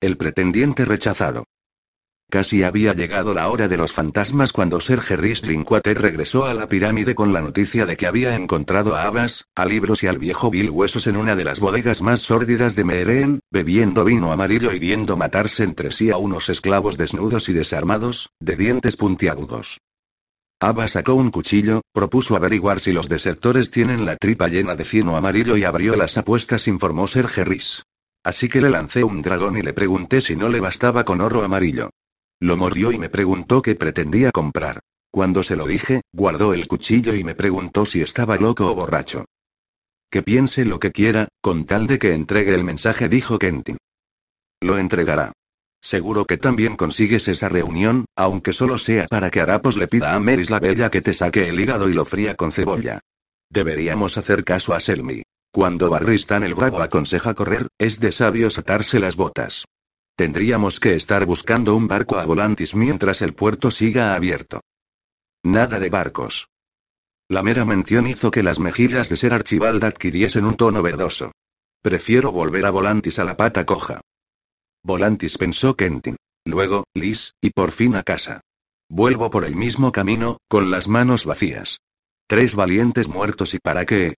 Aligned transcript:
El 0.00 0.16
pretendiente 0.16 0.84
rechazado. 0.84 1.42
Casi 2.30 2.62
había 2.62 2.92
llegado 2.92 3.34
la 3.34 3.48
hora 3.48 3.66
de 3.66 3.76
los 3.76 3.92
fantasmas 3.92 4.52
cuando 4.52 4.78
Ser 4.78 5.00
Harris 5.00 5.42
Drinkwater 5.42 6.00
regresó 6.00 6.44
a 6.44 6.54
la 6.54 6.68
pirámide 6.68 7.16
con 7.16 7.32
la 7.32 7.42
noticia 7.42 7.84
de 7.84 7.96
que 7.96 8.06
había 8.06 8.36
encontrado 8.36 8.94
a 8.94 9.08
Abbas, 9.08 9.46
a 9.56 9.64
libros 9.64 10.04
y 10.04 10.06
al 10.06 10.18
viejo 10.18 10.50
Bill 10.50 10.70
Huesos 10.70 11.08
en 11.08 11.16
una 11.16 11.34
de 11.34 11.42
las 11.42 11.58
bodegas 11.58 12.00
más 12.00 12.20
sórdidas 12.20 12.76
de 12.76 12.84
Meereen, 12.84 13.40
bebiendo 13.50 14.04
vino 14.04 14.30
amarillo 14.30 14.72
y 14.72 14.78
viendo 14.78 15.16
matarse 15.16 15.64
entre 15.64 15.90
sí 15.90 16.12
a 16.12 16.16
unos 16.16 16.48
esclavos 16.48 16.96
desnudos 16.96 17.48
y 17.48 17.52
desarmados, 17.52 18.30
de 18.38 18.54
dientes 18.54 18.94
puntiagudos. 18.94 19.78
Abbas 20.60 20.92
sacó 20.92 21.14
un 21.14 21.32
cuchillo, 21.32 21.82
propuso 21.92 22.36
averiguar 22.36 22.78
si 22.78 22.92
los 22.92 23.08
desertores 23.08 23.72
tienen 23.72 24.06
la 24.06 24.16
tripa 24.16 24.46
llena 24.46 24.76
de 24.76 24.84
fino 24.84 25.16
amarillo 25.16 25.56
y 25.56 25.64
abrió 25.64 25.96
las 25.96 26.16
apuestas, 26.18 26.68
informó 26.68 27.08
Ser 27.08 27.26
Harris. 27.36 27.82
Así 28.28 28.50
que 28.50 28.60
le 28.60 28.68
lancé 28.68 29.04
un 29.04 29.22
dragón 29.22 29.56
y 29.56 29.62
le 29.62 29.72
pregunté 29.72 30.20
si 30.20 30.36
no 30.36 30.50
le 30.50 30.60
bastaba 30.60 31.02
con 31.02 31.22
oro 31.22 31.42
amarillo. 31.42 31.88
Lo 32.40 32.58
mordió 32.58 32.92
y 32.92 32.98
me 32.98 33.08
preguntó 33.08 33.62
qué 33.62 33.74
pretendía 33.74 34.32
comprar. 34.32 34.80
Cuando 35.10 35.42
se 35.42 35.56
lo 35.56 35.66
dije, 35.66 36.02
guardó 36.12 36.52
el 36.52 36.68
cuchillo 36.68 37.14
y 37.14 37.24
me 37.24 37.34
preguntó 37.34 37.86
si 37.86 38.02
estaba 38.02 38.36
loco 38.36 38.70
o 38.70 38.74
borracho. 38.74 39.24
Que 40.10 40.22
piense 40.22 40.66
lo 40.66 40.78
que 40.78 40.92
quiera, 40.92 41.28
con 41.40 41.64
tal 41.64 41.86
de 41.86 41.98
que 41.98 42.12
entregue 42.12 42.54
el 42.54 42.64
mensaje, 42.64 43.08
dijo 43.08 43.38
Kentin. 43.38 43.78
Lo 44.60 44.76
entregará. 44.76 45.32
Seguro 45.80 46.26
que 46.26 46.36
también 46.36 46.76
consigues 46.76 47.28
esa 47.28 47.48
reunión, 47.48 48.04
aunque 48.14 48.52
solo 48.52 48.76
sea 48.76 49.06
para 49.06 49.30
que 49.30 49.40
Arapos 49.40 49.78
le 49.78 49.88
pida 49.88 50.12
a 50.12 50.20
Meris 50.20 50.50
la 50.50 50.60
Bella 50.60 50.90
que 50.90 51.00
te 51.00 51.14
saque 51.14 51.48
el 51.48 51.58
hígado 51.58 51.88
y 51.88 51.94
lo 51.94 52.04
fría 52.04 52.34
con 52.34 52.52
cebolla. 52.52 53.00
Deberíamos 53.48 54.18
hacer 54.18 54.44
caso 54.44 54.74
a 54.74 54.80
Selmy. 54.80 55.22
Cuando 55.58 55.90
Barristan 55.90 56.44
el 56.44 56.54
Bravo 56.54 56.80
aconseja 56.80 57.34
correr, 57.34 57.66
es 57.78 57.98
de 57.98 58.12
sabios 58.12 58.58
atarse 58.58 59.00
las 59.00 59.16
botas. 59.16 59.64
Tendríamos 60.14 60.78
que 60.78 60.94
estar 60.94 61.26
buscando 61.26 61.74
un 61.74 61.88
barco 61.88 62.16
a 62.16 62.24
Volantis 62.24 62.76
mientras 62.76 63.22
el 63.22 63.34
puerto 63.34 63.72
siga 63.72 64.14
abierto. 64.14 64.60
Nada 65.42 65.80
de 65.80 65.90
barcos. 65.90 66.46
La 67.28 67.42
mera 67.42 67.64
mención 67.64 68.06
hizo 68.06 68.30
que 68.30 68.44
las 68.44 68.60
mejillas 68.60 69.08
de 69.08 69.16
ser 69.16 69.34
Archibald 69.34 69.82
adquiriesen 69.82 70.44
un 70.44 70.54
tono 70.54 70.80
verdoso. 70.80 71.32
Prefiero 71.82 72.30
volver 72.30 72.64
a 72.64 72.70
Volantis 72.70 73.18
a 73.18 73.24
la 73.24 73.36
pata 73.36 73.66
coja. 73.66 74.00
Volantis 74.84 75.38
pensó 75.38 75.74
Kentin. 75.74 76.14
Luego, 76.44 76.84
Liz, 76.94 77.32
y 77.40 77.50
por 77.50 77.72
fin 77.72 77.96
a 77.96 78.04
casa. 78.04 78.42
Vuelvo 78.88 79.28
por 79.28 79.44
el 79.44 79.56
mismo 79.56 79.90
camino, 79.90 80.38
con 80.46 80.70
las 80.70 80.86
manos 80.86 81.26
vacías. 81.26 81.80
Tres 82.28 82.54
valientes 82.54 83.08
muertos 83.08 83.54
y 83.54 83.58
para 83.58 83.86
qué, 83.86 84.14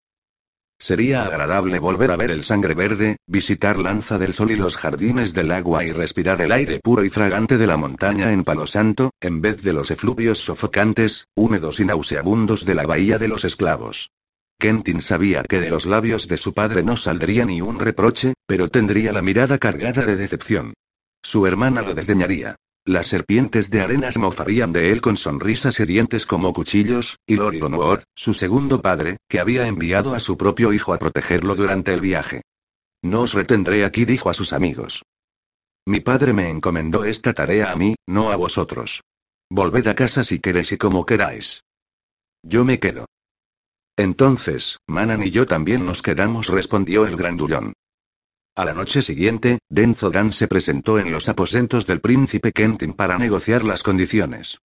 Sería 0.80 1.24
agradable 1.26 1.78
volver 1.78 2.10
a 2.10 2.16
ver 2.16 2.30
el 2.30 2.42
sangre 2.42 2.72
verde, 2.72 3.18
visitar 3.26 3.78
Lanza 3.78 4.16
del 4.16 4.32
Sol 4.32 4.50
y 4.50 4.56
los 4.56 4.78
jardines 4.78 5.34
del 5.34 5.52
agua 5.52 5.84
y 5.84 5.92
respirar 5.92 6.40
el 6.40 6.52
aire 6.52 6.80
puro 6.80 7.04
y 7.04 7.10
fragante 7.10 7.58
de 7.58 7.66
la 7.66 7.76
montaña 7.76 8.32
en 8.32 8.44
Palo 8.44 8.66
Santo, 8.66 9.10
en 9.20 9.42
vez 9.42 9.62
de 9.62 9.74
los 9.74 9.90
efluvios 9.90 10.38
sofocantes, 10.38 11.26
húmedos 11.36 11.80
y 11.80 11.84
nauseabundos 11.84 12.64
de 12.64 12.74
la 12.74 12.86
Bahía 12.86 13.18
de 13.18 13.28
los 13.28 13.44
Esclavos. 13.44 14.10
Kentin 14.58 15.02
sabía 15.02 15.42
que 15.42 15.60
de 15.60 15.68
los 15.68 15.84
labios 15.84 16.28
de 16.28 16.38
su 16.38 16.54
padre 16.54 16.82
no 16.82 16.96
saldría 16.96 17.44
ni 17.44 17.60
un 17.60 17.78
reproche, 17.78 18.32
pero 18.46 18.70
tendría 18.70 19.12
la 19.12 19.20
mirada 19.20 19.58
cargada 19.58 20.06
de 20.06 20.16
decepción. 20.16 20.72
Su 21.22 21.46
hermana 21.46 21.82
lo 21.82 21.92
desdeñaría. 21.92 22.56
Las 22.86 23.08
serpientes 23.08 23.70
de 23.70 23.82
arenas 23.82 24.16
mofarían 24.16 24.72
de 24.72 24.90
él 24.90 25.00
con 25.02 25.18
sonrisas 25.18 25.78
hirientes 25.80 26.24
como 26.24 26.52
cuchillos, 26.54 27.18
y 27.26 27.36
Lori 27.36 27.60
su 28.14 28.32
segundo 28.32 28.80
padre, 28.80 29.18
que 29.28 29.38
había 29.38 29.66
enviado 29.66 30.14
a 30.14 30.20
su 30.20 30.38
propio 30.38 30.72
hijo 30.72 30.94
a 30.94 30.98
protegerlo 30.98 31.54
durante 31.54 31.92
el 31.92 32.00
viaje. 32.00 32.42
No 33.02 33.22
os 33.22 33.34
retendré 33.34 33.84
aquí, 33.84 34.04
dijo 34.04 34.30
a 34.30 34.34
sus 34.34 34.52
amigos. 34.52 35.02
Mi 35.86 36.00
padre 36.00 36.32
me 36.32 36.48
encomendó 36.48 37.04
esta 37.04 37.32
tarea 37.34 37.70
a 37.70 37.76
mí, 37.76 37.96
no 38.06 38.30
a 38.30 38.36
vosotros. 38.36 39.02
Volved 39.50 39.86
a 39.86 39.94
casa 39.94 40.24
si 40.24 40.38
queréis 40.38 40.72
y 40.72 40.78
como 40.78 41.04
queráis. 41.04 41.62
Yo 42.42 42.64
me 42.64 42.78
quedo. 42.78 43.06
Entonces, 43.96 44.78
Manan 44.86 45.22
y 45.22 45.30
yo 45.30 45.46
también 45.46 45.84
nos 45.84 46.00
quedamos, 46.00 46.48
respondió 46.48 47.06
el 47.06 47.16
grandullón. 47.16 47.74
A 48.56 48.64
la 48.64 48.74
noche 48.74 49.00
siguiente, 49.02 49.58
Denzodan 49.68 50.32
se 50.32 50.48
presentó 50.48 50.98
en 50.98 51.12
los 51.12 51.28
aposentos 51.28 51.86
del 51.86 52.00
príncipe 52.00 52.52
Kentin 52.52 52.92
para 52.92 53.16
negociar 53.16 53.64
las 53.64 53.82
condiciones. 53.82 54.58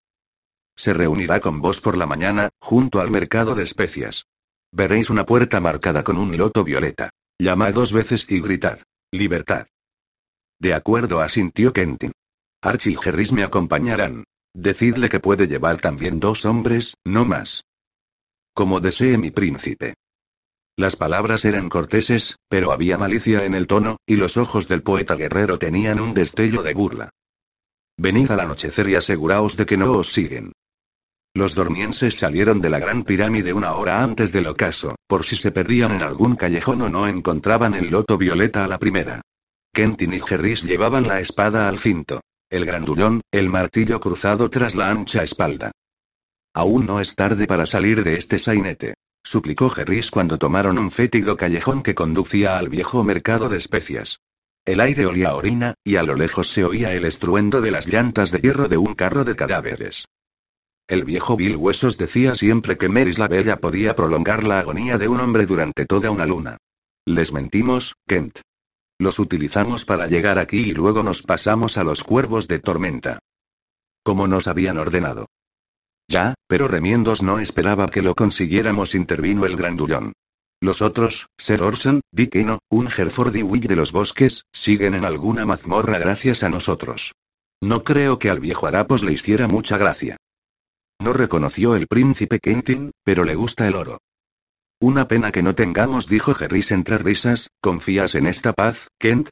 Se 0.76 0.94
reunirá 0.94 1.40
con 1.40 1.62
vos 1.62 1.82
por 1.82 1.96
la 1.96 2.06
mañana, 2.06 2.50
junto 2.60 3.00
al 3.00 3.10
mercado 3.10 3.56
de 3.56 3.64
especias. 3.64 4.26
Veréis 4.72 5.10
una 5.10 5.26
puerta 5.26 5.60
marcada 5.60 6.04
con 6.04 6.18
un 6.18 6.36
loto 6.36 6.64
violeta. 6.64 7.12
Llamad 7.40 7.74
dos 7.74 7.94
veces 7.94 8.26
y 8.30 8.42
gritad. 8.42 8.80
Libertad. 9.12 9.68
De 10.60 10.74
acuerdo, 10.74 11.22
asintió 11.22 11.72
Kentin. 11.72 12.12
Archie 12.62 12.94
y 12.94 12.96
Gerris 12.96 13.32
me 13.32 13.44
acompañarán. 13.44 14.26
Decidle 14.54 15.10
que 15.10 15.20
puede 15.20 15.48
llevar 15.48 15.80
también 15.80 16.20
dos 16.20 16.46
hombres, 16.46 16.96
no 17.06 17.26
más. 17.26 17.64
Como 18.54 18.80
desee 18.80 19.18
mi 19.18 19.32
príncipe. 19.32 19.96
Las 20.78 20.98
palabras 20.98 21.46
eran 21.46 21.70
corteses, 21.70 22.36
pero 22.50 22.74
había 22.74 22.98
malicia 22.98 23.46
en 23.46 23.56
el 23.56 23.66
tono, 23.66 23.98
y 24.06 24.18
los 24.18 24.36
ojos 24.36 24.68
del 24.68 24.84
poeta 24.84 25.16
guerrero 25.16 25.58
tenían 25.58 26.02
un 26.02 26.14
destello 26.14 26.64
de 26.64 26.74
burla. 26.74 27.10
Venid 27.98 28.30
al 28.32 28.42
anochecer 28.42 28.90
y 28.90 28.96
aseguraos 28.96 29.56
de 29.56 29.66
que 29.66 29.78
no 29.78 29.94
os 29.94 30.12
siguen. 30.12 30.52
Los 31.34 31.56
dormienses 31.56 32.16
salieron 32.16 32.60
de 32.60 32.70
la 32.70 32.80
gran 32.80 33.06
pirámide 33.06 33.54
una 33.54 33.74
hora 33.76 34.04
antes 34.04 34.34
del 34.34 34.48
ocaso, 34.48 34.96
por 35.08 35.24
si 35.24 35.38
se 35.38 35.52
perdían 35.52 35.92
en 35.92 36.02
algún 36.02 36.36
callejón 36.36 36.82
o 36.82 36.90
no 36.90 37.08
encontraban 37.08 37.74
el 37.74 37.90
loto 37.90 38.18
violeta 38.18 38.66
a 38.66 38.68
la 38.68 38.78
primera. 38.78 39.22
Kentin 39.74 40.14
y 40.14 40.20
Jerris 40.20 40.64
llevaban 40.64 41.08
la 41.08 41.22
espada 41.22 41.70
al 41.70 41.80
cinto. 41.80 42.20
El 42.50 42.66
grandullón, 42.66 43.22
el 43.32 43.50
martillo 43.50 44.02
cruzado 44.02 44.50
tras 44.50 44.76
la 44.76 44.90
ancha 44.90 45.24
espalda. 45.24 45.72
Aún 46.54 46.86
no 46.86 47.00
es 47.00 47.16
tarde 47.16 47.48
para 47.48 47.66
salir 47.66 48.04
de 48.04 48.18
este 48.18 48.40
sainete 48.40 48.96
suplicó 49.26 49.70
Jerris 49.70 50.12
cuando 50.12 50.38
tomaron 50.38 50.78
un 50.78 50.92
fétido 50.92 51.36
callejón 51.36 51.82
que 51.82 51.96
conducía 51.96 52.58
al 52.58 52.70
viejo 52.70 53.04
mercado 53.04 53.50
de 53.50 53.58
especias. 53.58 54.22
El 54.64 54.80
aire 54.80 55.06
olía 55.06 55.30
a 55.30 55.36
orina, 55.36 55.74
y 55.84 55.98
a 55.98 56.04
lo 56.04 56.16
lejos 56.16 56.50
se 56.50 56.64
oía 56.64 56.94
el 56.94 57.06
estruendo 57.06 57.60
de 57.60 57.72
las 57.72 57.88
llantas 57.88 58.32
de 58.32 58.40
hierro 58.40 58.68
de 58.68 58.78
un 58.78 58.94
carro 58.94 59.26
de 59.26 59.36
cadáveres. 59.36 60.06
El 60.88 61.04
viejo 61.04 61.36
Bill 61.36 61.56
Huesos 61.56 61.98
decía 61.98 62.36
siempre 62.36 62.78
que 62.78 62.88
Meris 62.88 63.18
la 63.18 63.28
Bella 63.28 63.60
podía 63.60 63.96
prolongar 63.96 64.44
la 64.44 64.60
agonía 64.60 65.00
de 65.00 65.08
un 65.08 65.20
hombre 65.20 65.48
durante 65.48 65.86
toda 65.88 66.12
una 66.12 66.28
luna. 66.28 66.58
Les 67.06 67.34
mentimos, 67.34 67.96
Kent. 68.08 68.40
Los 69.00 69.18
utilizamos 69.18 69.86
para 69.86 70.08
llegar 70.08 70.38
aquí 70.38 70.60
y 70.60 70.74
luego 70.74 71.02
nos 71.02 71.24
pasamos 71.24 71.78
a 71.78 71.84
los 71.84 72.04
cuervos 72.04 72.48
de 72.48 72.60
tormenta. 72.60 73.20
Como 74.04 74.28
nos 74.28 74.48
habían 74.48 74.78
ordenado. 74.78 75.26
Ya, 76.08 76.36
pero 76.48 76.68
remiendos 76.68 77.24
no 77.24 77.40
esperaba 77.40 77.88
que 77.88 78.02
lo 78.02 78.16
consiguiéramos, 78.16 78.96
intervino 78.96 79.46
el 79.46 79.56
grandullón. 79.56 80.14
Los 80.62 80.82
otros, 80.82 81.28
Ser 81.38 81.62
Orson, 81.62 82.02
Dick 82.12 82.36
Eno, 82.36 82.60
un 82.70 82.88
Hereford 82.88 83.36
y 83.36 83.44
Wick 83.44 83.68
de 83.68 83.76
los 83.76 83.92
bosques, 83.92 84.46
siguen 84.54 84.96
en 84.96 85.06
alguna 85.06 85.46
mazmorra 85.46 85.98
gracias 85.98 86.44
a 86.44 86.50
nosotros. 86.50 87.14
No 87.62 87.84
creo 87.84 88.20
que 88.20 88.30
al 88.30 88.40
viejo 88.40 88.68
Harapos 88.68 89.04
le 89.04 89.14
hiciera 89.14 89.48
mucha 89.48 89.78
gracia. 89.78 90.18
No 91.00 91.14
reconoció 91.14 91.76
el 91.76 91.88
príncipe 91.88 92.40
Kentin, 92.40 92.92
pero 93.04 93.26
le 93.26 93.36
gusta 93.36 93.68
el 93.68 93.76
oro. 93.76 94.00
Una 94.80 95.08
pena 95.08 95.32
que 95.32 95.44
no 95.44 95.56
tengamos, 95.56 96.08
dijo 96.08 96.34
Jerris 96.34 96.72
entre 96.72 96.98
risas, 96.98 97.50
¿confías 97.62 98.16
en 98.16 98.28
esta 98.28 98.54
paz, 98.54 98.88
Kent? 99.00 99.30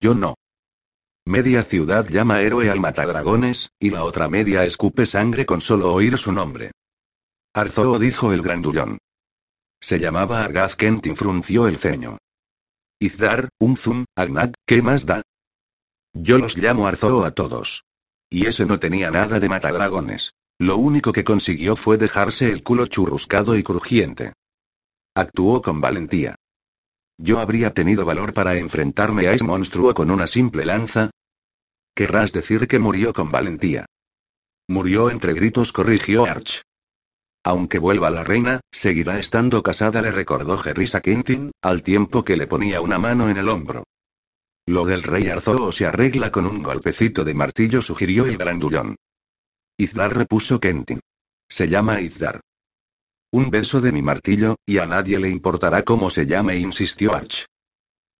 Yo 0.00 0.14
no. 0.14 0.34
Media 1.28 1.62
ciudad 1.62 2.08
llama 2.08 2.40
héroe 2.40 2.70
al 2.70 2.80
matadragones, 2.80 3.68
y 3.78 3.90
la 3.90 4.04
otra 4.04 4.30
media 4.30 4.64
escupe 4.64 5.04
sangre 5.04 5.44
con 5.44 5.60
solo 5.60 5.92
oír 5.92 6.16
su 6.16 6.32
nombre. 6.32 6.70
Arzoo 7.52 7.98
dijo 7.98 8.32
el 8.32 8.40
grandullón. 8.40 8.96
Se 9.78 9.98
llamaba 9.98 10.42
Argaz 10.42 10.74
Kentin 10.74 11.16
frunció 11.16 11.68
el 11.68 11.76
ceño. 11.76 12.16
Izdar, 12.98 13.50
Umzum, 13.60 14.06
Agnag, 14.16 14.54
¿qué 14.66 14.80
más 14.80 15.04
da? 15.04 15.20
Yo 16.14 16.38
los 16.38 16.56
llamo 16.56 16.86
Arzoo 16.86 17.22
a 17.26 17.32
todos. 17.32 17.84
Y 18.30 18.46
ese 18.46 18.64
no 18.64 18.78
tenía 18.78 19.10
nada 19.10 19.38
de 19.38 19.50
matadragones. 19.50 20.32
Lo 20.58 20.78
único 20.78 21.12
que 21.12 21.24
consiguió 21.24 21.76
fue 21.76 21.98
dejarse 21.98 22.48
el 22.48 22.62
culo 22.62 22.86
churruscado 22.86 23.54
y 23.54 23.62
crujiente. 23.62 24.32
Actuó 25.14 25.60
con 25.60 25.82
valentía. 25.82 26.36
¿Yo 27.18 27.38
habría 27.38 27.74
tenido 27.74 28.06
valor 28.06 28.32
para 28.32 28.56
enfrentarme 28.56 29.28
a 29.28 29.32
ese 29.32 29.44
monstruo 29.44 29.92
con 29.92 30.10
una 30.10 30.26
simple 30.26 30.64
lanza? 30.64 31.10
Querrás 31.98 32.32
decir 32.32 32.68
que 32.68 32.78
murió 32.78 33.12
con 33.12 33.28
valentía. 33.28 33.84
Murió 34.68 35.10
entre 35.10 35.32
gritos, 35.32 35.72
corrigió 35.72 36.26
Arch. 36.26 36.62
Aunque 37.42 37.80
vuelva 37.80 38.08
la 38.08 38.22
reina, 38.22 38.60
seguirá 38.70 39.18
estando 39.18 39.64
casada, 39.64 40.00
le 40.00 40.12
recordó 40.12 40.58
Jerrisa 40.58 41.00
Quintin, 41.00 41.50
al 41.60 41.82
tiempo 41.82 42.24
que 42.24 42.36
le 42.36 42.46
ponía 42.46 42.80
una 42.82 43.00
mano 43.00 43.28
en 43.28 43.36
el 43.36 43.48
hombro. 43.48 43.82
Lo 44.64 44.84
del 44.84 45.02
rey 45.02 45.26
Arzoo 45.26 45.72
se 45.72 45.86
arregla 45.86 46.30
con 46.30 46.46
un 46.46 46.62
golpecito 46.62 47.24
de 47.24 47.34
martillo, 47.34 47.82
sugirió 47.82 48.26
el 48.26 48.38
grandullón. 48.38 48.94
Izdar 49.76 50.16
repuso 50.16 50.60
Kentin. 50.60 51.00
Se 51.48 51.66
llama 51.66 52.00
Izdar. 52.00 52.38
Un 53.32 53.50
beso 53.50 53.80
de 53.80 53.90
mi 53.90 54.02
martillo, 54.02 54.54
y 54.64 54.78
a 54.78 54.86
nadie 54.86 55.18
le 55.18 55.30
importará 55.30 55.82
cómo 55.82 56.10
se 56.10 56.26
llame, 56.26 56.58
insistió 56.58 57.12
Arch. 57.12 57.46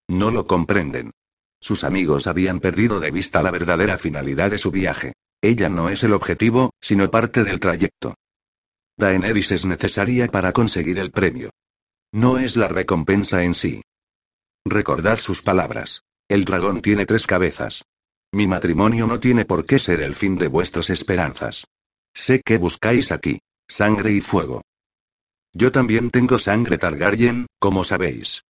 No 0.08 0.32
lo 0.32 0.48
comprenden. 0.48 1.12
Sus 1.60 1.84
amigos 1.84 2.26
habían 2.26 2.60
perdido 2.60 3.00
de 3.00 3.10
vista 3.10 3.42
la 3.42 3.50
verdadera 3.50 3.98
finalidad 3.98 4.50
de 4.50 4.58
su 4.58 4.70
viaje. 4.70 5.14
Ella 5.42 5.68
no 5.68 5.88
es 5.88 6.02
el 6.04 6.12
objetivo, 6.12 6.72
sino 6.80 7.10
parte 7.10 7.44
del 7.44 7.60
trayecto. 7.60 8.14
Daenerys 8.96 9.52
es 9.52 9.64
necesaria 9.66 10.28
para 10.28 10.52
conseguir 10.52 10.98
el 10.98 11.10
premio. 11.10 11.50
No 12.12 12.38
es 12.38 12.56
la 12.56 12.68
recompensa 12.68 13.44
en 13.44 13.54
sí. 13.54 13.82
Recordad 14.64 15.18
sus 15.18 15.42
palabras. 15.42 16.02
El 16.28 16.44
dragón 16.44 16.82
tiene 16.82 17.06
tres 17.06 17.26
cabezas. 17.26 17.84
Mi 18.32 18.46
matrimonio 18.46 19.06
no 19.06 19.20
tiene 19.20 19.44
por 19.44 19.64
qué 19.64 19.78
ser 19.78 20.00
el 20.02 20.14
fin 20.14 20.36
de 20.36 20.48
vuestras 20.48 20.90
esperanzas. 20.90 21.64
Sé 22.12 22.42
que 22.44 22.58
buscáis 22.58 23.12
aquí. 23.12 23.38
Sangre 23.68 24.12
y 24.12 24.20
fuego. 24.20 24.62
Yo 25.52 25.72
también 25.72 26.10
tengo 26.10 26.38
sangre 26.38 26.78
Targaryen, 26.78 27.46
como 27.58 27.84
sabéis. 27.84 28.42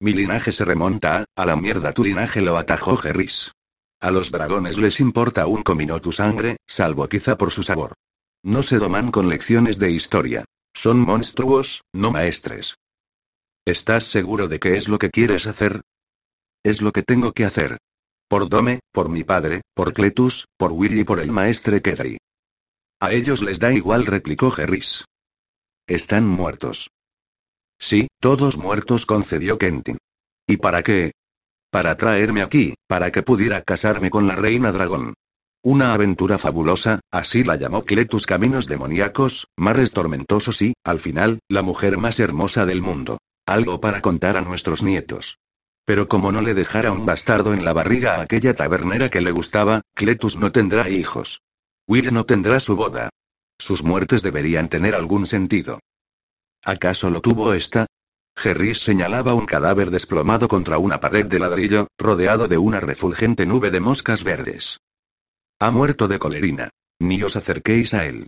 Mi 0.00 0.14
linaje 0.14 0.50
se 0.52 0.64
remonta 0.64 1.18
a, 1.18 1.24
a 1.36 1.46
la 1.46 1.56
mierda 1.56 1.92
tu 1.92 2.02
linaje 2.04 2.40
lo 2.40 2.56
atajó 2.56 2.96
Gerris. 2.96 3.52
A 4.00 4.10
los 4.10 4.30
dragones 4.30 4.78
les 4.78 4.98
importa 4.98 5.46
un 5.46 5.62
comino 5.62 6.00
tu 6.00 6.10
sangre, 6.10 6.56
salvo 6.66 7.06
quizá 7.06 7.36
por 7.36 7.50
su 7.50 7.62
sabor. 7.62 7.92
No 8.42 8.62
se 8.62 8.78
doman 8.78 9.10
con 9.10 9.28
lecciones 9.28 9.78
de 9.78 9.90
historia. 9.90 10.46
Son 10.72 10.98
monstruos, 10.98 11.82
no 11.92 12.10
maestres. 12.10 12.76
¿Estás 13.66 14.04
seguro 14.04 14.48
de 14.48 14.58
que 14.58 14.76
es 14.76 14.88
lo 14.88 14.98
que 14.98 15.10
quieres 15.10 15.46
hacer? 15.46 15.82
Es 16.64 16.80
lo 16.80 16.92
que 16.92 17.02
tengo 17.02 17.32
que 17.32 17.44
hacer. 17.44 17.76
Por 18.26 18.48
Dome, 18.48 18.80
por 18.92 19.10
mi 19.10 19.22
padre, 19.22 19.60
por 19.74 19.92
Cletus, 19.92 20.46
por 20.56 20.72
Willy 20.72 21.00
y 21.00 21.04
por 21.04 21.20
el 21.20 21.30
maestre 21.30 21.82
Kedri. 21.82 22.16
A 23.00 23.12
ellos 23.12 23.42
les 23.42 23.60
da 23.60 23.72
igual, 23.72 24.06
replicó 24.06 24.50
Gerris. 24.50 25.04
Están 25.86 26.26
muertos. 26.26 26.88
Sí, 27.80 28.08
todos 28.20 28.58
muertos, 28.58 29.06
concedió 29.06 29.58
Kentin. 29.58 29.96
¿Y 30.46 30.58
para 30.58 30.82
qué? 30.82 31.12
Para 31.70 31.96
traerme 31.96 32.42
aquí, 32.42 32.74
para 32.86 33.10
que 33.10 33.22
pudiera 33.22 33.62
casarme 33.62 34.10
con 34.10 34.28
la 34.28 34.36
reina 34.36 34.70
dragón. 34.70 35.14
Una 35.62 35.94
aventura 35.94 36.38
fabulosa, 36.38 37.00
así 37.10 37.42
la 37.42 37.56
llamó 37.56 37.84
Cletus 37.84 38.26
Caminos 38.26 38.66
demoníacos, 38.66 39.46
mares 39.56 39.92
tormentosos 39.92 40.60
y, 40.62 40.74
al 40.84 41.00
final, 41.00 41.40
la 41.48 41.62
mujer 41.62 41.96
más 41.96 42.20
hermosa 42.20 42.66
del 42.66 42.82
mundo. 42.82 43.18
Algo 43.46 43.80
para 43.80 44.02
contar 44.02 44.36
a 44.36 44.42
nuestros 44.42 44.82
nietos. 44.82 45.38
Pero 45.86 46.06
como 46.08 46.32
no 46.32 46.42
le 46.42 46.54
dejara 46.54 46.92
un 46.92 47.06
bastardo 47.06 47.54
en 47.54 47.64
la 47.64 47.72
barriga 47.72 48.16
a 48.16 48.22
aquella 48.22 48.54
tabernera 48.54 49.08
que 49.08 49.22
le 49.22 49.32
gustaba, 49.32 49.82
Cletus 49.94 50.36
no 50.36 50.52
tendrá 50.52 50.90
hijos. 50.90 51.40
Will 51.86 52.12
no 52.12 52.24
tendrá 52.26 52.60
su 52.60 52.76
boda. 52.76 53.08
Sus 53.58 53.82
muertes 53.82 54.22
deberían 54.22 54.68
tener 54.68 54.94
algún 54.94 55.26
sentido. 55.26 55.80
¿Acaso 56.62 57.10
lo 57.10 57.20
tuvo 57.20 57.54
esta? 57.54 57.86
Gerris 58.36 58.80
señalaba 58.80 59.34
un 59.34 59.46
cadáver 59.46 59.90
desplomado 59.90 60.48
contra 60.48 60.78
una 60.78 61.00
pared 61.00 61.26
de 61.26 61.38
ladrillo, 61.38 61.88
rodeado 61.98 62.48
de 62.48 62.58
una 62.58 62.80
refulgente 62.80 63.46
nube 63.46 63.70
de 63.70 63.80
moscas 63.80 64.24
verdes. 64.24 64.78
Ha 65.58 65.70
muerto 65.70 66.08
de 66.08 66.18
colerina. 66.18 66.70
Ni 67.00 67.22
os 67.22 67.34
acerquéis 67.34 67.94
a 67.94 68.06
él. 68.06 68.26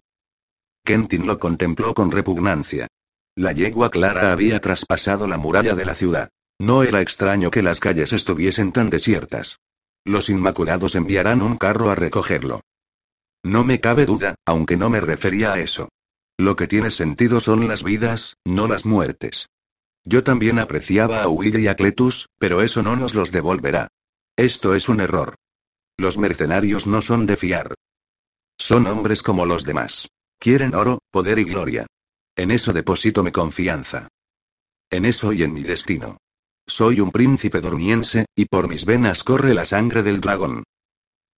Kentin 0.84 1.26
lo 1.26 1.38
contempló 1.38 1.94
con 1.94 2.10
repugnancia. 2.10 2.88
La 3.36 3.52
yegua 3.52 3.90
clara 3.90 4.32
había 4.32 4.60
traspasado 4.60 5.26
la 5.26 5.36
muralla 5.36 5.74
de 5.74 5.84
la 5.84 5.94
ciudad. 5.94 6.30
No 6.58 6.82
era 6.82 7.00
extraño 7.00 7.50
que 7.50 7.62
las 7.62 7.80
calles 7.80 8.12
estuviesen 8.12 8.72
tan 8.72 8.88
desiertas. 8.88 9.58
Los 10.04 10.28
Inmaculados 10.28 10.94
enviarán 10.94 11.42
un 11.42 11.56
carro 11.56 11.90
a 11.90 11.94
recogerlo. 11.94 12.60
No 13.42 13.64
me 13.64 13.80
cabe 13.80 14.06
duda, 14.06 14.34
aunque 14.46 14.76
no 14.76 14.88
me 14.90 15.00
refería 15.00 15.52
a 15.52 15.60
eso. 15.60 15.88
Lo 16.42 16.56
que 16.56 16.66
tiene 16.66 16.90
sentido 16.90 17.38
son 17.38 17.68
las 17.68 17.84
vidas, 17.84 18.36
no 18.44 18.66
las 18.66 18.84
muertes. 18.84 19.48
Yo 20.02 20.24
también 20.24 20.58
apreciaba 20.58 21.22
a 21.22 21.28
Will 21.28 21.60
y 21.60 21.68
a 21.68 21.76
Cletus, 21.76 22.30
pero 22.36 22.62
eso 22.62 22.82
no 22.82 22.96
nos 22.96 23.14
los 23.14 23.30
devolverá. 23.30 23.86
Esto 24.36 24.74
es 24.74 24.88
un 24.88 25.00
error. 25.00 25.36
Los 25.96 26.18
mercenarios 26.18 26.88
no 26.88 27.00
son 27.00 27.26
de 27.26 27.36
fiar. 27.36 27.74
Son 28.58 28.88
hombres 28.88 29.22
como 29.22 29.46
los 29.46 29.62
demás. 29.62 30.08
Quieren 30.40 30.74
oro, 30.74 30.98
poder 31.12 31.38
y 31.38 31.44
gloria. 31.44 31.86
En 32.34 32.50
eso 32.50 32.72
deposito 32.72 33.22
mi 33.22 33.30
confianza. 33.30 34.08
En 34.90 35.04
eso 35.04 35.32
y 35.32 35.44
en 35.44 35.52
mi 35.52 35.62
destino. 35.62 36.16
Soy 36.66 36.98
un 36.98 37.12
príncipe 37.12 37.60
dormiense, 37.60 38.26
y 38.34 38.46
por 38.46 38.66
mis 38.66 38.84
venas 38.84 39.22
corre 39.22 39.54
la 39.54 39.64
sangre 39.64 40.02
del 40.02 40.20
dragón. 40.20 40.64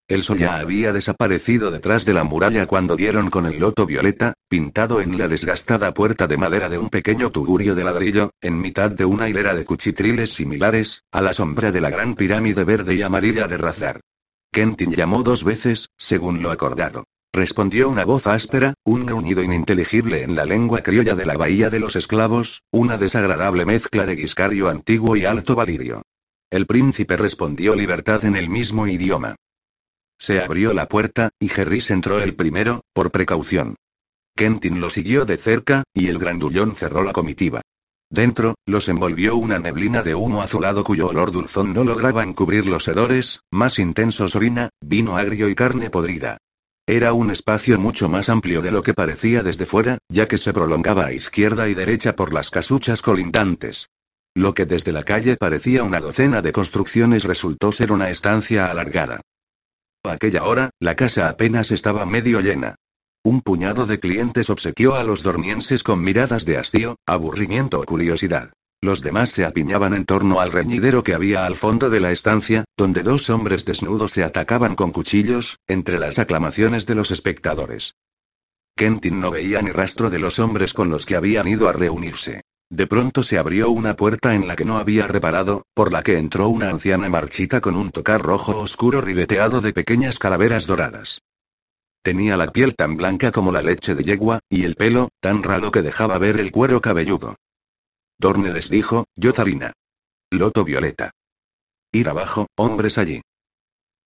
El 0.06 0.22
sol 0.22 0.36
ya 0.36 0.58
había 0.58 0.92
desaparecido 0.92 1.70
detrás 1.70 2.04
de 2.04 2.12
la 2.12 2.24
muralla 2.24 2.66
cuando 2.66 2.94
dieron 2.94 3.30
con 3.30 3.46
el 3.46 3.58
loto 3.58 3.86
violeta, 3.86 4.34
pintado 4.50 5.00
en 5.00 5.16
la 5.16 5.28
desgastada 5.28 5.94
puerta 5.94 6.26
de 6.26 6.36
madera 6.36 6.68
de 6.68 6.76
un 6.76 6.90
pequeño 6.90 7.32
tugurio 7.32 7.74
de 7.74 7.84
ladrillo, 7.84 8.30
en 8.42 8.60
mitad 8.60 8.90
de 8.90 9.06
una 9.06 9.30
hilera 9.30 9.54
de 9.54 9.64
cuchitriles 9.64 10.34
similares, 10.34 11.02
a 11.10 11.22
la 11.22 11.32
sombra 11.32 11.72
de 11.72 11.80
la 11.80 11.88
gran 11.88 12.16
pirámide 12.16 12.64
verde 12.64 12.94
y 12.96 13.00
amarilla 13.00 13.48
de 13.48 13.56
Razar. 13.56 14.00
Kentin 14.52 14.92
llamó 14.92 15.22
dos 15.22 15.42
veces, 15.42 15.88
según 15.96 16.42
lo 16.42 16.50
acordado. 16.50 17.04
Respondió 17.32 17.88
una 17.88 18.04
voz 18.04 18.26
áspera, 18.26 18.74
un 18.84 19.06
gruñido 19.06 19.42
ininteligible 19.42 20.22
en 20.22 20.36
la 20.36 20.44
lengua 20.44 20.82
criolla 20.82 21.14
de 21.14 21.24
la 21.24 21.38
Bahía 21.38 21.70
de 21.70 21.80
los 21.80 21.96
Esclavos, 21.96 22.62
una 22.70 22.98
desagradable 22.98 23.64
mezcla 23.64 24.04
de 24.04 24.16
guiscario 24.16 24.68
antiguo 24.68 25.16
y 25.16 25.24
alto 25.24 25.54
valirio. 25.54 26.02
El 26.50 26.66
príncipe 26.66 27.16
respondió 27.16 27.74
libertad 27.74 28.24
en 28.26 28.36
el 28.36 28.50
mismo 28.50 28.86
idioma. 28.86 29.34
Se 30.18 30.40
abrió 30.40 30.72
la 30.72 30.88
puerta, 30.88 31.30
y 31.38 31.48
Gerris 31.48 31.90
entró 31.90 32.20
el 32.20 32.34
primero, 32.34 32.82
por 32.92 33.10
precaución. 33.10 33.76
Kentin 34.36 34.80
lo 34.80 34.90
siguió 34.90 35.24
de 35.24 35.36
cerca, 35.36 35.84
y 35.94 36.08
el 36.08 36.18
grandullón 36.18 36.74
cerró 36.76 37.02
la 37.02 37.12
comitiva. 37.12 37.62
Dentro, 38.10 38.54
los 38.66 38.88
envolvió 38.88 39.36
una 39.36 39.58
neblina 39.58 40.02
de 40.02 40.14
humo 40.14 40.42
azulado 40.42 40.84
cuyo 40.84 41.08
olor 41.08 41.32
dulzón 41.32 41.72
no 41.72 41.84
lograba 41.84 42.22
encubrir 42.22 42.66
los 42.66 42.86
hedores, 42.86 43.40
más 43.50 43.78
intensos 43.78 44.36
orina, 44.36 44.70
vino 44.80 45.16
agrio 45.16 45.48
y 45.48 45.54
carne 45.54 45.90
podrida. 45.90 46.38
Era 46.86 47.12
un 47.12 47.30
espacio 47.30 47.78
mucho 47.78 48.08
más 48.08 48.28
amplio 48.28 48.60
de 48.60 48.70
lo 48.70 48.82
que 48.82 48.92
parecía 48.92 49.42
desde 49.42 49.66
fuera, 49.66 49.98
ya 50.08 50.28
que 50.28 50.38
se 50.38 50.52
prolongaba 50.52 51.06
a 51.06 51.12
izquierda 51.12 51.68
y 51.68 51.74
derecha 51.74 52.14
por 52.14 52.34
las 52.34 52.50
casuchas 52.50 53.00
colindantes. 53.00 53.88
Lo 54.34 54.52
que 54.52 54.66
desde 54.66 54.92
la 54.92 55.02
calle 55.02 55.36
parecía 55.36 55.82
una 55.82 56.00
docena 56.00 56.42
de 56.42 56.52
construcciones 56.52 57.24
resultó 57.24 57.72
ser 57.72 57.90
una 57.90 58.10
estancia 58.10 58.70
alargada. 58.70 59.22
A 60.04 60.12
aquella 60.12 60.44
hora, 60.44 60.70
la 60.80 60.96
casa 60.96 61.30
apenas 61.30 61.70
estaba 61.70 62.04
medio 62.04 62.40
llena. 62.40 62.76
Un 63.24 63.40
puñado 63.40 63.86
de 63.86 63.98
clientes 63.98 64.50
obsequió 64.50 64.96
a 64.96 65.02
los 65.02 65.22
dormienses 65.22 65.82
con 65.82 66.02
miradas 66.02 66.44
de 66.44 66.58
hastío, 66.58 66.96
aburrimiento 67.06 67.80
o 67.80 67.84
curiosidad. 67.84 68.52
Los 68.82 69.00
demás 69.00 69.30
se 69.30 69.46
apiñaban 69.46 69.94
en 69.94 70.04
torno 70.04 70.40
al 70.40 70.52
reñidero 70.52 71.02
que 71.02 71.14
había 71.14 71.46
al 71.46 71.56
fondo 71.56 71.88
de 71.88 72.00
la 72.00 72.12
estancia, 72.12 72.66
donde 72.76 73.02
dos 73.02 73.30
hombres 73.30 73.64
desnudos 73.64 74.12
se 74.12 74.22
atacaban 74.22 74.74
con 74.74 74.92
cuchillos, 74.92 75.56
entre 75.66 75.98
las 75.98 76.18
aclamaciones 76.18 76.84
de 76.84 76.94
los 76.94 77.10
espectadores. 77.10 77.94
Kentin 78.76 79.20
no 79.20 79.30
veía 79.30 79.62
ni 79.62 79.70
rastro 79.70 80.10
de 80.10 80.18
los 80.18 80.38
hombres 80.38 80.74
con 80.74 80.90
los 80.90 81.06
que 81.06 81.16
habían 81.16 81.48
ido 81.48 81.66
a 81.66 81.72
reunirse. 81.72 82.42
De 82.70 82.86
pronto 82.86 83.22
se 83.22 83.38
abrió 83.38 83.70
una 83.70 83.94
puerta 83.94 84.34
en 84.34 84.48
la 84.48 84.56
que 84.56 84.64
no 84.64 84.78
había 84.78 85.06
reparado, 85.06 85.66
por 85.74 85.92
la 85.92 86.02
que 86.02 86.16
entró 86.16 86.48
una 86.48 86.70
anciana 86.70 87.08
marchita 87.08 87.60
con 87.60 87.76
un 87.76 87.90
tocar 87.90 88.22
rojo 88.22 88.58
oscuro 88.58 89.00
ribeteado 89.00 89.60
de 89.60 89.72
pequeñas 89.72 90.18
calaveras 90.18 90.66
doradas. 90.66 91.20
Tenía 92.02 92.36
la 92.36 92.52
piel 92.52 92.74
tan 92.74 92.96
blanca 92.96 93.32
como 93.32 93.52
la 93.52 93.62
leche 93.62 93.94
de 93.94 94.04
yegua, 94.04 94.40
y 94.48 94.64
el 94.64 94.74
pelo, 94.74 95.08
tan 95.20 95.42
ralo 95.42 95.70
que 95.72 95.82
dejaba 95.82 96.18
ver 96.18 96.38
el 96.38 96.52
cuero 96.52 96.80
cabelludo. 96.80 97.36
Dorne 98.18 98.52
les 98.52 98.68
dijo, 98.68 99.06
yo 99.16 99.32
Zarina. 99.32 99.72
Loto 100.30 100.64
Violeta. 100.64 101.12
Ir 101.92 102.08
abajo, 102.08 102.48
hombres 102.56 102.98
allí. 102.98 103.22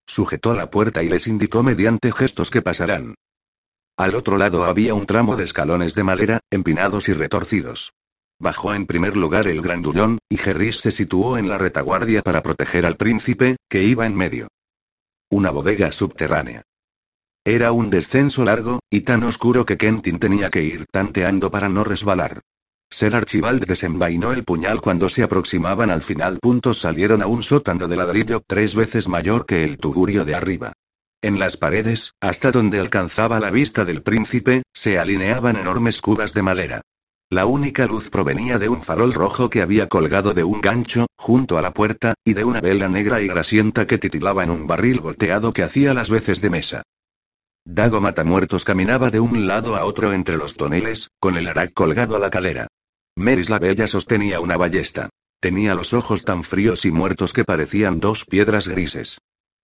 Sujetó 0.06 0.54
la 0.54 0.70
puerta 0.70 1.02
y 1.02 1.08
les 1.08 1.26
indicó 1.26 1.62
mediante 1.62 2.12
gestos 2.12 2.50
que 2.50 2.62
pasarán. 2.62 3.14
Al 3.96 4.14
otro 4.14 4.38
lado 4.38 4.64
había 4.64 4.94
un 4.94 5.06
tramo 5.06 5.36
de 5.36 5.44
escalones 5.44 5.94
de 5.94 6.04
madera, 6.04 6.40
empinados 6.50 7.08
y 7.08 7.14
retorcidos. 7.14 7.92
Bajó 8.40 8.72
en 8.74 8.86
primer 8.86 9.16
lugar 9.16 9.48
el 9.48 9.60
grandullón, 9.62 10.18
y 10.28 10.36
Gerris 10.36 10.76
se 10.80 10.92
situó 10.92 11.38
en 11.38 11.48
la 11.48 11.58
retaguardia 11.58 12.22
para 12.22 12.42
proteger 12.42 12.86
al 12.86 12.96
príncipe, 12.96 13.56
que 13.68 13.82
iba 13.82 14.06
en 14.06 14.14
medio. 14.14 14.48
Una 15.30 15.50
bodega 15.50 15.90
subterránea. 15.90 16.62
Era 17.44 17.72
un 17.72 17.90
descenso 17.90 18.44
largo, 18.44 18.80
y 18.90 19.00
tan 19.00 19.24
oscuro 19.24 19.66
que 19.66 19.76
Kentin 19.76 20.18
tenía 20.18 20.50
que 20.50 20.62
ir 20.62 20.86
tanteando 20.86 21.50
para 21.50 21.68
no 21.68 21.82
resbalar. 21.82 22.40
Ser 22.90 23.16
Archibald 23.16 23.66
desenvainó 23.66 24.32
el 24.32 24.44
puñal 24.44 24.80
cuando 24.80 25.08
se 25.08 25.22
aproximaban 25.22 25.90
al 25.90 26.02
final. 26.02 26.38
Puntos 26.40 26.78
salieron 26.78 27.22
a 27.22 27.26
un 27.26 27.42
sótano 27.42 27.88
de 27.88 27.96
ladrillo 27.96 28.40
tres 28.46 28.74
veces 28.74 29.08
mayor 29.08 29.46
que 29.46 29.64
el 29.64 29.78
tugurio 29.78 30.24
de 30.24 30.34
arriba. 30.34 30.72
En 31.20 31.38
las 31.38 31.56
paredes, 31.56 32.12
hasta 32.20 32.52
donde 32.52 32.78
alcanzaba 32.78 33.40
la 33.40 33.50
vista 33.50 33.84
del 33.84 34.02
príncipe, 34.02 34.62
se 34.72 34.98
alineaban 34.98 35.56
enormes 35.56 36.00
cubas 36.00 36.32
de 36.32 36.42
madera. 36.42 36.82
La 37.30 37.44
única 37.44 37.86
luz 37.86 38.08
provenía 38.08 38.58
de 38.58 38.70
un 38.70 38.80
farol 38.80 39.12
rojo 39.12 39.50
que 39.50 39.60
había 39.60 39.86
colgado 39.86 40.32
de 40.32 40.44
un 40.44 40.62
gancho, 40.62 41.08
junto 41.14 41.58
a 41.58 41.62
la 41.62 41.74
puerta, 41.74 42.14
y 42.24 42.32
de 42.32 42.44
una 42.44 42.62
vela 42.62 42.88
negra 42.88 43.20
y 43.20 43.28
grasienta 43.28 43.86
que 43.86 43.98
titilaba 43.98 44.44
en 44.44 44.50
un 44.50 44.66
barril 44.66 45.00
volteado 45.00 45.52
que 45.52 45.62
hacía 45.62 45.92
las 45.92 46.08
veces 46.08 46.40
de 46.40 46.48
mesa. 46.48 46.82
Dago 47.66 48.00
Matamuertos 48.00 48.64
caminaba 48.64 49.10
de 49.10 49.20
un 49.20 49.46
lado 49.46 49.76
a 49.76 49.84
otro 49.84 50.14
entre 50.14 50.38
los 50.38 50.56
toneles, 50.56 51.10
con 51.20 51.36
el 51.36 51.48
arac 51.48 51.74
colgado 51.74 52.16
a 52.16 52.18
la 52.18 52.30
cadera. 52.30 52.66
Meris 53.14 53.50
la 53.50 53.58
Bella 53.58 53.86
sostenía 53.88 54.40
una 54.40 54.56
ballesta. 54.56 55.10
Tenía 55.38 55.74
los 55.74 55.92
ojos 55.92 56.24
tan 56.24 56.44
fríos 56.44 56.86
y 56.86 56.90
muertos 56.90 57.34
que 57.34 57.44
parecían 57.44 58.00
dos 58.00 58.24
piedras 58.24 58.68
grises. 58.68 59.18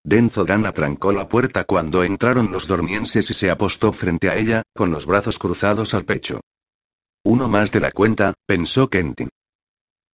Denzo 0.04 0.44
Dan 0.44 0.66
atrancó 0.66 1.12
la 1.12 1.28
puerta 1.28 1.64
cuando 1.64 2.04
entraron 2.04 2.52
los 2.52 2.66
dormienses 2.66 3.30
y 3.30 3.34
se 3.34 3.50
apostó 3.50 3.94
frente 3.94 4.28
a 4.28 4.36
ella, 4.36 4.64
con 4.74 4.90
los 4.90 5.06
brazos 5.06 5.38
cruzados 5.38 5.94
al 5.94 6.04
pecho. 6.04 6.40
Uno 7.26 7.48
más 7.48 7.72
de 7.72 7.80
la 7.80 7.90
cuenta, 7.90 8.34
pensó 8.46 8.90
Kentin. 8.90 9.30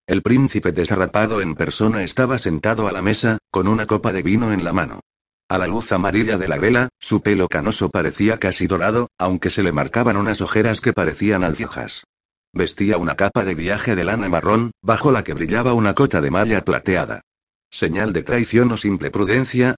El 0.07 0.23
príncipe 0.23 0.71
desarrapado 0.71 1.40
en 1.40 1.57
persona 1.57 2.05
estaba 2.05 2.38
sentado 2.38 2.87
a 2.87 2.93
la 2.93 3.02
mesa, 3.02 3.38
con 3.50 3.67
una 3.67 3.87
copa 3.87 4.12
de 4.12 4.23
vino 4.23 4.52
en 4.52 4.62
la 4.62 4.73
mano. 4.73 5.00
A 5.49 5.59
la 5.59 5.67
luz 5.67 5.90
amarilla 5.90 6.38
de 6.38 6.47
la 6.47 6.59
vela, 6.59 6.88
su 7.00 7.21
pelo 7.21 7.49
canoso 7.49 7.90
parecía 7.90 8.38
casi 8.38 8.69
dorado, 8.69 9.09
aunque 9.19 9.50
se 9.50 9.64
le 9.64 9.73
marcaban 9.73 10.17
unas 10.17 10.40
ojeras 10.40 10.81
que 10.81 10.93
parecían 10.93 11.43
alfiojas. 11.43 12.05
Vestía 12.52 12.97
una 12.97 13.17
capa 13.17 13.45
de 13.45 13.57
viaje 13.57 13.97
de 13.97 14.05
lana 14.05 14.29
marrón, 14.29 14.71
bajo 14.81 15.11
la 15.11 15.25
que 15.25 15.35
brillaba 15.35 15.75
una 15.75 15.95
cota 15.95 16.21
de 16.21 16.31
malla 16.31 16.64
plateada. 16.64 17.23
¿Señal 17.71 18.12
de 18.12 18.23
traición 18.23 18.71
o 18.71 18.76
simple 18.76 19.11
prudencia? 19.11 19.75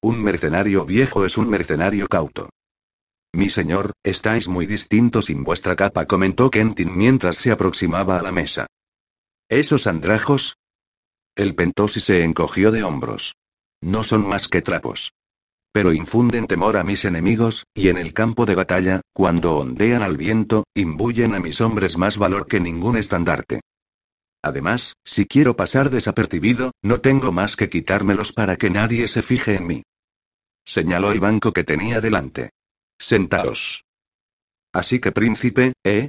Un 0.00 0.22
mercenario 0.22 0.84
viejo 0.84 1.24
es 1.26 1.36
un 1.36 1.48
mercenario 1.48 2.06
cauto. 2.06 2.50
Mi 3.34 3.50
señor, 3.50 3.94
estáis 4.04 4.46
muy 4.46 4.64
distintos 4.64 5.24
sin 5.24 5.42
vuestra 5.42 5.74
capa, 5.74 6.06
comentó 6.06 6.52
Kentin 6.52 6.96
mientras 6.96 7.36
se 7.36 7.50
aproximaba 7.50 8.20
a 8.20 8.22
la 8.22 8.30
mesa. 8.30 8.68
¿Esos 9.48 9.88
andrajos? 9.88 10.56
El 11.34 11.56
pentosi 11.56 11.98
se 11.98 12.22
encogió 12.22 12.70
de 12.70 12.84
hombros. 12.84 13.34
No 13.80 14.04
son 14.04 14.24
más 14.24 14.46
que 14.46 14.62
trapos. 14.62 15.14
Pero 15.72 15.92
infunden 15.92 16.46
temor 16.46 16.76
a 16.76 16.84
mis 16.84 17.04
enemigos, 17.04 17.64
y 17.74 17.88
en 17.88 17.98
el 17.98 18.12
campo 18.12 18.46
de 18.46 18.54
batalla, 18.54 19.00
cuando 19.12 19.56
ondean 19.56 20.04
al 20.04 20.16
viento, 20.16 20.62
imbuyen 20.72 21.34
a 21.34 21.40
mis 21.40 21.60
hombres 21.60 21.98
más 21.98 22.16
valor 22.16 22.46
que 22.46 22.60
ningún 22.60 22.96
estandarte. 22.96 23.62
Además, 24.42 24.94
si 25.02 25.26
quiero 25.26 25.56
pasar 25.56 25.90
desapercibido, 25.90 26.70
no 26.82 27.00
tengo 27.00 27.32
más 27.32 27.56
que 27.56 27.68
quitármelos 27.68 28.32
para 28.32 28.54
que 28.54 28.70
nadie 28.70 29.08
se 29.08 29.22
fije 29.22 29.56
en 29.56 29.66
mí. 29.66 29.82
Señaló 30.64 31.10
el 31.10 31.18
banco 31.18 31.52
que 31.52 31.64
tenía 31.64 32.00
delante. 32.00 32.50
Sentaos. 32.98 33.84
Así 34.72 35.00
que 35.00 35.12
príncipe, 35.12 35.74
¿eh? 35.84 36.08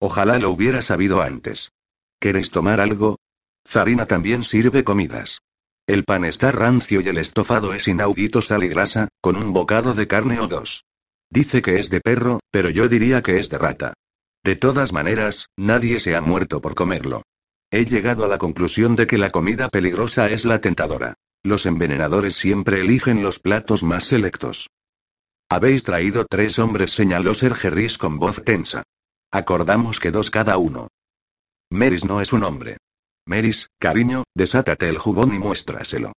Ojalá 0.00 0.38
lo 0.38 0.50
hubiera 0.50 0.82
sabido 0.82 1.20
antes. 1.20 1.70
¿Queréis 2.20 2.50
tomar 2.50 2.80
algo? 2.80 3.18
Zarina 3.66 4.06
también 4.06 4.44
sirve 4.44 4.84
comidas. 4.84 5.40
El 5.86 6.04
pan 6.04 6.24
está 6.24 6.52
rancio 6.52 7.00
y 7.00 7.08
el 7.08 7.18
estofado 7.18 7.72
es 7.74 7.88
inaudito 7.88 8.42
sal 8.42 8.62
y 8.64 8.68
grasa, 8.68 9.08
con 9.20 9.36
un 9.36 9.52
bocado 9.52 9.94
de 9.94 10.06
carne 10.06 10.38
o 10.38 10.46
dos. 10.46 10.84
Dice 11.30 11.62
que 11.62 11.78
es 11.78 11.90
de 11.90 12.00
perro, 12.00 12.40
pero 12.50 12.70
yo 12.70 12.88
diría 12.88 13.22
que 13.22 13.38
es 13.38 13.50
de 13.50 13.58
rata. 13.58 13.94
De 14.44 14.56
todas 14.56 14.92
maneras, 14.92 15.46
nadie 15.56 16.00
se 16.00 16.14
ha 16.14 16.20
muerto 16.20 16.60
por 16.60 16.74
comerlo. 16.74 17.22
He 17.70 17.84
llegado 17.84 18.24
a 18.24 18.28
la 18.28 18.38
conclusión 18.38 18.96
de 18.96 19.06
que 19.06 19.18
la 19.18 19.30
comida 19.30 19.68
peligrosa 19.68 20.30
es 20.30 20.44
la 20.44 20.60
tentadora. 20.60 21.14
Los 21.42 21.66
envenenadores 21.66 22.34
siempre 22.34 22.80
eligen 22.80 23.22
los 23.22 23.38
platos 23.38 23.82
más 23.82 24.04
selectos. 24.04 24.68
Habéis 25.50 25.82
traído 25.82 26.26
tres 26.26 26.58
hombres, 26.58 26.92
señaló 26.92 27.34
Ser 27.34 27.54
Gerris 27.54 27.96
con 27.96 28.18
voz 28.18 28.42
tensa. 28.44 28.82
Acordamos 29.30 29.98
que 29.98 30.10
dos 30.10 30.30
cada 30.30 30.58
uno. 30.58 30.88
Meris 31.70 32.04
no 32.04 32.20
es 32.20 32.32
un 32.32 32.44
hombre. 32.44 32.76
Meris, 33.26 33.68
cariño, 33.78 34.24
desátate 34.34 34.88
el 34.88 34.98
jubón 34.98 35.34
y 35.34 35.38
muéstraselo. 35.38 36.12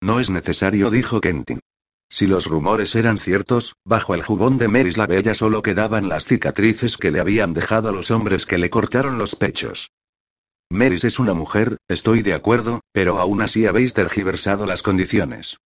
No 0.00 0.20
es 0.20 0.30
necesario, 0.30 0.90
dijo 0.90 1.20
Kentin. 1.20 1.60
Si 2.08 2.26
los 2.26 2.46
rumores 2.46 2.94
eran 2.94 3.18
ciertos, 3.18 3.74
bajo 3.84 4.14
el 4.14 4.22
jubón 4.22 4.56
de 4.58 4.68
Meris 4.68 4.98
la 4.98 5.06
Bella 5.06 5.34
solo 5.34 5.62
quedaban 5.62 6.08
las 6.08 6.24
cicatrices 6.24 6.96
que 6.96 7.10
le 7.10 7.20
habían 7.20 7.54
dejado 7.54 7.90
los 7.90 8.10
hombres 8.10 8.46
que 8.46 8.58
le 8.58 8.70
cortaron 8.70 9.18
los 9.18 9.34
pechos. 9.34 9.90
Meris 10.70 11.04
es 11.04 11.18
una 11.18 11.34
mujer, 11.34 11.78
estoy 11.88 12.22
de 12.22 12.34
acuerdo, 12.34 12.82
pero 12.92 13.18
aún 13.18 13.42
así 13.42 13.66
habéis 13.66 13.94
tergiversado 13.94 14.64
las 14.64 14.82
condiciones. 14.82 15.58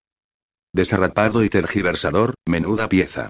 Desarrapado 0.74 1.44
y 1.44 1.50
tergiversador, 1.50 2.36
menuda 2.46 2.90
pieza. 2.90 3.30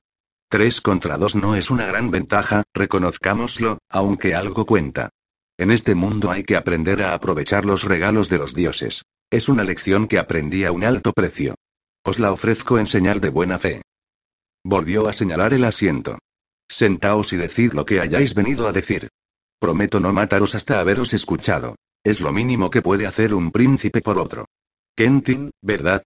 Tres 0.50 0.82
contra 0.82 1.18
dos 1.18 1.36
no 1.36 1.56
es 1.56 1.70
una 1.70 1.86
gran 1.86 2.10
ventaja, 2.10 2.64
reconozcámoslo, 2.74 3.80
aunque 3.90 4.34
algo 4.34 4.66
cuenta. 4.66 5.10
En 5.58 5.72
este 5.72 5.96
mundo 5.96 6.32
hay 6.32 6.44
que 6.44 6.56
aprender 6.56 7.04
a 7.04 7.14
aprovechar 7.14 7.66
los 7.66 7.84
regalos 7.84 8.30
de 8.30 8.38
los 8.38 8.54
dioses. 8.54 9.04
Es 9.30 9.50
una 9.50 9.64
lección 9.64 10.08
que 10.08 10.20
aprendí 10.20 10.64
a 10.64 10.72
un 10.72 10.84
alto 10.84 11.12
precio. 11.14 11.56
Os 12.04 12.20
la 12.20 12.32
ofrezco 12.32 12.80
en 12.80 12.86
señal 12.86 13.20
de 13.20 13.30
buena 13.30 13.60
fe. 13.60 13.82
Volvió 14.64 15.10
a 15.10 15.14
señalar 15.14 15.54
el 15.54 15.66
asiento. 15.66 16.20
Sentaos 16.70 17.34
y 17.34 17.38
decid 17.38 17.74
lo 17.74 17.86
que 17.86 18.00
hayáis 18.00 18.34
venido 18.34 18.68
a 18.68 18.72
decir. 18.72 19.10
Prometo 19.60 20.00
no 20.00 20.14
mataros 20.14 20.56
hasta 20.56 20.80
haberos 20.80 21.14
escuchado. 21.14 21.76
Es 22.04 22.22
lo 22.22 22.32
mínimo 22.32 22.70
que 22.70 22.82
puede 22.82 23.08
hacer 23.08 23.34
un 23.34 23.52
príncipe 23.52 24.02
por 24.02 24.18
otro. 24.20 24.46
Kentin, 24.96 25.52
¿verdad? 25.62 26.04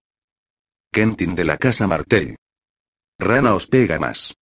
Kentin 0.94 1.34
de 1.34 1.44
la 1.44 1.56
casa 1.56 1.86
Martel. 1.86 2.36
Rana 3.18 3.54
os 3.54 3.66
pega 3.66 3.98
más. 3.98 4.34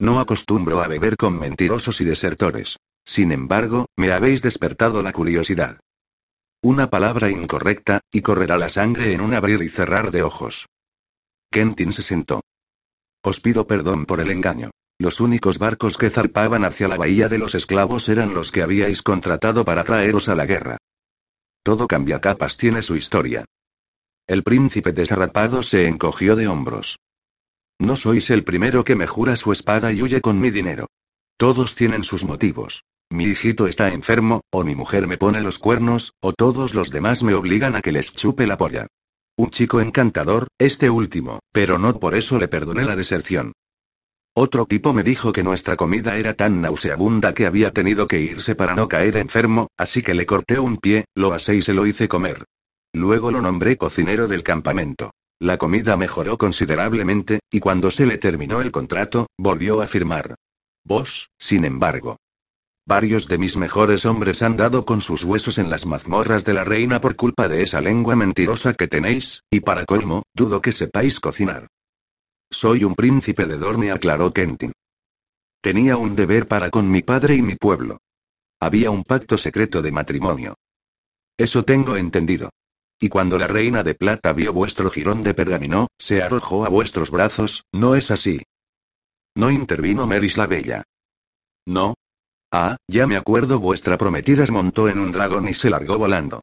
No 0.00 0.20
acostumbro 0.20 0.80
a 0.80 0.88
beber 0.88 1.18
con 1.18 1.38
mentirosos 1.38 2.00
y 2.00 2.06
desertores. 2.06 2.78
Sin 3.04 3.30
embargo, 3.30 3.88
me 3.94 4.10
habéis 4.12 4.40
despertado 4.40 5.02
la 5.02 5.12
curiosidad. 5.12 5.80
Una 6.62 6.88
palabra 6.88 7.28
incorrecta, 7.28 8.00
y 8.10 8.22
correrá 8.22 8.56
la 8.56 8.70
sangre 8.70 9.12
en 9.12 9.20
un 9.20 9.34
abrir 9.34 9.60
y 9.60 9.68
cerrar 9.68 10.10
de 10.10 10.22
ojos. 10.22 10.66
Kentin 11.50 11.92
se 11.92 12.02
sentó. 12.02 12.40
Os 13.22 13.40
pido 13.40 13.66
perdón 13.66 14.06
por 14.06 14.20
el 14.20 14.30
engaño. 14.30 14.70
Los 14.98 15.20
únicos 15.20 15.58
barcos 15.58 15.98
que 15.98 16.08
zarpaban 16.08 16.64
hacia 16.64 16.88
la 16.88 16.96
bahía 16.96 17.28
de 17.28 17.36
los 17.36 17.54
esclavos 17.54 18.08
eran 18.08 18.32
los 18.32 18.50
que 18.50 18.62
habíais 18.62 19.02
contratado 19.02 19.62
para 19.62 19.84
traeros 19.84 20.30
a 20.30 20.34
la 20.34 20.46
guerra. 20.46 20.78
Todo 21.62 21.86
cambia 21.86 22.18
capas 22.18 22.56
tiene 22.56 22.80
su 22.80 22.96
historia. 22.96 23.44
El 24.28 24.42
príncipe 24.42 24.92
desarrapado 24.92 25.62
se 25.62 25.86
encogió 25.86 26.36
de 26.36 26.48
hombros. 26.48 26.98
No 27.78 27.96
sois 27.96 28.28
el 28.28 28.44
primero 28.44 28.84
que 28.84 28.94
me 28.94 29.06
jura 29.06 29.36
su 29.36 29.52
espada 29.52 29.90
y 29.90 30.02
huye 30.02 30.20
con 30.20 30.38
mi 30.38 30.50
dinero. 30.50 30.86
Todos 31.38 31.74
tienen 31.74 32.04
sus 32.04 32.24
motivos. 32.24 32.84
Mi 33.08 33.24
hijito 33.24 33.66
está 33.66 33.88
enfermo, 33.88 34.42
o 34.50 34.64
mi 34.64 34.74
mujer 34.74 35.06
me 35.06 35.16
pone 35.16 35.40
los 35.40 35.58
cuernos, 35.58 36.12
o 36.20 36.34
todos 36.34 36.74
los 36.74 36.90
demás 36.90 37.22
me 37.22 37.32
obligan 37.32 37.74
a 37.74 37.80
que 37.80 37.90
les 37.90 38.12
chupe 38.12 38.46
la 38.46 38.58
polla. 38.58 38.86
Un 39.34 39.48
chico 39.48 39.80
encantador, 39.80 40.48
este 40.58 40.90
último, 40.90 41.38
pero 41.50 41.78
no 41.78 41.98
por 41.98 42.14
eso 42.14 42.38
le 42.38 42.48
perdoné 42.48 42.84
la 42.84 42.96
deserción. 42.96 43.52
Otro 44.34 44.66
tipo 44.66 44.92
me 44.92 45.04
dijo 45.04 45.32
que 45.32 45.42
nuestra 45.42 45.76
comida 45.76 46.18
era 46.18 46.34
tan 46.34 46.60
nauseabunda 46.60 47.32
que 47.32 47.46
había 47.46 47.72
tenido 47.72 48.06
que 48.06 48.20
irse 48.20 48.54
para 48.54 48.74
no 48.74 48.88
caer 48.88 49.16
enfermo, 49.16 49.68
así 49.78 50.02
que 50.02 50.12
le 50.12 50.26
corté 50.26 50.58
un 50.58 50.76
pie, 50.76 51.06
lo 51.14 51.32
asé 51.32 51.56
y 51.56 51.62
se 51.62 51.72
lo 51.72 51.86
hice 51.86 52.08
comer. 52.08 52.44
Luego 52.92 53.30
lo 53.30 53.40
nombré 53.40 53.76
cocinero 53.76 54.28
del 54.28 54.42
campamento. 54.42 55.10
La 55.40 55.56
comida 55.56 55.96
mejoró 55.96 56.38
considerablemente, 56.38 57.40
y 57.50 57.60
cuando 57.60 57.90
se 57.90 58.06
le 58.06 58.18
terminó 58.18 58.60
el 58.60 58.72
contrato, 58.72 59.28
volvió 59.38 59.82
a 59.82 59.86
firmar. 59.86 60.34
Vos, 60.84 61.30
sin 61.38 61.64
embargo, 61.64 62.16
Varios 62.88 63.28
de 63.28 63.36
mis 63.36 63.58
mejores 63.58 64.06
hombres 64.06 64.40
han 64.40 64.56
dado 64.56 64.86
con 64.86 65.02
sus 65.02 65.22
huesos 65.22 65.58
en 65.58 65.68
las 65.68 65.84
mazmorras 65.84 66.46
de 66.46 66.54
la 66.54 66.64
reina 66.64 67.02
por 67.02 67.16
culpa 67.16 67.46
de 67.46 67.62
esa 67.62 67.82
lengua 67.82 68.16
mentirosa 68.16 68.72
que 68.72 68.88
tenéis, 68.88 69.42
y 69.50 69.60
para 69.60 69.84
colmo, 69.84 70.22
dudo 70.32 70.62
que 70.62 70.72
sepáis 70.72 71.20
cocinar. 71.20 71.66
Soy 72.50 72.84
un 72.84 72.94
príncipe 72.94 73.44
de 73.44 73.58
Dorne, 73.58 73.90
aclaró 73.90 74.32
Kentin. 74.32 74.72
Tenía 75.60 75.98
un 75.98 76.16
deber 76.16 76.48
para 76.48 76.70
con 76.70 76.90
mi 76.90 77.02
padre 77.02 77.36
y 77.36 77.42
mi 77.42 77.56
pueblo. 77.56 77.98
Había 78.58 78.90
un 78.90 79.04
pacto 79.04 79.36
secreto 79.36 79.82
de 79.82 79.92
matrimonio. 79.92 80.54
Eso 81.36 81.66
tengo 81.66 81.94
entendido. 81.94 82.48
Y 83.00 83.08
cuando 83.08 83.38
la 83.38 83.46
reina 83.46 83.82
de 83.82 83.94
plata 83.94 84.32
vio 84.32 84.52
vuestro 84.52 84.90
jirón 84.90 85.22
de 85.22 85.34
pergamino, 85.34 85.88
se 85.98 86.22
arrojó 86.22 86.64
a 86.64 86.68
vuestros 86.68 87.10
brazos, 87.10 87.64
¿no 87.72 87.94
es 87.94 88.10
así? 88.10 88.42
No 89.36 89.50
intervino 89.50 90.06
Meris 90.06 90.36
la 90.36 90.46
Bella. 90.46 90.82
No, 91.66 91.94
Ah, 92.50 92.78
ya 92.88 93.06
me 93.06 93.16
acuerdo, 93.16 93.60
vuestra 93.60 93.98
prometida 93.98 94.46
se 94.46 94.52
montó 94.52 94.88
en 94.88 94.98
un 94.98 95.12
dragón 95.12 95.48
y 95.48 95.54
se 95.54 95.68
largó 95.68 95.98
volando. 95.98 96.40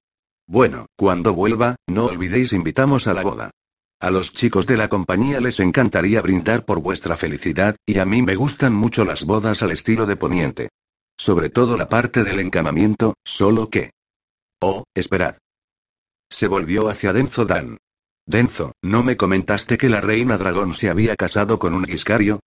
Bueno, 0.48 0.86
cuando 0.96 1.34
vuelva, 1.34 1.78
no 1.88 2.06
olvidéis 2.06 2.54
invitamos 2.54 3.08
a 3.08 3.16
la 3.16 3.24
boda. 3.24 3.52
A 4.00 4.12
los 4.12 4.32
chicos 4.34 4.68
de 4.68 4.78
la 4.78 4.88
compañía 4.88 5.42
les 5.42 5.60
encantaría 5.60 6.22
brindar 6.22 6.64
por 6.64 6.80
vuestra 6.80 7.18
felicidad, 7.18 7.76
y 7.88 7.98
a 7.98 8.06
mí 8.06 8.22
me 8.22 8.36
gustan 8.36 8.74
mucho 8.74 9.04
las 9.04 9.24
bodas 9.24 9.64
al 9.64 9.72
estilo 9.72 10.06
de 10.06 10.16
Poniente. 10.16 10.70
Sobre 11.18 11.50
todo 11.50 11.76
la 11.76 11.90
parte 11.90 12.24
del 12.24 12.40
encamamiento, 12.40 13.16
solo 13.26 13.70
que... 13.70 13.92
Oh, 14.62 14.84
esperad. 14.94 15.38
Se 16.30 16.48
volvió 16.48 16.90
hacia 16.90 17.14
Denzo 17.14 17.46
Dan. 17.46 17.78
Denzo, 18.26 18.74
¿no 18.82 19.04
me 19.04 19.18
comentaste 19.18 19.78
que 19.78 19.90
la 19.90 20.02
reina 20.02 20.38
dragón 20.38 20.74
se 20.74 20.90
había 20.90 21.16
casado 21.16 21.60
con 21.60 21.74
un 21.74 21.86
giscario? 21.86 22.40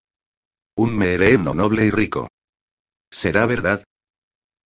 Un 0.75 0.97
meereno 0.97 1.53
noble 1.53 1.85
y 1.85 1.89
rico. 1.89 2.27
¿Será 3.11 3.45
verdad? 3.45 3.83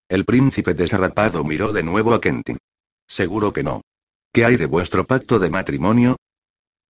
El 0.09 0.25
príncipe 0.25 0.73
desarrapado 0.73 1.43
miró 1.43 1.71
de 1.71 1.83
nuevo 1.83 2.13
a 2.13 2.21
Kentin. 2.21 2.57
Seguro 3.07 3.53
que 3.53 3.63
no. 3.63 3.81
¿Qué 4.31 4.45
hay 4.45 4.57
de 4.57 4.65
vuestro 4.65 5.05
pacto 5.05 5.39
de 5.39 5.49
matrimonio? 5.49 6.17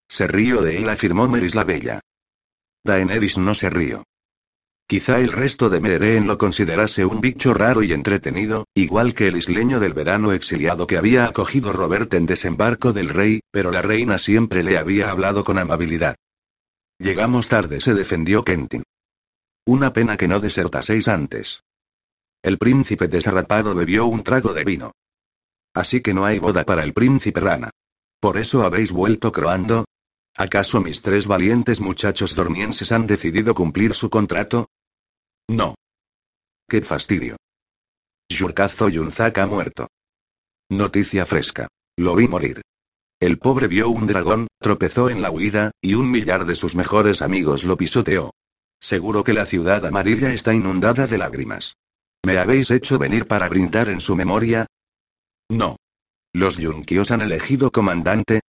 Se 0.08 0.27
río 0.27 0.62
de 0.62 0.77
él, 0.77 0.89
afirmó 0.89 1.27
Meris 1.27 1.56
la 1.56 1.63
Bella. 1.63 2.00
Daenerys 2.84 3.38
no 3.38 3.56
se 3.56 3.70
río. 3.70 4.03
Quizá 4.88 5.20
el 5.20 5.32
resto 5.32 5.70
de 5.70 5.80
Meeren 5.80 6.28
lo 6.28 6.38
considerase 6.38 7.06
un 7.06 7.22
bicho 7.22 7.54
raro 7.54 7.84
y 7.84 7.94
entretenido, 7.94 8.66
igual 8.75 9.13
que 9.13 9.28
el 9.28 9.38
isleño 9.38 9.80
del 9.80 9.94
verano 9.94 10.34
exiliado 10.34 10.88
que 10.88 10.98
había 10.98 11.25
acogido 11.25 11.72
Robert 11.74 12.13
en 12.13 12.25
desembarco 12.25 12.94
del 12.94 13.10
rey, 13.10 13.40
pero 13.50 13.72
la 13.72 13.82
reina 13.82 14.18
siempre 14.18 14.62
le 14.62 14.78
había 14.78 15.10
hablado 15.10 15.44
con 15.44 15.58
amabilidad. 15.58 16.16
Llegamos 17.00 17.48
tarde, 17.48 17.82
se 17.82 17.94
defendió 17.94 18.44
Kentin. 18.44 18.84
Una 19.66 19.94
pena 19.94 20.18
que 20.18 20.28
no 20.28 20.40
desertaseis 20.40 21.08
antes. 21.08 21.63
El 22.42 22.58
príncipe 22.58 23.08
desarrapado 23.08 23.74
bebió 23.74 24.06
un 24.06 24.24
trago 24.24 24.54
de 24.54 24.66
vino. 24.66 24.92
Así 25.74 26.02
que 26.02 26.13
no 26.13 26.25
hay 26.25 26.40
boda 26.40 26.66
para 26.66 26.84
el 26.84 26.94
príncipe 26.94 27.40
rana. 27.40 27.70
¿Por 28.20 28.38
eso 28.38 28.63
habéis 28.63 28.92
vuelto 28.92 29.32
croando? 29.32 29.86
¿Acaso 30.36 30.82
mis 30.82 31.02
tres 31.02 31.25
valientes 31.28 31.80
muchachos 31.80 32.36
dormienses 32.36 32.92
han 32.92 33.08
decidido 33.08 33.54
cumplir 33.54 33.94
su 33.94 34.10
contrato? 34.10 34.68
No. 35.50 35.75
¡Qué 36.67 36.81
fastidio! 36.81 37.35
Yurkazo 38.29 38.89
Yunzak 38.89 39.38
ha 39.38 39.45
muerto. 39.45 39.88
Noticia 40.69 41.25
fresca. 41.25 41.67
Lo 41.97 42.15
vi 42.15 42.27
morir. 42.27 42.62
El 43.19 43.38
pobre 43.38 43.67
vio 43.67 43.89
un 43.89 44.07
dragón, 44.07 44.47
tropezó 44.59 45.09
en 45.09 45.21
la 45.21 45.31
huida, 45.31 45.71
y 45.81 45.93
un 45.93 46.09
millar 46.09 46.45
de 46.45 46.55
sus 46.55 46.75
mejores 46.75 47.21
amigos 47.21 47.63
lo 47.63 47.77
pisoteó. 47.77 48.31
Seguro 48.81 49.23
que 49.23 49.33
la 49.33 49.45
ciudad 49.45 49.85
amarilla 49.85 50.33
está 50.33 50.53
inundada 50.53 51.07
de 51.07 51.17
lágrimas. 51.17 51.75
¿Me 52.25 52.38
habéis 52.38 52.71
hecho 52.71 52.97
venir 52.97 53.27
para 53.27 53.47
brindar 53.47 53.89
en 53.89 54.00
su 54.00 54.15
memoria? 54.15 54.65
No. 55.50 55.77
¿Los 56.33 56.57
Yunkios 56.57 57.12
han 57.12 57.21
elegido 57.21 57.71
comandante? 57.71 58.41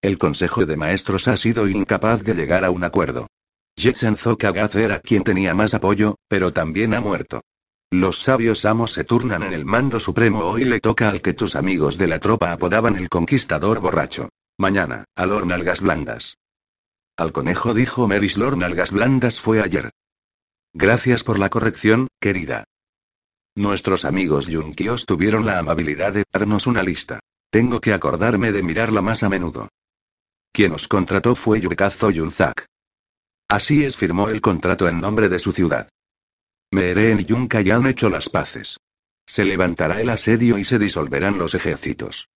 El 0.00 0.18
Consejo 0.18 0.64
de 0.66 0.76
Maestros 0.76 1.28
ha 1.28 1.36
sido 1.36 1.68
incapaz 1.68 2.22
de 2.22 2.34
llegar 2.34 2.64
a 2.64 2.70
un 2.70 2.84
acuerdo. 2.84 3.28
Jetsen 3.76 4.16
Zokagaz 4.16 4.74
era 4.76 5.00
quien 5.00 5.24
tenía 5.24 5.54
más 5.54 5.74
apoyo, 5.74 6.16
pero 6.28 6.52
también 6.52 6.94
ha 6.94 7.00
muerto. 7.00 7.42
Los 7.90 8.22
sabios 8.22 8.64
amos 8.64 8.92
se 8.92 9.04
turnan 9.04 9.42
en 9.42 9.52
el 9.52 9.64
mando 9.64 10.00
supremo. 10.00 10.40
Hoy 10.40 10.64
le 10.64 10.80
toca 10.80 11.10
al 11.10 11.20
que 11.20 11.34
tus 11.34 11.56
amigos 11.56 11.98
de 11.98 12.06
la 12.06 12.20
tropa 12.20 12.52
apodaban 12.52 12.96
el 12.96 13.08
conquistador 13.08 13.80
borracho. 13.80 14.30
Mañana, 14.56 15.04
a 15.14 15.26
Lord 15.26 15.46
Nalgas 15.46 15.80
Blandas. 15.80 16.38
Al 17.16 17.32
conejo 17.32 17.74
dijo 17.74 18.08
Meris 18.08 18.38
Lord 18.38 18.56
Nalgas 18.56 18.92
Blandas 18.92 19.40
fue 19.40 19.62
ayer. 19.62 19.90
Gracias 20.72 21.22
por 21.22 21.38
la 21.38 21.50
corrección, 21.50 22.08
querida. 22.18 22.64
Nuestros 23.54 24.06
amigos 24.06 24.46
Yunkios 24.46 25.04
tuvieron 25.04 25.44
la 25.44 25.58
amabilidad 25.58 26.14
de 26.14 26.24
darnos 26.32 26.66
una 26.66 26.82
lista. 26.82 27.20
Tengo 27.50 27.82
que 27.82 27.92
acordarme 27.92 28.52
de 28.52 28.62
mirarla 28.62 29.02
más 29.02 29.22
a 29.22 29.28
menudo. 29.28 29.68
Quien 30.52 30.72
os 30.72 30.88
contrató 30.88 31.34
fue 31.34 31.60
Yurkazo 31.60 32.10
Yunzak. 32.10 32.66
Así 33.52 33.84
es, 33.84 33.98
firmó 33.98 34.30
el 34.30 34.40
contrato 34.40 34.88
en 34.88 34.98
nombre 34.98 35.28
de 35.28 35.38
su 35.38 35.52
ciudad. 35.52 35.90
Meeren 36.72 37.20
y 37.20 37.26
Yunka 37.26 37.60
ya 37.60 37.76
han 37.76 37.86
hecho 37.86 38.08
las 38.08 38.30
paces. 38.30 38.78
Se 39.26 39.44
levantará 39.44 40.00
el 40.00 40.08
asedio 40.08 40.56
y 40.56 40.64
se 40.64 40.78
disolverán 40.78 41.36
los 41.36 41.54
ejércitos. 41.54 42.30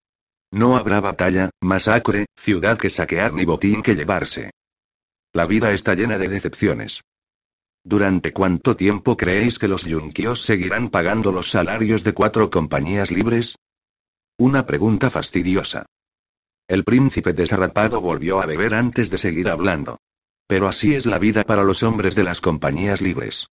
No 0.53 0.77
habrá 0.77 1.01
batalla, 1.01 1.49
masacre, 1.63 2.27
ciudad 2.37 2.77
que 2.77 2.91
saquear 2.91 3.33
ni 3.33 3.47
botín 3.47 3.83
que 3.83 3.95
llevarse. 3.95 4.51
La 5.33 5.47
vida 5.47 5.73
está 5.73 5.95
llena 5.95 6.19
de 6.19 6.29
decepciones. 6.29 7.01
¿Durante 7.83 8.35
cuánto 8.35 8.77
tiempo 8.77 9.17
creéis 9.17 9.59
que 9.59 9.69
los 9.69 9.87
yunkios 9.87 10.43
seguirán 10.43 10.91
pagando 10.91 11.33
los 11.33 11.49
salarios 11.49 12.05
de 12.05 12.13
cuatro 12.13 12.51
compañías 12.51 13.11
libres? 13.11 13.57
Una 14.37 14.67
pregunta 14.67 15.09
fastidiosa. 15.09 15.87
El 16.69 16.85
príncipe 16.85 17.33
desarrapado 17.33 18.03
volvió 18.03 18.43
a 18.43 18.45
beber 18.45 18.75
antes 18.75 19.09
de 19.09 19.17
seguir 19.17 19.49
hablando. 19.49 19.97
Pero 20.47 20.69
así 20.69 20.95
es 20.95 21.07
la 21.07 21.19
vida 21.19 21.45
para 21.45 21.65
los 21.65 21.83
hombres 21.83 22.15
de 22.15 22.25
las 22.25 22.41
compañías 22.41 23.01
libres. 23.01 23.49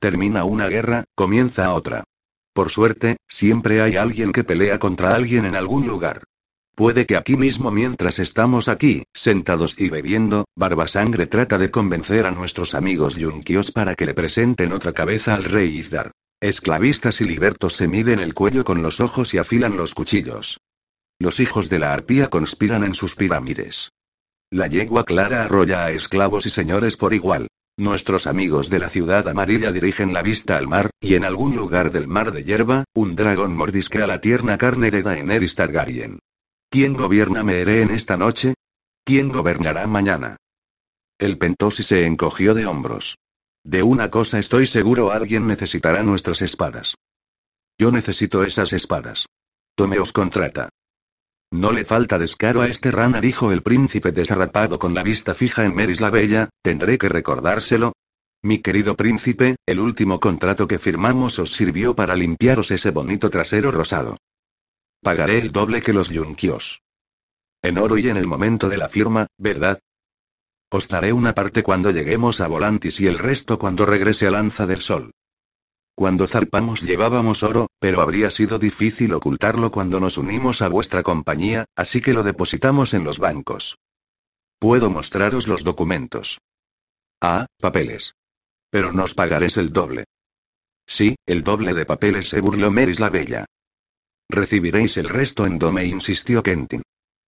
Termina 0.00 0.44
una 0.44 0.68
guerra, 0.68 1.04
comienza 1.14 1.72
otra. 1.72 2.04
Por 2.52 2.70
suerte, 2.70 3.16
siempre 3.28 3.82
hay 3.82 3.96
alguien 3.96 4.32
que 4.32 4.44
pelea 4.44 4.78
contra 4.78 5.14
alguien 5.14 5.44
en 5.44 5.56
algún 5.56 5.86
lugar. 5.86 6.22
Puede 6.74 7.06
que 7.06 7.16
aquí 7.16 7.36
mismo 7.36 7.72
mientras 7.72 8.20
estamos 8.20 8.68
aquí, 8.68 9.02
sentados 9.12 9.74
y 9.78 9.90
bebiendo, 9.90 10.44
Barbasangre 10.54 11.26
trata 11.26 11.58
de 11.58 11.72
convencer 11.72 12.24
a 12.24 12.30
nuestros 12.30 12.74
amigos 12.74 13.16
yunkios 13.16 13.72
para 13.72 13.96
que 13.96 14.06
le 14.06 14.14
presenten 14.14 14.72
otra 14.72 14.92
cabeza 14.92 15.34
al 15.34 15.44
rey 15.44 15.76
Izdar. 15.76 16.12
Esclavistas 16.40 17.20
y 17.20 17.24
libertos 17.24 17.74
se 17.74 17.88
miden 17.88 18.20
el 18.20 18.32
cuello 18.32 18.62
con 18.62 18.80
los 18.80 19.00
ojos 19.00 19.34
y 19.34 19.38
afilan 19.38 19.76
los 19.76 19.92
cuchillos. 19.92 20.60
Los 21.18 21.40
hijos 21.40 21.68
de 21.68 21.80
la 21.80 21.92
arpía 21.92 22.30
conspiran 22.30 22.84
en 22.84 22.94
sus 22.94 23.16
pirámides. 23.16 23.90
La 24.50 24.66
yegua 24.66 25.04
clara 25.04 25.44
arrolla 25.44 25.84
a 25.84 25.90
esclavos 25.90 26.46
y 26.46 26.50
señores 26.50 26.96
por 26.96 27.12
igual. 27.12 27.48
Nuestros 27.76 28.26
amigos 28.26 28.70
de 28.70 28.78
la 28.78 28.88
ciudad 28.88 29.28
amarilla 29.28 29.72
dirigen 29.72 30.14
la 30.14 30.22
vista 30.22 30.56
al 30.56 30.66
mar, 30.66 30.90
y 31.00 31.16
en 31.16 31.24
algún 31.24 31.54
lugar 31.54 31.92
del 31.92 32.08
mar 32.08 32.32
de 32.32 32.44
hierba, 32.44 32.84
un 32.94 33.14
dragón 33.14 33.54
mordisquea 33.54 34.06
la 34.06 34.22
tierna 34.22 34.56
carne 34.56 34.90
de 34.90 35.02
Daenerys 35.02 35.54
Targaryen. 35.54 36.18
¿Quién 36.70 36.94
gobierna 36.94 37.40
en 37.40 37.90
esta 37.90 38.16
noche? 38.16 38.54
¿Quién 39.04 39.28
gobernará 39.28 39.86
mañana? 39.86 40.38
El 41.18 41.36
pentosi 41.36 41.82
se 41.82 42.06
encogió 42.06 42.54
de 42.54 42.66
hombros. 42.66 43.18
De 43.64 43.82
una 43.82 44.10
cosa 44.10 44.38
estoy 44.38 44.66
seguro, 44.66 45.12
alguien 45.12 45.46
necesitará 45.46 46.02
nuestras 46.02 46.40
espadas. 46.40 46.94
Yo 47.78 47.92
necesito 47.92 48.42
esas 48.42 48.72
espadas. 48.72 49.26
Tomeos 49.76 50.12
contrata. 50.12 50.70
No 51.50 51.72
le 51.72 51.84
falta 51.84 52.18
descaro 52.18 52.60
a 52.60 52.68
este 52.68 52.90
rana, 52.90 53.20
dijo 53.20 53.52
el 53.52 53.62
príncipe 53.62 54.12
desarrapado 54.12 54.78
con 54.78 54.94
la 54.94 55.02
vista 55.02 55.34
fija 55.34 55.64
en 55.64 55.74
Meris 55.74 56.00
la 56.00 56.10
Bella, 56.10 56.50
tendré 56.62 56.98
que 56.98 57.08
recordárselo. 57.08 57.94
Mi 58.42 58.58
querido 58.58 58.96
príncipe, 58.96 59.56
el 59.66 59.80
último 59.80 60.20
contrato 60.20 60.68
que 60.68 60.78
firmamos 60.78 61.38
os 61.38 61.52
sirvió 61.52 61.96
para 61.96 62.14
limpiaros 62.14 62.70
ese 62.70 62.90
bonito 62.90 63.30
trasero 63.30 63.70
rosado. 63.70 64.18
Pagaré 65.02 65.38
el 65.38 65.50
doble 65.50 65.80
que 65.80 65.92
los 65.92 66.10
yunkios. 66.10 66.82
En 67.62 67.78
oro 67.78 67.98
y 67.98 68.08
en 68.08 68.16
el 68.16 68.26
momento 68.26 68.68
de 68.68 68.76
la 68.76 68.88
firma, 68.88 69.26
¿verdad? 69.38 69.80
Os 70.70 70.86
daré 70.86 71.12
una 71.12 71.34
parte 71.34 71.62
cuando 71.62 71.90
lleguemos 71.90 72.40
a 72.40 72.46
Volantis 72.46 73.00
y 73.00 73.06
el 73.06 73.18
resto 73.18 73.58
cuando 73.58 73.86
regrese 73.86 74.26
a 74.26 74.30
Lanza 74.30 74.66
del 74.66 74.82
Sol. 74.82 75.12
Cuando 75.98 76.28
zarpamos 76.28 76.82
llevábamos 76.82 77.42
oro, 77.42 77.66
pero 77.80 78.02
habría 78.02 78.30
sido 78.30 78.60
difícil 78.60 79.12
ocultarlo 79.14 79.72
cuando 79.72 79.98
nos 79.98 80.16
unimos 80.16 80.62
a 80.62 80.68
vuestra 80.68 81.02
compañía, 81.02 81.64
así 81.74 82.00
que 82.00 82.12
lo 82.12 82.22
depositamos 82.22 82.94
en 82.94 83.02
los 83.02 83.18
bancos. 83.18 83.78
Puedo 84.60 84.90
mostraros 84.90 85.48
los 85.48 85.64
documentos. 85.64 86.38
Ah, 87.20 87.46
papeles. 87.60 88.14
Pero 88.70 88.92
nos 88.92 89.14
pagaréis 89.14 89.56
el 89.56 89.72
doble. 89.72 90.04
Sí, 90.86 91.16
el 91.26 91.42
doble 91.42 91.74
de 91.74 91.84
papeles 91.84 92.28
se 92.28 92.40
burló 92.40 92.70
Meris 92.70 93.00
la 93.00 93.10
Bella. 93.10 93.46
Recibiréis 94.28 94.98
el 94.98 95.08
resto 95.08 95.46
en 95.46 95.58
Dome, 95.58 95.84
insistió 95.84 96.44
Kentin. 96.44 96.82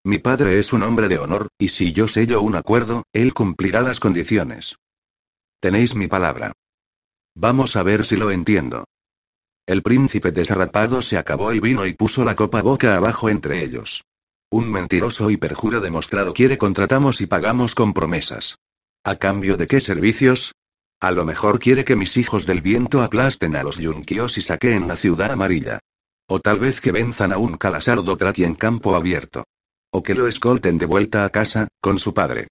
Mi 0.04 0.18
padre 0.18 0.60
es 0.60 0.72
un 0.72 0.84
hombre 0.84 1.08
de 1.08 1.18
honor, 1.18 1.48
y 1.58 1.70
si 1.70 1.92
yo 1.92 2.06
sello 2.06 2.40
un 2.40 2.54
acuerdo, 2.54 3.02
él 3.12 3.34
cumplirá 3.34 3.80
las 3.80 3.98
condiciones. 3.98 4.76
Tenéis 5.58 5.96
mi 5.96 6.06
palabra. 6.06 6.52
Vamos 7.34 7.76
a 7.76 7.82
ver 7.82 8.06
si 8.06 8.16
lo 8.16 8.30
entiendo. 8.30 8.84
El 9.66 9.82
príncipe 9.82 10.32
desarrapado 10.32 11.00
se 11.00 11.16
acabó 11.16 11.52
el 11.52 11.60
vino 11.60 11.86
y 11.86 11.94
puso 11.94 12.24
la 12.24 12.34
copa 12.34 12.60
boca 12.62 12.96
abajo 12.96 13.28
entre 13.28 13.62
ellos. 13.62 14.02
Un 14.50 14.70
mentiroso 14.70 15.30
y 15.30 15.36
perjuro 15.36 15.80
demostrado 15.80 16.32
quiere 16.32 16.58
contratamos 16.58 17.20
y 17.20 17.26
pagamos 17.26 17.76
con 17.76 17.92
promesas. 17.92 18.58
¿A 19.04 19.14
cambio 19.16 19.56
de 19.56 19.68
qué 19.68 19.80
servicios? 19.80 20.52
A 21.00 21.12
lo 21.12 21.24
mejor 21.24 21.60
quiere 21.60 21.84
que 21.84 21.96
mis 21.96 22.16
hijos 22.16 22.46
del 22.46 22.60
viento 22.60 23.02
aplasten 23.02 23.54
a 23.54 23.62
los 23.62 23.78
yunkios 23.78 24.36
y 24.36 24.42
saqueen 24.42 24.88
la 24.88 24.96
ciudad 24.96 25.30
amarilla. 25.30 25.78
O 26.28 26.40
tal 26.40 26.58
vez 26.58 26.80
que 26.80 26.92
venzan 26.92 27.32
a 27.32 27.38
un 27.38 27.56
calasardo 27.56 28.16
trati 28.16 28.44
en 28.44 28.54
campo 28.54 28.96
abierto. 28.96 29.44
O 29.92 30.02
que 30.02 30.14
lo 30.14 30.26
escolten 30.26 30.78
de 30.78 30.86
vuelta 30.86 31.24
a 31.24 31.30
casa, 31.30 31.68
con 31.80 31.98
su 31.98 32.12
padre. 32.12 32.48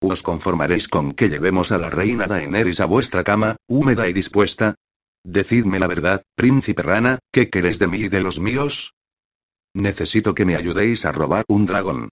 ¿Os 0.00 0.22
conformaréis 0.22 0.88
con 0.88 1.12
que 1.12 1.28
llevemos 1.28 1.72
a 1.72 1.78
la 1.78 1.90
reina 1.90 2.26
Daenerys 2.26 2.80
a 2.80 2.84
vuestra 2.86 3.24
cama, 3.24 3.56
húmeda 3.66 4.08
y 4.08 4.12
dispuesta? 4.12 4.74
Decidme 5.24 5.78
la 5.78 5.86
verdad, 5.86 6.22
príncipe 6.34 6.82
rana, 6.82 7.18
¿qué 7.32 7.48
queréis 7.50 7.78
de 7.78 7.86
mí 7.86 7.98
y 7.98 8.08
de 8.08 8.20
los 8.20 8.38
míos? 8.38 8.94
Necesito 9.74 10.34
que 10.34 10.44
me 10.44 10.56
ayudéis 10.56 11.04
a 11.04 11.12
robar 11.12 11.44
un 11.48 11.66
dragón. 11.66 12.08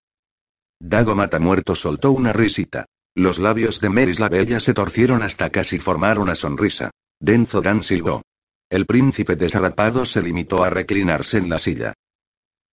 Dago 0.80 1.14
Matamuerto 1.14 1.74
soltó 1.74 2.10
una 2.10 2.32
risita. 2.32 2.86
Los 3.14 3.38
labios 3.38 3.80
de 3.80 3.90
Meris 3.90 4.18
la 4.18 4.28
Bella 4.28 4.60
se 4.60 4.74
torcieron 4.74 5.22
hasta 5.22 5.50
casi 5.50 5.78
formar 5.78 6.18
una 6.18 6.34
sonrisa. 6.34 6.90
Denzo 7.20 7.60
Dan 7.62 7.82
silbó. 7.82 8.22
El 8.68 8.86
príncipe 8.86 9.36
desarrapado 9.36 10.04
se 10.04 10.20
limitó 10.20 10.64
a 10.64 10.70
reclinarse 10.70 11.38
en 11.38 11.48
la 11.48 11.58
silla. 11.58 11.94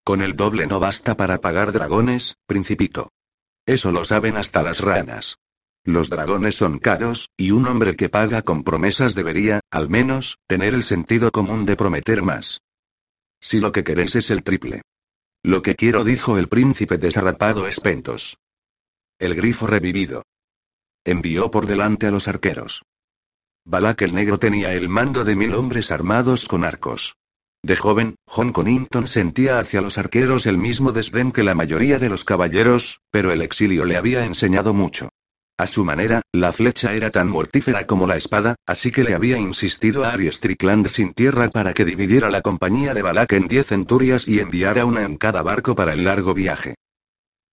Con 0.04 0.22
el 0.22 0.36
doble 0.36 0.66
no 0.66 0.80
basta 0.80 1.16
para 1.16 1.40
pagar 1.40 1.72
dragones, 1.72 2.36
principito. 2.48 3.12
Eso 3.72 3.94
lo 3.94 4.04
saben 4.04 4.36
hasta 4.36 4.64
las 4.64 4.82
ranas. 4.82 5.38
Los 5.86 6.10
dragones 6.10 6.58
son 6.58 6.78
caros, 6.78 7.30
y 7.38 7.52
un 7.52 7.66
hombre 7.68 7.96
que 7.96 8.10
paga 8.10 8.42
con 8.42 8.66
promesas 8.66 9.16
debería, 9.16 9.62
al 9.72 9.88
menos, 9.88 10.40
tener 10.46 10.74
el 10.74 10.84
sentido 10.84 11.32
común 11.32 11.66
de 11.66 11.78
prometer 11.78 12.22
más. 12.22 12.60
Si 13.40 13.62
lo 13.62 13.72
que 13.72 13.86
queréis 13.86 14.16
es 14.16 14.30
el 14.30 14.44
triple. 14.44 14.82
Lo 15.42 15.62
que 15.62 15.76
quiero, 15.76 16.04
dijo 16.04 16.38
el 16.38 16.50
príncipe 16.50 16.98
desarrapado 16.98 17.66
espentos. 17.66 18.36
El 19.18 19.36
grifo 19.36 19.68
revivido. 19.68 20.24
Envió 21.06 21.50
por 21.50 21.66
delante 21.66 22.08
a 22.08 22.12
los 22.12 22.28
arqueros. 22.28 22.84
Balak 23.64 24.02
el 24.02 24.14
Negro 24.14 24.38
tenía 24.38 24.74
el 24.74 24.90
mando 24.90 25.24
de 25.24 25.38
mil 25.38 25.54
hombres 25.54 25.92
armados 25.92 26.50
con 26.50 26.66
arcos. 26.66 27.16
De 27.64 27.76
joven, 27.76 28.16
John 28.26 28.54
Connington 28.54 29.06
sentía 29.06 29.60
hacia 29.60 29.82
los 29.82 30.00
arqueros 30.00 30.48
el 30.48 30.58
mismo 30.58 30.92
desdén 30.92 31.32
que 31.32 31.44
la 31.44 31.54
mayoría 31.54 32.00
de 32.00 32.10
los 32.10 32.26
caballeros, 32.26 33.02
pero 33.12 33.32
el 33.32 33.44
exilio 33.44 33.86
le 33.86 33.98
había 33.98 34.26
enseñado 34.26 34.74
mucho. 34.74 35.10
A 35.60 35.68
su 35.68 35.86
manera, 35.86 36.24
la 36.34 36.54
flecha 36.54 36.96
era 36.96 37.12
tan 37.12 37.30
mortífera 37.30 37.86
como 37.86 38.08
la 38.08 38.18
espada, 38.18 38.56
así 38.66 38.92
que 38.92 39.04
le 39.04 39.14
había 39.14 39.38
insistido 39.38 40.04
a 40.04 40.14
Ari 40.14 40.32
Strickland 40.32 40.88
sin 40.88 41.14
tierra 41.14 41.50
para 41.50 41.76
que 41.76 41.86
dividiera 41.86 42.32
la 42.32 42.42
compañía 42.42 42.96
de 42.96 43.04
Balak 43.04 43.34
en 43.34 43.48
diez 43.48 43.68
centurias 43.68 44.28
y 44.28 44.40
enviara 44.40 44.86
una 44.86 45.04
en 45.04 45.18
cada 45.18 45.44
barco 45.44 45.76
para 45.76 45.94
el 45.94 46.04
largo 46.04 46.34
viaje. 46.34 46.74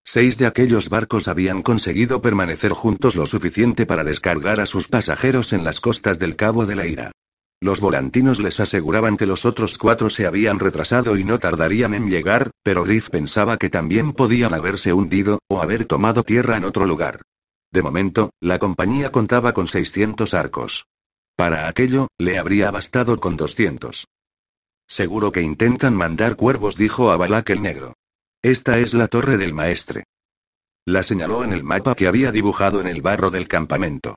Seis 0.05 0.39
de 0.39 0.47
aquellos 0.47 0.89
barcos 0.89 1.29
habían 1.29 1.61
conseguido 1.61 2.23
permanecer 2.23 2.73
juntos 2.73 3.15
lo 3.15 3.27
suficiente 3.27 3.85
para 3.85 4.05
descargar 4.05 4.59
a 4.59 4.65
sus 4.65 4.89
pasajeros 4.89 5.53
en 5.53 5.65
las 5.65 5.81
costas 5.81 6.19
del 6.19 6.35
Cabo 6.35 6.65
de 6.65 6.77
la 6.77 6.87
Ira. 6.87 7.13
Los 7.61 7.81
volantinos 7.81 8.39
les 8.39 8.61
aseguraban 8.61 9.17
que 9.17 9.27
los 9.27 9.45
otros 9.45 9.79
cuatro 9.79 10.11
se 10.11 10.27
habían 10.27 10.61
retrasado 10.61 11.17
y 11.17 11.25
no 11.25 11.41
tardarían 11.41 11.93
en 11.93 12.09
llegar, 12.09 12.53
pero 12.63 12.85
Griff 12.85 13.11
pensaba 13.11 13.57
que 13.57 13.69
también 13.69 14.13
podían 14.13 14.55
haberse 14.55 14.93
hundido, 14.93 15.41
o 15.49 15.61
haber 15.61 15.85
tomado 15.85 16.23
tierra 16.23 16.57
en 16.57 16.65
otro 16.65 16.87
lugar. 16.87 17.23
De 17.73 17.83
momento, 17.83 18.31
la 18.41 18.59
compañía 18.59 19.11
contaba 19.11 19.53
con 19.53 19.67
600 19.67 20.35
arcos. 20.35 20.87
Para 21.37 21.69
aquello, 21.69 22.09
le 22.17 22.39
habría 22.39 22.71
bastado 22.71 23.19
con 23.19 23.37
200. 23.37 24.07
Seguro 24.87 25.33
que 25.33 25.43
intentan 25.43 25.95
mandar 25.95 26.37
cuervos, 26.37 26.77
dijo 26.77 27.11
a 27.11 27.17
Balak 27.17 27.51
el 27.51 27.63
negro. 27.63 27.95
Esta 28.43 28.79
es 28.79 28.95
la 28.95 29.09
torre 29.09 29.37
del 29.37 29.53
maestre. 29.53 30.05
La 30.87 31.03
señaló 31.03 31.45
en 31.45 31.53
el 31.53 31.65
mapa 31.65 31.95
que 31.95 32.07
había 32.07 32.33
dibujado 32.33 32.81
en 32.81 32.87
el 32.87 33.03
barro 33.03 33.31
del 33.31 33.49
campamento. 33.49 34.17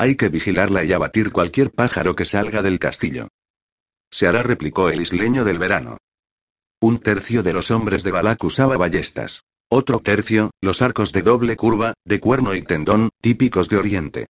Hay 0.00 0.16
que 0.16 0.30
vigilarla 0.30 0.82
y 0.82 0.94
abatir 0.94 1.30
cualquier 1.30 1.72
pájaro 1.72 2.16
que 2.16 2.24
salga 2.24 2.62
del 2.62 2.78
castillo. 2.78 3.28
Se 4.10 4.26
hará, 4.26 4.42
replicó 4.42 4.88
el 4.88 5.02
isleño 5.02 5.44
del 5.44 5.58
verano. 5.58 5.98
Un 6.80 7.00
tercio 7.00 7.42
de 7.42 7.52
los 7.52 7.70
hombres 7.70 8.02
de 8.02 8.10
Balak 8.10 8.42
usaba 8.42 8.78
ballestas. 8.78 9.42
Otro 9.68 9.98
tercio, 9.98 10.52
los 10.62 10.80
arcos 10.80 11.12
de 11.12 11.20
doble 11.20 11.54
curva, 11.54 11.92
de 12.06 12.18
cuerno 12.18 12.54
y 12.54 12.62
tendón, 12.62 13.10
típicos 13.20 13.68
de 13.68 13.76
Oriente. 13.76 14.26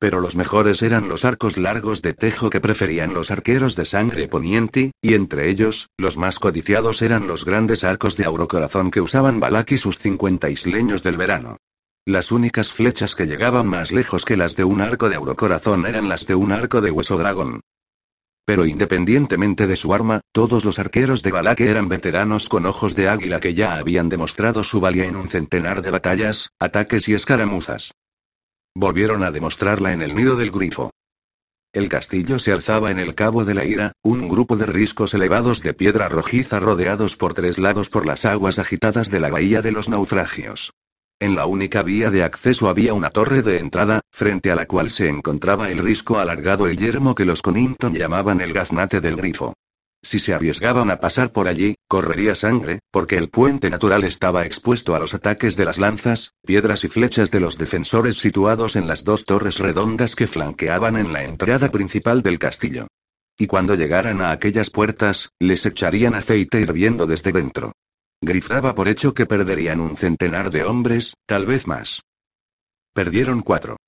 Pero 0.00 0.18
los 0.18 0.34
mejores 0.34 0.82
eran 0.82 1.08
los 1.08 1.24
arcos 1.24 1.56
largos 1.56 2.02
de 2.02 2.14
tejo 2.14 2.50
que 2.50 2.60
preferían 2.60 3.14
los 3.14 3.30
arqueros 3.30 3.76
de 3.76 3.84
sangre 3.84 4.26
poniente, 4.26 4.90
y 5.00 5.14
entre 5.14 5.50
ellos, 5.50 5.86
los 5.98 6.16
más 6.16 6.40
codiciados 6.40 7.00
eran 7.00 7.28
los 7.28 7.44
grandes 7.44 7.84
arcos 7.84 8.16
de 8.16 8.24
aurocorazón 8.24 8.90
que 8.90 9.00
usaban 9.00 9.38
Balak 9.38 9.70
y 9.70 9.78
sus 9.78 10.00
cincuenta 10.00 10.50
isleños 10.50 11.04
del 11.04 11.16
verano. 11.16 11.58
Las 12.04 12.32
únicas 12.32 12.72
flechas 12.72 13.14
que 13.14 13.26
llegaban 13.26 13.68
más 13.68 13.92
lejos 13.92 14.24
que 14.24 14.36
las 14.36 14.56
de 14.56 14.64
un 14.64 14.80
arco 14.80 15.08
de 15.08 15.14
aurocorazón 15.14 15.86
eran 15.86 16.08
las 16.08 16.26
de 16.26 16.34
un 16.34 16.50
arco 16.50 16.80
de 16.80 16.90
hueso 16.90 17.16
dragón. 17.16 17.60
Pero 18.44 18.66
independientemente 18.66 19.68
de 19.68 19.76
su 19.76 19.94
arma, 19.94 20.20
todos 20.32 20.64
los 20.64 20.80
arqueros 20.80 21.22
de 21.22 21.30
Balak 21.30 21.60
eran 21.60 21.88
veteranos 21.88 22.48
con 22.48 22.66
ojos 22.66 22.96
de 22.96 23.08
águila 23.08 23.38
que 23.38 23.54
ya 23.54 23.76
habían 23.76 24.08
demostrado 24.08 24.64
su 24.64 24.80
valía 24.80 25.06
en 25.06 25.14
un 25.14 25.28
centenar 25.28 25.80
de 25.80 25.92
batallas, 25.92 26.50
ataques 26.58 27.08
y 27.08 27.14
escaramuzas. 27.14 27.92
Volvieron 28.74 29.22
a 29.22 29.30
demostrarla 29.30 29.92
en 29.92 30.02
el 30.02 30.16
nido 30.16 30.34
del 30.34 30.50
grifo. 30.50 30.90
El 31.72 31.88
castillo 31.88 32.40
se 32.40 32.50
alzaba 32.50 32.90
en 32.90 32.98
el 32.98 33.14
cabo 33.14 33.44
de 33.44 33.54
la 33.54 33.64
ira, 33.64 33.92
un 34.02 34.26
grupo 34.26 34.56
de 34.56 34.66
riscos 34.66 35.14
elevados 35.14 35.62
de 35.62 35.72
piedra 35.72 36.08
rojiza 36.08 36.58
rodeados 36.58 37.16
por 37.16 37.32
tres 37.32 37.58
lados 37.58 37.90
por 37.90 38.06
las 38.06 38.24
aguas 38.24 38.58
agitadas 38.58 39.08
de 39.08 39.20
la 39.20 39.30
bahía 39.30 39.62
de 39.62 39.70
los 39.70 39.88
naufragios. 39.88 40.72
En 41.22 41.36
la 41.36 41.46
única 41.46 41.84
vía 41.84 42.10
de 42.10 42.24
acceso 42.24 42.68
había 42.68 42.94
una 42.94 43.10
torre 43.10 43.42
de 43.42 43.58
entrada, 43.58 44.00
frente 44.10 44.50
a 44.50 44.56
la 44.56 44.66
cual 44.66 44.90
se 44.90 45.08
encontraba 45.08 45.70
el 45.70 45.78
risco 45.78 46.18
alargado 46.18 46.68
y 46.68 46.76
yermo 46.76 47.14
que 47.14 47.24
los 47.24 47.42
Conington 47.42 47.94
llamaban 47.94 48.40
el 48.40 48.52
gaznate 48.52 49.00
del 49.00 49.14
grifo. 49.14 49.54
Si 50.02 50.18
se 50.18 50.34
arriesgaban 50.34 50.90
a 50.90 50.98
pasar 50.98 51.30
por 51.30 51.46
allí, 51.46 51.76
correría 51.86 52.34
sangre, 52.34 52.80
porque 52.90 53.18
el 53.18 53.28
puente 53.28 53.70
natural 53.70 54.02
estaba 54.02 54.44
expuesto 54.44 54.96
a 54.96 54.98
los 54.98 55.14
ataques 55.14 55.54
de 55.54 55.64
las 55.64 55.78
lanzas, 55.78 56.32
piedras 56.44 56.82
y 56.82 56.88
flechas 56.88 57.30
de 57.30 57.38
los 57.38 57.56
defensores 57.56 58.16
situados 58.16 58.74
en 58.74 58.88
las 58.88 59.04
dos 59.04 59.24
torres 59.24 59.60
redondas 59.60 60.16
que 60.16 60.26
flanqueaban 60.26 60.96
en 60.96 61.12
la 61.12 61.22
entrada 61.22 61.70
principal 61.70 62.22
del 62.22 62.40
castillo. 62.40 62.88
Y 63.38 63.46
cuando 63.46 63.76
llegaran 63.76 64.22
a 64.22 64.32
aquellas 64.32 64.70
puertas, 64.70 65.30
les 65.38 65.64
echarían 65.66 66.16
aceite 66.16 66.60
hirviendo 66.60 67.06
desde 67.06 67.30
dentro. 67.30 67.74
Grifaba 68.24 68.76
por 68.76 68.86
hecho 68.86 69.14
que 69.14 69.26
perderían 69.26 69.80
un 69.80 69.96
centenar 69.96 70.52
de 70.52 70.62
hombres, 70.62 71.14
tal 71.26 71.44
vez 71.44 71.66
más. 71.66 72.02
Perdieron 72.94 73.42
cuatro. 73.42 73.78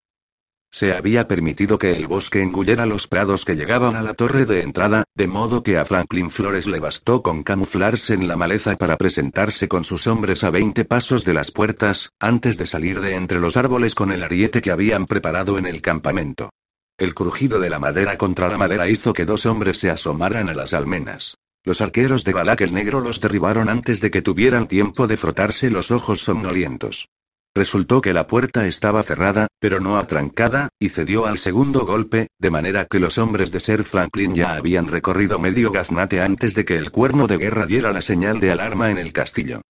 Se 0.72 0.92
había 0.92 1.28
permitido 1.28 1.78
que 1.78 1.92
el 1.92 2.08
bosque 2.08 2.42
engullera 2.42 2.84
los 2.84 3.06
prados 3.06 3.44
que 3.44 3.54
llegaban 3.54 3.94
a 3.94 4.02
la 4.02 4.14
torre 4.14 4.44
de 4.44 4.62
entrada, 4.62 5.04
de 5.14 5.28
modo 5.28 5.62
que 5.62 5.78
a 5.78 5.84
Franklin 5.84 6.32
Flores 6.32 6.66
le 6.66 6.80
bastó 6.80 7.22
con 7.22 7.44
camuflarse 7.44 8.14
en 8.14 8.26
la 8.26 8.34
maleza 8.36 8.74
para 8.74 8.96
presentarse 8.96 9.68
con 9.68 9.84
sus 9.84 10.08
hombres 10.08 10.42
a 10.42 10.50
veinte 10.50 10.84
pasos 10.84 11.24
de 11.24 11.32
las 11.32 11.52
puertas, 11.52 12.10
antes 12.18 12.58
de 12.58 12.66
salir 12.66 13.00
de 13.00 13.14
entre 13.14 13.38
los 13.38 13.56
árboles 13.56 13.94
con 13.94 14.10
el 14.10 14.24
ariete 14.24 14.60
que 14.60 14.72
habían 14.72 15.06
preparado 15.06 15.58
en 15.58 15.66
el 15.66 15.80
campamento. 15.80 16.50
El 16.98 17.14
crujido 17.14 17.60
de 17.60 17.70
la 17.70 17.78
madera 17.78 18.18
contra 18.18 18.48
la 18.48 18.56
madera 18.56 18.88
hizo 18.88 19.12
que 19.12 19.26
dos 19.26 19.46
hombres 19.46 19.78
se 19.78 19.90
asomaran 19.90 20.48
a 20.48 20.54
las 20.54 20.74
almenas. 20.74 21.36
Los 21.64 21.80
arqueros 21.80 22.24
de 22.24 22.34
Balak 22.34 22.60
el 22.60 22.74
Negro 22.74 23.00
los 23.00 23.22
derribaron 23.22 23.70
antes 23.70 24.02
de 24.02 24.10
que 24.10 24.20
tuvieran 24.20 24.68
tiempo 24.68 25.06
de 25.06 25.16
frotarse 25.16 25.70
los 25.70 25.90
ojos 25.90 26.20
somnolientos. 26.20 27.08
Resultó 27.54 28.02
que 28.02 28.12
la 28.12 28.26
puerta 28.26 28.66
estaba 28.66 29.02
cerrada, 29.02 29.46
pero 29.60 29.80
no 29.80 29.96
atrancada, 29.96 30.68
y 30.78 30.90
cedió 30.90 31.24
al 31.24 31.38
segundo 31.38 31.86
golpe, 31.86 32.26
de 32.38 32.50
manera 32.50 32.84
que 32.84 33.00
los 33.00 33.16
hombres 33.16 33.50
de 33.50 33.60
Sir 33.60 33.84
Franklin 33.84 34.34
ya 34.34 34.56
habían 34.56 34.88
recorrido 34.88 35.38
medio 35.38 35.70
gaznate 35.70 36.20
antes 36.20 36.54
de 36.54 36.66
que 36.66 36.76
el 36.76 36.90
cuerno 36.90 37.26
de 37.26 37.38
guerra 37.38 37.64
diera 37.64 37.92
la 37.92 38.02
señal 38.02 38.40
de 38.40 38.50
alarma 38.50 38.90
en 38.90 38.98
el 38.98 39.12
castillo. 39.12 39.62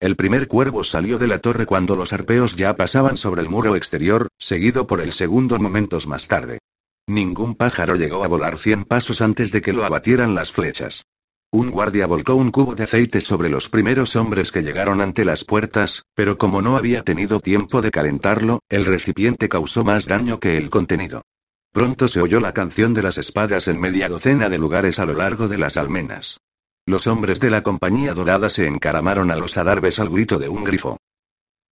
El 0.00 0.16
primer 0.16 0.48
cuervo 0.48 0.84
salió 0.84 1.18
de 1.18 1.28
la 1.28 1.40
torre 1.40 1.66
cuando 1.66 1.96
los 1.96 2.14
arpeos 2.14 2.56
ya 2.56 2.76
pasaban 2.76 3.18
sobre 3.18 3.42
el 3.42 3.50
muro 3.50 3.76
exterior, 3.76 4.28
seguido 4.38 4.86
por 4.86 5.02
el 5.02 5.12
segundo 5.12 5.58
momentos 5.58 6.06
más 6.06 6.28
tarde. 6.28 6.60
Ningún 7.06 7.54
pájaro 7.54 7.96
llegó 7.96 8.24
a 8.24 8.28
volar 8.28 8.58
cien 8.58 8.84
pasos 8.84 9.20
antes 9.20 9.50
de 9.52 9.62
que 9.62 9.72
lo 9.72 9.84
abatieran 9.84 10.34
las 10.34 10.52
flechas. 10.52 11.04
Un 11.52 11.70
guardia 11.70 12.06
volcó 12.06 12.36
un 12.36 12.52
cubo 12.52 12.76
de 12.76 12.84
aceite 12.84 13.20
sobre 13.20 13.48
los 13.48 13.68
primeros 13.68 14.14
hombres 14.14 14.52
que 14.52 14.62
llegaron 14.62 15.00
ante 15.00 15.24
las 15.24 15.44
puertas, 15.44 16.04
pero 16.14 16.38
como 16.38 16.62
no 16.62 16.76
había 16.76 17.02
tenido 17.02 17.40
tiempo 17.40 17.82
de 17.82 17.90
calentarlo, 17.90 18.60
el 18.68 18.86
recipiente 18.86 19.48
causó 19.48 19.82
más 19.82 20.06
daño 20.06 20.38
que 20.38 20.56
el 20.56 20.70
contenido. 20.70 21.22
Pronto 21.72 22.06
se 22.06 22.20
oyó 22.20 22.38
la 22.38 22.54
canción 22.54 22.94
de 22.94 23.02
las 23.02 23.18
espadas 23.18 23.66
en 23.66 23.80
media 23.80 24.08
docena 24.08 24.48
de 24.48 24.58
lugares 24.58 25.00
a 25.00 25.06
lo 25.06 25.14
largo 25.14 25.48
de 25.48 25.58
las 25.58 25.76
almenas. 25.76 26.38
Los 26.86 27.06
hombres 27.08 27.40
de 27.40 27.50
la 27.50 27.62
Compañía 27.62 28.14
Dorada 28.14 28.48
se 28.48 28.66
encaramaron 28.66 29.30
a 29.30 29.36
los 29.36 29.56
adarves 29.56 29.98
al 29.98 30.08
grito 30.08 30.38
de 30.38 30.48
un 30.48 30.62
grifo. 30.62 30.98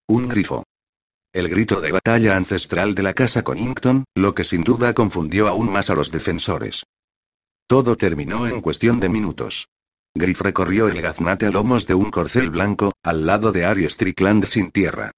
Un 0.09 0.29
grifo. 0.29 0.65
El 1.33 1.51
grito 1.51 1.83
de 1.83 1.93
batalla 1.93 2.37
ancestral 2.37 2.95
de 2.95 3.03
la 3.03 3.13
casa 3.13 3.43
Connington, 3.43 4.05
lo 4.15 4.35
que 4.35 4.45
sin 4.45 4.63
duda 4.63 4.95
confundió 4.95 5.49
aún 5.49 5.71
más 5.71 5.91
a 5.91 5.95
los 5.95 6.11
defensores. 6.11 6.85
Todo 7.67 7.97
terminó 7.97 8.47
en 8.47 8.63
cuestión 8.63 8.99
de 8.99 9.11
minutos. 9.11 9.69
Griff 10.15 10.41
recorrió 10.41 10.89
el 10.89 11.03
gaznate 11.03 11.45
a 11.45 11.51
lomos 11.51 11.87
de 11.87 11.95
un 11.95 12.11
corcel 12.11 12.49
blanco, 12.49 12.93
al 13.03 13.27
lado 13.27 13.53
de 13.53 13.67
Ari 13.67 13.89
Strickland 13.91 14.47
sin 14.47 14.71
tierra. 14.71 15.11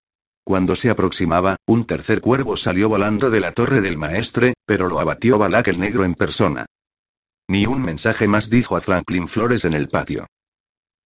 Cuando 0.42 0.75
se 0.75 0.90
aproximaba, 0.90 1.57
un 1.64 1.87
tercer 1.87 2.20
cuervo 2.20 2.57
salió 2.57 2.88
volando 2.88 3.31
de 3.31 3.38
la 3.38 3.53
torre 3.53 3.81
del 3.81 3.96
maestre, 3.96 4.55
pero 4.66 4.88
lo 4.88 4.99
abatió 4.99 5.38
Balak 5.38 5.68
el 5.68 5.79
negro 5.79 6.05
en 6.05 6.14
persona. 6.14 6.66
Ni 7.49 7.66
un 7.66 7.83
mensaje 7.83 8.27
más 8.27 8.51
dijo 8.51 8.77
a 8.77 8.81
Franklin 8.81 9.29
Flores 9.29 9.64
en 9.64 9.75
el 9.75 9.88
patio. 9.88 10.27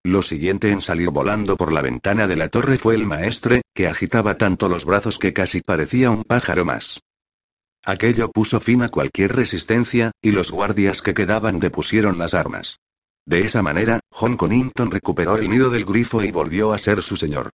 Lo 0.05 0.21
siguiente 0.21 0.69
en 0.69 0.81
salir 0.81 1.09
volando 1.09 1.57
por 1.57 1.73
la 1.73 1.81
ventana 1.81 2.27
de 2.27 2.35
la 2.35 2.49
torre 2.49 2.77
fue 2.77 2.93
el 2.93 3.07
maestre, 3.07 3.63
que 3.73 3.87
agitaba 3.87 4.37
tanto 4.37 4.69
los 4.69 4.85
brazos 4.85 5.17
que 5.17 5.33
casi 5.33 5.61
parecía 5.61 6.11
un 6.11 6.23
pájaro 6.23 6.63
más. 6.63 7.01
Aquello 7.83 8.29
puso 8.29 8.59
fin 8.59 8.83
a 8.83 8.89
cualquier 8.89 9.35
resistencia, 9.35 10.11
y 10.21 10.29
los 10.29 10.51
guardias 10.51 11.01
que 11.01 11.15
quedaban 11.15 11.59
depusieron 11.59 12.19
las 12.19 12.35
armas. 12.35 12.77
De 13.25 13.45
esa 13.45 13.63
manera, 13.63 13.99
John 14.11 14.37
Connington 14.37 14.91
recuperó 14.91 15.37
el 15.37 15.49
nido 15.49 15.71
del 15.71 15.85
grifo 15.85 16.23
y 16.23 16.29
volvió 16.29 16.71
a 16.71 16.77
ser 16.77 17.01
su 17.01 17.17
señor. 17.17 17.49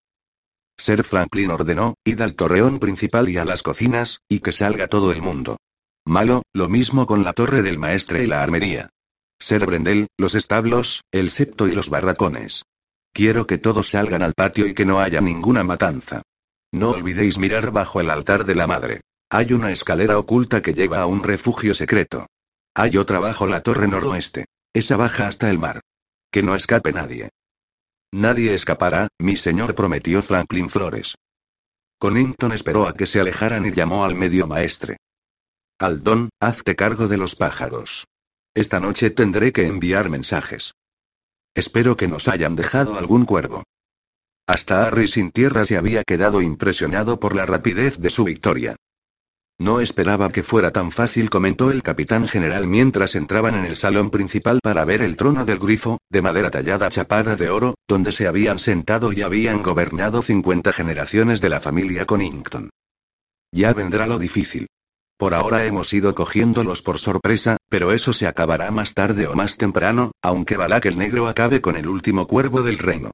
Sir 0.75 1.03
Franklin 1.03 1.51
ordenó, 1.51 1.93
id 2.03 2.19
al 2.19 2.33
torreón 2.33 2.79
principal 2.79 3.29
y 3.29 3.37
a 3.37 3.45
las 3.45 3.61
cocinas, 3.61 4.21
y 4.27 4.39
que 4.39 4.53
salga 4.53 4.87
todo 4.87 5.11
el 5.11 5.21
mundo. 5.21 5.57
Malo, 6.03 6.41
lo 6.53 6.67
mismo 6.67 7.05
con 7.05 7.23
la 7.23 7.33
torre 7.33 7.61
del 7.61 7.77
maestre 7.77 8.23
y 8.23 8.25
la 8.25 8.41
armería. 8.41 8.89
Ser 9.39 9.65
Brendel, 9.65 10.07
los 10.17 10.35
establos, 10.35 11.03
el 11.11 11.31
septo 11.31 11.67
y 11.67 11.71
los 11.71 11.89
barracones. 11.89 12.63
Quiero 13.13 13.47
que 13.47 13.57
todos 13.57 13.89
salgan 13.89 14.21
al 14.21 14.33
patio 14.33 14.67
y 14.67 14.73
que 14.73 14.85
no 14.85 14.99
haya 14.99 15.21
ninguna 15.21 15.63
matanza. 15.63 16.21
No 16.71 16.91
olvidéis 16.91 17.37
mirar 17.37 17.71
bajo 17.71 18.01
el 18.01 18.09
altar 18.09 18.45
de 18.45 18.55
la 18.55 18.67
madre. 18.67 19.01
Hay 19.31 19.53
una 19.53 19.71
escalera 19.71 20.17
oculta 20.17 20.61
que 20.61 20.73
lleva 20.73 21.01
a 21.01 21.05
un 21.05 21.23
refugio 21.23 21.73
secreto. 21.73 22.27
Hay 22.75 22.97
otra 22.97 23.19
bajo 23.19 23.47
la 23.47 23.61
torre 23.61 23.87
noroeste. 23.87 24.45
Esa 24.73 24.97
baja 24.97 25.27
hasta 25.27 25.49
el 25.49 25.57
mar. 25.57 25.81
Que 26.31 26.43
no 26.43 26.55
escape 26.55 26.93
nadie. 26.93 27.29
Nadie 28.11 28.53
escapará, 28.53 29.07
mi 29.19 29.37
señor 29.37 29.75
prometió 29.75 30.21
Franklin 30.21 30.69
Flores. 30.69 31.15
Conington 31.99 32.53
esperó 32.53 32.87
a 32.87 32.93
que 32.93 33.05
se 33.05 33.19
alejaran 33.19 33.65
y 33.65 33.71
llamó 33.71 34.03
al 34.03 34.15
medio 34.15 34.47
maestre. 34.47 34.97
Aldón, 35.79 36.29
hazte 36.39 36.75
cargo 36.75 37.07
de 37.07 37.17
los 37.17 37.35
pájaros. 37.35 38.05
Esta 38.59 38.81
noche 38.81 39.09
tendré 39.09 39.53
que 39.53 39.65
enviar 39.65 40.09
mensajes. 40.09 40.73
Espero 41.55 41.95
que 41.95 42.09
nos 42.09 42.27
hayan 42.27 42.57
dejado 42.57 42.99
algún 42.99 43.23
cuervo. 43.23 43.63
Hasta 44.47 44.85
Harry 44.85 45.07
sin 45.07 45.31
tierra 45.31 45.63
se 45.63 45.77
había 45.77 46.03
quedado 46.03 46.41
impresionado 46.41 47.21
por 47.21 47.37
la 47.37 47.45
rapidez 47.45 47.99
de 47.99 48.09
su 48.09 48.25
victoria. 48.25 48.75
No 49.59 49.79
esperaba 49.79 50.29
que 50.33 50.43
fuera 50.43 50.71
tan 50.71 50.91
fácil, 50.91 51.29
comentó 51.29 51.71
el 51.71 51.83
capitán 51.83 52.27
general 52.27 52.67
mientras 52.67 53.15
entraban 53.15 53.55
en 53.55 53.63
el 53.63 53.77
salón 53.77 54.09
principal 54.09 54.59
para 54.61 54.83
ver 54.83 55.03
el 55.03 55.15
trono 55.15 55.45
del 55.45 55.59
grifo, 55.59 55.99
de 56.09 56.21
madera 56.21 56.51
tallada 56.51 56.89
chapada 56.89 57.37
de 57.37 57.49
oro, 57.49 57.75
donde 57.87 58.11
se 58.11 58.27
habían 58.27 58.59
sentado 58.59 59.13
y 59.13 59.21
habían 59.21 59.63
gobernado 59.63 60.21
50 60.21 60.73
generaciones 60.73 61.39
de 61.39 61.47
la 61.47 61.61
familia 61.61 62.05
Connington. 62.05 62.71
Ya 63.53 63.73
vendrá 63.73 64.05
lo 64.05 64.19
difícil. 64.19 64.67
Por 65.19 65.33
ahora 65.33 65.65
hemos 65.65 65.91
ido 65.91 66.15
cogiéndolos 66.15 66.81
por 66.81 66.97
sorpresa, 66.97 67.57
pero 67.67 67.91
eso 67.91 68.13
se 68.13 68.25
acabará 68.25 68.71
más 68.71 68.93
tarde 68.93 69.27
o 69.27 69.35
más 69.35 69.57
temprano, 69.57 70.13
aunque 70.21 70.55
Balak 70.55 70.85
el 70.85 70.97
Negro 70.97 71.27
acabe 71.27 71.59
con 71.59 71.75
el 71.75 71.89
último 71.89 72.25
cuervo 72.25 72.63
del 72.63 72.77
reino. 72.77 73.11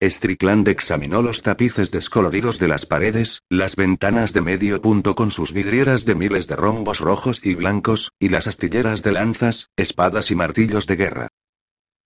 Strickland 0.00 0.68
examinó 0.68 1.22
los 1.22 1.42
tapices 1.42 1.90
descoloridos 1.90 2.60
de 2.60 2.68
las 2.68 2.86
paredes, 2.86 3.40
las 3.50 3.74
ventanas 3.74 4.34
de 4.34 4.40
medio 4.40 4.80
punto 4.80 5.16
con 5.16 5.32
sus 5.32 5.52
vidrieras 5.52 6.04
de 6.04 6.14
miles 6.14 6.46
de 6.46 6.54
rombos 6.54 7.00
rojos 7.00 7.40
y 7.42 7.56
blancos, 7.56 8.12
y 8.20 8.28
las 8.28 8.46
astilleras 8.46 9.02
de 9.02 9.10
lanzas, 9.10 9.70
espadas 9.76 10.30
y 10.30 10.36
martillos 10.36 10.86
de 10.86 10.94
guerra. 10.94 11.28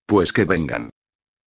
Pues 0.07 0.33
que 0.33 0.45
vengan. 0.45 0.89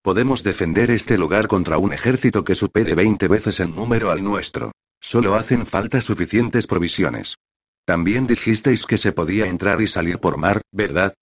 Podemos 0.01 0.43
defender 0.43 0.91
este 0.91 1.17
lugar 1.17 1.49
contra 1.49 1.77
un 1.77 1.91
ejército 1.91 2.45
que 2.45 2.55
supere 2.55 2.95
20 2.95 3.27
veces 3.27 3.59
en 3.59 3.75
número 3.75 4.11
al 4.11 4.23
nuestro. 4.23 4.71
Solo 5.01 5.35
hacen 5.35 5.65
falta 5.65 5.99
suficientes 5.99 6.67
provisiones. 6.67 7.35
También 7.85 8.25
dijisteis 8.25 8.85
que 8.85 8.97
se 8.97 9.11
podía 9.11 9.45
entrar 9.45 9.79
y 9.81 9.87
salir 9.87 10.17
por 10.19 10.37
mar, 10.37 10.61
¿verdad? 10.71 11.13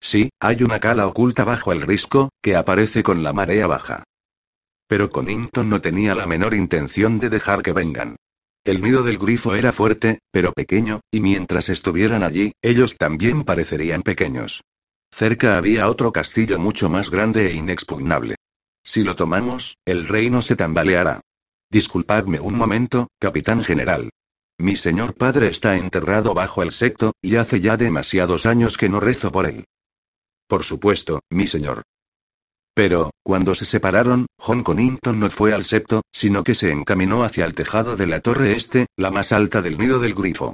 Sí, 0.00 0.30
hay 0.40 0.62
una 0.62 0.78
cala 0.78 1.06
oculta 1.06 1.44
bajo 1.44 1.72
el 1.72 1.82
risco, 1.82 2.30
que 2.42 2.56
aparece 2.56 3.02
con 3.02 3.22
la 3.22 3.32
marea 3.32 3.66
baja. 3.66 4.04
Pero 4.86 5.10
Conington 5.10 5.68
no 5.68 5.80
tenía 5.80 6.14
la 6.14 6.26
menor 6.26 6.54
intención 6.54 7.18
de 7.18 7.30
dejar 7.30 7.62
que 7.62 7.72
vengan. 7.72 8.16
El 8.64 8.82
nido 8.82 9.02
del 9.02 9.18
grifo 9.18 9.54
era 9.54 9.72
fuerte, 9.72 10.18
pero 10.30 10.52
pequeño, 10.52 11.00
y 11.10 11.20
mientras 11.20 11.70
estuvieran 11.70 12.22
allí, 12.22 12.52
ellos 12.60 12.96
también 12.96 13.44
parecerían 13.44 14.02
pequeños. 14.02 14.62
Cerca 15.10 15.56
había 15.56 15.88
otro 15.88 16.12
castillo 16.12 16.58
mucho 16.58 16.90
más 16.90 17.10
grande 17.10 17.50
e 17.50 17.54
inexpugnable. 17.54 18.36
Si 18.84 19.02
lo 19.02 19.16
tomamos, 19.16 19.76
el 19.86 20.06
reino 20.08 20.42
se 20.42 20.56
tambaleará. 20.56 21.20
Disculpadme 21.70 22.40
un 22.40 22.56
momento, 22.56 23.08
capitán 23.18 23.62
general. 23.64 24.10
Mi 24.60 24.76
señor 24.76 25.14
padre 25.14 25.48
está 25.48 25.74
enterrado 25.76 26.34
bajo 26.34 26.62
el 26.62 26.72
secto, 26.72 27.12
y 27.22 27.36
hace 27.36 27.60
ya 27.60 27.78
demasiados 27.78 28.44
años 28.44 28.76
que 28.76 28.90
no 28.90 29.00
rezo 29.00 29.32
por 29.32 29.46
él. 29.46 29.64
Por 30.46 30.64
supuesto, 30.64 31.20
mi 31.30 31.46
señor. 31.46 31.82
Pero, 32.74 33.10
cuando 33.22 33.54
se 33.54 33.64
separaron, 33.64 34.26
John 34.38 34.62
Connington 34.62 35.18
no 35.18 35.30
fue 35.30 35.54
al 35.54 35.64
septo, 35.64 36.02
sino 36.12 36.44
que 36.44 36.54
se 36.54 36.72
encaminó 36.72 37.24
hacia 37.24 37.46
el 37.46 37.54
tejado 37.54 37.96
de 37.96 38.06
la 38.06 38.20
torre 38.20 38.54
este, 38.54 38.84
la 38.96 39.10
más 39.10 39.32
alta 39.32 39.62
del 39.62 39.78
nido 39.78 39.98
del 39.98 40.12
grifo. 40.14 40.52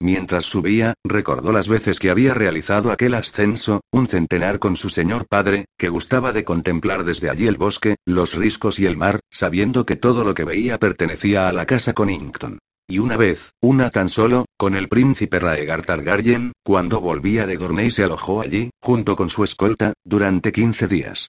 Mientras 0.00 0.44
subía, 0.44 0.92
recordó 1.02 1.50
las 1.50 1.66
veces 1.66 1.98
que 1.98 2.10
había 2.10 2.34
realizado 2.34 2.92
aquel 2.92 3.14
ascenso, 3.14 3.80
un 3.90 4.06
centenar 4.06 4.58
con 4.58 4.76
su 4.76 4.90
señor 4.90 5.26
padre, 5.28 5.64
que 5.78 5.88
gustaba 5.88 6.32
de 6.32 6.44
contemplar 6.44 7.04
desde 7.04 7.30
allí 7.30 7.46
el 7.46 7.56
bosque, 7.56 7.96
los 8.04 8.34
riscos 8.34 8.78
y 8.78 8.84
el 8.84 8.98
mar, 8.98 9.20
sabiendo 9.30 9.86
que 9.86 9.96
todo 9.96 10.24
lo 10.24 10.34
que 10.34 10.44
veía 10.44 10.78
pertenecía 10.78 11.48
a 11.48 11.52
la 11.54 11.64
casa 11.64 11.94
Connington. 11.94 12.58
Y 12.86 12.98
una 12.98 13.16
vez, 13.16 13.52
una 13.62 13.88
tan 13.88 14.10
solo, 14.10 14.44
con 14.58 14.74
el 14.74 14.88
príncipe 14.88 15.40
Raegar 15.40 15.86
Targaryen, 15.86 16.52
cuando 16.62 17.00
volvía 17.00 17.46
de 17.46 17.56
Dorney 17.56 17.90
se 17.90 18.04
alojó 18.04 18.42
allí, 18.42 18.70
junto 18.82 19.16
con 19.16 19.30
su 19.30 19.42
escolta, 19.42 19.94
durante 20.04 20.52
15 20.52 20.86
días. 20.86 21.28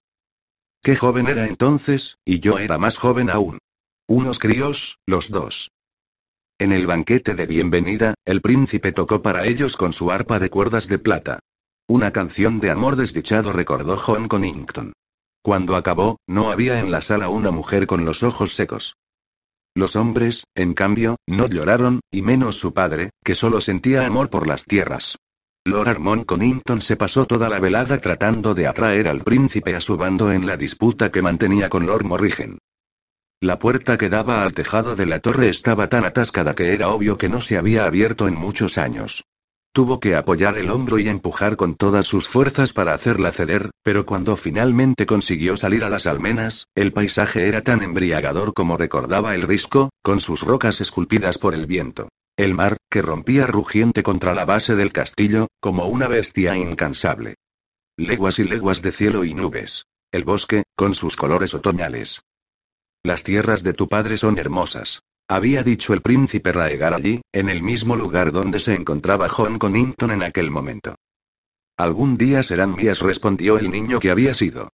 Qué 0.83 0.97
joven 0.97 1.27
era 1.27 1.47
entonces, 1.47 2.17
y 2.25 2.39
yo 2.41 2.59
era 2.59 2.77
más 2.77 2.97
joven 2.97 3.29
aún. 3.29 3.59
Unos 4.07 4.37
críos, 4.37 4.99
los 5.07 5.31
dos. 5.31 5.71
En 6.59 6.73
el 6.73 6.87
banquete 6.87 7.35
de 7.35 7.47
bienvenida, 7.47 8.13
el 8.25 8.41
príncipe 8.41 8.91
tocó 8.91 9.21
para 9.21 9.45
ellos 9.45 9.77
con 9.77 9.93
su 9.93 10.11
arpa 10.11 10.39
de 10.39 10.49
cuerdas 10.49 10.87
de 10.87 10.99
plata. 10.99 11.39
Una 11.87 12.11
canción 12.11 12.59
de 12.59 12.69
amor 12.69 12.97
desdichado 12.97 13.53
recordó 13.53 13.97
John 13.97 14.27
Connington. 14.27 14.93
Cuando 15.41 15.75
acabó, 15.75 16.17
no 16.27 16.51
había 16.51 16.79
en 16.79 16.91
la 16.91 17.01
sala 17.01 17.29
una 17.29 17.51
mujer 17.51 17.87
con 17.87 18.03
los 18.03 18.23
ojos 18.23 18.55
secos. 18.55 18.95
Los 19.77 19.97
hombres, 19.97 20.45
en 20.55 20.73
cambio, 20.73 21.17
no 21.27 21.47
lloraron, 21.47 21.99
y 22.09 22.21
menos 22.21 22.57
su 22.57 22.73
padre, 22.73 23.09
que 23.25 23.35
solo 23.35 23.59
sentía 23.59 24.05
amor 24.05 24.29
por 24.29 24.47
las 24.47 24.63
tierras. 24.63 25.17
Lord 25.65 25.89
Armond 25.89 26.25
Connington 26.25 26.81
se 26.81 26.95
pasó 26.95 27.25
toda 27.25 27.49
la 27.49 27.59
velada 27.59 27.99
tratando 27.99 28.53
de 28.53 28.67
atraer 28.67 29.09
al 29.09 29.21
príncipe 29.21 29.75
a 29.75 29.81
su 29.81 29.97
bando 29.97 30.31
en 30.31 30.45
la 30.45 30.55
disputa 30.55 31.11
que 31.11 31.21
mantenía 31.21 31.67
con 31.67 31.85
Lord 31.85 32.05
Morrigen. 32.05 32.59
La 33.41 33.59
puerta 33.59 33.97
que 33.97 34.07
daba 34.07 34.43
al 34.43 34.53
tejado 34.53 34.95
de 34.95 35.07
la 35.07 35.19
torre 35.19 35.49
estaba 35.49 35.89
tan 35.89 36.05
atascada 36.05 36.55
que 36.55 36.73
era 36.73 36.89
obvio 36.89 37.17
que 37.17 37.27
no 37.27 37.41
se 37.41 37.57
había 37.57 37.85
abierto 37.85 38.29
en 38.29 38.35
muchos 38.35 38.77
años. 38.77 39.25
Tuvo 39.75 39.99
que 39.99 40.15
apoyar 40.15 40.57
el 40.57 40.69
hombro 40.69 40.99
y 40.99 41.09
empujar 41.09 41.57
con 41.57 41.75
todas 41.75 42.07
sus 42.07 42.29
fuerzas 42.29 42.71
para 42.71 42.93
hacerla 42.93 43.33
ceder, 43.33 43.71
pero 43.83 44.05
cuando 44.05 44.37
finalmente 44.37 45.05
consiguió 45.05 45.57
salir 45.57 45.83
a 45.83 45.89
las 45.89 46.07
almenas, 46.07 46.67
el 46.75 46.93
paisaje 46.93 47.49
era 47.49 47.61
tan 47.61 47.83
embriagador 47.83 48.53
como 48.53 48.77
recordaba 48.77 49.35
el 49.35 49.41
risco, 49.41 49.89
con 50.01 50.21
sus 50.21 50.43
rocas 50.43 50.79
esculpidas 50.79 51.37
por 51.37 51.53
el 51.53 51.65
viento. 51.65 52.07
El 52.37 52.53
mar, 52.53 52.77
que 52.89 53.01
rompía 53.01 53.47
rugiente 53.47 54.01
contra 54.01 54.33
la 54.33 54.45
base 54.45 54.77
del 54.77 54.93
castillo, 54.93 55.49
como 55.59 55.87
una 55.87 56.07
bestia 56.07 56.55
incansable. 56.55 57.35
Leguas 57.97 58.39
y 58.39 58.45
leguas 58.45 58.81
de 58.81 58.93
cielo 58.93 59.25
y 59.25 59.33
nubes. 59.33 59.87
El 60.09 60.23
bosque, 60.23 60.63
con 60.77 60.95
sus 60.95 61.17
colores 61.17 61.53
otoñales. 61.53 62.21
Las 63.03 63.25
tierras 63.25 63.61
de 63.61 63.73
tu 63.73 63.89
padre 63.89 64.17
son 64.17 64.37
hermosas. 64.37 65.01
Había 65.27 65.63
dicho 65.63 65.93
el 65.93 66.01
príncipe 66.01 66.51
Raegar 66.51 66.93
allí, 66.93 67.21
en 67.33 67.49
el 67.49 67.63
mismo 67.63 67.95
lugar 67.95 68.31
donde 68.31 68.59
se 68.59 68.75
encontraba 68.75 69.27
John 69.27 69.57
Connington 69.57 70.11
en 70.11 70.21
aquel 70.21 70.51
momento. 70.51 70.95
Algún 71.77 72.15
día 72.15 72.43
serán 72.43 72.75
mías, 72.75 72.99
respondió 72.99 73.57
el 73.57 73.71
niño 73.71 73.99
que 73.99 74.11
había 74.11 74.35
sido. 74.35 74.69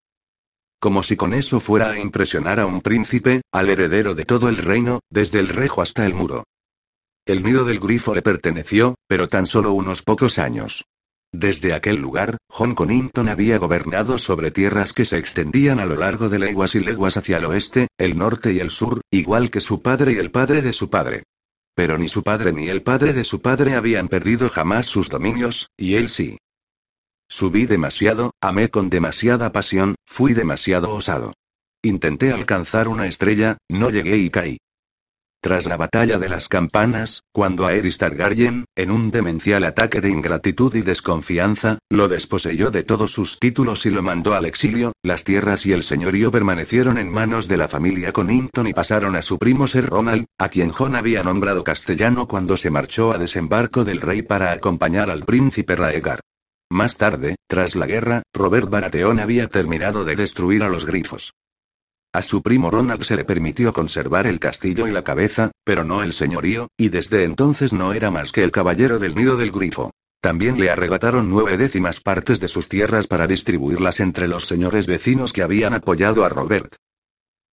Como 0.79 1.03
si 1.03 1.15
con 1.15 1.33
eso 1.33 1.61
fuera 1.61 1.91
a 1.91 1.99
impresionar 1.99 2.59
a 2.59 2.65
un 2.65 2.81
príncipe, 2.81 3.43
al 3.53 3.69
heredero 3.69 4.13
de 4.13 4.25
todo 4.25 4.49
el 4.49 4.57
reino, 4.57 4.99
desde 5.09 5.39
el 5.39 5.47
rejo 5.47 5.81
hasta 5.81 6.05
el 6.05 6.13
muro. 6.13 6.43
El 7.25 7.43
nido 7.43 7.63
del 7.63 7.79
grifo 7.79 8.13
le 8.13 8.21
perteneció, 8.21 8.95
pero 9.07 9.27
tan 9.29 9.45
solo 9.45 9.71
unos 9.71 10.01
pocos 10.01 10.37
años. 10.37 10.83
Desde 11.33 11.73
aquel 11.73 11.95
lugar, 11.95 12.37
John 12.49 12.75
Connington 12.75 13.29
había 13.29 13.57
gobernado 13.57 14.17
sobre 14.17 14.51
tierras 14.51 14.91
que 14.91 15.05
se 15.05 15.17
extendían 15.17 15.79
a 15.79 15.85
lo 15.85 15.95
largo 15.95 16.27
de 16.27 16.39
leguas 16.39 16.75
y 16.75 16.81
leguas 16.81 17.15
hacia 17.15 17.37
el 17.37 17.45
oeste, 17.45 17.87
el 17.97 18.17
norte 18.17 18.51
y 18.51 18.59
el 18.59 18.69
sur, 18.69 19.01
igual 19.11 19.49
que 19.49 19.61
su 19.61 19.81
padre 19.81 20.11
y 20.11 20.17
el 20.17 20.31
padre 20.31 20.61
de 20.61 20.73
su 20.73 20.89
padre. 20.89 21.23
Pero 21.73 21.97
ni 21.97 22.09
su 22.09 22.21
padre 22.21 22.51
ni 22.51 22.67
el 22.67 22.83
padre 22.83 23.13
de 23.13 23.23
su 23.23 23.41
padre 23.41 23.75
habían 23.75 24.09
perdido 24.09 24.49
jamás 24.49 24.87
sus 24.87 25.09
dominios, 25.09 25.69
y 25.77 25.95
él 25.95 26.09
sí. 26.09 26.37
Subí 27.29 27.65
demasiado, 27.65 28.31
amé 28.41 28.69
con 28.69 28.89
demasiada 28.89 29.53
pasión, 29.53 29.95
fui 30.05 30.33
demasiado 30.33 30.93
osado. 30.93 31.33
Intenté 31.81 32.33
alcanzar 32.33 32.89
una 32.89 33.07
estrella, 33.07 33.57
no 33.69 33.89
llegué 33.89 34.17
y 34.17 34.29
caí. 34.29 34.57
Tras 35.43 35.65
la 35.65 35.75
batalla 35.75 36.19
de 36.19 36.29
las 36.29 36.47
campanas, 36.47 37.23
cuando 37.31 37.65
Aerys 37.65 37.97
Targaryen, 37.97 38.65
en 38.75 38.91
un 38.91 39.09
demencial 39.09 39.63
ataque 39.63 39.99
de 39.99 40.11
ingratitud 40.11 40.75
y 40.75 40.83
desconfianza, 40.83 41.79
lo 41.89 42.07
desposeyó 42.07 42.69
de 42.69 42.83
todos 42.83 43.11
sus 43.11 43.39
títulos 43.39 43.87
y 43.87 43.89
lo 43.89 44.03
mandó 44.03 44.35
al 44.35 44.45
exilio, 44.45 44.91
las 45.01 45.23
tierras 45.23 45.65
y 45.65 45.73
el 45.73 45.83
señorío 45.83 46.31
permanecieron 46.31 46.99
en 46.99 47.09
manos 47.09 47.47
de 47.47 47.57
la 47.57 47.67
familia 47.67 48.11
Connington 48.11 48.67
y 48.67 48.73
pasaron 48.73 49.15
a 49.15 49.23
su 49.23 49.39
primo 49.39 49.67
Sir 49.67 49.87
Ronald, 49.87 50.25
a 50.37 50.49
quien 50.49 50.69
John 50.69 50.95
había 50.95 51.23
nombrado 51.23 51.63
castellano 51.63 52.27
cuando 52.27 52.55
se 52.55 52.69
marchó 52.69 53.11
a 53.11 53.17
desembarco 53.17 53.83
del 53.83 53.99
rey 53.99 54.21
para 54.21 54.51
acompañar 54.51 55.09
al 55.09 55.25
príncipe 55.25 55.75
Raegar. 55.75 56.19
Más 56.69 56.97
tarde, 56.97 57.35
tras 57.47 57.75
la 57.75 57.87
guerra, 57.87 58.21
Robert 58.31 58.69
Baratheon 58.69 59.19
había 59.19 59.47
terminado 59.47 60.05
de 60.05 60.15
destruir 60.15 60.61
a 60.61 60.69
los 60.69 60.85
grifos. 60.85 61.33
A 62.13 62.21
su 62.21 62.41
primo 62.41 62.69
Ronald 62.69 63.03
se 63.03 63.15
le 63.15 63.23
permitió 63.23 63.71
conservar 63.71 64.27
el 64.27 64.39
castillo 64.39 64.85
y 64.85 64.91
la 64.91 65.01
cabeza, 65.01 65.51
pero 65.63 65.85
no 65.85 66.03
el 66.03 66.11
señorío, 66.11 66.67
y 66.77 66.89
desde 66.89 67.23
entonces 67.23 67.71
no 67.71 67.93
era 67.93 68.11
más 68.11 68.33
que 68.33 68.43
el 68.43 68.51
caballero 68.51 68.99
del 68.99 69.15
nido 69.15 69.37
del 69.37 69.51
grifo. 69.51 69.91
También 70.19 70.59
le 70.59 70.69
arrebataron 70.69 71.29
nueve 71.29 71.57
décimas 71.57 72.01
partes 72.01 72.41
de 72.41 72.49
sus 72.49 72.67
tierras 72.67 73.07
para 73.07 73.27
distribuirlas 73.27 74.01
entre 74.01 74.27
los 74.27 74.45
señores 74.45 74.87
vecinos 74.87 75.31
que 75.31 75.41
habían 75.41 75.73
apoyado 75.73 76.25
a 76.25 76.29
Robert. 76.29 76.75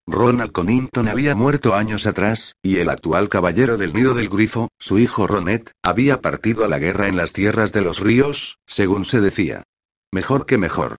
Ronald 0.08 0.52
Connington 0.52 1.06
había 1.06 1.36
muerto 1.36 1.74
años 1.74 2.06
atrás, 2.06 2.56
y 2.60 2.78
el 2.78 2.88
actual 2.88 3.28
caballero 3.28 3.76
del 3.76 3.92
nido 3.92 4.14
del 4.14 4.28
grifo, 4.28 4.68
su 4.78 4.98
hijo 4.98 5.26
Ronet, 5.28 5.70
había 5.82 6.20
partido 6.20 6.64
a 6.64 6.68
la 6.68 6.78
guerra 6.78 7.06
en 7.06 7.16
las 7.16 7.32
tierras 7.32 7.72
de 7.72 7.82
los 7.82 8.00
ríos, 8.00 8.58
según 8.66 9.04
se 9.04 9.20
decía. 9.20 9.62
Mejor 10.10 10.46
que 10.46 10.58
mejor. 10.58 10.96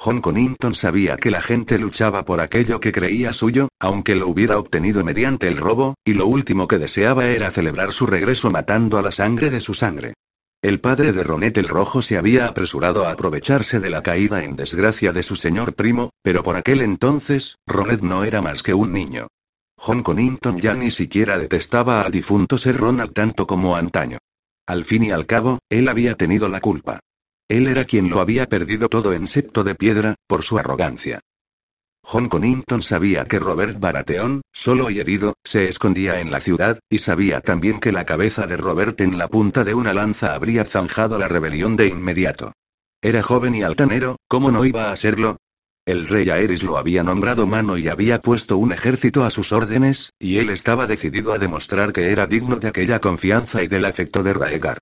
John 0.00 0.20
Connington 0.20 0.74
sabía 0.74 1.16
que 1.16 1.32
la 1.32 1.42
gente 1.42 1.76
luchaba 1.76 2.24
por 2.24 2.40
aquello 2.40 2.78
que 2.78 2.92
creía 2.92 3.32
suyo, 3.32 3.66
aunque 3.80 4.14
lo 4.14 4.28
hubiera 4.28 4.56
obtenido 4.56 5.02
mediante 5.02 5.48
el 5.48 5.56
robo, 5.56 5.96
y 6.04 6.14
lo 6.14 6.28
último 6.28 6.68
que 6.68 6.78
deseaba 6.78 7.26
era 7.26 7.50
celebrar 7.50 7.92
su 7.92 8.06
regreso 8.06 8.48
matando 8.48 8.98
a 8.98 9.02
la 9.02 9.10
sangre 9.10 9.50
de 9.50 9.60
su 9.60 9.74
sangre. 9.74 10.14
El 10.62 10.78
padre 10.80 11.10
de 11.10 11.24
Ronet 11.24 11.58
el 11.58 11.66
Rojo 11.66 12.00
se 12.00 12.16
había 12.16 12.46
apresurado 12.46 13.06
a 13.06 13.10
aprovecharse 13.10 13.80
de 13.80 13.90
la 13.90 14.04
caída 14.04 14.44
en 14.44 14.54
desgracia 14.54 15.12
de 15.12 15.24
su 15.24 15.34
señor 15.34 15.74
primo, 15.74 16.10
pero 16.22 16.44
por 16.44 16.54
aquel 16.54 16.80
entonces, 16.80 17.56
Ronet 17.66 18.00
no 18.00 18.22
era 18.22 18.40
más 18.40 18.62
que 18.62 18.74
un 18.74 18.92
niño. 18.92 19.26
John 19.76 20.04
Connington 20.04 20.60
ya 20.60 20.74
ni 20.74 20.92
siquiera 20.92 21.38
detestaba 21.38 22.02
al 22.02 22.12
difunto 22.12 22.56
ser 22.56 22.76
Ronald 22.76 23.14
tanto 23.14 23.48
como 23.48 23.74
antaño. 23.74 24.18
Al 24.64 24.84
fin 24.84 25.02
y 25.02 25.10
al 25.10 25.26
cabo, 25.26 25.58
él 25.68 25.88
había 25.88 26.14
tenido 26.14 26.48
la 26.48 26.60
culpa. 26.60 27.00
Él 27.48 27.66
era 27.66 27.86
quien 27.86 28.10
lo 28.10 28.20
había 28.20 28.46
perdido 28.46 28.88
todo 28.88 29.14
en 29.14 29.26
septo 29.26 29.64
de 29.64 29.74
piedra, 29.74 30.16
por 30.26 30.42
su 30.42 30.58
arrogancia. 30.58 31.20
John 32.02 32.28
Connington 32.28 32.82
sabía 32.82 33.24
que 33.24 33.38
Robert 33.38 33.80
Baratheon, 33.80 34.42
solo 34.52 34.90
y 34.90 35.00
herido, 35.00 35.34
se 35.44 35.68
escondía 35.68 36.20
en 36.20 36.30
la 36.30 36.40
ciudad, 36.40 36.78
y 36.88 36.98
sabía 36.98 37.40
también 37.40 37.80
que 37.80 37.92
la 37.92 38.06
cabeza 38.06 38.46
de 38.46 38.56
Robert 38.56 39.00
en 39.00 39.18
la 39.18 39.28
punta 39.28 39.64
de 39.64 39.74
una 39.74 39.92
lanza 39.94 40.34
habría 40.34 40.64
zanjado 40.64 41.18
la 41.18 41.28
rebelión 41.28 41.76
de 41.76 41.88
inmediato. 41.88 42.52
Era 43.00 43.22
joven 43.22 43.54
y 43.54 43.62
altanero, 43.62 44.16
¿cómo 44.28 44.50
no 44.50 44.64
iba 44.64 44.90
a 44.90 44.96
serlo? 44.96 45.38
El 45.86 46.06
rey 46.06 46.28
Aerys 46.28 46.62
lo 46.62 46.76
había 46.76 47.02
nombrado 47.02 47.46
mano 47.46 47.78
y 47.78 47.88
había 47.88 48.20
puesto 48.20 48.58
un 48.58 48.72
ejército 48.72 49.24
a 49.24 49.30
sus 49.30 49.52
órdenes, 49.52 50.12
y 50.18 50.36
él 50.36 50.50
estaba 50.50 50.86
decidido 50.86 51.32
a 51.32 51.38
demostrar 51.38 51.94
que 51.94 52.12
era 52.12 52.26
digno 52.26 52.56
de 52.56 52.68
aquella 52.68 53.00
confianza 53.00 53.62
y 53.62 53.68
del 53.68 53.86
afecto 53.86 54.22
de 54.22 54.34
Raegar. 54.34 54.78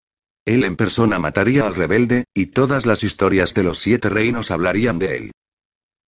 Él 0.46 0.62
en 0.62 0.76
persona 0.76 1.18
mataría 1.18 1.66
al 1.66 1.74
rebelde, 1.74 2.24
y 2.32 2.46
todas 2.46 2.86
las 2.86 3.02
historias 3.02 3.52
de 3.52 3.64
los 3.64 3.80
siete 3.80 4.08
reinos 4.08 4.52
hablarían 4.52 5.00
de 5.00 5.16
él. 5.16 5.32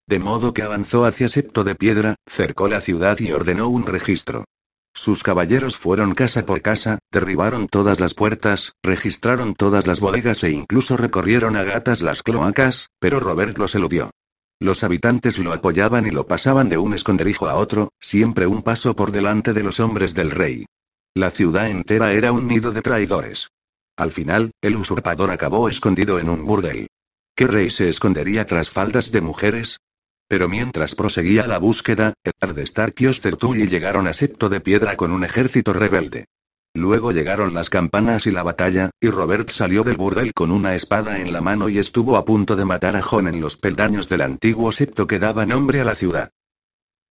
De 0.06 0.20
modo 0.20 0.54
que 0.54 0.62
avanzó 0.62 1.04
hacia 1.04 1.28
Septo 1.28 1.64
de 1.64 1.74
Piedra, 1.74 2.14
cercó 2.24 2.68
la 2.68 2.80
ciudad 2.80 3.18
y 3.18 3.32
ordenó 3.32 3.68
un 3.68 3.84
registro. 3.84 4.44
Sus 4.94 5.24
caballeros 5.24 5.76
fueron 5.76 6.14
casa 6.14 6.46
por 6.46 6.62
casa, 6.62 7.00
derribaron 7.12 7.66
todas 7.66 7.98
las 7.98 8.14
puertas, 8.14 8.74
registraron 8.82 9.54
todas 9.54 9.86
las 9.86 10.00
bodegas 10.00 10.42
e 10.44 10.50
incluso 10.50 10.96
recorrieron 10.96 11.56
a 11.56 11.64
gatas 11.64 12.00
las 12.00 12.22
cloacas, 12.22 12.90
pero 13.00 13.20
Robert 13.20 13.58
los 13.58 13.74
eludió. 13.74 14.12
Los 14.60 14.82
habitantes 14.84 15.38
lo 15.38 15.52
apoyaban 15.52 16.06
y 16.06 16.10
lo 16.10 16.26
pasaban 16.26 16.68
de 16.68 16.78
un 16.78 16.94
esconderijo 16.94 17.48
a 17.48 17.56
otro, 17.56 17.90
siempre 18.00 18.46
un 18.46 18.62
paso 18.62 18.94
por 18.94 19.12
delante 19.12 19.52
de 19.52 19.62
los 19.62 19.78
hombres 19.78 20.14
del 20.14 20.30
rey. 20.30 20.66
La 21.14 21.30
ciudad 21.30 21.68
entera 21.68 22.12
era 22.12 22.32
un 22.32 22.46
nido 22.46 22.72
de 22.72 22.82
traidores. 22.82 23.48
Al 23.98 24.12
final, 24.12 24.52
el 24.62 24.76
usurpador 24.76 25.32
acabó 25.32 25.68
escondido 25.68 26.20
en 26.20 26.28
un 26.28 26.46
burdel. 26.46 26.86
¿Qué 27.34 27.48
rey 27.48 27.68
se 27.68 27.88
escondería 27.88 28.46
tras 28.46 28.70
faldas 28.70 29.10
de 29.10 29.20
mujeres? 29.20 29.80
Pero 30.28 30.48
mientras 30.48 30.94
proseguía 30.94 31.48
la 31.48 31.58
búsqueda, 31.58 32.14
de 32.22 32.62
Stark 32.62 32.94
y 32.98 33.06
Ostertully 33.06 33.66
llegaron 33.66 34.06
a 34.06 34.12
Septo 34.12 34.48
de 34.48 34.60
Piedra 34.60 34.96
con 34.96 35.10
un 35.10 35.24
ejército 35.24 35.72
rebelde. 35.72 36.26
Luego 36.74 37.10
llegaron 37.10 37.54
las 37.54 37.70
campanas 37.70 38.26
y 38.26 38.30
la 38.30 38.44
batalla, 38.44 38.90
y 39.00 39.08
Robert 39.08 39.50
salió 39.50 39.82
del 39.82 39.96
burdel 39.96 40.32
con 40.32 40.52
una 40.52 40.76
espada 40.76 41.18
en 41.18 41.32
la 41.32 41.40
mano 41.40 41.68
y 41.68 41.78
estuvo 41.78 42.16
a 42.16 42.24
punto 42.24 42.54
de 42.54 42.64
matar 42.64 42.94
a 42.94 43.02
Jon 43.02 43.26
en 43.26 43.40
los 43.40 43.56
peldaños 43.56 44.08
del 44.08 44.20
antiguo 44.20 44.70
septo 44.70 45.08
que 45.08 45.18
daba 45.18 45.44
nombre 45.44 45.80
a 45.80 45.84
la 45.84 45.96
ciudad. 45.96 46.30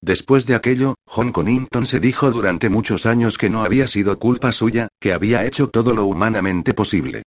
Después 0.02 0.46
de 0.46 0.56
aquello, 0.56 0.96
John 1.06 1.32
Connington 1.32 1.86
se 1.86 2.00
dijo 2.00 2.30
durante 2.32 2.70
muchos 2.70 3.06
años 3.06 3.38
que 3.38 3.50
no 3.50 3.64
había 3.64 3.88
sido 3.88 4.20
culpa 4.20 4.52
suya, 4.52 4.90
que 5.00 5.14
había 5.14 5.46
hecho 5.46 5.70
todo 5.70 5.94
lo 5.94 6.06
humanamente 6.06 6.74
posible. 6.74 7.24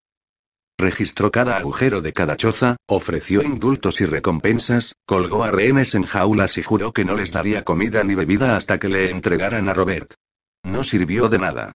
Registró 0.78 1.30
cada 1.30 1.58
agujero 1.58 2.00
de 2.00 2.14
cada 2.14 2.36
choza, 2.36 2.76
ofreció 2.86 3.42
indultos 3.42 4.00
y 4.00 4.06
recompensas, 4.06 4.94
colgó 5.04 5.44
a 5.44 5.50
rehenes 5.50 5.94
en 5.94 6.04
jaulas 6.04 6.56
y 6.56 6.62
juró 6.62 6.92
que 6.92 7.04
no 7.04 7.14
les 7.14 7.32
daría 7.32 7.64
comida 7.64 8.02
ni 8.02 8.14
bebida 8.14 8.56
hasta 8.56 8.78
que 8.78 8.88
le 8.88 9.10
entregaran 9.10 9.68
a 9.68 9.74
Robert. 9.74 10.14
No 10.62 10.82
sirvió 10.82 11.28
de 11.28 11.38
nada. 11.38 11.72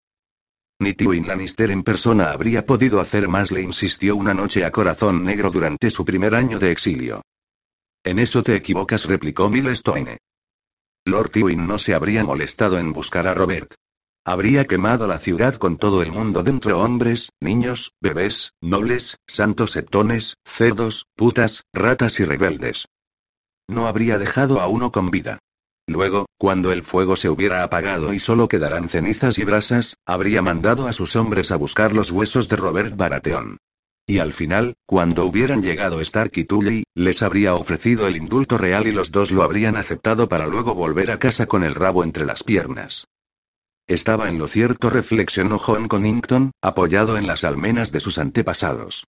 Ni 0.79 0.93
Tywin 0.93 1.27
Lannister 1.27 1.71
en 1.71 1.83
persona 1.83 2.31
habría 2.31 2.65
podido 2.65 2.99
hacer 2.99 3.27
más, 3.27 3.51
le 3.51 3.61
insistió 3.61 4.15
una 4.15 4.33
noche 4.33 4.65
a 4.65 4.71
corazón 4.71 5.23
negro 5.23 5.51
durante 5.51 5.91
su 5.91 6.03
primer 6.03 6.33
año 6.33 6.57
de 6.57 6.71
exilio. 6.71 7.21
En 8.03 8.17
eso 8.17 8.41
te 8.41 8.55
equivocas, 8.55 9.05
replicó 9.05 9.49
Milestone. 9.49 10.17
Lord 11.07 11.29
Tywin 11.29 11.67
no 11.67 11.77
se 11.77 11.93
habría 11.93 12.23
molestado 12.23 12.79
en 12.79 12.91
buscar 12.91 13.27
a 13.27 13.35
Robert. 13.35 13.75
Habría 14.25 14.65
quemado 14.65 15.05
la 15.05 15.19
ciudad 15.19 15.53
con 15.53 15.77
todo 15.77 16.01
el 16.01 16.11
mundo 16.11 16.41
dentro 16.41 16.79
hombres, 16.79 17.29
niños, 17.39 17.91
bebés, 18.01 18.53
nobles, 18.59 19.17
santos 19.27 19.71
setones, 19.71 20.33
cerdos, 20.43 21.05
putas, 21.15 21.61
ratas 21.73 22.19
y 22.19 22.25
rebeldes. 22.25 22.87
No 23.69 23.87
habría 23.87 24.17
dejado 24.17 24.59
a 24.61 24.67
uno 24.67 24.91
con 24.91 25.11
vida. 25.11 25.37
Luego, 25.87 26.25
cuando 26.39 26.71
el 26.71 26.83
fuego 26.83 27.15
se 27.15 27.29
hubiera 27.29 27.61
apagado 27.61 28.11
y 28.11 28.19
solo 28.19 28.47
quedaran 28.47 28.89
cenizas 28.89 29.37
y 29.37 29.43
brasas, 29.43 29.97
habría 30.07 30.41
mandado 30.41 30.87
a 30.87 30.93
sus 30.93 31.15
hombres 31.15 31.51
a 31.51 31.57
buscar 31.57 31.93
los 31.93 32.09
huesos 32.09 32.49
de 32.49 32.55
Robert 32.55 32.95
Baratheon. 32.97 33.57
Y 34.07 34.19
al 34.19 34.33
final, 34.33 34.75
cuando 34.85 35.25
hubieran 35.25 35.63
llegado 35.63 35.99
Stark 36.01 36.31
y 36.35 36.43
Tully, 36.43 36.83
les 36.93 37.23
habría 37.23 37.55
ofrecido 37.55 38.07
el 38.07 38.15
indulto 38.15 38.57
real 38.57 38.85
y 38.85 38.91
los 38.91 39.11
dos 39.11 39.31
lo 39.31 39.41
habrían 39.41 39.77
aceptado 39.77 40.29
para 40.29 40.45
luego 40.45 40.75
volver 40.75 41.09
a 41.09 41.17
casa 41.17 41.47
con 41.47 41.63
el 41.63 41.73
rabo 41.73 42.03
entre 42.03 42.25
las 42.25 42.43
piernas. 42.43 43.07
Estaba 43.87 44.29
en 44.29 44.37
lo 44.37 44.47
cierto, 44.47 44.89
reflexionó 44.89 45.57
John 45.57 45.87
Connington, 45.87 46.51
apoyado 46.61 47.17
en 47.17 47.25
las 47.25 47.43
almenas 47.43 47.91
de 47.91 47.99
sus 47.99 48.17
antepasados. 48.19 49.05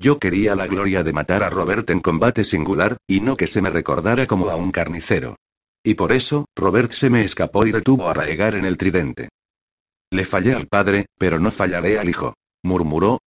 Yo 0.00 0.18
quería 0.18 0.56
la 0.56 0.66
gloria 0.66 1.02
de 1.04 1.12
matar 1.12 1.42
a 1.42 1.50
Robert 1.50 1.90
en 1.90 2.00
combate 2.00 2.44
singular, 2.44 2.96
y 3.06 3.20
no 3.20 3.36
que 3.36 3.46
se 3.46 3.60
me 3.60 3.70
recordara 3.70 4.26
como 4.26 4.48
a 4.48 4.56
un 4.56 4.72
carnicero. 4.72 5.36
Y 5.84 5.94
por 5.94 6.12
eso, 6.12 6.46
Robert 6.56 6.92
se 6.92 7.10
me 7.10 7.24
escapó 7.24 7.66
y 7.66 7.72
detuvo 7.72 8.08
a 8.08 8.14
Raegar 8.14 8.54
en 8.54 8.64
el 8.64 8.76
tridente. 8.76 9.28
Le 10.10 10.24
fallé 10.24 10.54
al 10.54 10.66
padre, 10.66 11.06
pero 11.18 11.38
no 11.38 11.50
fallaré 11.50 11.98
al 11.98 12.08
hijo, 12.08 12.34
murmuró, 12.62 13.20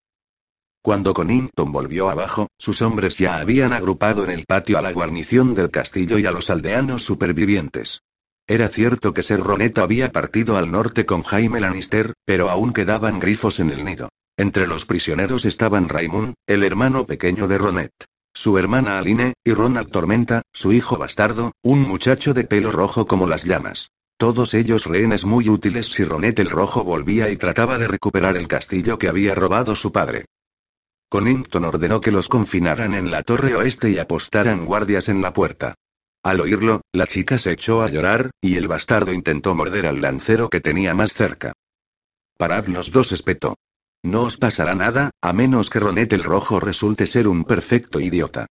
cuando 0.83 1.15
Connington 1.15 1.71
volvió 1.71 2.11
abajo, 2.11 2.49
sus 2.59 2.83
hombres 2.83 3.17
ya 3.17 3.37
habían 3.37 3.73
agrupado 3.73 4.25
en 4.25 4.31
el 4.31 4.45
patio 4.47 4.79
a 4.79 4.83
la 4.83 4.93
guarnición 4.93 5.55
del 5.55 5.71
castillo 5.71 6.19
y 6.19 6.27
a 6.27 6.33
los 6.33 6.51
aldeanos 6.51 7.05
supervivientes. 7.05 8.03
Era 8.49 8.69
cierto 8.69 9.15
que 9.15 9.23
Ser 9.23 9.41
Ronet 9.41 9.79
había 9.79 10.11
partido 10.11 10.57
al 10.57 10.73
norte 10.73 11.07
con 11.07 11.23
Jaime 11.23 11.61
Lannister, 11.61 12.15
pero 12.25 12.51
aún 12.51 12.73
quedaban 12.73 13.21
grifos 13.21 13.61
en 13.61 13.71
el 13.71 13.85
nido. 13.85 14.09
Entre 14.37 14.67
los 14.67 14.85
prisioneros 14.85 15.45
estaban 15.45 15.89
Raymond, 15.89 16.35
el 16.47 16.65
hermano 16.65 17.07
pequeño 17.07 17.47
de 17.47 17.59
Ronet, 17.59 17.93
su 18.35 18.59
hermana 18.59 18.99
Aline, 18.99 19.35
y 19.45 19.53
Ronald 19.53 19.91
Tormenta, 19.91 20.43
su 20.53 20.73
hijo 20.73 20.97
bastardo, 20.97 21.53
un 21.63 21.81
muchacho 21.81 22.35
de 22.35 22.45
pelo 22.45 22.73
rojo 22.73 23.07
como 23.07 23.27
las 23.27 23.45
llamas. 23.45 23.91
Todos 24.17 24.55
ellos 24.55 24.87
rehenes 24.87 25.25
muy 25.25 25.49
útiles 25.49 25.87
si 25.87 26.05
Ronet 26.05 26.39
el 26.39 26.49
Rojo 26.49 26.85
volvía 26.85 27.29
y 27.31 27.37
trataba 27.37 27.77
de 27.79 27.89
recuperar 27.89 28.37
el 28.37 28.47
castillo 28.47 28.99
que 28.99 29.09
había 29.09 29.35
robado 29.35 29.75
su 29.75 29.93
padre. 29.93 30.27
Connington 31.13 31.67
ordenó 31.67 32.01
que 32.01 32.11
los 32.11 32.27
confinaran 32.27 32.95
en 32.95 33.11
la 33.11 33.23
torre 33.23 33.55
oeste 33.55 33.91
y 33.91 33.99
apostaran 33.99 34.65
guardias 34.65 35.11
en 35.11 35.21
la 35.21 35.35
puerta. 35.35 35.75
Al 36.23 36.41
oírlo, 36.41 36.81
la 36.91 37.07
chica 37.07 37.37
se 37.39 37.53
echó 37.53 37.83
a 37.83 37.91
llorar, 37.91 38.31
y 38.41 38.57
el 38.57 38.67
bastardo 38.67 39.13
intentó 39.13 39.55
morder 39.55 39.85
al 39.85 40.01
lancero 40.01 40.49
que 40.49 40.63
tenía 40.63 40.95
más 40.95 41.13
cerca. 41.13 41.53
Parad 42.39 42.67
los 42.69 42.93
dos, 42.93 43.13
espetó. 43.13 43.57
No 44.03 44.23
os 44.23 44.39
pasará 44.39 44.75
nada, 44.75 45.11
a 45.21 45.35
menos 45.35 45.69
que 45.69 45.81
Ronet 45.81 46.15
el 46.15 46.25
Rojo 46.25 46.61
resulte 46.61 47.07
ser 47.07 47.29
un 47.29 47.45
perfecto 47.45 48.01
idiota. 48.01 48.47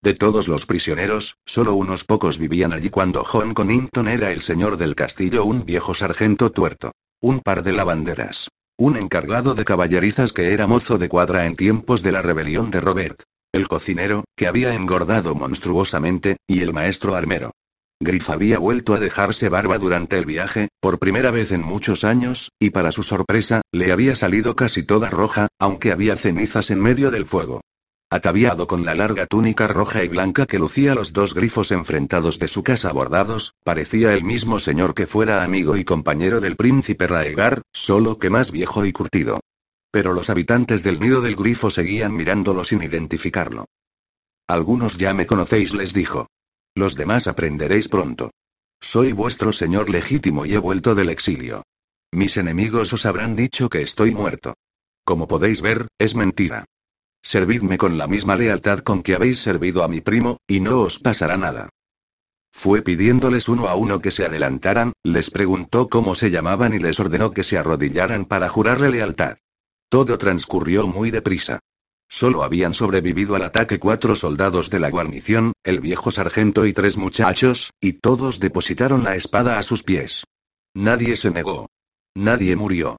De 0.00 0.14
todos 0.14 0.48
los 0.48 0.64
prisioneros, 0.64 1.36
solo 1.44 1.74
unos 1.74 2.04
pocos 2.04 2.38
vivían 2.38 2.72
allí 2.72 2.88
cuando 2.88 3.24
John 3.24 3.52
Connington 3.52 4.08
era 4.08 4.32
el 4.32 4.40
señor 4.40 4.78
del 4.78 4.94
castillo, 4.94 5.44
un 5.44 5.66
viejo 5.66 5.92
sargento 5.92 6.50
tuerto. 6.50 6.92
Un 7.20 7.40
par 7.40 7.62
de 7.62 7.72
lavanderas. 7.72 8.48
Un 8.76 8.96
encargado 8.96 9.54
de 9.54 9.64
caballerizas 9.64 10.32
que 10.32 10.52
era 10.52 10.66
mozo 10.66 10.98
de 10.98 11.08
cuadra 11.08 11.46
en 11.46 11.54
tiempos 11.54 12.02
de 12.02 12.10
la 12.10 12.22
rebelión 12.22 12.72
de 12.72 12.80
Robert. 12.80 13.22
El 13.52 13.68
cocinero, 13.68 14.24
que 14.36 14.48
había 14.48 14.74
engordado 14.74 15.36
monstruosamente, 15.36 16.38
y 16.48 16.60
el 16.60 16.72
maestro 16.72 17.14
armero. 17.14 17.52
Griff 18.00 18.30
había 18.30 18.58
vuelto 18.58 18.94
a 18.94 18.98
dejarse 18.98 19.48
barba 19.48 19.78
durante 19.78 20.18
el 20.18 20.26
viaje, 20.26 20.70
por 20.80 20.98
primera 20.98 21.30
vez 21.30 21.52
en 21.52 21.62
muchos 21.62 22.02
años, 22.02 22.50
y 22.58 22.70
para 22.70 22.90
su 22.90 23.04
sorpresa, 23.04 23.62
le 23.70 23.92
había 23.92 24.16
salido 24.16 24.56
casi 24.56 24.82
toda 24.82 25.08
roja, 25.08 25.46
aunque 25.60 25.92
había 25.92 26.16
cenizas 26.16 26.72
en 26.72 26.80
medio 26.80 27.12
del 27.12 27.26
fuego. 27.26 27.60
Ataviado 28.10 28.66
con 28.66 28.84
la 28.84 28.94
larga 28.94 29.26
túnica 29.26 29.66
roja 29.66 30.04
y 30.04 30.08
blanca 30.08 30.46
que 30.46 30.58
lucía 30.58 30.94
los 30.94 31.12
dos 31.12 31.34
grifos 31.34 31.72
enfrentados 31.72 32.38
de 32.38 32.48
su 32.48 32.62
casa 32.62 32.92
bordados, 32.92 33.54
parecía 33.64 34.14
el 34.14 34.24
mismo 34.24 34.60
señor 34.60 34.94
que 34.94 35.06
fuera 35.06 35.42
amigo 35.42 35.76
y 35.76 35.84
compañero 35.84 36.40
del 36.40 36.56
príncipe 36.56 37.06
Raegar, 37.06 37.62
solo 37.72 38.18
que 38.18 38.30
más 38.30 38.52
viejo 38.52 38.84
y 38.84 38.92
curtido. 38.92 39.40
Pero 39.90 40.12
los 40.12 40.30
habitantes 40.30 40.82
del 40.82 41.00
nido 41.00 41.20
del 41.20 41.36
grifo 41.36 41.70
seguían 41.70 42.14
mirándolo 42.14 42.64
sin 42.64 42.82
identificarlo. 42.82 43.66
Algunos 44.46 44.96
ya 44.98 45.14
me 45.14 45.26
conocéis, 45.26 45.74
les 45.74 45.92
dijo. 45.92 46.28
Los 46.74 46.96
demás 46.96 47.26
aprenderéis 47.26 47.88
pronto. 47.88 48.30
Soy 48.80 49.12
vuestro 49.12 49.52
señor 49.52 49.88
legítimo 49.88 50.44
y 50.44 50.54
he 50.54 50.58
vuelto 50.58 50.94
del 50.94 51.08
exilio. 51.08 51.62
Mis 52.12 52.36
enemigos 52.36 52.92
os 52.92 53.06
habrán 53.06 53.34
dicho 53.34 53.68
que 53.68 53.82
estoy 53.82 54.12
muerto. 54.12 54.54
Como 55.04 55.26
podéis 55.26 55.62
ver, 55.62 55.88
es 55.98 56.14
mentira. 56.14 56.64
Servidme 57.24 57.78
con 57.78 57.98
la 57.98 58.06
misma 58.06 58.36
lealtad 58.36 58.80
con 58.80 59.02
que 59.02 59.14
habéis 59.14 59.38
servido 59.38 59.82
a 59.82 59.88
mi 59.88 60.00
primo, 60.00 60.36
y 60.46 60.60
no 60.60 60.82
os 60.82 61.00
pasará 61.00 61.36
nada. 61.36 61.70
Fue 62.52 62.82
pidiéndoles 62.82 63.48
uno 63.48 63.66
a 63.66 63.74
uno 63.74 64.00
que 64.00 64.12
se 64.12 64.24
adelantaran, 64.24 64.92
les 65.02 65.30
preguntó 65.30 65.88
cómo 65.88 66.14
se 66.14 66.30
llamaban 66.30 66.72
y 66.72 66.78
les 66.78 67.00
ordenó 67.00 67.32
que 67.32 67.42
se 67.42 67.58
arrodillaran 67.58 68.26
para 68.26 68.48
jurarle 68.48 68.90
lealtad. 68.90 69.38
Todo 69.88 70.18
transcurrió 70.18 70.86
muy 70.86 71.10
deprisa. 71.10 71.58
Solo 72.08 72.44
habían 72.44 72.74
sobrevivido 72.74 73.34
al 73.34 73.42
ataque 73.42 73.80
cuatro 73.80 74.14
soldados 74.14 74.70
de 74.70 74.78
la 74.78 74.90
guarnición, 74.90 75.52
el 75.64 75.80
viejo 75.80 76.12
sargento 76.12 76.64
y 76.66 76.72
tres 76.72 76.96
muchachos, 76.96 77.72
y 77.80 77.94
todos 77.94 78.38
depositaron 78.38 79.02
la 79.02 79.16
espada 79.16 79.58
a 79.58 79.62
sus 79.64 79.82
pies. 79.82 80.22
Nadie 80.74 81.16
se 81.16 81.30
negó. 81.30 81.66
Nadie 82.14 82.54
murió. 82.54 82.98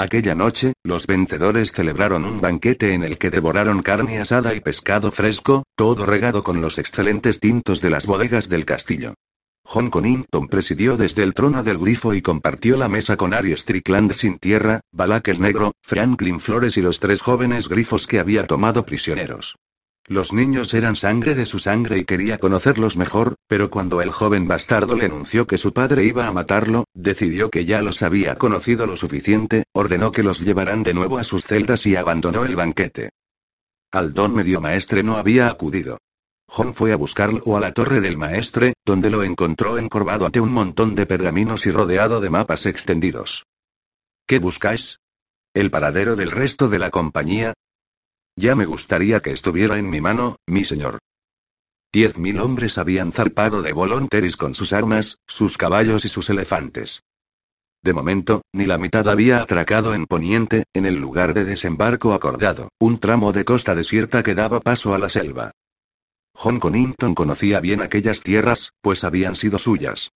Aquella 0.00 0.34
noche, 0.34 0.72
los 0.82 1.06
vencedores 1.06 1.72
celebraron 1.72 2.24
un 2.24 2.40
banquete 2.40 2.94
en 2.94 3.04
el 3.04 3.18
que 3.18 3.28
devoraron 3.28 3.82
carne 3.82 4.18
asada 4.18 4.54
y 4.54 4.60
pescado 4.60 5.12
fresco, 5.12 5.64
todo 5.76 6.06
regado 6.06 6.42
con 6.42 6.62
los 6.62 6.78
excelentes 6.78 7.38
tintos 7.38 7.82
de 7.82 7.90
las 7.90 8.06
bodegas 8.06 8.48
del 8.48 8.64
castillo. 8.64 9.12
John 9.62 9.90
Connington 9.90 10.48
presidió 10.48 10.96
desde 10.96 11.22
el 11.22 11.34
trono 11.34 11.62
del 11.62 11.76
grifo 11.76 12.14
y 12.14 12.22
compartió 12.22 12.78
la 12.78 12.88
mesa 12.88 13.18
con 13.18 13.34
Ari 13.34 13.54
Strickland 13.54 14.12
sin 14.12 14.38
tierra, 14.38 14.80
Balak 14.90 15.28
el 15.28 15.38
negro, 15.38 15.72
Franklin 15.82 16.40
Flores 16.40 16.78
y 16.78 16.80
los 16.80 16.98
tres 16.98 17.20
jóvenes 17.20 17.68
grifos 17.68 18.06
que 18.06 18.20
había 18.20 18.46
tomado 18.46 18.86
prisioneros. 18.86 19.56
Los 20.06 20.32
niños 20.32 20.74
eran 20.74 20.96
sangre 20.96 21.34
de 21.34 21.46
su 21.46 21.58
sangre 21.58 21.98
y 21.98 22.04
quería 22.04 22.38
conocerlos 22.38 22.96
mejor, 22.96 23.36
pero 23.46 23.70
cuando 23.70 24.02
el 24.02 24.10
joven 24.10 24.48
bastardo 24.48 24.96
le 24.96 25.04
anunció 25.04 25.46
que 25.46 25.58
su 25.58 25.72
padre 25.72 26.04
iba 26.04 26.26
a 26.26 26.32
matarlo, 26.32 26.84
decidió 26.94 27.48
que 27.50 27.64
ya 27.64 27.80
los 27.82 28.02
había 28.02 28.36
conocido 28.36 28.86
lo 28.86 28.96
suficiente, 28.96 29.64
ordenó 29.72 30.10
que 30.10 30.22
los 30.22 30.40
llevaran 30.40 30.82
de 30.82 30.94
nuevo 30.94 31.18
a 31.18 31.24
sus 31.24 31.44
celdas 31.44 31.86
y 31.86 31.96
abandonó 31.96 32.44
el 32.44 32.56
banquete. 32.56 33.10
Al 33.92 34.14
don 34.14 34.34
medio 34.34 34.60
maestre 34.60 35.02
no 35.02 35.16
había 35.16 35.48
acudido. 35.48 35.98
John 36.46 36.74
fue 36.74 36.92
a 36.92 36.96
buscarlo 36.96 37.56
a 37.56 37.60
la 37.60 37.72
torre 37.72 38.00
del 38.00 38.16
maestre, 38.16 38.74
donde 38.84 39.10
lo 39.10 39.22
encontró 39.22 39.78
encorvado 39.78 40.26
ante 40.26 40.40
un 40.40 40.50
montón 40.52 40.96
de 40.96 41.06
pergaminos 41.06 41.66
y 41.66 41.70
rodeado 41.70 42.20
de 42.20 42.30
mapas 42.30 42.66
extendidos. 42.66 43.46
¿Qué 44.26 44.40
buscáis? 44.40 44.98
¿El 45.54 45.70
paradero 45.70 46.16
del 46.16 46.32
resto 46.32 46.68
de 46.68 46.80
la 46.80 46.90
compañía? 46.90 47.54
Ya 48.40 48.54
me 48.54 48.64
gustaría 48.64 49.20
que 49.20 49.32
estuviera 49.32 49.76
en 49.76 49.90
mi 49.90 50.00
mano, 50.00 50.36
mi 50.46 50.64
señor. 50.64 50.98
Diez 51.92 52.16
mil 52.16 52.40
hombres 52.40 52.78
habían 52.78 53.12
zarpado 53.12 53.60
de 53.60 53.74
Volonteris 53.74 54.38
con 54.38 54.54
sus 54.54 54.72
armas, 54.72 55.18
sus 55.26 55.58
caballos 55.58 56.06
y 56.06 56.08
sus 56.08 56.30
elefantes. 56.30 57.02
De 57.82 57.92
momento, 57.92 58.40
ni 58.54 58.64
la 58.64 58.78
mitad 58.78 59.06
había 59.10 59.42
atracado 59.42 59.92
en 59.92 60.06
Poniente, 60.06 60.64
en 60.72 60.86
el 60.86 60.94
lugar 60.94 61.34
de 61.34 61.44
desembarco 61.44 62.14
acordado, 62.14 62.70
un 62.78 62.98
tramo 62.98 63.34
de 63.34 63.44
costa 63.44 63.74
desierta 63.74 64.22
que 64.22 64.34
daba 64.34 64.60
paso 64.60 64.94
a 64.94 64.98
la 64.98 65.10
selva. 65.10 65.50
John 66.32 66.60
Connington 66.60 67.14
conocía 67.14 67.60
bien 67.60 67.82
aquellas 67.82 68.22
tierras, 68.22 68.72
pues 68.80 69.04
habían 69.04 69.34
sido 69.34 69.58
suyas. 69.58 70.12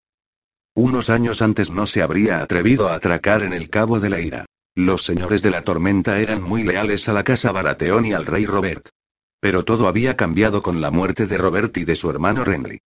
Unos 0.75 1.11
años 1.11 1.43
antes 1.43 1.71
no 1.71 1.85
se 1.85 2.01
habría 2.01 2.41
atrevido 2.41 2.89
a 2.89 2.95
atracar 2.95 3.43
en 3.43 3.53
el 3.53 3.69
Cabo 3.69 4.01
de 4.01 4.09
la 4.09 4.21
Ira. 4.23 4.47
Los 4.77 5.05
señores 5.05 5.41
de 5.43 5.51
la 5.51 5.63
tormenta 5.63 6.19
eran 6.19 6.43
muy 6.43 6.65
leales 6.65 7.09
a 7.09 7.13
la 7.13 7.23
casa 7.23 7.53
Baratheon 7.53 8.07
y 8.07 8.13
al 8.13 8.27
rey 8.27 8.45
Robert. 8.45 8.89
Pero 9.41 9.65
todo 9.65 9.87
había 9.87 10.17
cambiado 10.17 10.63
con 10.63 10.81
la 10.81 10.91
muerte 10.91 11.29
de 11.29 11.39
Robert 11.39 11.77
y 11.77 11.85
de 11.85 11.95
su 11.95 12.11
hermano 12.11 12.45
Renly. 12.45 12.81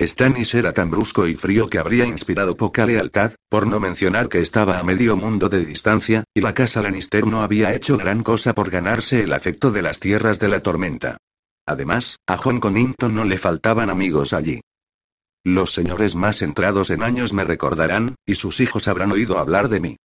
Stannis 0.00 0.54
era 0.54 0.72
tan 0.72 0.90
brusco 0.90 1.26
y 1.28 1.34
frío 1.34 1.68
que 1.68 1.78
habría 1.78 2.06
inspirado 2.06 2.56
poca 2.56 2.86
lealtad, 2.86 3.34
por 3.50 3.66
no 3.66 3.78
mencionar 3.78 4.30
que 4.30 4.40
estaba 4.40 4.78
a 4.78 4.82
medio 4.82 5.16
mundo 5.16 5.50
de 5.50 5.64
distancia, 5.66 6.24
y 6.34 6.40
la 6.40 6.54
casa 6.54 6.82
Lannister 6.82 7.26
no 7.26 7.42
había 7.42 7.74
hecho 7.74 7.98
gran 7.98 8.22
cosa 8.22 8.54
por 8.54 8.70
ganarse 8.70 9.20
el 9.20 9.32
afecto 9.32 9.70
de 9.70 9.82
las 9.82 10.00
tierras 10.00 10.40
de 10.40 10.48
la 10.48 10.62
tormenta. 10.62 11.18
Además, 11.66 12.16
a 12.26 12.38
John 12.38 12.58
Connington 12.58 13.14
no 13.14 13.24
le 13.24 13.36
faltaban 13.36 13.90
amigos 13.90 14.32
allí. 14.32 14.62
Los 15.44 15.74
señores 15.74 16.14
más 16.14 16.40
entrados 16.40 16.88
en 16.88 17.02
años 17.02 17.34
me 17.34 17.44
recordarán, 17.44 18.14
y 18.24 18.36
sus 18.36 18.60
hijos 18.60 18.88
habrán 18.88 19.12
oído 19.12 19.38
hablar 19.38 19.68
de 19.68 19.80
mí. 19.80 19.96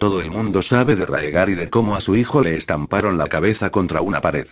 Todo 0.00 0.22
el 0.22 0.30
mundo 0.30 0.62
sabe 0.62 0.96
de 0.96 1.04
Raegar 1.04 1.50
y 1.50 1.54
de 1.54 1.68
cómo 1.68 1.94
a 1.94 2.00
su 2.00 2.16
hijo 2.16 2.42
le 2.42 2.56
estamparon 2.56 3.18
la 3.18 3.28
cabeza 3.28 3.68
contra 3.68 4.00
una 4.00 4.22
pared. 4.22 4.46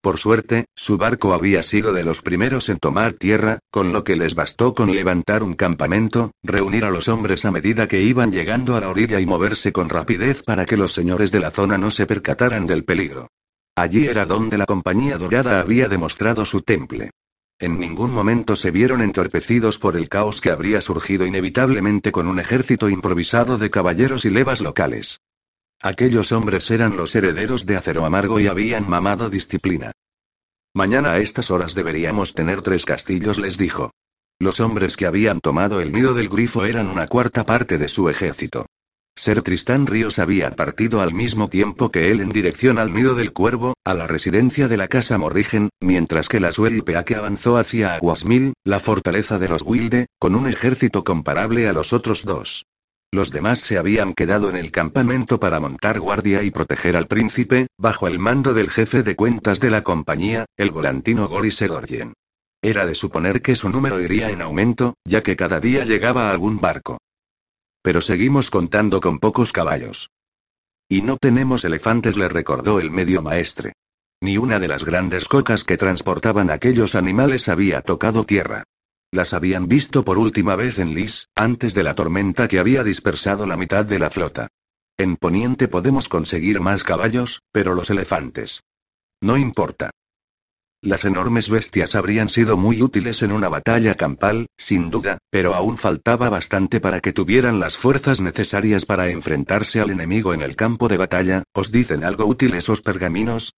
Por 0.00 0.18
suerte, 0.18 0.64
su 0.74 0.96
barco 0.96 1.34
había 1.34 1.62
sido 1.62 1.92
de 1.92 2.02
los 2.02 2.22
primeros 2.22 2.70
en 2.70 2.78
tomar 2.78 3.12
tierra, 3.12 3.58
con 3.70 3.92
lo 3.92 4.04
que 4.04 4.16
les 4.16 4.34
bastó 4.34 4.74
con 4.74 4.94
levantar 4.94 5.42
un 5.42 5.52
campamento, 5.52 6.30
reunir 6.42 6.86
a 6.86 6.90
los 6.90 7.08
hombres 7.08 7.44
a 7.44 7.50
medida 7.50 7.86
que 7.88 8.00
iban 8.00 8.32
llegando 8.32 8.74
a 8.74 8.80
la 8.80 8.88
orilla 8.88 9.20
y 9.20 9.26
moverse 9.26 9.70
con 9.70 9.90
rapidez 9.90 10.42
para 10.42 10.64
que 10.64 10.78
los 10.78 10.94
señores 10.94 11.30
de 11.30 11.40
la 11.40 11.50
zona 11.50 11.76
no 11.76 11.90
se 11.90 12.06
percataran 12.06 12.66
del 12.66 12.84
peligro. 12.84 13.28
Allí 13.76 14.06
era 14.06 14.24
donde 14.24 14.56
la 14.56 14.64
Compañía 14.64 15.18
Dorada 15.18 15.60
había 15.60 15.88
demostrado 15.88 16.46
su 16.46 16.62
temple. 16.62 17.10
En 17.64 17.78
ningún 17.78 18.10
momento 18.10 18.56
se 18.56 18.70
vieron 18.70 19.00
entorpecidos 19.00 19.78
por 19.78 19.96
el 19.96 20.10
caos 20.10 20.42
que 20.42 20.50
habría 20.50 20.82
surgido 20.82 21.24
inevitablemente 21.24 22.12
con 22.12 22.28
un 22.28 22.38
ejército 22.38 22.90
improvisado 22.90 23.56
de 23.56 23.70
caballeros 23.70 24.26
y 24.26 24.28
levas 24.28 24.60
locales. 24.60 25.22
Aquellos 25.80 26.30
hombres 26.32 26.70
eran 26.70 26.94
los 26.98 27.14
herederos 27.14 27.64
de 27.64 27.76
acero 27.76 28.04
amargo 28.04 28.38
y 28.38 28.48
habían 28.48 28.86
mamado 28.86 29.30
disciplina. 29.30 29.92
Mañana 30.74 31.12
a 31.12 31.20
estas 31.20 31.50
horas 31.50 31.74
deberíamos 31.74 32.34
tener 32.34 32.60
tres 32.60 32.84
castillos, 32.84 33.38
les 33.38 33.56
dijo. 33.56 33.92
Los 34.38 34.60
hombres 34.60 34.98
que 34.98 35.06
habían 35.06 35.40
tomado 35.40 35.80
el 35.80 35.90
nido 35.90 36.12
del 36.12 36.28
grifo 36.28 36.66
eran 36.66 36.88
una 36.88 37.06
cuarta 37.06 37.46
parte 37.46 37.78
de 37.78 37.88
su 37.88 38.10
ejército. 38.10 38.66
Ser 39.16 39.42
Tristán 39.42 39.86
Ríos 39.86 40.18
había 40.18 40.50
partido 40.50 41.00
al 41.00 41.14
mismo 41.14 41.48
tiempo 41.48 41.90
que 41.90 42.10
él 42.10 42.20
en 42.20 42.30
dirección 42.30 42.78
al 42.78 42.92
nido 42.92 43.14
del 43.14 43.32
cuervo, 43.32 43.74
a 43.84 43.94
la 43.94 44.06
residencia 44.06 44.66
de 44.66 44.76
la 44.76 44.88
casa 44.88 45.18
Morrigen, 45.18 45.70
mientras 45.80 46.28
que 46.28 46.40
la 46.40 46.50
que 47.04 47.14
avanzó 47.14 47.56
hacia 47.56 47.94
Aguasmil, 47.94 48.54
la 48.64 48.80
fortaleza 48.80 49.38
de 49.38 49.48
los 49.48 49.62
Wilde, 49.62 50.06
con 50.18 50.34
un 50.34 50.46
ejército 50.46 51.04
comparable 51.04 51.68
a 51.68 51.72
los 51.72 51.92
otros 51.92 52.24
dos. 52.24 52.64
Los 53.12 53.30
demás 53.30 53.60
se 53.60 53.78
habían 53.78 54.12
quedado 54.12 54.50
en 54.50 54.56
el 54.56 54.72
campamento 54.72 55.38
para 55.38 55.60
montar 55.60 56.00
guardia 56.00 56.42
y 56.42 56.50
proteger 56.50 56.96
al 56.96 57.06
príncipe, 57.06 57.68
bajo 57.78 58.08
el 58.08 58.18
mando 58.18 58.52
del 58.52 58.68
jefe 58.68 59.04
de 59.04 59.14
cuentas 59.14 59.60
de 59.60 59.70
la 59.70 59.84
compañía, 59.84 60.46
el 60.56 60.72
volantino 60.72 61.28
Goris 61.28 61.62
Egorjen. 61.62 62.14
Era 62.60 62.84
de 62.84 62.96
suponer 62.96 63.40
que 63.40 63.54
su 63.54 63.68
número 63.68 64.00
iría 64.00 64.30
en 64.30 64.42
aumento, 64.42 64.94
ya 65.04 65.22
que 65.22 65.36
cada 65.36 65.60
día 65.60 65.84
llegaba 65.84 66.30
algún 66.30 66.60
barco. 66.60 66.98
Pero 67.84 68.00
seguimos 68.00 68.50
contando 68.50 69.02
con 69.02 69.18
pocos 69.18 69.52
caballos. 69.52 70.10
Y 70.88 71.02
no 71.02 71.18
tenemos 71.18 71.66
elefantes, 71.66 72.16
le 72.16 72.30
recordó 72.30 72.80
el 72.80 72.90
medio 72.90 73.20
maestre. 73.20 73.74
Ni 74.22 74.38
una 74.38 74.58
de 74.58 74.68
las 74.68 74.86
grandes 74.86 75.28
cocas 75.28 75.64
que 75.64 75.76
transportaban 75.76 76.50
aquellos 76.50 76.94
animales 76.94 77.46
había 77.46 77.82
tocado 77.82 78.24
tierra. 78.24 78.64
Las 79.10 79.34
habían 79.34 79.68
visto 79.68 80.02
por 80.02 80.16
última 80.16 80.56
vez 80.56 80.78
en 80.78 80.94
Lis, 80.94 81.28
antes 81.34 81.74
de 81.74 81.82
la 81.82 81.94
tormenta 81.94 82.48
que 82.48 82.58
había 82.58 82.82
dispersado 82.84 83.44
la 83.44 83.58
mitad 83.58 83.84
de 83.84 83.98
la 83.98 84.08
flota. 84.08 84.48
En 84.96 85.16
Poniente 85.16 85.68
podemos 85.68 86.08
conseguir 86.08 86.60
más 86.60 86.84
caballos, 86.84 87.42
pero 87.52 87.74
los 87.74 87.90
elefantes. 87.90 88.62
No 89.20 89.36
importa. 89.36 89.90
Las 90.84 91.06
enormes 91.06 91.48
bestias 91.48 91.94
habrían 91.94 92.28
sido 92.28 92.58
muy 92.58 92.82
útiles 92.82 93.22
en 93.22 93.32
una 93.32 93.48
batalla 93.48 93.94
campal, 93.94 94.48
sin 94.58 94.90
duda, 94.90 95.16
pero 95.30 95.54
aún 95.54 95.78
faltaba 95.78 96.28
bastante 96.28 96.78
para 96.78 97.00
que 97.00 97.14
tuvieran 97.14 97.58
las 97.58 97.78
fuerzas 97.78 98.20
necesarias 98.20 98.84
para 98.84 99.08
enfrentarse 99.08 99.80
al 99.80 99.90
enemigo 99.90 100.34
en 100.34 100.42
el 100.42 100.56
campo 100.56 100.88
de 100.88 100.98
batalla. 100.98 101.42
¿Os 101.54 101.72
dicen 101.72 102.04
algo 102.04 102.26
útil 102.26 102.52
esos 102.52 102.82
pergaminos? 102.82 103.54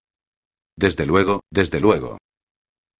Desde 0.77 1.05
luego, 1.05 1.41
desde 1.51 1.81
luego. 1.81 2.17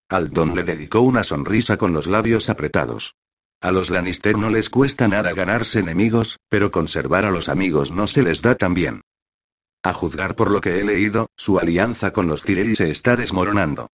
Aldon 0.10 0.56
le 0.56 0.64
dedicó 0.64 1.00
una 1.00 1.24
sonrisa 1.24 1.78
con 1.78 1.94
los 1.94 2.08
labios 2.08 2.50
apretados. 2.50 3.16
A 3.62 3.72
los 3.72 3.90
Lannister 3.90 4.38
no 4.38 4.50
les 4.50 4.70
cuesta 4.70 5.08
nada 5.08 5.32
ganarse 5.32 5.80
enemigos, 5.80 6.38
pero 6.50 6.70
conservar 6.70 7.24
a 7.24 7.32
los 7.32 7.48
amigos 7.48 7.92
no 7.92 8.08
se 8.08 8.24
les 8.24 8.42
da 8.42 8.56
tan 8.56 8.74
bien. 8.74 9.00
A 9.84 9.94
juzgar 9.94 10.36
por 10.36 10.52
lo 10.52 10.60
que 10.60 10.82
he 10.82 10.84
leído, 10.84 11.28
su 11.38 11.60
alianza 11.60 12.12
con 12.12 12.28
los 12.28 12.44
Tyrell 12.44 12.76
se 12.76 12.92
está 12.92 13.16
desmoronando. 13.16 13.88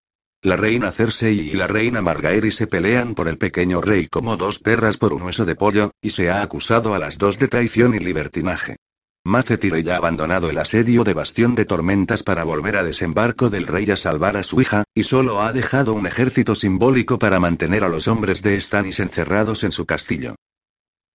La 0.43 0.57
reina 0.57 0.91
Cersei 0.91 1.39
y 1.39 1.53
la 1.53 1.67
reina 1.67 2.01
Margaery 2.01 2.51
se 2.51 2.67
pelean 2.67 3.15
por 3.15 3.29
el 3.29 3.37
pequeño 3.37 3.79
rey 3.79 4.07
como 4.07 4.35
dos 4.35 4.59
perras 4.59 4.97
por 4.97 5.13
un 5.13 5.21
hueso 5.21 5.45
de 5.45 5.55
pollo, 5.55 5.91
y 6.01 6.09
se 6.09 6.29
ha 6.29 6.41
acusado 6.41 6.93
a 6.93 6.99
las 6.99 7.17
dos 7.17 7.39
de 7.39 7.47
traición 7.47 7.95
y 7.95 7.99
libertinaje. 7.99 8.75
Mace 9.23 9.57
ya 9.81 9.93
ha 9.93 9.97
abandonado 9.97 10.49
el 10.49 10.57
asedio 10.57 11.05
de 11.05 11.13
Bastión 11.13 11.55
de 11.55 11.63
Tormentas 11.63 12.23
para 12.23 12.43
volver 12.43 12.75
a 12.75 12.83
desembarco 12.83 13.49
del 13.49 13.67
rey 13.67 13.89
a 13.89 13.95
salvar 13.95 14.35
a 14.35 14.43
su 14.43 14.59
hija, 14.59 14.83
y 14.93 15.03
solo 15.03 15.41
ha 15.41 15.53
dejado 15.53 15.93
un 15.93 16.07
ejército 16.07 16.55
simbólico 16.55 17.17
para 17.17 17.39
mantener 17.39 17.85
a 17.85 17.87
los 17.87 18.09
hombres 18.09 18.41
de 18.41 18.59
Stannis 18.59 18.99
encerrados 18.99 19.63
en 19.63 19.71
su 19.71 19.85
castillo. 19.85 20.35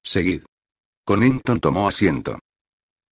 Seguid. 0.02 0.44
Connington 1.04 1.60
tomó 1.60 1.86
asiento. 1.86 2.38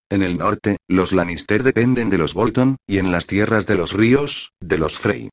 En 0.09 0.23
el 0.23 0.39
norte, 0.39 0.79
los 0.89 1.13
Lannister 1.13 1.63
dependen 1.63 2.09
de 2.09 2.17
los 2.17 2.33
Bolton, 2.33 2.77
y 2.87 2.97
en 2.97 3.13
las 3.13 3.27
tierras 3.27 3.67
de 3.67 3.75
los 3.75 3.93
ríos, 3.93 4.53
de 4.61 4.79
los 4.79 4.99
Frey. 4.99 5.29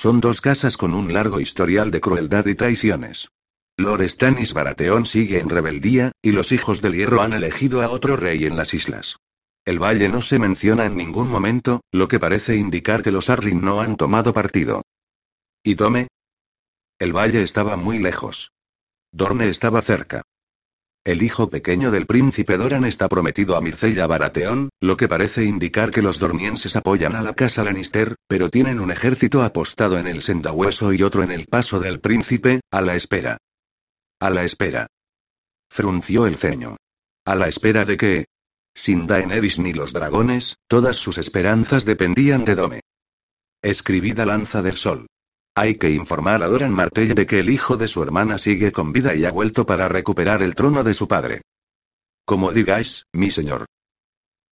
Son 0.00 0.20
dos 0.20 0.40
casas 0.40 0.76
con 0.76 0.94
un 0.94 1.12
largo 1.12 1.40
historial 1.40 1.90
de 1.90 2.00
crueldad 2.00 2.46
y 2.46 2.54
traiciones. 2.54 3.30
Lord 3.76 4.08
Stannis 4.08 4.54
Baratheon 4.54 5.06
sigue 5.06 5.40
en 5.40 5.48
rebeldía, 5.48 6.12
y 6.22 6.30
los 6.30 6.52
hijos 6.52 6.80
del 6.80 6.94
hierro 6.94 7.20
han 7.20 7.32
elegido 7.32 7.82
a 7.82 7.90
otro 7.90 8.16
rey 8.16 8.44
en 8.44 8.56
las 8.56 8.74
islas. 8.74 9.16
El 9.64 9.82
valle 9.82 10.08
no 10.08 10.22
se 10.22 10.38
menciona 10.38 10.84
en 10.84 10.96
ningún 10.96 11.28
momento, 11.28 11.80
lo 11.90 12.06
que 12.06 12.20
parece 12.20 12.54
indicar 12.54 13.02
que 13.02 13.10
los 13.10 13.28
Arryn 13.28 13.60
no 13.60 13.80
han 13.80 13.96
tomado 13.96 14.32
partido. 14.32 14.82
¿Y 15.64 15.74
Tome? 15.74 16.06
El 17.00 17.12
valle 17.12 17.42
estaba 17.42 17.76
muy 17.76 17.98
lejos. 17.98 18.52
Dorne 19.10 19.48
estaba 19.48 19.82
cerca. 19.82 20.22
El 21.04 21.22
hijo 21.22 21.48
pequeño 21.48 21.90
del 21.90 22.06
príncipe 22.06 22.56
Doran 22.58 22.84
está 22.84 23.08
prometido 23.08 23.56
a 23.56 23.60
Mircella 23.60 24.06
Baratheon, 24.06 24.68
lo 24.80 24.96
que 24.96 25.08
parece 25.08 25.44
indicar 25.44 25.90
que 25.90 26.02
los 26.02 26.18
dormienses 26.18 26.76
apoyan 26.76 27.16
a 27.16 27.22
la 27.22 27.34
casa 27.34 27.64
Lannister, 27.64 28.16
pero 28.26 28.50
tienen 28.50 28.80
un 28.80 28.90
ejército 28.90 29.42
apostado 29.42 29.98
en 29.98 30.06
el 30.06 30.22
Sendahueso 30.22 30.92
y 30.92 31.02
otro 31.02 31.22
en 31.22 31.30
el 31.30 31.46
paso 31.46 31.80
del 31.80 32.00
príncipe, 32.00 32.60
a 32.70 32.82
la 32.82 32.94
espera. 32.94 33.38
A 34.20 34.30
la 34.30 34.44
espera. 34.44 34.88
Frunció 35.70 36.26
el 36.26 36.36
ceño. 36.36 36.76
A 37.24 37.34
la 37.34 37.48
espera 37.48 37.84
de 37.84 37.96
que, 37.96 38.24
sin 38.74 39.06
Daenerys 39.06 39.58
ni 39.58 39.72
los 39.72 39.92
dragones, 39.92 40.56
todas 40.68 40.96
sus 40.96 41.18
esperanzas 41.18 41.84
dependían 41.84 42.44
de 42.44 42.54
Dome. 42.54 42.80
Escribida 43.62 44.24
Lanza 44.24 44.62
del 44.62 44.76
Sol. 44.76 45.06
Hay 45.60 45.74
que 45.74 45.90
informar 45.90 46.44
a 46.44 46.46
Doran 46.46 46.72
Martell 46.72 47.16
de 47.16 47.26
que 47.26 47.40
el 47.40 47.50
hijo 47.50 47.76
de 47.76 47.88
su 47.88 48.00
hermana 48.00 48.38
sigue 48.38 48.70
con 48.70 48.92
vida 48.92 49.16
y 49.16 49.24
ha 49.24 49.32
vuelto 49.32 49.66
para 49.66 49.88
recuperar 49.88 50.40
el 50.40 50.54
trono 50.54 50.84
de 50.84 50.94
su 50.94 51.08
padre. 51.08 51.42
Como 52.24 52.52
digáis, 52.52 53.06
mi 53.12 53.32
señor. 53.32 53.66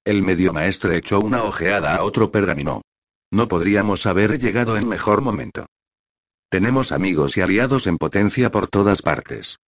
El 0.05 0.25
medio 0.25 0.53
maestre 0.53 0.97
echó 0.97 1.21
una 1.21 1.45
ojeada 1.45 1.95
a 1.95 2.03
otro 2.03 2.33
pergamino. 2.33 2.83
No 3.31 3.47
podríamos 3.47 4.05
haber 4.05 4.41
llegado 4.41 4.77
en 4.77 4.89
mejor 4.89 5.23
momento. 5.23 5.67
Tenemos 6.51 6.91
amigos 6.91 7.37
y 7.37 7.41
aliados 7.41 7.87
en 7.87 7.99
potencia 7.99 8.51
por 8.51 8.67
todas 8.67 9.01
partes. 9.01 9.59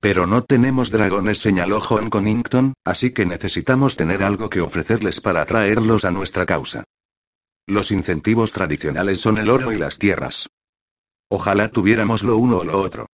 Pero 0.00 0.26
no 0.26 0.42
tenemos 0.42 0.90
dragones, 0.90 1.38
señaló 1.38 1.78
John 1.78 2.10
Connington, 2.10 2.74
así 2.84 3.12
que 3.12 3.24
necesitamos 3.24 3.94
tener 3.94 4.24
algo 4.24 4.50
que 4.50 4.62
ofrecerles 4.62 5.20
para 5.20 5.42
atraerlos 5.42 6.04
a 6.04 6.10
nuestra 6.10 6.44
causa. 6.44 6.82
Los 7.68 7.92
incentivos 7.92 8.50
tradicionales 8.50 9.20
son 9.20 9.38
el 9.38 9.48
oro 9.48 9.70
y 9.70 9.76
las 9.76 9.98
tierras. 9.98 10.48
Ojalá 11.28 11.68
tuviéramos 11.70 12.22
lo 12.22 12.36
uno 12.36 12.58
o 12.58 12.64
lo 12.64 12.80
otro. 12.80 13.06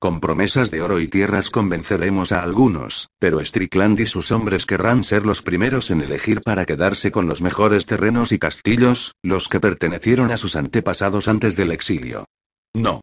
Con 0.00 0.20
promesas 0.20 0.70
de 0.70 0.80
oro 0.80 1.00
y 1.00 1.08
tierras 1.08 1.50
convenceremos 1.50 2.30
a 2.30 2.42
algunos, 2.42 3.08
pero 3.18 3.44
Strickland 3.44 3.98
y 3.98 4.06
sus 4.06 4.30
hombres 4.30 4.64
querrán 4.64 5.02
ser 5.02 5.26
los 5.26 5.42
primeros 5.42 5.90
en 5.90 6.00
elegir 6.00 6.40
para 6.40 6.64
quedarse 6.66 7.10
con 7.10 7.26
los 7.26 7.42
mejores 7.42 7.84
terrenos 7.86 8.30
y 8.30 8.38
castillos, 8.38 9.16
los 9.22 9.48
que 9.48 9.58
pertenecieron 9.58 10.30
a 10.30 10.36
sus 10.36 10.54
antepasados 10.54 11.26
antes 11.26 11.56
del 11.56 11.72
exilio. 11.72 12.26
No. 12.74 13.00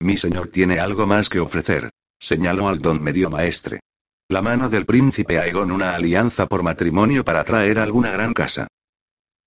Mi 0.00 0.16
señor 0.16 0.48
tiene 0.48 0.78
algo 0.78 1.08
más 1.08 1.28
que 1.28 1.40
ofrecer. 1.40 1.90
Señaló 2.20 2.68
al 2.68 2.80
don 2.80 3.02
medio 3.02 3.28
maestre. 3.28 3.80
La 4.28 4.42
mano 4.42 4.70
del 4.70 4.86
príncipe 4.86 5.38
Aegon 5.38 5.72
una 5.72 5.94
alianza 5.94 6.46
por 6.46 6.62
matrimonio 6.62 7.24
para 7.24 7.42
traer 7.44 7.80
alguna 7.80 8.12
gran 8.12 8.32
casa. 8.32 8.68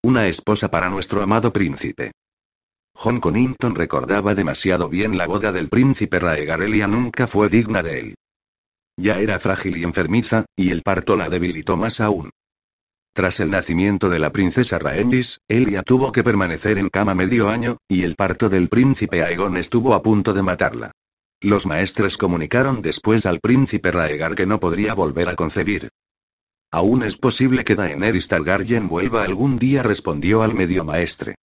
Una 0.04 0.28
esposa 0.28 0.70
para 0.70 0.90
nuestro 0.90 1.22
amado 1.22 1.54
príncipe. 1.54 2.12
John 3.02 3.22
Connington 3.22 3.76
recordaba 3.76 4.36
demasiado 4.36 4.90
bien 4.90 5.18
la 5.18 5.26
boda 5.26 5.54
del 5.54 5.70
príncipe 5.70 6.20
Raegarelia 6.20 6.86
nunca 6.86 7.28
fue 7.28 7.48
digna 7.48 7.82
de 7.82 8.00
él. 8.00 8.16
Ya 8.98 9.20
era 9.20 9.40
frágil 9.40 9.78
y 9.78 9.86
enfermiza, 9.86 10.44
y 10.58 10.72
el 10.72 10.82
parto 10.82 11.16
la 11.16 11.30
debilitó 11.30 11.78
más 11.78 12.02
aún. 12.02 12.30
Tras 13.14 13.40
el 13.40 13.52
nacimiento 13.52 14.10
de 14.10 14.20
la 14.20 14.34
princesa 14.34 14.80
Rhaenys, 14.80 15.40
Elia 15.48 15.82
tuvo 15.84 16.12
que 16.12 16.26
permanecer 16.26 16.78
en 16.78 16.90
cama 16.90 17.16
medio 17.16 17.48
año, 17.48 17.78
y 17.88 18.04
el 18.04 18.16
parto 18.16 18.50
del 18.50 18.68
príncipe 18.68 19.24
Aegon 19.24 19.56
estuvo 19.56 19.94
a 19.94 20.02
punto 20.02 20.34
de 20.34 20.44
matarla. 20.44 20.92
Los 21.40 21.66
maestres 21.66 22.18
comunicaron 22.18 22.82
después 22.82 23.26
al 23.26 23.40
príncipe 23.40 23.92
Raegar 23.92 24.36
que 24.36 24.46
no 24.46 24.60
podría 24.60 24.94
volver 24.94 25.30
a 25.30 25.38
concebir. 25.38 25.88
Aún 26.70 27.04
es 27.04 27.16
posible 27.16 27.64
que 27.64 27.76
Daenerys 27.76 28.28
Targaryen 28.28 28.90
vuelva 28.90 29.24
algún 29.24 29.58
día, 29.58 29.84
respondió 29.84 30.44
al 30.44 30.54
medio 30.54 30.84
maestre. 30.84 31.36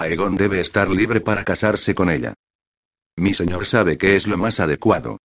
Aegon 0.00 0.34
debe 0.34 0.60
estar 0.60 0.88
libre 0.88 1.20
para 1.20 1.44
casarse 1.44 1.94
con 1.94 2.08
ella. 2.08 2.32
Mi 3.16 3.34
señor 3.34 3.66
sabe 3.66 3.98
que 3.98 4.16
es 4.16 4.26
lo 4.26 4.38
más 4.38 4.58
adecuado. 4.58 5.18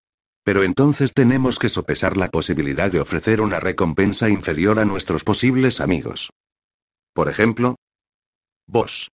Pero 0.44 0.62
entonces 0.62 1.14
tenemos 1.14 1.58
que 1.58 1.70
sopesar 1.70 2.18
la 2.18 2.28
posibilidad 2.28 2.92
de 2.92 3.00
ofrecer 3.00 3.40
una 3.40 3.58
recompensa 3.58 4.28
inferior 4.28 4.78
a 4.78 4.84
nuestros 4.84 5.24
posibles 5.24 5.80
amigos. 5.80 6.30
Por 7.14 7.28
ejemplo, 7.28 7.76
vos. 8.66 9.08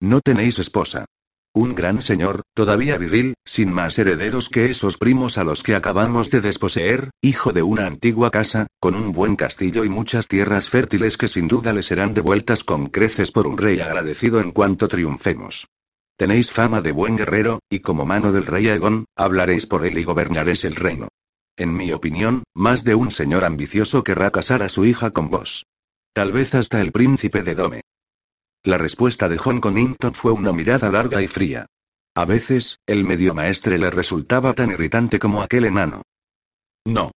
No 0.00 0.20
tenéis 0.20 0.60
esposa. 0.60 1.06
Un 1.52 1.74
gran 1.74 2.00
señor, 2.00 2.42
todavía 2.54 2.96
viril, 2.96 3.34
sin 3.44 3.72
más 3.72 3.98
herederos 3.98 4.48
que 4.48 4.70
esos 4.70 4.96
primos 4.96 5.36
a 5.36 5.42
los 5.42 5.64
que 5.64 5.74
acabamos 5.74 6.30
de 6.30 6.40
desposeer, 6.40 7.10
hijo 7.20 7.52
de 7.52 7.62
una 7.62 7.86
antigua 7.86 8.30
casa, 8.30 8.68
con 8.78 8.94
un 8.94 9.10
buen 9.10 9.34
castillo 9.34 9.84
y 9.84 9.88
muchas 9.88 10.28
tierras 10.28 10.68
fértiles 10.68 11.16
que 11.16 11.26
sin 11.26 11.48
duda 11.48 11.72
le 11.72 11.82
serán 11.82 12.14
devueltas 12.14 12.62
con 12.62 12.86
creces 12.86 13.32
por 13.32 13.48
un 13.48 13.58
rey 13.58 13.80
agradecido 13.80 14.40
en 14.40 14.52
cuanto 14.52 14.86
triunfemos. 14.86 15.66
Tenéis 16.16 16.52
fama 16.52 16.82
de 16.82 16.92
buen 16.92 17.16
guerrero, 17.16 17.58
y 17.68 17.80
como 17.80 18.06
mano 18.06 18.30
del 18.30 18.46
rey 18.46 18.68
Aegon, 18.68 19.06
hablaréis 19.16 19.66
por 19.66 19.84
él 19.84 19.98
y 19.98 20.04
gobernaréis 20.04 20.64
el 20.64 20.76
reino. 20.76 21.08
En 21.56 21.74
mi 21.74 21.90
opinión, 21.90 22.44
más 22.54 22.84
de 22.84 22.94
un 22.94 23.10
señor 23.10 23.44
ambicioso 23.44 24.04
querrá 24.04 24.30
casar 24.30 24.62
a 24.62 24.68
su 24.68 24.84
hija 24.84 25.10
con 25.10 25.30
vos. 25.30 25.66
Tal 26.12 26.30
vez 26.30 26.54
hasta 26.54 26.80
el 26.80 26.92
príncipe 26.92 27.42
de 27.42 27.54
Dome. 27.56 27.80
La 28.64 28.76
respuesta 28.76 29.28
de 29.28 29.38
John 29.38 29.60
Connington 29.60 30.12
fue 30.14 30.32
una 30.32 30.52
mirada 30.52 30.90
larga 30.90 31.22
y 31.22 31.28
fría. 31.28 31.66
A 32.14 32.24
veces, 32.26 32.78
el 32.86 33.04
medio 33.04 33.34
maestre 33.34 33.78
le 33.78 33.90
resultaba 33.90 34.52
tan 34.52 34.70
irritante 34.70 35.18
como 35.18 35.42
aquel 35.42 35.64
enano. 35.64 36.02
No. 36.84 37.12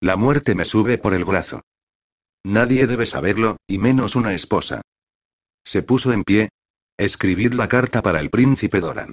La 0.00 0.16
muerte 0.16 0.54
me 0.54 0.64
sube 0.64 0.98
por 0.98 1.14
el 1.14 1.24
brazo. 1.24 1.62
Nadie 2.44 2.86
debe 2.86 3.06
saberlo, 3.06 3.58
y 3.68 3.78
menos 3.78 4.16
una 4.16 4.32
esposa. 4.34 4.82
Se 5.64 5.82
puso 5.82 6.12
en 6.12 6.24
pie. 6.24 6.48
Escribid 6.96 7.52
la 7.52 7.68
carta 7.68 8.02
para 8.02 8.18
el 8.18 8.30
príncipe 8.30 8.80
Doran. 8.80 9.12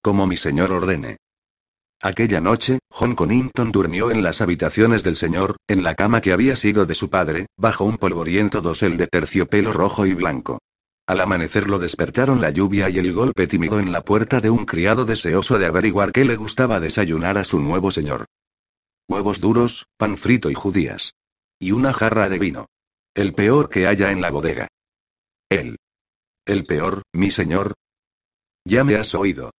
Como 0.00 0.26
mi 0.26 0.36
señor 0.36 0.72
ordene. 0.72 1.18
Aquella 2.04 2.38
noche, 2.38 2.80
John 2.90 3.14
Connington 3.14 3.72
durmió 3.72 4.10
en 4.10 4.22
las 4.22 4.42
habitaciones 4.42 5.02
del 5.02 5.16
señor, 5.16 5.56
en 5.66 5.82
la 5.82 5.94
cama 5.94 6.20
que 6.20 6.34
había 6.34 6.54
sido 6.54 6.84
de 6.84 6.94
su 6.94 7.08
padre, 7.08 7.46
bajo 7.56 7.86
un 7.86 7.96
polvoriento 7.96 8.60
dosel 8.60 8.98
de 8.98 9.06
terciopelo 9.06 9.72
rojo 9.72 10.04
y 10.04 10.12
blanco. 10.12 10.58
Al 11.06 11.22
amanecer 11.22 11.66
lo 11.66 11.78
despertaron 11.78 12.42
la 12.42 12.50
lluvia 12.50 12.90
y 12.90 12.98
el 12.98 13.14
golpe 13.14 13.46
tímido 13.46 13.80
en 13.80 13.90
la 13.90 14.02
puerta 14.02 14.42
de 14.42 14.50
un 14.50 14.66
criado 14.66 15.06
deseoso 15.06 15.58
de 15.58 15.64
averiguar 15.64 16.12
qué 16.12 16.26
le 16.26 16.36
gustaba 16.36 16.78
desayunar 16.78 17.38
a 17.38 17.44
su 17.44 17.58
nuevo 17.58 17.90
señor. 17.90 18.26
Huevos 19.08 19.40
duros, 19.40 19.86
pan 19.96 20.18
frito 20.18 20.50
y 20.50 20.54
judías. 20.54 21.14
Y 21.58 21.72
una 21.72 21.94
jarra 21.94 22.28
de 22.28 22.38
vino. 22.38 22.66
El 23.14 23.32
peor 23.32 23.70
que 23.70 23.86
haya 23.86 24.12
en 24.12 24.20
la 24.20 24.30
bodega. 24.30 24.68
Él. 25.48 25.78
El 26.44 26.64
peor, 26.64 27.00
mi 27.14 27.30
señor. 27.30 27.72
Ya 28.66 28.84
me 28.84 28.96
has 28.96 29.14
oído. 29.14 29.52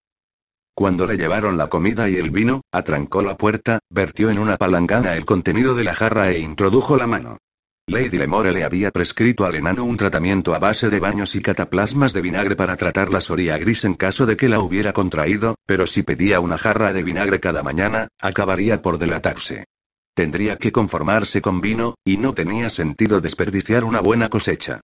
Cuando 0.74 1.06
le 1.06 1.16
llevaron 1.16 1.56
la 1.56 1.68
comida 1.68 2.08
y 2.08 2.16
el 2.16 2.30
vino, 2.30 2.62
atrancó 2.72 3.22
la 3.22 3.36
puerta, 3.36 3.78
vertió 3.90 4.30
en 4.30 4.40
una 4.40 4.56
palangana 4.56 5.16
el 5.16 5.24
contenido 5.24 5.76
de 5.76 5.84
la 5.84 5.94
jarra 5.94 6.30
e 6.30 6.40
introdujo 6.40 6.96
la 6.96 7.06
mano. 7.06 7.38
Lady 7.86 8.16
Lemore 8.16 8.50
le 8.50 8.64
había 8.64 8.90
prescrito 8.90 9.44
al 9.44 9.54
enano 9.54 9.84
un 9.84 9.96
tratamiento 9.96 10.52
a 10.52 10.58
base 10.58 10.90
de 10.90 10.98
baños 10.98 11.36
y 11.36 11.42
cataplasmas 11.42 12.12
de 12.12 12.22
vinagre 12.22 12.56
para 12.56 12.76
tratar 12.76 13.12
la 13.12 13.20
soría 13.20 13.56
gris 13.58 13.84
en 13.84 13.94
caso 13.94 14.26
de 14.26 14.36
que 14.36 14.48
la 14.48 14.58
hubiera 14.58 14.92
contraído, 14.92 15.54
pero 15.64 15.86
si 15.86 16.02
pedía 16.02 16.40
una 16.40 16.58
jarra 16.58 16.92
de 16.92 17.04
vinagre 17.04 17.38
cada 17.38 17.62
mañana, 17.62 18.08
acabaría 18.18 18.82
por 18.82 18.98
delatarse. 18.98 19.66
Tendría 20.14 20.56
que 20.56 20.72
conformarse 20.72 21.40
con 21.40 21.60
vino, 21.60 21.94
y 22.04 22.16
no 22.16 22.34
tenía 22.34 22.68
sentido 22.68 23.20
desperdiciar 23.20 23.84
una 23.84 24.00
buena 24.00 24.28
cosecha. 24.28 24.80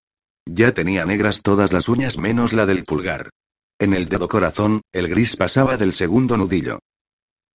Ya 0.47 0.73
tenía 0.73 1.05
negras 1.05 1.43
todas 1.43 1.73
las 1.73 1.89
uñas 1.89 2.19
menos 2.19 2.53
la 2.53 2.67
del 2.67 2.85
pulgar. 2.85 3.31
En 3.81 3.95
el 3.95 4.11
dedo 4.11 4.29
corazón, 4.29 4.83
el 4.93 5.09
gris 5.09 5.37
pasaba 5.37 5.79
del 5.79 5.95
segundo 5.95 6.37
nudillo. 6.37 6.81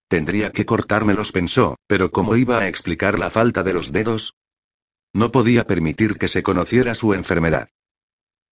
Tendría 0.07 0.51
que 0.51 0.65
cortármelos, 0.65 1.31
pensó, 1.31 1.75
pero 1.85 2.09
¿cómo 2.11 2.35
iba 2.35 2.57
a 2.57 2.67
explicar 2.67 3.19
la 3.19 3.29
falta 3.29 3.61
de 3.61 3.73
los 3.73 3.91
dedos? 3.91 4.33
No 5.13 5.31
podía 5.31 5.67
permitir 5.67 6.17
que 6.17 6.27
se 6.27 6.41
conociera 6.41 6.95
su 6.95 7.13
enfermedad. 7.13 7.69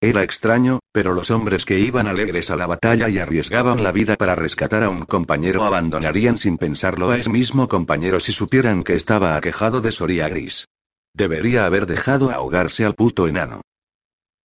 Era 0.00 0.22
extraño, 0.22 0.78
pero 0.92 1.14
los 1.14 1.32
hombres 1.32 1.64
que 1.64 1.80
iban 1.80 2.06
alegres 2.06 2.48
a 2.48 2.56
la 2.56 2.68
batalla 2.68 3.08
y 3.08 3.18
arriesgaban 3.18 3.82
la 3.82 3.90
vida 3.90 4.14
para 4.14 4.36
rescatar 4.36 4.84
a 4.84 4.88
un 4.88 5.04
compañero 5.04 5.64
abandonarían 5.64 6.38
sin 6.38 6.58
pensarlo 6.58 7.10
a 7.10 7.18
ese 7.18 7.30
mismo 7.30 7.66
compañero 7.66 8.20
si 8.20 8.30
supieran 8.30 8.84
que 8.84 8.94
estaba 8.94 9.34
aquejado 9.34 9.80
de 9.80 9.90
soría 9.90 10.28
gris. 10.28 10.68
Debería 11.12 11.66
haber 11.66 11.86
dejado 11.86 12.30
ahogarse 12.30 12.84
al 12.84 12.94
puto 12.94 13.26
enano. 13.26 13.62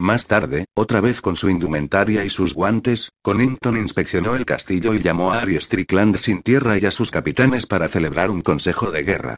Más 0.02 0.28
tarde, 0.28 0.66
otra 0.76 1.02
vez 1.02 1.20
con 1.20 1.36
su 1.36 1.50
indumentaria 1.50 2.24
y 2.24 2.30
sus 2.30 2.54
guantes, 2.54 3.10
Connington 3.22 3.76
inspeccionó 3.76 4.36
el 4.36 4.46
castillo 4.46 4.94
y 4.94 5.02
llamó 5.02 5.34
a 5.34 5.42
Ari 5.42 5.60
Strickland 5.60 6.16
sin 6.16 6.42
tierra 6.42 6.78
y 6.78 6.86
a 6.86 6.92
sus 6.92 7.12
capitanes 7.12 7.66
para 7.66 7.90
celebrar 7.90 8.32
un 8.32 8.42
consejo 8.42 8.92
de 8.92 9.04
guerra. 9.04 9.36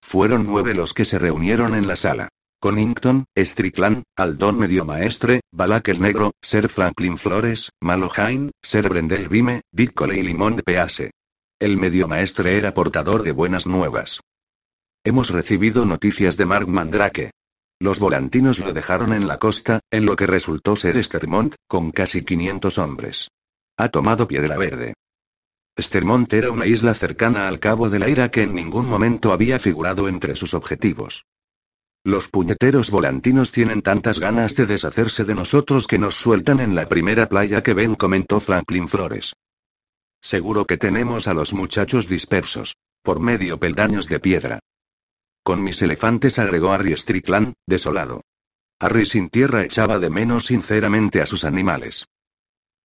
Fueron 0.00 0.46
nueve 0.46 0.74
los 0.74 0.94
que 0.94 1.04
se 1.04 1.18
reunieron 1.18 1.74
en 1.74 1.88
la 1.88 1.96
sala. 1.96 2.28
Connington, 2.60 3.24
Strickland, 3.36 4.04
Aldón 4.16 4.56
Medio 4.56 4.84
Maestre, 4.84 5.40
Balak 5.52 5.88
el 5.88 6.00
Negro, 6.00 6.30
Sir 6.40 6.68
Franklin 6.68 7.18
Flores, 7.18 7.70
Malohain, 7.80 8.52
Sir 8.62 8.88
Brendel 8.88 9.28
Vime, 9.28 9.62
Dick 9.72 10.00
y 10.00 10.22
Limón 10.22 10.54
de 10.54 10.62
Pease. 10.62 11.10
El 11.60 11.76
Medio 11.76 12.06
Maestre 12.06 12.56
era 12.56 12.72
portador 12.72 13.24
de 13.24 13.32
buenas 13.32 13.66
nuevas. 13.66 14.20
Hemos 15.04 15.30
recibido 15.30 15.84
noticias 15.86 16.36
de 16.36 16.46
Mark 16.46 16.68
Mandrake. 16.68 17.32
Los 17.82 17.98
volantinos 17.98 18.60
lo 18.60 18.72
dejaron 18.72 19.12
en 19.12 19.26
la 19.26 19.40
costa, 19.40 19.80
en 19.90 20.06
lo 20.06 20.14
que 20.14 20.28
resultó 20.28 20.76
ser 20.76 20.96
Estermont, 20.96 21.56
con 21.66 21.90
casi 21.90 22.22
500 22.22 22.78
hombres. 22.78 23.28
Ha 23.76 23.88
tomado 23.88 24.28
Piedra 24.28 24.56
Verde. 24.56 24.94
Estermont 25.74 26.32
era 26.32 26.52
una 26.52 26.66
isla 26.66 26.94
cercana 26.94 27.48
al 27.48 27.58
Cabo 27.58 27.90
de 27.90 27.98
la 27.98 28.08
Ira 28.08 28.30
que 28.30 28.42
en 28.42 28.54
ningún 28.54 28.86
momento 28.86 29.32
había 29.32 29.58
figurado 29.58 30.06
entre 30.06 30.36
sus 30.36 30.54
objetivos. 30.54 31.24
Los 32.04 32.28
puñeteros 32.28 32.88
volantinos 32.88 33.50
tienen 33.50 33.82
tantas 33.82 34.20
ganas 34.20 34.54
de 34.54 34.66
deshacerse 34.66 35.24
de 35.24 35.34
nosotros 35.34 35.88
que 35.88 35.98
nos 35.98 36.14
sueltan 36.14 36.60
en 36.60 36.76
la 36.76 36.88
primera 36.88 37.28
playa 37.28 37.64
que 37.64 37.74
ven, 37.74 37.96
comentó 37.96 38.38
Franklin 38.38 38.86
Flores. 38.86 39.32
Seguro 40.20 40.66
que 40.66 40.76
tenemos 40.76 41.26
a 41.26 41.34
los 41.34 41.52
muchachos 41.52 42.06
dispersos. 42.06 42.76
Por 43.02 43.18
medio 43.18 43.58
peldaños 43.58 44.08
de 44.08 44.20
piedra. 44.20 44.60
Con 45.42 45.62
mis 45.62 45.82
elefantes 45.82 46.38
agregó 46.38 46.72
Harry 46.72 46.96
Strickland, 46.96 47.54
desolado. 47.66 48.22
Harry 48.78 49.06
sin 49.06 49.28
tierra 49.28 49.62
echaba 49.62 49.98
de 49.98 50.10
menos 50.10 50.46
sinceramente 50.46 51.20
a 51.20 51.26
sus 51.26 51.44
animales. 51.44 52.06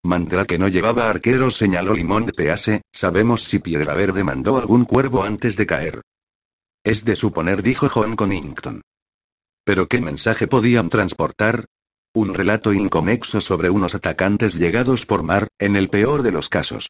Mandra 0.04 0.46
que 0.46 0.58
no 0.58 0.68
llevaba 0.68 1.10
arqueros, 1.10 1.58
señaló 1.58 1.94
Limón 1.94 2.26
de 2.26 2.34
Pease, 2.34 2.82
sabemos 2.92 3.44
si 3.44 3.60
Piedra 3.60 3.94
Verde 3.94 4.24
mandó 4.24 4.58
algún 4.58 4.86
cuervo 4.86 5.24
antes 5.24 5.56
de 5.56 5.66
caer. 5.66 6.02
Es 6.84 7.04
de 7.04 7.16
suponer, 7.16 7.62
dijo 7.62 7.90
John 7.90 8.16
Connington. 8.16 8.82
¿Pero 9.64 9.88
qué 9.88 10.00
mensaje 10.00 10.48
podían 10.48 10.90
transportar? 10.90 11.66
Un 12.14 12.34
relato 12.34 12.74
inconexo 12.74 13.42
sobre 13.42 13.70
unos 13.70 13.94
atacantes 13.94 14.56
llegados 14.56 15.06
por 15.06 15.24
mar, 15.24 15.50
en 15.60 15.76
el 15.76 15.90
peor 15.90 16.24
de 16.24 16.32
los 16.32 16.48
casos. 16.48 16.90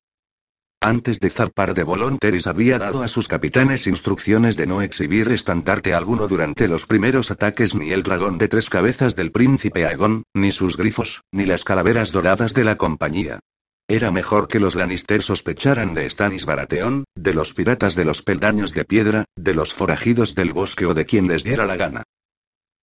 Antes 0.79 1.19
de 1.19 1.31
zarpar 1.31 1.73
de 1.73 1.81
Volonteris 1.81 2.45
había 2.45 2.77
dado 2.77 3.01
a 3.01 3.07
sus 3.07 3.27
capitanes 3.27 3.87
instrucciones 3.87 4.55
de 4.57 4.67
no 4.67 4.83
exhibir 4.83 5.31
estandarte 5.31 5.95
alguno 5.95 6.27
durante 6.27 6.67
los 6.67 6.85
primeros 6.85 7.31
ataques 7.31 7.73
ni 7.73 7.91
el 7.91 8.03
dragón 8.03 8.37
de 8.37 8.47
tres 8.47 8.69
cabezas 8.69 9.15
del 9.15 9.31
príncipe 9.31 9.87
Aegon, 9.87 10.21
ni 10.35 10.51
sus 10.51 10.77
grifos, 10.77 11.23
ni 11.31 11.47
las 11.47 11.63
calaveras 11.63 12.11
doradas 12.11 12.53
de 12.53 12.63
la 12.63 12.77
compañía. 12.77 13.39
Era 13.87 14.11
mejor 14.11 14.47
que 14.47 14.59
los 14.59 14.75
Lannister 14.75 15.23
sospecharan 15.23 15.95
de 15.95 16.07
Stannis 16.09 16.45
Baratheon, 16.45 17.05
de 17.15 17.33
los 17.33 17.55
piratas 17.55 17.95
de 17.95 18.05
los 18.05 18.21
peldaños 18.21 18.73
de 18.73 18.85
piedra, 18.85 19.25
de 19.35 19.55
los 19.55 19.73
forajidos 19.73 20.35
del 20.35 20.53
bosque 20.53 20.85
o 20.85 20.93
de 20.93 21.07
quien 21.07 21.27
les 21.27 21.43
diera 21.43 21.65
la 21.65 21.77
gana. 21.77 22.03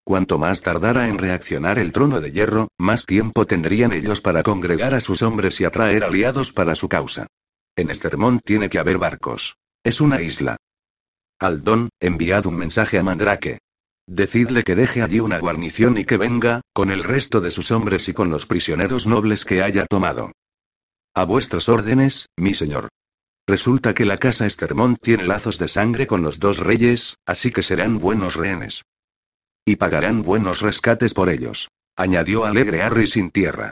Cuanto 0.03 0.38
más 0.38 0.62
tardara 0.62 1.09
en 1.09 1.18
reaccionar 1.18 1.78
el 1.78 1.92
trono 1.92 2.20
de 2.20 2.32
hierro, 2.32 2.68
más 2.76 3.07
tiempo 3.07 3.47
tendrían 3.47 3.92
ellos 3.92 4.20
para 4.20 4.42
congregar 4.42 4.95
a 4.95 5.01
sus 5.01 5.22
hombres 5.22 5.61
y 5.61 5.64
atraer 5.64 6.03
aliados 6.03 6.53
para 6.53 6.74
su 6.74 6.88
causa. 6.88 7.28
En 7.77 7.91
Estermont 7.91 8.41
tiene 8.45 8.68
que 8.68 8.79
haber 8.79 8.99
barcos. 8.99 9.57
Es 9.83 10.01
una 10.01 10.22
isla. 10.22 10.57
Aldón, 11.41 11.89
enviad 12.01 12.47
un 12.47 12.57
mensaje 12.57 12.99
a 12.99 13.03
Mandrake. 13.03 13.59
Decidle 14.07 14.62
que 14.62 14.75
deje 14.75 15.03
allí 15.03 15.18
una 15.18 15.39
guarnición 15.39 15.99
y 15.99 16.05
que 16.05 16.16
venga, 16.16 16.61
con 16.72 16.91
el 16.91 17.03
resto 17.03 17.41
de 17.41 17.51
sus 17.51 17.70
hombres 17.70 18.09
y 18.09 18.12
con 18.12 18.31
los 18.31 18.47
prisioneros 18.47 19.07
nobles 19.07 19.45
que 19.45 19.62
haya 19.62 19.87
tomado. 19.87 20.33
A 21.14 21.25
vuestras 21.25 21.68
órdenes, 21.68 22.27
mi 22.37 22.55
señor. 22.55 22.89
Resulta 23.47 23.93
que 23.93 24.05
la 24.05 24.18
casa 24.18 24.47
Estermont 24.47 24.99
tiene 25.01 25.25
lazos 25.25 25.59
de 25.59 25.68
sangre 25.68 26.07
con 26.07 26.22
los 26.22 26.39
dos 26.39 26.59
reyes, 26.59 27.16
así 27.27 27.51
que 27.51 27.62
serán 27.62 27.99
buenos 27.99 28.37
rehenes. 28.37 28.83
Y 29.64 29.77
pagarán 29.77 30.22
buenos 30.22 30.61
rescates 30.61 31.12
por 31.12 31.29
ellos. 31.29 31.70
Añadió 31.97 32.45
alegre 32.45 32.83
Harry 32.83 33.07
sin 33.07 33.31
tierra. 33.31 33.70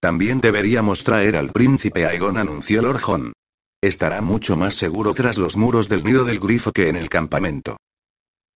También 0.00 0.40
deberíamos 0.40 1.02
traer 1.02 1.36
al 1.36 1.50
príncipe 1.50 2.06
Aegon, 2.06 2.36
anunció 2.36 2.82
Lord 2.82 3.00
John. 3.02 3.32
Estará 3.80 4.20
mucho 4.20 4.56
más 4.56 4.74
seguro 4.74 5.12
tras 5.12 5.38
los 5.38 5.56
muros 5.56 5.88
del 5.88 6.04
nido 6.04 6.24
del 6.24 6.38
grifo 6.38 6.72
que 6.72 6.88
en 6.88 6.96
el 6.96 7.08
campamento. 7.08 7.76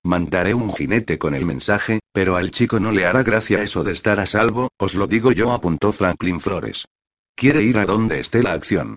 Mandaré 0.05 0.55
un 0.55 0.72
jinete 0.72 1.18
con 1.18 1.34
el 1.34 1.45
mensaje, 1.45 2.01
pero 2.12 2.36
al 2.36 2.51
chico 2.51 2.80
no 2.80 2.93
le 2.93 3.07
hará 3.07 3.22
gracia 3.22 3.62
eso 3.62 3.84
de 3.84 3.93
estar 3.93 4.18
a 4.20 4.26
salvo, 4.26 4.68
os 4.78 4.95
lo 4.95 5.07
digo 5.07 5.32
yo, 5.32 5.53
apuntó 5.53 5.93
Franklin 5.93 6.40
Flores. 6.40 6.86
Quiere 7.36 7.62
ir 7.62 7.78
a 7.78 7.86
donde 7.86 8.20
esté 8.20 8.43
la 8.43 8.53
acción. 8.53 8.97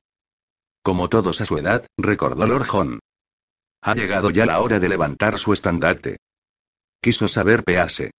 Como 0.84 1.10
todos 1.10 1.41
a 1.41 1.46
su 1.46 1.58
edad, 1.58 1.86
recordó 1.98 2.46
Lord 2.46 2.68
John. 2.68 3.00
Ha 3.82 3.93
llegado 3.96 4.30
ya 4.30 4.46
la 4.46 4.62
hora 4.62 4.80
de 4.80 4.89
levantar 4.89 5.38
su 5.38 5.54
estandarte. 5.54 6.18
Quiso 7.02 7.28
saber 7.28 7.64
Pease. 7.64 8.12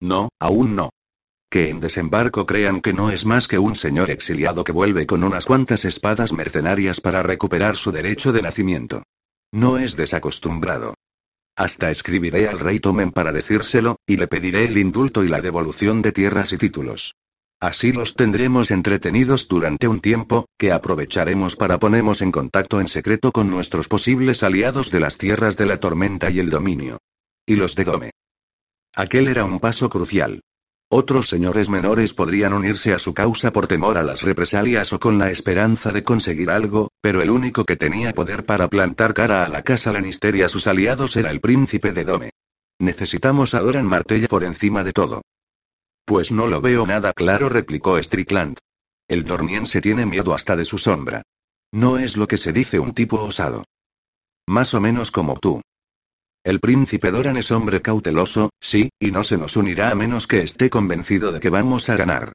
No, 0.00 0.28
aún 0.38 0.76
no 0.76 0.90
que 1.52 1.68
en 1.68 1.80
desembarco 1.80 2.46
crean 2.46 2.80
que 2.80 2.94
no 2.94 3.10
es 3.10 3.26
más 3.26 3.46
que 3.46 3.58
un 3.58 3.74
señor 3.76 4.10
exiliado 4.10 4.64
que 4.64 4.72
vuelve 4.72 5.06
con 5.06 5.22
unas 5.22 5.44
cuantas 5.44 5.84
espadas 5.84 6.32
mercenarias 6.32 7.02
para 7.02 7.22
recuperar 7.22 7.76
su 7.76 7.92
derecho 7.92 8.32
de 8.32 8.40
nacimiento. 8.40 9.02
No 9.52 9.76
es 9.76 9.94
desacostumbrado. 9.94 10.94
Hasta 11.54 11.90
escribiré 11.90 12.48
al 12.48 12.58
rey 12.58 12.80
Tomen 12.80 13.12
para 13.12 13.32
decírselo, 13.32 13.96
y 14.06 14.16
le 14.16 14.28
pediré 14.28 14.64
el 14.64 14.78
indulto 14.78 15.24
y 15.24 15.28
la 15.28 15.42
devolución 15.42 16.00
de 16.00 16.12
tierras 16.12 16.54
y 16.54 16.56
títulos. 16.56 17.16
Así 17.60 17.92
los 17.92 18.14
tendremos 18.14 18.70
entretenidos 18.70 19.46
durante 19.46 19.88
un 19.88 20.00
tiempo, 20.00 20.46
que 20.56 20.72
aprovecharemos 20.72 21.56
para 21.56 21.78
ponernos 21.78 22.22
en 22.22 22.32
contacto 22.32 22.80
en 22.80 22.88
secreto 22.88 23.30
con 23.30 23.50
nuestros 23.50 23.88
posibles 23.88 24.42
aliados 24.42 24.90
de 24.90 25.00
las 25.00 25.18
tierras 25.18 25.58
de 25.58 25.66
la 25.66 25.78
tormenta 25.78 26.30
y 26.30 26.38
el 26.38 26.48
dominio. 26.48 26.96
Y 27.44 27.56
los 27.56 27.74
de 27.74 27.84
Gome. 27.84 28.10
Aquel 28.94 29.28
era 29.28 29.44
un 29.44 29.60
paso 29.60 29.90
crucial. 29.90 30.40
Otros 30.94 31.26
señores 31.26 31.70
menores 31.70 32.12
podrían 32.12 32.52
unirse 32.52 32.92
a 32.92 32.98
su 32.98 33.14
causa 33.14 33.50
por 33.50 33.66
temor 33.66 33.96
a 33.96 34.02
las 34.02 34.20
represalias 34.20 34.92
o 34.92 35.00
con 35.00 35.16
la 35.16 35.30
esperanza 35.30 35.90
de 35.90 36.02
conseguir 36.02 36.50
algo, 36.50 36.90
pero 37.00 37.22
el 37.22 37.30
único 37.30 37.64
que 37.64 37.76
tenía 37.76 38.12
poder 38.12 38.44
para 38.44 38.68
plantar 38.68 39.14
cara 39.14 39.46
a 39.46 39.48
la 39.48 39.62
casa 39.62 39.90
Lannister 39.90 40.36
y 40.36 40.42
a 40.42 40.50
sus 40.50 40.66
aliados 40.66 41.16
era 41.16 41.30
el 41.30 41.40
príncipe 41.40 41.92
de 41.92 42.04
Dome. 42.04 42.30
Necesitamos 42.78 43.54
a 43.54 43.60
Doran 43.60 43.86
Martella 43.86 44.28
por 44.28 44.44
encima 44.44 44.84
de 44.84 44.92
todo. 44.92 45.22
Pues 46.04 46.30
no 46.30 46.46
lo 46.46 46.60
veo 46.60 46.86
nada 46.86 47.14
claro, 47.14 47.48
replicó 47.48 47.96
Strickland. 47.96 48.58
El 49.08 49.24
dormiense 49.24 49.80
tiene 49.80 50.04
miedo 50.04 50.34
hasta 50.34 50.56
de 50.56 50.66
su 50.66 50.76
sombra. 50.76 51.22
No 51.72 51.96
es 51.96 52.18
lo 52.18 52.28
que 52.28 52.36
se 52.36 52.52
dice 52.52 52.78
un 52.78 52.92
tipo 52.92 53.18
osado. 53.18 53.64
Más 54.46 54.74
o 54.74 54.80
menos 54.82 55.10
como 55.10 55.38
tú. 55.38 55.62
El 56.44 56.58
príncipe 56.58 57.12
Doran 57.12 57.36
es 57.36 57.52
hombre 57.52 57.82
cauteloso, 57.82 58.50
sí, 58.60 58.90
y 58.98 59.12
no 59.12 59.22
se 59.22 59.38
nos 59.38 59.56
unirá 59.56 59.90
a 59.90 59.94
menos 59.94 60.26
que 60.26 60.42
esté 60.42 60.70
convencido 60.70 61.30
de 61.30 61.38
que 61.38 61.50
vamos 61.50 61.88
a 61.88 61.96
ganar. 61.96 62.32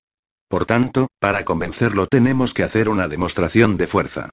Por 0.47 0.65
tanto, 0.65 1.07
para 1.19 1.43
convencerlo 1.43 2.07
tenemos 2.07 2.53
que 2.53 2.63
hacer 2.63 2.87
una 2.87 3.09
demostración 3.09 3.75
de 3.75 3.87
fuerza. 3.87 4.29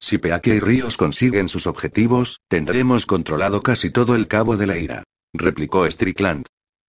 Si 0.00 0.18
Peake 0.18 0.54
y 0.54 0.60
Ríos 0.60 0.96
consiguen 0.96 1.48
sus 1.48 1.66
objetivos, 1.66 2.38
tendremos 2.48 3.04
controlado 3.04 3.62
casi 3.62 3.90
todo 3.90 4.14
el 4.14 4.28
cabo 4.28 4.56
de 4.56 4.66
la 4.68 4.78
ira. 4.78 5.02
Replicó 5.32 5.90
Strickland. 5.90 6.46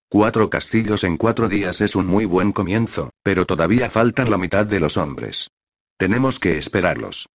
Cuatro 0.07 0.51
castillos 0.51 1.03
en 1.03 1.17
cuatro 1.17 1.49
días 1.49 1.81
es 1.81 1.95
un 1.95 2.05
muy 2.05 2.25
buen 2.25 2.51
comienzo, 2.51 3.09
pero 3.23 3.47
todavía 3.47 3.89
faltan 3.89 4.29
la 4.29 4.37
mitad 4.37 4.67
de 4.67 4.79
los 4.79 4.97
hombres. 4.97 5.49
Tenemos 5.97 6.37
que 6.37 6.59
esperarlos. 6.59 7.27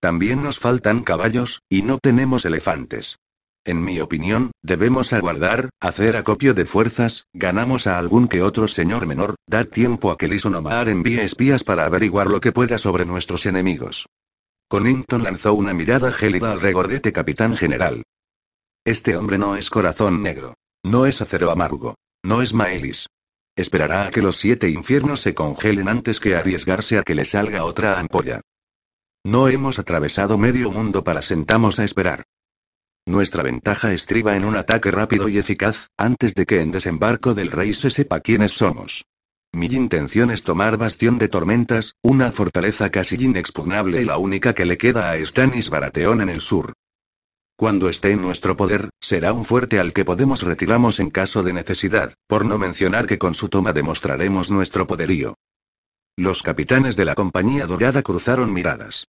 También 0.00 0.42
nos 0.42 0.58
faltan 0.58 1.04
caballos, 1.04 1.60
y 1.68 1.82
no 1.82 1.98
tenemos 1.98 2.44
elefantes. 2.44 3.18
En 3.66 3.82
mi 3.82 3.98
opinión, 3.98 4.50
debemos 4.62 5.14
aguardar, 5.14 5.70
hacer 5.80 6.16
acopio 6.16 6.52
de 6.52 6.66
fuerzas, 6.66 7.26
ganamos 7.32 7.86
a 7.86 7.98
algún 7.98 8.28
que 8.28 8.42
otro 8.42 8.68
señor 8.68 9.06
menor, 9.06 9.36
dar 9.46 9.64
tiempo 9.64 10.10
a 10.10 10.18
que 10.18 10.28
Lisonomar 10.28 10.88
envíe 10.88 11.20
espías 11.20 11.64
para 11.64 11.86
averiguar 11.86 12.26
lo 12.26 12.40
que 12.40 12.52
pueda 12.52 12.76
sobre 12.76 13.06
nuestros 13.06 13.46
enemigos. 13.46 14.06
Conington 14.68 15.22
lanzó 15.22 15.54
una 15.54 15.72
mirada 15.72 16.12
gélida 16.12 16.52
al 16.52 16.60
regordete 16.60 17.10
capitán 17.12 17.56
general. 17.56 18.02
Este 18.84 19.16
hombre 19.16 19.38
no 19.38 19.56
es 19.56 19.70
corazón 19.70 20.22
negro. 20.22 20.54
No 20.84 21.06
es 21.06 21.22
acero 21.22 21.50
amargo. 21.50 21.94
No 22.22 22.42
es 22.42 22.52
Maelis. 22.52 23.06
Esperará 23.56 24.06
a 24.06 24.10
que 24.10 24.20
los 24.20 24.36
siete 24.36 24.68
infiernos 24.68 25.22
se 25.22 25.32
congelen 25.34 25.88
antes 25.88 26.20
que 26.20 26.34
arriesgarse 26.34 26.98
a 26.98 27.02
que 27.02 27.14
le 27.14 27.24
salga 27.24 27.64
otra 27.64 27.98
ampolla. 27.98 28.42
No 29.24 29.48
hemos 29.48 29.78
atravesado 29.78 30.36
medio 30.36 30.70
mundo 30.70 31.02
para 31.02 31.22
sentamos 31.22 31.78
a 31.78 31.84
esperar. 31.84 32.24
Nuestra 33.06 33.42
ventaja 33.42 33.92
estriba 33.92 34.34
en 34.36 34.44
un 34.44 34.56
ataque 34.56 34.90
rápido 34.90 35.28
y 35.28 35.38
eficaz, 35.38 35.90
antes 35.98 36.34
de 36.34 36.46
que 36.46 36.60
en 36.60 36.70
desembarco 36.70 37.34
del 37.34 37.50
rey 37.50 37.74
se 37.74 37.90
sepa 37.90 38.20
quiénes 38.20 38.52
somos. 38.52 39.04
Mi 39.52 39.66
intención 39.66 40.30
es 40.30 40.42
tomar 40.42 40.78
Bastión 40.78 41.18
de 41.18 41.28
Tormentas, 41.28 41.94
una 42.02 42.32
fortaleza 42.32 42.90
casi 42.90 43.22
inexpugnable 43.22 44.00
y 44.00 44.04
la 44.04 44.18
única 44.18 44.54
que 44.54 44.64
le 44.64 44.78
queda 44.78 45.10
a 45.10 45.24
Stannis 45.24 45.70
Baratheon 45.70 46.22
en 46.22 46.28
el 46.30 46.40
sur. 46.40 46.72
Cuando 47.56 47.88
esté 47.88 48.10
en 48.10 48.22
nuestro 48.22 48.56
poder, 48.56 48.90
será 49.00 49.32
un 49.32 49.44
fuerte 49.44 49.78
al 49.78 49.92
que 49.92 50.04
podemos 50.04 50.42
retirarnos 50.42 50.98
en 50.98 51.10
caso 51.10 51.44
de 51.44 51.52
necesidad, 51.52 52.14
por 52.26 52.44
no 52.44 52.58
mencionar 52.58 53.06
que 53.06 53.18
con 53.18 53.34
su 53.34 53.48
toma 53.48 53.72
demostraremos 53.72 54.50
nuestro 54.50 54.88
poderío. 54.88 55.36
Los 56.16 56.42
capitanes 56.42 56.96
de 56.96 57.04
la 57.04 57.14
Compañía 57.14 57.66
Dorada 57.66 58.02
cruzaron 58.02 58.52
miradas. 58.52 59.06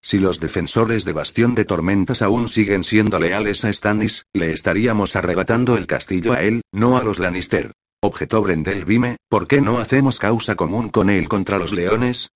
Si 0.00 0.18
los 0.18 0.40
defensores 0.40 1.04
de 1.04 1.12
Bastión 1.12 1.54
de 1.54 1.64
Tormentas 1.64 2.22
aún 2.22 2.48
siguen 2.48 2.84
siendo 2.84 3.18
leales 3.18 3.64
a 3.64 3.72
Stannis, 3.72 4.26
le 4.32 4.52
estaríamos 4.52 5.16
arrebatando 5.16 5.76
el 5.76 5.86
castillo 5.86 6.32
a 6.32 6.42
él, 6.42 6.62
no 6.72 6.96
a 6.96 7.04
los 7.04 7.18
Lannister. 7.18 7.72
Objetó 8.00 8.42
Brendel 8.42 8.84
Vime, 8.84 9.16
¿por 9.28 9.48
qué 9.48 9.60
no 9.60 9.78
hacemos 9.78 10.18
causa 10.18 10.54
común 10.54 10.88
con 10.88 11.10
él 11.10 11.28
contra 11.28 11.58
los 11.58 11.72
leones? 11.72 12.30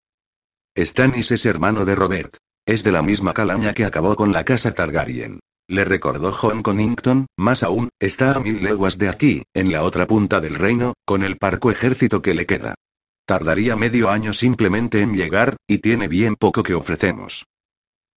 Stannis 0.77 1.31
es 1.31 1.47
hermano 1.47 1.85
de 1.85 1.95
Robert. 1.95 2.37
Es 2.67 2.83
de 2.83 2.93
la 2.93 3.03
misma 3.03 3.33
calaña 3.33 3.75
que 3.75 3.85
acabó 3.85 4.17
con 4.17 4.33
la 4.33 4.45
casa 4.45 4.75
Targaryen. 4.75 5.41
Le 5.69 5.85
recordó 5.85 6.33
John 6.33 6.63
Connington, 6.63 7.27
más 7.37 7.63
aún, 7.63 7.91
está 8.01 8.35
a 8.35 8.41
mil 8.41 8.63
leguas 8.63 8.99
de 8.99 9.09
aquí, 9.09 9.43
en 9.55 9.71
la 9.71 9.85
otra 9.85 10.07
punta 10.07 10.41
del 10.41 10.57
reino, 10.57 10.95
con 11.05 11.23
el 11.23 11.39
parco 11.39 11.71
ejército 11.71 12.23
que 12.23 12.35
le 12.35 12.47
queda. 12.47 12.75
Tardaría 13.25 13.77
medio 13.77 14.11
año 14.11 14.33
simplemente 14.33 15.01
en 15.01 15.15
llegar, 15.15 15.57
y 15.69 15.79
tiene 15.79 16.09
bien 16.09 16.35
poco 16.37 16.63
que 16.63 16.75
ofrecemos. 16.75 17.45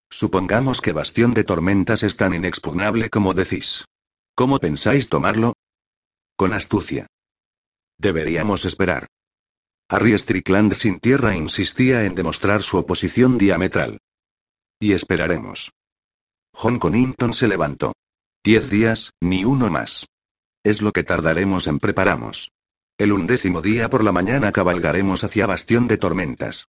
Supongamos 0.09 0.81
que 0.81 0.93
Bastión 0.93 1.33
de 1.33 1.43
Tormentas 1.43 2.03
es 2.03 2.17
tan 2.17 2.33
inexpugnable 2.33 3.09
como 3.09 3.33
decís. 3.33 3.85
¿Cómo 4.35 4.59
pensáis 4.59 5.09
tomarlo? 5.09 5.53
Con 6.35 6.53
astucia. 6.53 7.07
Deberíamos 7.97 8.65
esperar. 8.65 9.07
Harry 9.89 10.17
Strickland 10.17 10.73
sin 10.73 10.99
tierra 10.99 11.35
insistía 11.35 12.05
en 12.05 12.15
demostrar 12.15 12.63
su 12.63 12.77
oposición 12.77 13.37
diametral. 13.37 13.99
Y 14.79 14.93
esperaremos. 14.93 15.71
John 16.53 16.79
Connington 16.79 17.33
se 17.33 17.47
levantó. 17.47 17.93
Diez 18.43 18.69
días, 18.69 19.11
ni 19.21 19.45
uno 19.45 19.69
más. 19.69 20.05
Es 20.63 20.81
lo 20.81 20.91
que 20.91 21.03
tardaremos 21.03 21.67
en 21.67 21.79
preparamos. 21.79 22.51
El 22.97 23.11
undécimo 23.11 23.61
día 23.61 23.89
por 23.89 24.03
la 24.03 24.11
mañana 24.11 24.51
cabalgaremos 24.51 25.23
hacia 25.23 25.47
Bastión 25.47 25.87
de 25.87 25.97
Tormentas. 25.97 26.67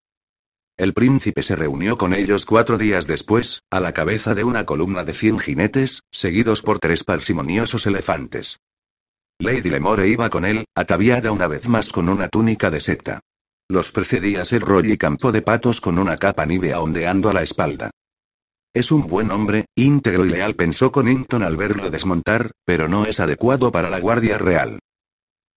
El 0.77 0.93
príncipe 0.93 1.43
se 1.43 1.57
reunió 1.57 1.97
con 1.97 2.13
ellos 2.13 2.45
cuatro 2.45 2.77
días 2.77 3.07
después, 3.07 3.63
a 3.71 3.81
la 3.81 3.95
cabeza 3.95 4.35
de 4.35 4.45
una 4.45 4.67
columna 4.67 5.05
de 5.05 5.15
cien 5.15 5.39
jinetes, 5.39 6.03
seguidos 6.13 6.61
por 6.61 6.81
tres 6.81 7.03
parsimoniosos 7.03 7.87
elefantes. 7.87 8.59
Lady 9.39 9.71
Lemore 9.71 10.07
iba 10.07 10.29
con 10.29 10.45
él, 10.45 10.67
ataviada 10.75 11.33
una 11.33 11.49
vez 11.49 11.67
más 11.67 11.93
con 11.93 12.11
una 12.11 12.29
túnica 12.29 12.71
de 12.71 12.83
seta. 12.83 13.21
Los 13.69 13.91
precedía 13.91 14.45
Ser 14.45 14.61
Roy 14.63 14.93
y 14.93 14.97
Campo 14.99 15.33
de 15.33 15.41
Patos 15.41 15.81
con 15.81 15.99
una 15.99 16.19
capa 16.19 16.45
nívea 16.45 16.81
ondeando 16.81 17.31
a 17.31 17.33
la 17.33 17.43
espalda. 17.43 17.91
Es 18.75 18.93
un 18.93 19.07
buen 19.07 19.33
hombre, 19.33 19.65
íntegro 19.75 20.27
y 20.27 20.29
leal, 20.29 20.57
pensó 20.57 20.93
Connington 20.93 21.43
al 21.43 21.57
verlo 21.57 21.89
desmontar, 21.89 22.51
pero 22.67 22.87
no 22.87 23.07
es 23.07 23.19
adecuado 23.19 23.73
para 23.73 23.89
la 23.89 23.99
Guardia 23.99 24.37
Real. 24.37 24.79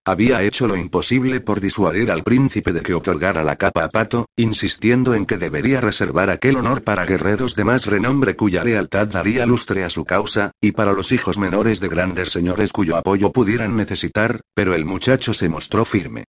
Había 0.06 0.42
hecho 0.42 0.66
lo 0.66 0.76
imposible 0.76 1.40
por 1.40 1.60
disuadir 1.60 2.10
al 2.10 2.22
príncipe 2.24 2.72
de 2.72 2.80
que 2.80 2.94
otorgara 2.94 3.44
la 3.44 3.56
capa 3.56 3.84
a 3.84 3.88
Pato, 3.90 4.28
insistiendo 4.34 5.12
en 5.14 5.26
que 5.26 5.36
debería 5.36 5.82
reservar 5.82 6.30
aquel 6.30 6.56
honor 6.56 6.82
para 6.82 7.04
guerreros 7.04 7.54
de 7.54 7.64
más 7.64 7.84
renombre 7.84 8.34
cuya 8.34 8.64
lealtad 8.64 9.08
daría 9.08 9.44
lustre 9.44 9.84
a 9.84 9.90
su 9.90 10.06
causa, 10.06 10.52
y 10.58 10.72
para 10.72 10.94
los 10.94 11.12
hijos 11.12 11.36
menores 11.36 11.80
de 11.80 11.88
grandes 11.88 12.32
señores 12.32 12.72
cuyo 12.72 12.96
apoyo 12.96 13.30
pudieran 13.30 13.76
necesitar, 13.76 14.40
pero 14.54 14.74
el 14.74 14.86
muchacho 14.86 15.34
se 15.34 15.50
mostró 15.50 15.84
firme. 15.84 16.24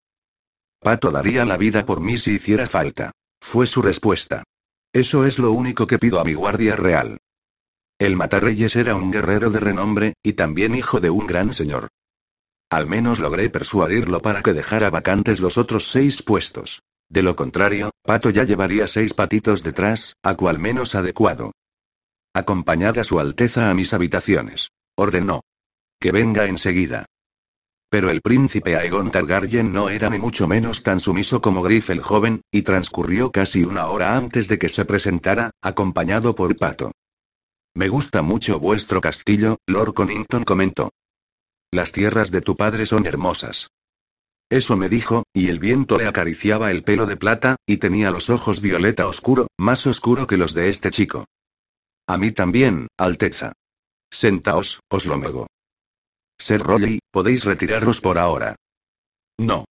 Pato 0.78 1.10
daría 1.10 1.46
la 1.46 1.56
vida 1.56 1.86
por 1.86 2.00
mí 2.00 2.18
si 2.18 2.32
hiciera 2.34 2.66
falta. 2.66 3.12
Fue 3.40 3.66
su 3.66 3.80
respuesta. 3.80 4.44
Eso 4.92 5.24
es 5.24 5.38
lo 5.38 5.52
único 5.52 5.86
que 5.86 5.98
pido 5.98 6.20
a 6.20 6.24
mi 6.24 6.34
guardia 6.34 6.76
real. 6.76 7.18
El 7.98 8.16
Matarreyes 8.16 8.76
era 8.76 8.96
un 8.96 9.10
guerrero 9.10 9.48
de 9.48 9.60
renombre, 9.60 10.14
y 10.22 10.34
también 10.34 10.74
hijo 10.74 11.00
de 11.00 11.08
un 11.08 11.26
gran 11.26 11.54
señor. 11.54 11.88
Al 12.72 12.86
menos 12.86 13.18
logré 13.18 13.50
persuadirlo 13.50 14.22
para 14.22 14.40
que 14.40 14.54
dejara 14.54 14.88
vacantes 14.88 15.40
los 15.40 15.58
otros 15.58 15.90
seis 15.90 16.22
puestos. 16.22 16.80
De 17.10 17.22
lo 17.22 17.36
contrario, 17.36 17.90
Pato 18.02 18.30
ya 18.30 18.44
llevaría 18.44 18.86
seis 18.86 19.12
patitos 19.12 19.62
detrás, 19.62 20.16
a 20.22 20.36
cual 20.36 20.58
menos 20.58 20.94
adecuado. 20.94 21.52
Acompañad 22.32 22.98
a 22.98 23.04
su 23.04 23.20
Alteza 23.20 23.68
a 23.68 23.74
mis 23.74 23.92
habitaciones. 23.92 24.70
Ordenó. 24.96 25.42
Que 26.00 26.12
venga 26.12 26.46
enseguida. 26.46 27.04
Pero 27.90 28.08
el 28.08 28.22
príncipe 28.22 28.74
Aegon 28.74 29.10
Targaryen 29.10 29.70
no 29.70 29.90
era 29.90 30.08
ni 30.08 30.18
mucho 30.18 30.48
menos 30.48 30.82
tan 30.82 30.98
sumiso 30.98 31.42
como 31.42 31.60
Griff 31.60 31.90
el 31.90 32.00
joven, 32.00 32.40
y 32.50 32.62
transcurrió 32.62 33.30
casi 33.30 33.64
una 33.64 33.88
hora 33.88 34.16
antes 34.16 34.48
de 34.48 34.58
que 34.58 34.70
se 34.70 34.86
presentara, 34.86 35.50
acompañado 35.60 36.34
por 36.34 36.56
Pato. 36.56 36.92
Me 37.74 37.90
gusta 37.90 38.22
mucho 38.22 38.58
vuestro 38.58 39.02
castillo, 39.02 39.58
Lord 39.66 39.92
Connington 39.92 40.44
comentó. 40.44 40.90
Las 41.72 41.92
tierras 41.92 42.30
de 42.30 42.42
tu 42.42 42.54
padre 42.54 42.86
son 42.86 43.06
hermosas. 43.06 43.70
Eso 44.50 44.76
me 44.76 44.90
dijo, 44.90 45.24
y 45.32 45.48
el 45.48 45.58
viento 45.58 45.96
le 45.96 46.06
acariciaba 46.06 46.70
el 46.70 46.84
pelo 46.84 47.06
de 47.06 47.16
plata, 47.16 47.56
y 47.66 47.78
tenía 47.78 48.10
los 48.10 48.28
ojos 48.28 48.60
violeta 48.60 49.06
oscuro, 49.06 49.46
más 49.58 49.86
oscuro 49.86 50.26
que 50.26 50.36
los 50.36 50.52
de 50.52 50.68
este 50.68 50.90
chico. 50.90 51.24
A 52.06 52.18
mí 52.18 52.32
también, 52.32 52.88
Alteza. 52.98 53.54
Sentaos, 54.10 54.80
os 54.90 55.06
lo 55.06 55.16
mego. 55.16 55.46
Ser 56.38 56.60
Rolly, 56.60 56.98
podéis 57.10 57.44
retiraros 57.44 58.02
por 58.02 58.18
ahora. 58.18 58.56
No. 59.38 59.64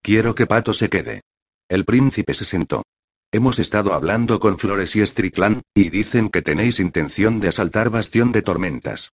Quiero 0.00 0.36
que 0.36 0.46
Pato 0.46 0.72
se 0.72 0.88
quede. 0.88 1.22
El 1.68 1.84
príncipe 1.84 2.34
se 2.34 2.44
sentó. 2.44 2.84
Hemos 3.32 3.58
estado 3.58 3.94
hablando 3.94 4.38
con 4.38 4.56
Flores 4.56 4.94
y 4.94 5.04
Strickland, 5.04 5.62
y 5.74 5.90
dicen 5.90 6.28
que 6.28 6.42
tenéis 6.42 6.78
intención 6.78 7.40
de 7.40 7.48
asaltar 7.48 7.90
Bastión 7.90 8.30
de 8.30 8.42
Tormentas. 8.42 9.10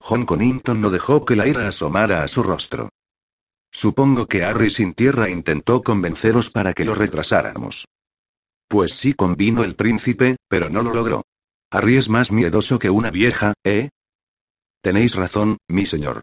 John 0.00 0.26
Connington 0.26 0.80
no 0.80 0.90
dejó 0.90 1.24
que 1.24 1.36
la 1.36 1.46
ira 1.46 1.68
asomara 1.68 2.22
a 2.22 2.28
su 2.28 2.42
rostro. 2.42 2.90
Supongo 3.70 4.26
que 4.26 4.44
Harry 4.44 4.70
sin 4.70 4.94
tierra 4.94 5.28
intentó 5.28 5.82
convenceros 5.82 6.50
para 6.50 6.72
que 6.72 6.84
lo 6.84 6.94
retrasáramos. 6.94 7.86
Pues 8.68 8.94
sí 8.94 9.14
convino 9.14 9.64
el 9.64 9.74
príncipe, 9.74 10.36
pero 10.48 10.70
no 10.70 10.82
lo 10.82 10.92
logró. 10.92 11.22
Harry 11.70 11.96
es 11.96 12.08
más 12.08 12.32
miedoso 12.32 12.78
que 12.78 12.90
una 12.90 13.10
vieja, 13.10 13.54
¿eh? 13.64 13.90
Tenéis 14.80 15.14
razón, 15.14 15.58
mi 15.68 15.86
señor. 15.86 16.22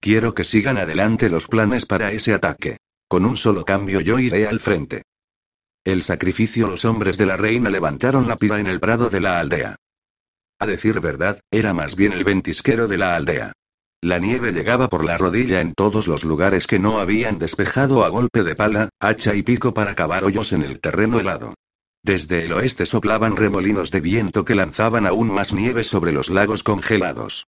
Quiero 0.00 0.32
que 0.32 0.44
sigan 0.44 0.78
adelante 0.78 1.28
los 1.28 1.46
planes 1.46 1.84
para 1.84 2.12
ese 2.12 2.32
ataque. 2.32 2.78
Con 3.08 3.24
un 3.24 3.36
solo 3.36 3.64
cambio 3.64 4.00
yo 4.00 4.18
iré 4.18 4.46
al 4.46 4.60
frente. 4.60 5.02
El 5.84 6.02
sacrificio 6.02 6.68
los 6.68 6.84
hombres 6.84 7.16
de 7.18 7.26
la 7.26 7.36
reina 7.36 7.70
levantaron 7.70 8.28
la 8.28 8.36
pira 8.36 8.60
en 8.60 8.66
el 8.66 8.80
prado 8.80 9.08
de 9.10 9.20
la 9.20 9.40
aldea. 9.40 9.76
A 10.58 10.66
decir 10.66 11.00
verdad, 11.00 11.40
era 11.50 11.72
más 11.72 11.94
bien 11.94 12.12
el 12.12 12.24
ventisquero 12.24 12.88
de 12.88 12.98
la 12.98 13.14
aldea. 13.14 13.52
La 14.00 14.18
nieve 14.18 14.52
llegaba 14.52 14.88
por 14.88 15.04
la 15.04 15.18
rodilla 15.18 15.60
en 15.60 15.74
todos 15.74 16.06
los 16.06 16.24
lugares 16.24 16.66
que 16.66 16.78
no 16.78 17.00
habían 17.00 17.38
despejado 17.38 18.04
a 18.04 18.08
golpe 18.08 18.44
de 18.44 18.54
pala, 18.54 18.90
hacha 19.00 19.34
y 19.34 19.42
pico 19.42 19.74
para 19.74 19.94
cavar 19.94 20.24
hoyos 20.24 20.52
en 20.52 20.62
el 20.62 20.80
terreno 20.80 21.18
helado. 21.18 21.54
Desde 22.04 22.44
el 22.44 22.52
oeste 22.52 22.86
soplaban 22.86 23.36
remolinos 23.36 23.90
de 23.90 24.00
viento 24.00 24.44
que 24.44 24.54
lanzaban 24.54 25.06
aún 25.06 25.30
más 25.30 25.52
nieve 25.52 25.82
sobre 25.82 26.12
los 26.12 26.30
lagos 26.30 26.62
congelados. 26.62 27.46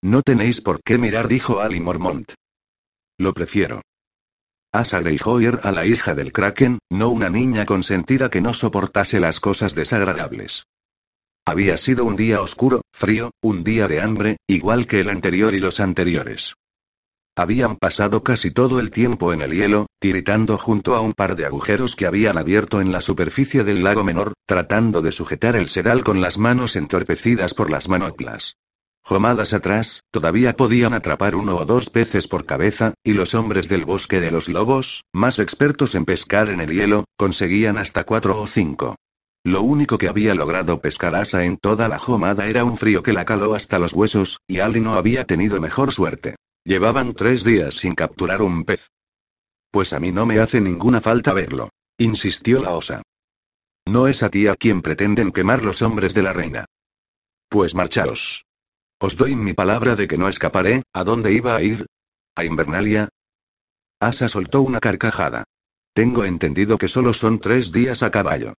No 0.00 0.22
tenéis 0.22 0.60
por 0.60 0.80
qué 0.82 0.96
mirar, 0.96 1.28
dijo 1.28 1.60
Ali 1.60 1.80
Mormont. 1.80 2.32
Lo 3.18 3.32
prefiero. 3.32 3.82
Asa 4.72 5.00
Greyjoy 5.00 5.46
a 5.62 5.72
la 5.72 5.86
hija 5.86 6.14
del 6.14 6.32
Kraken, 6.32 6.78
no 6.90 7.08
una 7.08 7.30
niña 7.30 7.64
consentida 7.64 8.28
que 8.28 8.40
no 8.40 8.54
soportase 8.54 9.20
las 9.20 9.40
cosas 9.40 9.74
desagradables. 9.74 10.64
Había 11.46 11.76
sido 11.76 12.06
un 12.06 12.16
día 12.16 12.40
oscuro, 12.40 12.80
frío, 12.92 13.30
un 13.42 13.64
día 13.64 13.86
de 13.86 14.00
hambre, 14.00 14.38
igual 14.46 14.86
que 14.86 15.00
el 15.00 15.10
anterior 15.10 15.54
y 15.54 15.60
los 15.60 15.78
anteriores. 15.78 16.54
Habían 17.36 17.76
pasado 17.76 18.22
casi 18.22 18.50
todo 18.50 18.80
el 18.80 18.90
tiempo 18.90 19.32
en 19.32 19.42
el 19.42 19.52
hielo, 19.52 19.86
tiritando 19.98 20.56
junto 20.56 20.94
a 20.94 21.00
un 21.00 21.12
par 21.12 21.36
de 21.36 21.44
agujeros 21.44 21.96
que 21.96 22.06
habían 22.06 22.38
abierto 22.38 22.80
en 22.80 22.92
la 22.92 23.00
superficie 23.00 23.64
del 23.64 23.82
lago 23.82 24.04
menor, 24.04 24.32
tratando 24.46 25.02
de 25.02 25.12
sujetar 25.12 25.56
el 25.56 25.68
sedal 25.68 26.02
con 26.02 26.20
las 26.20 26.38
manos 26.38 26.76
entorpecidas 26.76 27.52
por 27.52 27.70
las 27.70 27.88
manoplas. 27.88 28.56
Jomadas 29.02 29.52
atrás, 29.52 30.00
todavía 30.10 30.56
podían 30.56 30.94
atrapar 30.94 31.34
uno 31.36 31.56
o 31.56 31.66
dos 31.66 31.90
peces 31.90 32.26
por 32.26 32.46
cabeza, 32.46 32.94
y 33.04 33.12
los 33.12 33.34
hombres 33.34 33.68
del 33.68 33.84
bosque 33.84 34.20
de 34.20 34.30
los 34.30 34.48
lobos, 34.48 35.04
más 35.12 35.38
expertos 35.40 35.94
en 35.94 36.06
pescar 36.06 36.48
en 36.48 36.62
el 36.62 36.70
hielo, 36.70 37.04
conseguían 37.18 37.76
hasta 37.76 38.04
cuatro 38.04 38.40
o 38.40 38.46
cinco. 38.46 38.96
Lo 39.46 39.60
único 39.60 39.98
que 39.98 40.08
había 40.08 40.34
logrado 40.34 40.80
pescar 40.80 41.14
asa 41.14 41.44
en 41.44 41.58
toda 41.58 41.86
la 41.86 41.98
jomada 41.98 42.46
era 42.46 42.64
un 42.64 42.78
frío 42.78 43.02
que 43.02 43.12
la 43.12 43.26
caló 43.26 43.54
hasta 43.54 43.78
los 43.78 43.92
huesos, 43.92 44.40
y 44.46 44.60
Ali 44.60 44.80
no 44.80 44.94
había 44.94 45.24
tenido 45.24 45.60
mejor 45.60 45.92
suerte. 45.92 46.36
Llevaban 46.64 47.12
tres 47.12 47.44
días 47.44 47.74
sin 47.74 47.94
capturar 47.94 48.40
un 48.40 48.64
pez. 48.64 48.88
Pues 49.70 49.92
a 49.92 50.00
mí 50.00 50.12
no 50.12 50.24
me 50.24 50.38
hace 50.38 50.62
ninguna 50.62 51.02
falta 51.02 51.34
verlo, 51.34 51.68
insistió 51.98 52.62
la 52.62 52.70
osa. 52.70 53.02
No 53.86 54.08
es 54.08 54.22
a 54.22 54.30
ti 54.30 54.46
a 54.46 54.56
quien 54.56 54.80
pretenden 54.80 55.30
quemar 55.30 55.62
los 55.62 55.82
hombres 55.82 56.14
de 56.14 56.22
la 56.22 56.32
reina. 56.32 56.64
Pues 57.50 57.74
marchaos. 57.74 58.46
Os 58.98 59.18
doy 59.18 59.36
mi 59.36 59.52
palabra 59.52 59.94
de 59.94 60.08
que 60.08 60.16
no 60.16 60.30
escaparé, 60.30 60.84
¿a 60.94 61.04
dónde 61.04 61.34
iba 61.34 61.54
a 61.54 61.60
ir? 61.62 61.84
¿A 62.34 62.46
Invernalia? 62.46 63.10
Asa 64.00 64.30
soltó 64.30 64.62
una 64.62 64.80
carcajada. 64.80 65.44
Tengo 65.92 66.24
entendido 66.24 66.78
que 66.78 66.88
solo 66.88 67.12
son 67.12 67.40
tres 67.40 67.72
días 67.72 68.02
a 68.02 68.10
caballo. 68.10 68.54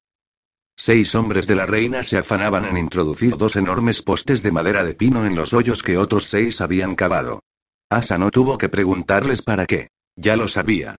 Seis 0.76 1.14
hombres 1.14 1.46
de 1.46 1.54
la 1.54 1.66
reina 1.66 2.02
se 2.02 2.18
afanaban 2.18 2.64
en 2.64 2.76
introducir 2.76 3.36
dos 3.36 3.56
enormes 3.56 4.02
postes 4.02 4.42
de 4.42 4.50
madera 4.50 4.82
de 4.84 4.94
pino 4.94 5.24
en 5.24 5.36
los 5.36 5.52
hoyos 5.52 5.82
que 5.82 5.96
otros 5.96 6.26
seis 6.26 6.60
habían 6.60 6.96
cavado. 6.96 7.42
Asa 7.90 8.18
no 8.18 8.30
tuvo 8.30 8.58
que 8.58 8.68
preguntarles 8.68 9.42
para 9.42 9.66
qué. 9.66 9.88
Ya 10.16 10.36
lo 10.36 10.48
sabía. 10.48 10.96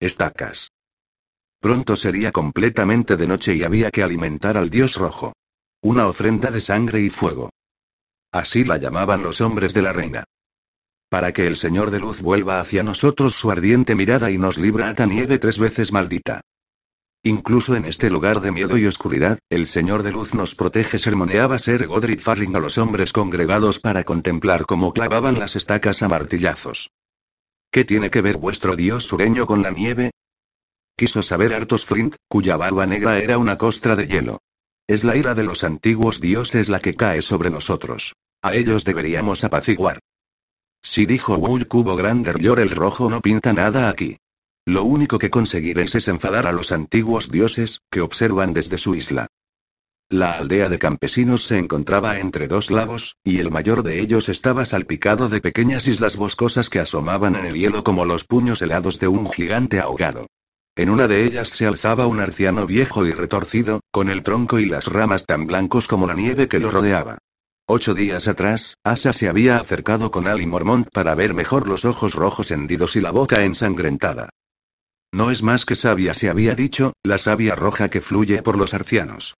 Estacas. 0.00 0.70
Pronto 1.60 1.96
sería 1.96 2.32
completamente 2.32 3.16
de 3.16 3.26
noche 3.26 3.54
y 3.54 3.64
había 3.64 3.90
que 3.90 4.02
alimentar 4.02 4.56
al 4.56 4.70
dios 4.70 4.96
rojo. 4.96 5.34
Una 5.82 6.06
ofrenda 6.06 6.50
de 6.50 6.60
sangre 6.60 7.00
y 7.02 7.10
fuego. 7.10 7.50
Así 8.32 8.64
la 8.64 8.78
llamaban 8.78 9.22
los 9.22 9.40
hombres 9.40 9.74
de 9.74 9.82
la 9.82 9.92
reina. 9.92 10.24
Para 11.08 11.32
que 11.32 11.46
el 11.46 11.56
Señor 11.56 11.90
de 11.90 12.00
Luz 12.00 12.20
vuelva 12.20 12.60
hacia 12.60 12.82
nosotros 12.82 13.34
su 13.34 13.50
ardiente 13.50 13.94
mirada 13.94 14.30
y 14.30 14.38
nos 14.38 14.58
libra 14.58 14.94
a 14.96 15.06
nieve 15.06 15.38
tres 15.38 15.58
veces 15.58 15.92
maldita. 15.92 16.40
Incluso 17.26 17.74
en 17.74 17.86
este 17.86 18.08
lugar 18.08 18.40
de 18.40 18.52
miedo 18.52 18.78
y 18.78 18.86
oscuridad, 18.86 19.40
el 19.50 19.66
Señor 19.66 20.04
de 20.04 20.12
Luz 20.12 20.32
nos 20.32 20.54
protege, 20.54 21.00
sermoneaba 21.00 21.58
Ser 21.58 21.88
Godric 21.88 22.20
Farling 22.20 22.54
a 22.54 22.60
los 22.60 22.78
hombres 22.78 23.12
congregados 23.12 23.80
para 23.80 24.04
contemplar 24.04 24.64
cómo 24.64 24.92
clavaban 24.92 25.36
las 25.36 25.56
estacas 25.56 26.04
a 26.04 26.08
martillazos. 26.08 26.92
¿Qué 27.72 27.84
tiene 27.84 28.10
que 28.10 28.22
ver 28.22 28.36
vuestro 28.36 28.76
dios 28.76 29.08
sureño 29.08 29.44
con 29.44 29.64
la 29.64 29.72
nieve? 29.72 30.12
Quiso 30.96 31.20
saber 31.20 31.52
Artos 31.52 31.84
Flint, 31.84 32.14
cuya 32.28 32.56
barba 32.56 32.86
negra 32.86 33.18
era 33.18 33.38
una 33.38 33.58
costra 33.58 33.96
de 33.96 34.06
hielo. 34.06 34.38
Es 34.86 35.02
la 35.02 35.16
ira 35.16 35.34
de 35.34 35.42
los 35.42 35.64
antiguos 35.64 36.20
dioses 36.20 36.68
la 36.68 36.78
que 36.78 36.94
cae 36.94 37.22
sobre 37.22 37.50
nosotros. 37.50 38.14
A 38.40 38.54
ellos 38.54 38.84
deberíamos 38.84 39.42
apaciguar. 39.42 39.98
Si 40.80 41.06
dijo 41.06 41.34
Wool 41.34 41.66
Cubo 41.66 41.96
Grander 41.96 42.38
Yor 42.38 42.60
el 42.60 42.70
rojo 42.70 43.10
no 43.10 43.20
pinta 43.20 43.52
nada 43.52 43.88
aquí. 43.88 44.16
Lo 44.68 44.82
único 44.82 45.20
que 45.20 45.30
conseguiréis 45.30 45.94
es 45.94 46.08
enfadar 46.08 46.48
a 46.48 46.52
los 46.52 46.72
antiguos 46.72 47.30
dioses, 47.30 47.82
que 47.88 48.00
observan 48.00 48.52
desde 48.52 48.78
su 48.78 48.96
isla. 48.96 49.28
La 50.08 50.32
aldea 50.32 50.68
de 50.68 50.78
campesinos 50.78 51.44
se 51.44 51.58
encontraba 51.58 52.18
entre 52.18 52.48
dos 52.48 52.72
lagos, 52.72 53.16
y 53.22 53.38
el 53.38 53.52
mayor 53.52 53.84
de 53.84 54.00
ellos 54.00 54.28
estaba 54.28 54.64
salpicado 54.64 55.28
de 55.28 55.40
pequeñas 55.40 55.86
islas 55.86 56.16
boscosas 56.16 56.68
que 56.68 56.80
asomaban 56.80 57.36
en 57.36 57.44
el 57.44 57.54
hielo 57.54 57.84
como 57.84 58.04
los 58.04 58.24
puños 58.24 58.60
helados 58.60 58.98
de 58.98 59.06
un 59.06 59.30
gigante 59.30 59.78
ahogado. 59.78 60.26
En 60.74 60.90
una 60.90 61.06
de 61.06 61.24
ellas 61.24 61.48
se 61.50 61.66
alzaba 61.66 62.08
un 62.08 62.18
anciano 62.18 62.66
viejo 62.66 63.06
y 63.06 63.12
retorcido, 63.12 63.80
con 63.92 64.10
el 64.10 64.24
tronco 64.24 64.58
y 64.58 64.66
las 64.66 64.88
ramas 64.88 65.26
tan 65.26 65.46
blancos 65.46 65.86
como 65.86 66.08
la 66.08 66.14
nieve 66.14 66.48
que 66.48 66.58
lo 66.58 66.72
rodeaba. 66.72 67.18
Ocho 67.68 67.94
días 67.94 68.26
atrás, 68.28 68.76
Asa 68.84 69.12
se 69.12 69.28
había 69.28 69.58
acercado 69.58 70.10
con 70.10 70.26
Ali 70.26 70.46
Mormont 70.46 70.88
para 70.92 71.14
ver 71.14 71.34
mejor 71.34 71.68
los 71.68 71.84
ojos 71.84 72.14
rojos 72.14 72.50
hendidos 72.50 72.96
y 72.96 73.00
la 73.00 73.10
boca 73.12 73.44
ensangrentada. 73.44 74.30
No 75.12 75.30
es 75.30 75.42
más 75.42 75.64
que 75.64 75.76
sabia, 75.76 76.14
se 76.14 76.28
había 76.28 76.54
dicho, 76.54 76.92
la 77.02 77.18
savia 77.18 77.54
roja 77.54 77.88
que 77.88 78.00
fluye 78.00 78.42
por 78.42 78.56
los 78.58 78.74
arcianos. 78.74 79.34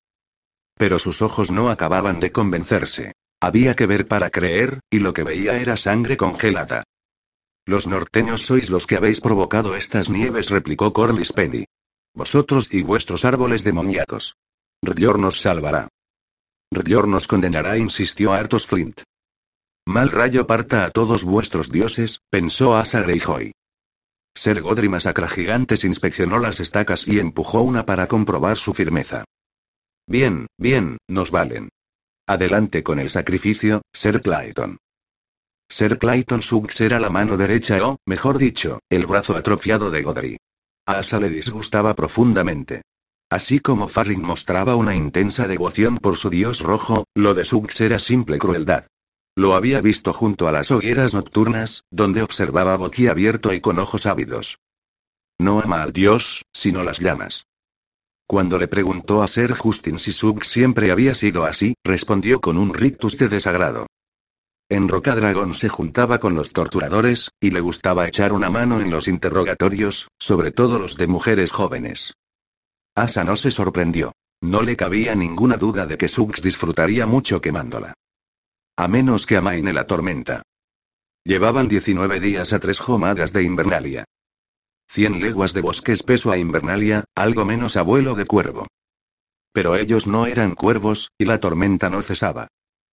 Pero 0.76 0.98
sus 0.98 1.22
ojos 1.22 1.50
no 1.50 1.70
acababan 1.70 2.20
de 2.20 2.32
convencerse. 2.32 3.12
Había 3.40 3.74
que 3.74 3.86
ver 3.86 4.08
para 4.08 4.30
creer, 4.30 4.80
y 4.90 5.00
lo 5.00 5.12
que 5.12 5.22
veía 5.22 5.58
era 5.58 5.76
sangre 5.76 6.16
congelada. 6.16 6.84
Los 7.66 7.86
norteños 7.86 8.46
sois 8.46 8.70
los 8.70 8.86
que 8.86 8.96
habéis 8.96 9.20
provocado 9.20 9.76
estas 9.76 10.08
nieves, 10.08 10.50
replicó 10.50 10.92
Corlys 10.92 11.32
Penny. 11.32 11.64
Vosotros 12.14 12.68
y 12.70 12.82
vuestros 12.82 13.24
árboles 13.24 13.64
demoniatos. 13.64 14.36
Ryor 14.82 15.18
nos 15.18 15.40
salvará. 15.40 15.88
Ryor 16.70 17.08
nos 17.08 17.26
condenará, 17.26 17.76
insistió 17.76 18.32
Artos 18.32 18.66
Flint. 18.66 19.02
Mal 19.86 20.10
rayo 20.10 20.46
parta 20.46 20.84
a 20.84 20.90
todos 20.90 21.24
vuestros 21.24 21.70
dioses, 21.70 22.20
pensó 22.30 22.76
Asa 22.76 23.02
Greyjoy. 23.02 23.52
Ser 24.36 24.60
Godry 24.60 24.90
Masacra 24.90 25.28
Gigantes 25.28 25.82
inspeccionó 25.82 26.38
las 26.38 26.60
estacas 26.60 27.08
y 27.08 27.20
empujó 27.20 27.62
una 27.62 27.86
para 27.86 28.06
comprobar 28.06 28.58
su 28.58 28.74
firmeza. 28.74 29.24
Bien, 30.06 30.46
bien, 30.58 30.98
nos 31.08 31.30
valen. 31.30 31.70
Adelante 32.28 32.82
con 32.82 32.98
el 32.98 33.08
sacrificio, 33.08 33.80
Ser 33.94 34.20
Clayton. 34.20 34.76
Ser 35.70 35.98
Clayton 35.98 36.42
Suggs 36.42 36.82
era 36.82 37.00
la 37.00 37.08
mano 37.08 37.38
derecha 37.38 37.78
o, 37.88 37.96
mejor 38.06 38.36
dicho, 38.36 38.80
el 38.90 39.06
brazo 39.06 39.36
atrofiado 39.36 39.90
de 39.90 40.02
Godry. 40.02 40.36
A 40.86 40.98
Asa 40.98 41.18
le 41.18 41.30
disgustaba 41.30 41.94
profundamente. 41.94 42.82
Así 43.30 43.58
como 43.58 43.88
Farling 43.88 44.22
mostraba 44.22 44.76
una 44.76 44.94
intensa 44.94 45.48
devoción 45.48 45.96
por 45.96 46.18
su 46.18 46.28
dios 46.28 46.60
rojo, 46.60 47.04
lo 47.14 47.32
de 47.32 47.46
Suggs 47.46 47.80
era 47.80 47.98
simple 47.98 48.38
crueldad. 48.38 48.86
Lo 49.36 49.54
había 49.54 49.82
visto 49.82 50.14
junto 50.14 50.48
a 50.48 50.52
las 50.52 50.70
hogueras 50.70 51.12
nocturnas, 51.12 51.84
donde 51.90 52.22
observaba 52.22 52.74
boquiabierto 52.78 53.52
y 53.52 53.60
con 53.60 53.78
ojos 53.78 54.06
ávidos. 54.06 54.58
No 55.38 55.60
ama 55.60 55.82
al 55.82 55.92
dios, 55.92 56.46
sino 56.54 56.82
las 56.82 57.00
llamas. 57.00 57.46
Cuando 58.26 58.58
le 58.58 58.66
preguntó 58.66 59.22
a 59.22 59.28
Ser 59.28 59.52
Justin 59.52 59.98
si 59.98 60.12
Sug 60.12 60.42
siempre 60.42 60.90
había 60.90 61.14
sido 61.14 61.44
así, 61.44 61.74
respondió 61.84 62.40
con 62.40 62.56
un 62.56 62.72
rictus 62.72 63.18
de 63.18 63.28
desagrado. 63.28 63.86
En 64.70 64.88
Rocadragón 64.88 65.54
se 65.54 65.68
juntaba 65.68 66.18
con 66.18 66.34
los 66.34 66.52
torturadores, 66.52 67.30
y 67.38 67.50
le 67.50 67.60
gustaba 67.60 68.08
echar 68.08 68.32
una 68.32 68.48
mano 68.48 68.80
en 68.80 68.90
los 68.90 69.06
interrogatorios, 69.06 70.08
sobre 70.18 70.50
todo 70.50 70.78
los 70.78 70.96
de 70.96 71.06
mujeres 71.06 71.52
jóvenes. 71.52 72.14
Asa 72.96 73.22
no 73.22 73.36
se 73.36 73.50
sorprendió. 73.50 74.12
No 74.40 74.62
le 74.62 74.76
cabía 74.76 75.14
ninguna 75.14 75.56
duda 75.56 75.86
de 75.86 75.98
que 75.98 76.08
Suggs 76.08 76.42
disfrutaría 76.42 77.06
mucho 77.06 77.40
quemándola. 77.40 77.94
A 78.78 78.88
menos 78.88 79.24
que 79.24 79.38
amaine 79.38 79.72
la 79.72 79.86
tormenta. 79.86 80.42
Llevaban 81.24 81.66
19 81.66 82.20
días 82.20 82.52
a 82.52 82.60
tres 82.60 82.78
jomadas 82.78 83.32
de 83.32 83.42
Invernalia. 83.42 84.04
Cien 84.86 85.18
leguas 85.18 85.54
de 85.54 85.62
bosque 85.62 85.92
espeso 85.92 86.30
a 86.30 86.36
Invernalia, 86.36 87.04
algo 87.14 87.46
menos 87.46 87.78
a 87.78 87.82
vuelo 87.82 88.14
de 88.14 88.26
cuervo. 88.26 88.66
Pero 89.54 89.76
ellos 89.76 90.06
no 90.06 90.26
eran 90.26 90.54
cuervos, 90.54 91.10
y 91.16 91.24
la 91.24 91.40
tormenta 91.40 91.88
no 91.88 92.02
cesaba. 92.02 92.48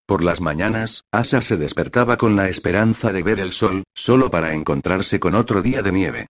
Por 0.06 0.24
las 0.24 0.40
mañanas, 0.40 1.04
Asa 1.12 1.42
se 1.42 1.58
despertaba 1.58 2.16
con 2.16 2.34
la 2.34 2.48
esperanza 2.48 3.12
de 3.12 3.22
ver 3.22 3.38
el 3.38 3.52
sol, 3.52 3.84
solo 3.94 4.30
para 4.30 4.54
encontrarse 4.54 5.20
con 5.20 5.34
otro 5.34 5.60
día 5.60 5.82
de 5.82 5.92
nieve. 5.92 6.26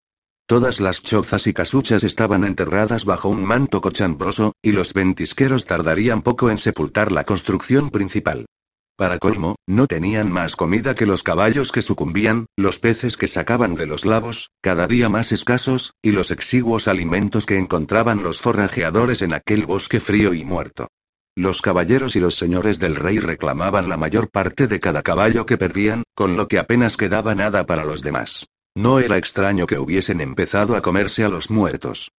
Todas 0.46 0.80
las 0.80 1.00
chozas 1.00 1.46
y 1.46 1.54
casuchas 1.54 2.02
estaban 2.02 2.44
enterradas 2.44 3.04
bajo 3.04 3.28
un 3.28 3.44
manto 3.44 3.80
cochambroso, 3.80 4.52
y 4.60 4.72
los 4.72 4.92
ventisqueros 4.94 5.64
tardarían 5.64 6.22
poco 6.22 6.50
en 6.50 6.58
sepultar 6.58 7.12
la 7.12 7.22
construcción 7.22 7.90
principal. 7.90 8.46
Para 8.96 9.18
colmo, 9.18 9.56
no 9.66 9.88
tenían 9.88 10.30
más 10.30 10.54
comida 10.54 10.94
que 10.94 11.04
los 11.04 11.24
caballos 11.24 11.72
que 11.72 11.82
sucumbían, 11.82 12.46
los 12.56 12.78
peces 12.78 13.16
que 13.16 13.26
sacaban 13.26 13.74
de 13.74 13.86
los 13.86 14.04
lagos, 14.04 14.50
cada 14.60 14.86
día 14.86 15.08
más 15.08 15.32
escasos, 15.32 15.94
y 16.00 16.12
los 16.12 16.30
exiguos 16.30 16.86
alimentos 16.86 17.44
que 17.44 17.58
encontraban 17.58 18.22
los 18.22 18.40
forrajeadores 18.40 19.20
en 19.22 19.34
aquel 19.34 19.66
bosque 19.66 19.98
frío 19.98 20.32
y 20.32 20.44
muerto. 20.44 20.86
Los 21.34 21.60
caballeros 21.60 22.14
y 22.14 22.20
los 22.20 22.36
señores 22.36 22.78
del 22.78 22.94
rey 22.94 23.18
reclamaban 23.18 23.88
la 23.88 23.96
mayor 23.96 24.30
parte 24.30 24.68
de 24.68 24.78
cada 24.78 25.02
caballo 25.02 25.44
que 25.44 25.58
perdían, 25.58 26.04
con 26.14 26.36
lo 26.36 26.46
que 26.46 26.60
apenas 26.60 26.96
quedaba 26.96 27.34
nada 27.34 27.66
para 27.66 27.84
los 27.84 28.00
demás. 28.00 28.46
No 28.76 29.00
era 29.00 29.16
extraño 29.16 29.66
que 29.66 29.80
hubiesen 29.80 30.20
empezado 30.20 30.76
a 30.76 30.82
comerse 30.82 31.24
a 31.24 31.28
los 31.28 31.50
muertos. 31.50 32.12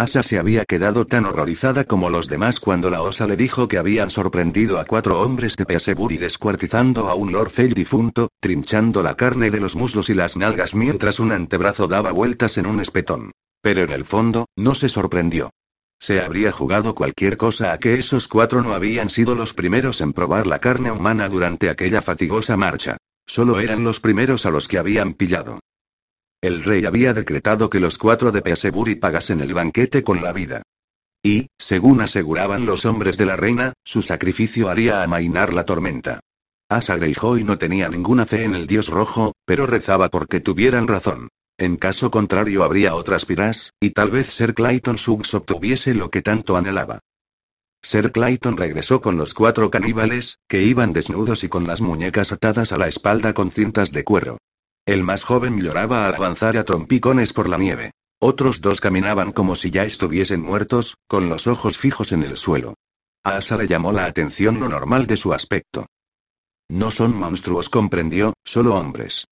Asa 0.00 0.22
se 0.22 0.38
había 0.38 0.64
quedado 0.64 1.06
tan 1.06 1.26
horrorizada 1.26 1.84
como 1.84 2.10
los 2.10 2.28
demás 2.28 2.60
cuando 2.60 2.90
la 2.90 3.02
osa 3.02 3.26
le 3.26 3.36
dijo 3.36 3.68
que 3.68 3.78
habían 3.78 4.10
sorprendido 4.10 4.78
a 4.78 4.84
cuatro 4.84 5.20
hombres 5.20 5.56
de 5.56 5.66
Peaseburi 5.66 6.18
descuartizando 6.18 7.08
a 7.08 7.14
un 7.14 7.32
Lord 7.32 7.50
Fell 7.50 7.74
difunto, 7.74 8.28
trinchando 8.40 9.02
la 9.02 9.14
carne 9.14 9.50
de 9.50 9.60
los 9.60 9.76
muslos 9.76 10.08
y 10.08 10.14
las 10.14 10.36
nalgas 10.36 10.74
mientras 10.74 11.20
un 11.20 11.32
antebrazo 11.32 11.86
daba 11.86 12.12
vueltas 12.12 12.58
en 12.58 12.66
un 12.66 12.80
espetón. 12.80 13.32
Pero 13.60 13.82
en 13.82 13.90
el 13.90 14.04
fondo, 14.04 14.46
no 14.56 14.74
se 14.74 14.88
sorprendió. 14.88 15.50
Se 16.00 16.20
habría 16.20 16.52
jugado 16.52 16.94
cualquier 16.94 17.36
cosa 17.36 17.72
a 17.72 17.78
que 17.78 17.94
esos 17.94 18.28
cuatro 18.28 18.62
no 18.62 18.74
habían 18.74 19.10
sido 19.10 19.34
los 19.34 19.52
primeros 19.52 20.00
en 20.00 20.12
probar 20.12 20.46
la 20.46 20.60
carne 20.60 20.92
humana 20.92 21.28
durante 21.28 21.70
aquella 21.70 22.02
fatigosa 22.02 22.56
marcha. 22.56 22.98
Solo 23.26 23.58
eran 23.60 23.84
los 23.84 24.00
primeros 24.00 24.46
a 24.46 24.50
los 24.50 24.68
que 24.68 24.78
habían 24.78 25.14
pillado. 25.14 25.58
El 26.40 26.62
rey 26.62 26.84
había 26.84 27.14
decretado 27.14 27.68
que 27.68 27.80
los 27.80 27.98
cuatro 27.98 28.30
de 28.30 28.42
Peaseburi 28.42 28.94
pagasen 28.94 29.40
el 29.40 29.54
banquete 29.54 30.04
con 30.04 30.22
la 30.22 30.32
vida. 30.32 30.62
Y, 31.20 31.48
según 31.58 32.00
aseguraban 32.00 32.64
los 32.64 32.84
hombres 32.84 33.16
de 33.16 33.26
la 33.26 33.34
reina, 33.34 33.72
su 33.84 34.02
sacrificio 34.02 34.68
haría 34.68 35.02
amainar 35.02 35.52
la 35.52 35.64
tormenta. 35.64 36.20
Asa 36.70 36.96
Greyjoy 36.96 37.42
no 37.42 37.58
tenía 37.58 37.88
ninguna 37.88 38.24
fe 38.24 38.44
en 38.44 38.54
el 38.54 38.68
dios 38.68 38.88
rojo, 38.88 39.32
pero 39.44 39.66
rezaba 39.66 40.10
porque 40.10 40.38
tuvieran 40.38 40.86
razón. 40.86 41.28
En 41.56 41.76
caso 41.76 42.12
contrario 42.12 42.62
habría 42.62 42.94
otras 42.94 43.24
piras, 43.24 43.72
y 43.80 43.90
tal 43.90 44.12
vez 44.12 44.32
Ser 44.32 44.54
Clayton 44.54 44.96
Suggs 44.96 45.34
obtuviese 45.34 45.92
lo 45.94 46.08
que 46.08 46.22
tanto 46.22 46.56
anhelaba. 46.56 47.00
Ser 47.82 48.12
Clayton 48.12 48.56
regresó 48.56 49.00
con 49.00 49.16
los 49.16 49.34
cuatro 49.34 49.70
caníbales, 49.70 50.38
que 50.46 50.62
iban 50.62 50.92
desnudos 50.92 51.42
y 51.42 51.48
con 51.48 51.66
las 51.66 51.80
muñecas 51.80 52.30
atadas 52.30 52.70
a 52.70 52.78
la 52.78 52.86
espalda 52.86 53.32
con 53.34 53.50
cintas 53.50 53.90
de 53.90 54.04
cuero. 54.04 54.38
El 54.88 55.04
más 55.04 55.22
joven 55.22 55.60
lloraba 55.60 56.06
al 56.06 56.14
avanzar 56.14 56.56
a 56.56 56.64
trompicones 56.64 57.34
por 57.34 57.46
la 57.46 57.58
nieve. 57.58 57.90
Otros 58.22 58.62
dos 58.62 58.80
caminaban 58.80 59.32
como 59.32 59.54
si 59.54 59.70
ya 59.70 59.84
estuviesen 59.84 60.40
muertos, 60.40 60.96
con 61.06 61.28
los 61.28 61.46
ojos 61.46 61.76
fijos 61.76 62.10
en 62.12 62.22
el 62.22 62.38
suelo. 62.38 62.72
Asa 63.22 63.58
le 63.58 63.66
llamó 63.66 63.92
la 63.92 64.06
atención 64.06 64.58
lo 64.58 64.66
normal 64.66 65.06
de 65.06 65.18
su 65.18 65.34
aspecto. 65.34 65.84
No 66.70 66.90
son 66.90 67.14
monstruos, 67.14 67.68
comprendió, 67.68 68.32
solo 68.46 68.76
hombres. 68.76 69.26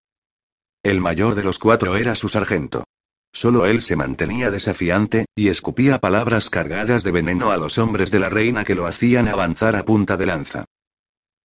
El 0.83 1.01
mayor 1.01 1.35
de 1.35 1.45
los 1.45 1.59
cuatro 1.59 1.97
era 1.97 2.15
su 2.17 2.29
sargento. 2.29 2.85
Solo 3.33 3.65
él 3.65 3.81
se 3.81 3.97
mantenía 3.97 4.51
desafiante, 4.51 5.25
y 5.35 5.49
escupía 5.49 6.01
palabras 6.01 6.51
cargadas 6.51 7.03
de 7.03 7.13
veneno 7.13 7.51
a 7.51 7.57
los 7.57 7.79
hombres 7.79 8.11
de 8.11 8.19
la 8.19 8.29
reina 8.29 8.67
que 8.67 8.75
lo 8.75 8.87
hacían 8.87 9.27
avanzar 9.27 9.75
a 9.75 9.87
punta 9.87 10.19
de 10.19 10.27
lanza. 10.27 10.67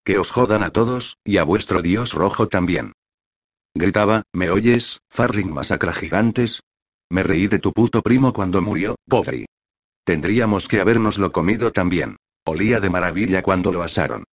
Que 0.04 0.18
os 0.18 0.32
jodan 0.32 0.64
a 0.64 0.72
todos, 0.72 1.16
y 1.24 1.38
a 1.38 1.46
vuestro 1.46 1.82
dios 1.82 2.12
rojo 2.12 2.50
también. 2.50 2.92
Gritaba, 3.74 4.24
¿me 4.34 4.50
oyes, 4.50 5.00
Farling 5.10 5.52
masacra 5.54 5.94
gigantes? 5.94 6.62
Me 7.10 7.24
reí 7.24 7.48
de 7.48 7.60
tu 7.60 7.72
puto 7.72 8.02
primo 8.02 8.34
cuando 8.34 8.62
murió, 8.62 8.96
pobre. 9.08 9.46
Tendríamos 10.04 10.68
que 10.68 10.82
habernoslo 10.82 11.32
comido 11.32 11.72
también. 11.72 12.18
Olía 12.46 12.80
de 12.80 12.90
maravilla 12.90 13.42
cuando 13.42 13.72
lo 13.72 13.84
asaron. 13.84 14.26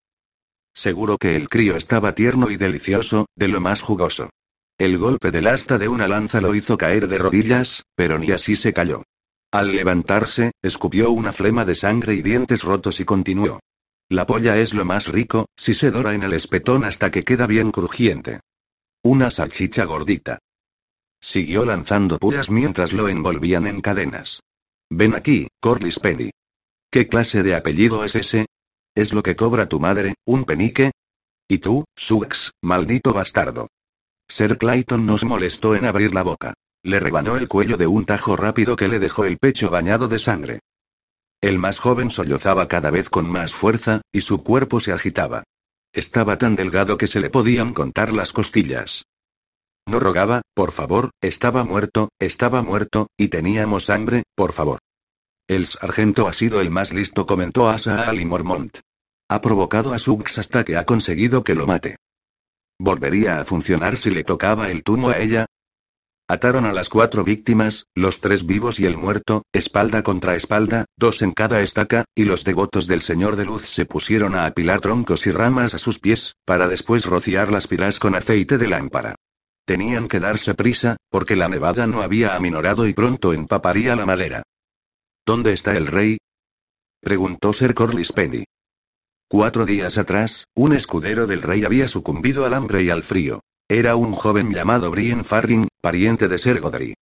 Seguro 0.74 1.18
que 1.18 1.36
el 1.36 1.48
crío 1.48 1.76
estaba 1.76 2.14
tierno 2.14 2.50
y 2.50 2.56
delicioso, 2.56 3.26
de 3.36 3.48
lo 3.48 3.60
más 3.60 3.82
jugoso. 3.82 4.30
El 4.78 4.96
golpe 4.96 5.30
del 5.30 5.48
asta 5.48 5.76
de 5.76 5.88
una 5.88 6.08
lanza 6.08 6.40
lo 6.40 6.54
hizo 6.54 6.78
caer 6.78 7.08
de 7.08 7.18
rodillas, 7.18 7.84
pero 7.94 8.18
ni 8.18 8.30
así 8.30 8.56
se 8.56 8.72
cayó. 8.72 9.02
Al 9.50 9.74
levantarse, 9.74 10.52
escupió 10.62 11.10
una 11.10 11.32
flema 11.32 11.64
de 11.64 11.74
sangre 11.74 12.14
y 12.14 12.22
dientes 12.22 12.62
rotos 12.62 13.00
y 13.00 13.04
continuó. 13.04 13.60
La 14.08 14.26
polla 14.26 14.56
es 14.56 14.72
lo 14.72 14.84
más 14.84 15.08
rico, 15.08 15.46
si 15.56 15.74
se 15.74 15.90
dora 15.90 16.14
en 16.14 16.22
el 16.22 16.32
espetón 16.32 16.84
hasta 16.84 17.10
que 17.10 17.24
queda 17.24 17.46
bien 17.46 17.72
crujiente. 17.72 18.40
Una 19.02 19.30
salchicha 19.30 19.84
gordita. 19.84 20.40
Siguió 21.20 21.64
lanzando 21.64 22.18
puras 22.18 22.50
mientras 22.50 22.92
lo 22.92 23.08
envolvían 23.08 23.66
en 23.68 23.80
cadenas. 23.80 24.40
Ven 24.90 25.14
aquí, 25.14 25.46
Corlys 25.60 26.00
Penny. 26.00 26.30
¿Qué 26.90 27.06
clase 27.06 27.44
de 27.44 27.54
apellido 27.54 28.04
es 28.04 28.16
ese? 28.16 28.46
¿Es 28.96 29.12
lo 29.12 29.22
que 29.22 29.36
cobra 29.36 29.68
tu 29.68 29.78
madre, 29.78 30.14
un 30.24 30.44
penique? 30.44 30.90
¿Y 31.46 31.58
tú, 31.58 31.84
Sux, 31.94 32.52
maldito 32.60 33.12
bastardo? 33.12 33.68
Sir 34.28 34.58
Clayton 34.58 35.06
nos 35.06 35.24
molestó 35.24 35.76
en 35.76 35.84
abrir 35.84 36.12
la 36.12 36.22
boca. 36.22 36.54
Le 36.82 36.98
rebanó 36.98 37.36
el 37.36 37.46
cuello 37.46 37.76
de 37.76 37.86
un 37.86 38.04
tajo 38.04 38.36
rápido 38.36 38.74
que 38.74 38.88
le 38.88 38.98
dejó 38.98 39.24
el 39.24 39.38
pecho 39.38 39.70
bañado 39.70 40.08
de 40.08 40.18
sangre. 40.18 40.60
El 41.40 41.58
más 41.58 41.78
joven 41.78 42.10
sollozaba 42.10 42.66
cada 42.66 42.90
vez 42.90 43.10
con 43.10 43.30
más 43.30 43.54
fuerza, 43.54 44.02
y 44.10 44.22
su 44.22 44.42
cuerpo 44.42 44.80
se 44.80 44.92
agitaba. 44.92 45.44
Estaba 45.98 46.38
tan 46.38 46.54
delgado 46.54 46.96
que 46.96 47.08
se 47.08 47.18
le 47.18 47.28
podían 47.28 47.74
contar 47.74 48.12
las 48.12 48.32
costillas. 48.32 49.06
No 49.84 49.98
rogaba, 49.98 50.42
por 50.54 50.70
favor, 50.70 51.10
estaba 51.20 51.64
muerto, 51.64 52.10
estaba 52.20 52.62
muerto, 52.62 53.08
y 53.16 53.26
teníamos 53.26 53.90
hambre, 53.90 54.22
por 54.36 54.52
favor. 54.52 54.78
El 55.48 55.66
sargento 55.66 56.28
ha 56.28 56.32
sido 56.34 56.60
el 56.60 56.70
más 56.70 56.92
listo, 56.92 57.26
comentó 57.26 57.68
Asa 57.68 58.08
Ali 58.08 58.24
Mormont. 58.24 58.78
Ha 59.28 59.40
provocado 59.40 59.92
a 59.92 59.98
Suggs 59.98 60.38
hasta 60.38 60.64
que 60.64 60.76
ha 60.76 60.84
conseguido 60.84 61.42
que 61.42 61.56
lo 61.56 61.66
mate. 61.66 61.96
¿Volvería 62.78 63.40
a 63.40 63.44
funcionar 63.44 63.96
si 63.96 64.10
le 64.10 64.22
tocaba 64.22 64.70
el 64.70 64.84
tumo 64.84 65.08
a 65.08 65.18
ella? 65.18 65.46
Ataron 66.30 66.66
a 66.66 66.74
las 66.74 66.90
cuatro 66.90 67.24
víctimas, 67.24 67.86
los 67.94 68.20
tres 68.20 68.44
vivos 68.44 68.78
y 68.78 68.84
el 68.84 68.98
muerto, 68.98 69.44
espalda 69.50 70.02
contra 70.02 70.36
espalda, 70.36 70.84
dos 70.98 71.22
en 71.22 71.32
cada 71.32 71.62
estaca, 71.62 72.04
y 72.14 72.24
los 72.24 72.44
devotos 72.44 72.86
del 72.86 73.00
Señor 73.00 73.36
de 73.36 73.46
Luz 73.46 73.66
se 73.66 73.86
pusieron 73.86 74.34
a 74.34 74.44
apilar 74.44 74.82
troncos 74.82 75.26
y 75.26 75.30
ramas 75.30 75.72
a 75.72 75.78
sus 75.78 75.98
pies, 75.98 76.34
para 76.44 76.68
después 76.68 77.06
rociar 77.06 77.50
las 77.50 77.66
pilas 77.66 77.98
con 77.98 78.14
aceite 78.14 78.58
de 78.58 78.68
lámpara. 78.68 79.14
Tenían 79.64 80.06
que 80.06 80.20
darse 80.20 80.52
prisa, 80.52 80.98
porque 81.08 81.34
la 81.34 81.48
nevada 81.48 81.86
no 81.86 82.02
había 82.02 82.34
aminorado 82.34 82.86
y 82.86 82.92
pronto 82.92 83.32
empaparía 83.32 83.96
la 83.96 84.04
madera. 84.04 84.42
¿Dónde 85.24 85.54
está 85.54 85.78
el 85.78 85.86
rey? 85.86 86.18
preguntó 87.00 87.54
Sir 87.54 87.72
Corlys 87.72 88.12
Penny. 88.12 88.44
Cuatro 89.30 89.64
días 89.64 89.96
atrás, 89.96 90.44
un 90.54 90.74
escudero 90.74 91.26
del 91.26 91.40
rey 91.40 91.64
había 91.64 91.88
sucumbido 91.88 92.44
al 92.44 92.52
hambre 92.52 92.82
y 92.82 92.90
al 92.90 93.02
frío. 93.02 93.40
Era 93.70 93.96
un 93.96 94.14
joven 94.14 94.50
llamado 94.50 94.90
Brian 94.90 95.26
Farring, 95.26 95.68
pariente 95.82 96.26
de 96.26 96.38
Ser 96.38 96.58
Godry. 96.58 96.94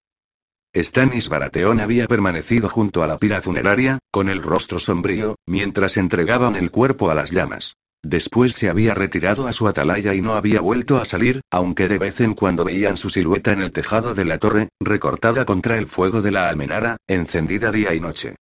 Stannis 0.76 1.30
Baratheon 1.30 1.80
había 1.80 2.08
permanecido 2.08 2.70
junto 2.70 3.04
a 3.04 3.08
la 3.08 3.20
pira 3.20 3.40
funeraria, 3.44 4.00
con 4.12 4.30
el 4.30 4.42
rostro 4.42 4.80
sombrío, 4.80 5.36
mientras 5.46 5.96
entregaban 5.96 6.56
el 6.56 6.72
cuerpo 6.72 7.12
a 7.12 7.16
las 7.16 7.30
llamas. 7.30 7.76
Después 8.02 8.54
se 8.54 8.68
había 8.68 8.96
retirado 8.96 9.46
a 9.46 9.54
su 9.54 9.68
atalaya 9.68 10.16
y 10.16 10.22
no 10.24 10.34
había 10.34 10.60
vuelto 10.60 10.98
a 10.98 11.06
salir, 11.06 11.42
aunque 11.52 11.88
de 11.88 12.00
vez 12.00 12.20
en 12.20 12.34
cuando 12.34 12.66
veían 12.66 12.98
su 12.98 13.12
silueta 13.12 13.52
en 13.52 13.62
el 13.62 13.72
tejado 13.72 14.16
de 14.16 14.26
la 14.26 14.40
torre, 14.40 14.70
recortada 14.80 15.46
contra 15.46 15.78
el 15.78 15.88
fuego 15.88 16.24
de 16.24 16.32
la 16.32 16.50
almenara, 16.50 16.98
encendida 17.06 17.72
día 17.72 17.94
y 17.94 18.00
noche. 18.00 18.36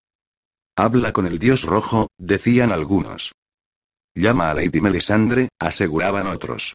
Habla 0.78 1.12
con 1.12 1.28
el 1.28 1.40
dios 1.40 1.64
rojo, 1.64 2.08
decían 2.18 2.72
algunos. 2.72 3.34
Llama 4.16 4.50
a 4.50 4.54
Lady 4.54 4.80
Melisandre, 4.80 5.50
aseguraban 5.60 6.28
otros. 6.28 6.74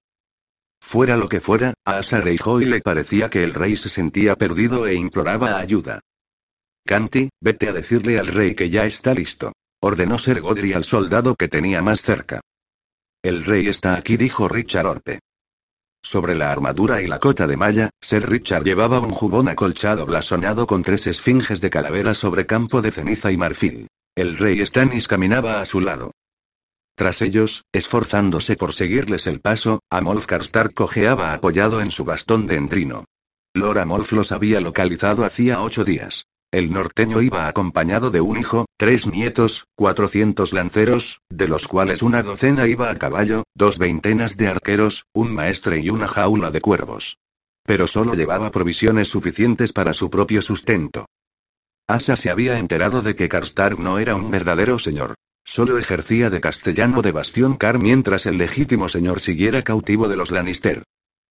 Fuera 0.81 1.17
lo 1.17 1.29
que 1.29 1.41
fuera, 1.41 1.75
a 1.85 1.99
Asa 1.99 2.23
y 2.25 2.65
le 2.65 2.81
parecía 2.81 3.29
que 3.29 3.43
el 3.43 3.55
rey 3.55 3.77
se 3.77 3.89
sentía 3.89 4.37
perdido 4.37 4.87
e 4.87 4.95
imploraba 4.95 5.59
ayuda. 5.59 6.01
Canti, 6.87 7.29
vete 7.41 7.69
a 7.69 7.73
decirle 7.73 8.19
al 8.19 8.29
rey 8.29 8.55
que 8.55 8.71
ya 8.71 8.87
está 8.87 9.13
listo. 9.13 9.53
Ordenó 9.81 10.19
Ser 10.19 10.41
Godry 10.41 10.73
al 10.73 10.85
soldado 10.85 11.35
que 11.35 11.49
tenía 11.49 11.83
más 11.83 12.03
cerca. 12.03 12.41
El 13.23 13.45
rey 13.45 13.69
está 13.69 13.95
aquí, 13.95 14.17
dijo 14.17 14.49
Richard 14.49 14.87
Orpe. 14.87 15.21
Sobre 16.03 16.35
la 16.35 16.51
armadura 16.51 17.03
y 17.03 17.07
la 17.07 17.19
cota 17.19 17.47
de 17.47 17.57
malla, 17.57 17.91
Ser 18.01 18.29
Richard 18.29 18.65
llevaba 18.65 19.01
un 19.01 19.11
jubón 19.11 19.49
acolchado 19.49 20.07
blasonado 20.07 20.67
con 20.67 20.83
tres 20.83 21.07
esfinges 21.07 21.61
de 21.61 21.71
calavera 21.71 22.15
sobre 22.15 22.47
campo 22.47 22.81
de 22.81 22.93
ceniza 22.93 23.31
y 23.33 23.37
marfil. 23.37 23.89
El 24.15 24.39
rey 24.39 24.65
Stannis 24.65 25.07
caminaba 25.07 25.61
a 25.61 25.67
su 25.67 25.81
lado. 25.81 26.13
Tras 26.99 27.23
ellos, 27.23 27.65
esforzándose 27.71 28.57
por 28.57 28.73
seguirles 28.73 29.29
el 29.29 29.41
paso, 29.41 29.79
Amolf 29.89 30.27
Karstark 30.27 30.75
cojeaba 30.75 31.33
apoyado 31.33 31.81
en 31.81 31.93
su 31.93 32.05
bastón 32.05 32.49
de 32.49 32.57
entrino. 32.57 33.05
Lord 33.55 33.79
Amolf 33.79 34.11
los 34.11 34.33
había 34.33 34.61
localizado 34.61 35.25
hacía 35.25 35.63
ocho 35.63 35.85
días. 35.85 36.27
El 36.51 36.73
norteño 36.73 37.23
iba 37.23 37.47
acompañado 37.47 38.11
de 38.11 38.21
un 38.21 38.37
hijo, 38.37 38.67
tres 38.77 39.07
nietos, 39.07 39.69
cuatrocientos 39.77 40.53
lanceros, 40.53 41.21
de 41.29 41.47
los 41.47 41.69
cuales 41.69 42.03
una 42.03 42.25
docena 42.25 42.67
iba 42.67 42.91
a 42.91 42.99
caballo, 42.99 43.45
dos 43.55 43.79
veintenas 43.79 44.37
de 44.37 44.49
arqueros, 44.49 45.05
un 45.13 45.33
maestre 45.33 45.79
y 45.79 45.91
una 45.91 46.09
jaula 46.09 46.51
de 46.51 46.61
cuervos. 46.61 47.19
Pero 47.63 47.87
solo 47.87 48.15
llevaba 48.15 48.51
provisiones 48.51 49.07
suficientes 49.07 49.73
para 49.73 49.93
su 49.93 50.11
propio 50.11 50.43
sustento. 50.43 51.07
Asa 51.87 52.17
se 52.17 52.29
había 52.29 52.59
enterado 52.59 53.03
de 53.03 53.15
que 53.15 53.29
Karstark 53.29 53.79
no 53.79 54.01
era 54.01 54.17
un 54.17 54.33
verdadero 54.33 54.81
señor. 54.81 55.15
Solo 55.51 55.79
ejercía 55.79 56.29
de 56.29 56.43
castellano 56.43 57.01
de 57.01 57.11
Bastión 57.11 57.57
Car 57.57 57.83
mientras 57.83 58.27
el 58.27 58.37
legítimo 58.37 58.91
señor 58.91 59.19
siguiera 59.19 59.63
cautivo 59.63 60.07
de 60.07 60.15
los 60.15 60.31
Lannister. 60.31 60.83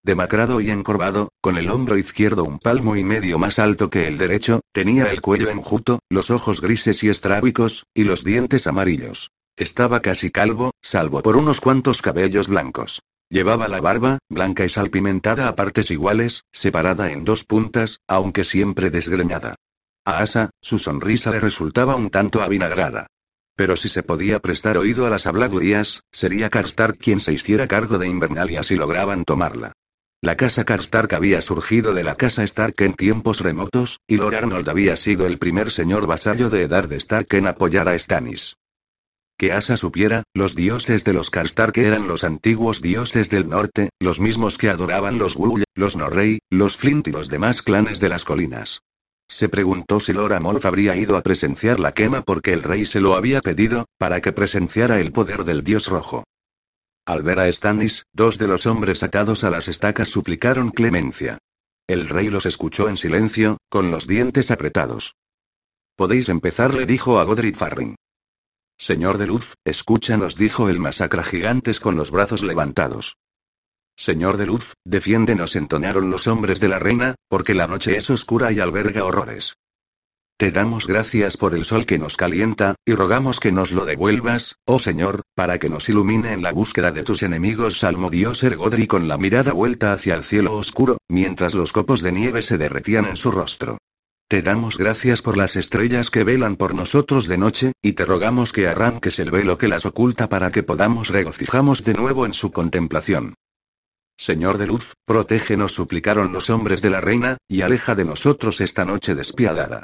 Demacrado 0.04 0.60
y 0.60 0.72
encorvado, 0.72 1.30
con 1.40 1.56
el 1.56 1.70
hombro 1.70 2.00
izquierdo 2.00 2.44
un 2.44 2.58
palmo 2.58 2.96
y 2.96 3.04
medio 3.04 3.38
más 3.38 3.60
alto 3.60 3.92
que 3.92 4.08
el 4.08 4.18
derecho, 4.18 4.62
tenía 4.72 5.12
el 5.12 5.22
cuello 5.22 5.52
enjuto, 5.52 6.00
los 6.10 6.32
ojos 6.32 6.62
grises 6.62 7.04
y 7.04 7.10
estrábicos, 7.10 7.86
y 7.94 8.06
los 8.06 8.24
dientes 8.24 8.66
amarillos. 8.66 9.30
Estaba 9.56 10.02
casi 10.02 10.32
calvo, 10.32 10.72
salvo 10.82 11.22
por 11.22 11.38
unos 11.38 11.62
cuantos 11.62 12.02
cabellos 12.02 12.48
blancos. 12.48 13.04
Llevaba 13.30 13.68
la 13.68 13.82
barba, 13.82 14.18
blanca 14.30 14.66
y 14.66 14.70
salpimentada 14.70 15.48
a 15.48 15.56
partes 15.56 15.92
iguales, 15.92 16.42
separada 16.52 17.12
en 17.12 17.24
dos 17.24 17.44
puntas, 17.44 18.00
aunque 18.08 18.46
siempre 18.46 18.90
desgreñada. 18.90 19.58
A 20.06 20.24
Asa, 20.24 20.50
su 20.60 20.80
sonrisa 20.80 21.30
le 21.30 21.40
resultaba 21.40 21.96
un 21.96 22.10
tanto 22.10 22.42
avinagrada. 22.42 23.06
Pero 23.58 23.76
si 23.76 23.90
se 23.90 24.04
podía 24.04 24.40
prestar 24.40 24.78
oído 24.78 25.08
a 25.08 25.10
las 25.10 25.26
habladurías, 25.26 26.04
sería 26.12 26.52
Karstark 26.52 26.98
quien 27.00 27.20
se 27.20 27.34
hiciera 27.34 27.68
cargo 27.68 27.98
de 27.98 28.08
Invernalia 28.08 28.62
si 28.62 28.76
lograban 28.76 29.26
tomarla. 29.26 29.74
La 30.22 30.38
casa 30.38 30.64
Karstark 30.64 31.12
había 31.14 31.42
surgido 31.42 31.94
de 31.94 32.04
la 32.04 32.16
casa 32.16 32.44
Stark 32.44 32.76
en 32.78 32.94
tiempos 32.94 33.42
remotos, 33.42 34.00
y 34.08 34.18
Lord 34.18 34.36
Arnold 34.36 34.70
había 34.70 34.96
sido 34.96 35.26
el 35.26 35.40
primer 35.40 35.72
señor 35.72 36.06
vasallo 36.06 36.52
de 36.52 36.64
Eddard 36.64 36.94
Stark 36.94 37.28
en 37.32 37.48
apoyar 37.48 37.90
a 37.90 37.98
Stannis. 37.98 38.56
Que 39.40 39.52
Asa 39.52 39.76
supiera, 39.76 40.24
los 40.34 40.56
dioses 40.56 41.04
de 41.04 41.14
los 41.14 41.32
Karstark 41.32 41.78
eran 41.78 42.08
los 42.08 42.24
antiguos 42.24 42.82
dioses 42.82 43.30
del 43.32 43.50
norte, 43.50 43.90
los 44.00 44.20
mismos 44.20 44.60
que 44.60 44.70
adoraban 44.70 45.18
los 45.18 45.36
Wull, 45.36 45.64
los 45.76 45.96
Norrey, 45.96 46.40
los 46.52 46.78
Flint 46.78 47.08
y 47.08 47.12
los 47.12 47.30
demás 47.30 47.64
clanes 47.64 48.00
de 48.00 48.10
las 48.10 48.24
colinas. 48.24 48.82
Se 49.30 49.50
preguntó 49.50 50.00
si 50.00 50.14
Lora 50.14 50.40
Molf 50.40 50.66
habría 50.66 50.96
ido 50.96 51.18
a 51.18 51.22
presenciar 51.22 51.80
la 51.80 51.94
quema 51.94 52.22
porque 52.22 52.54
el 52.54 52.64
rey 52.64 52.86
se 52.86 53.02
lo 53.02 53.16
había 53.16 53.42
pedido, 53.42 53.86
para 53.98 54.22
que 54.22 54.32
presenciara 54.32 55.00
el 55.00 55.12
poder 55.12 55.44
del 55.44 55.64
dios 55.64 55.88
rojo. 55.88 56.24
Al 57.06 57.24
ver 57.24 57.40
a 57.40 57.52
Stannis, 57.52 58.06
dos 58.14 58.38
de 58.38 58.48
los 58.48 58.66
hombres 58.66 59.04
atados 59.04 59.44
a 59.44 59.50
las 59.50 59.68
estacas 59.68 60.10
suplicaron 60.10 60.72
clemencia. 60.72 61.38
El 61.88 62.10
rey 62.10 62.30
los 62.30 62.46
escuchó 62.46 62.90
en 62.90 62.98
silencio, 62.98 63.58
con 63.70 63.92
los 63.92 64.08
dientes 64.08 64.52
apretados. 64.52 65.16
Podéis 65.96 66.30
empezar, 66.30 66.74
le 66.74 66.86
dijo 66.86 67.20
a 67.20 67.24
Godric 67.24 67.56
Farring. 67.56 67.96
Señor 68.78 69.18
de 69.18 69.28
luz, 69.28 69.56
escúchanos, 69.66 70.36
dijo 70.36 70.70
el 70.70 70.80
masacra 70.80 71.24
gigantes 71.24 71.80
con 71.80 71.96
los 71.96 72.12
brazos 72.12 72.44
levantados. 72.44 73.18
Señor 74.00 74.38
de 74.38 74.46
luz, 74.46 74.74
defiéndenos, 74.86 75.56
entonaron 75.56 76.12
los 76.12 76.28
hombres 76.28 76.60
de 76.60 76.68
la 76.68 76.78
reina, 76.78 77.16
porque 77.28 77.56
la 77.56 77.66
noche 77.66 77.98
es 77.98 78.12
oscura 78.12 78.52
y 78.52 78.60
alberga 78.60 79.04
horrores. 79.04 79.58
Te 80.38 80.52
damos 80.52 80.86
gracias 80.86 81.36
por 81.36 81.56
el 81.56 81.66
sol 81.66 81.88
que 81.88 81.98
nos 81.98 82.16
calienta, 82.16 82.76
y 82.86 82.94
rogamos 82.94 83.40
que 83.40 83.52
nos 83.52 83.72
lo 83.72 83.86
devuelvas, 83.86 84.58
oh 84.66 84.78
Señor, 84.78 85.24
para 85.34 85.58
que 85.58 85.68
nos 85.68 85.90
ilumine 85.90 86.32
en 86.32 86.44
la 86.44 86.52
búsqueda 86.52 86.92
de 86.92 87.02
tus 87.02 87.24
enemigos. 87.24 87.80
Salmodió 87.80 88.34
Ergodri 88.40 88.86
con 88.86 89.08
la 89.08 89.18
mirada 89.18 89.52
vuelta 89.52 89.94
hacia 89.94 90.14
el 90.14 90.24
cielo 90.24 90.56
oscuro, 90.56 91.00
mientras 91.10 91.56
los 91.56 91.74
copos 91.74 92.04
de 92.04 92.12
nieve 92.12 92.44
se 92.44 92.60
derretían 92.60 93.08
en 93.08 93.16
su 93.16 93.32
rostro. 93.32 93.80
Te 94.30 94.44
damos 94.44 94.78
gracias 94.78 95.24
por 95.24 95.38
las 95.38 95.56
estrellas 95.56 96.12
que 96.12 96.24
velan 96.24 96.56
por 96.56 96.76
nosotros 96.76 97.28
de 97.28 97.40
noche, 97.40 97.72
y 97.82 97.94
te 97.94 98.06
rogamos 98.06 98.54
que 98.54 98.68
arranques 98.68 99.18
el 99.18 99.32
velo 99.32 99.58
que 99.58 99.68
las 99.68 99.88
oculta 99.88 100.30
para 100.30 100.52
que 100.52 100.62
podamos 100.62 101.08
regocijamos 101.08 101.84
de 101.84 101.96
nuevo 101.96 102.28
en 102.28 102.36
su 102.36 102.52
contemplación. 102.52 103.34
Señor 104.18 104.58
de 104.58 104.68
luz, 104.68 104.94
protégenos, 105.06 105.74
suplicaron 105.74 106.32
los 106.32 106.50
hombres 106.50 106.82
de 106.82 106.90
la 106.90 107.02
reina, 107.02 107.38
y 107.48 107.62
aleja 107.62 107.94
de 107.96 108.04
nosotros 108.04 108.62
esta 108.62 108.84
noche 108.84 109.14
despiadada. 109.14 109.84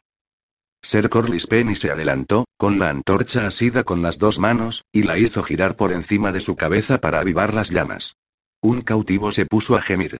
Ser 0.81 1.09
Corlys 1.09 1.47
Penny 1.47 1.75
se 1.75 1.91
adelantó, 1.91 2.45
con 2.57 2.77
la 2.79 2.89
antorcha 2.89 3.47
asida 3.47 3.83
con 3.83 4.01
las 4.01 4.19
dos 4.19 4.39
manos, 4.39 4.83
y 4.91 5.03
la 5.03 5.17
hizo 5.17 5.43
girar 5.43 5.77
por 5.77 5.93
encima 5.93 6.31
de 6.31 6.41
su 6.41 6.55
cabeza 6.55 6.99
para 6.99 7.19
avivar 7.19 7.53
las 7.53 7.69
llamas. 7.69 8.15
Un 8.61 8.81
cautivo 8.81 9.31
se 9.31 9.45
puso 9.45 9.75
a 9.75 9.81
gemir. 9.81 10.17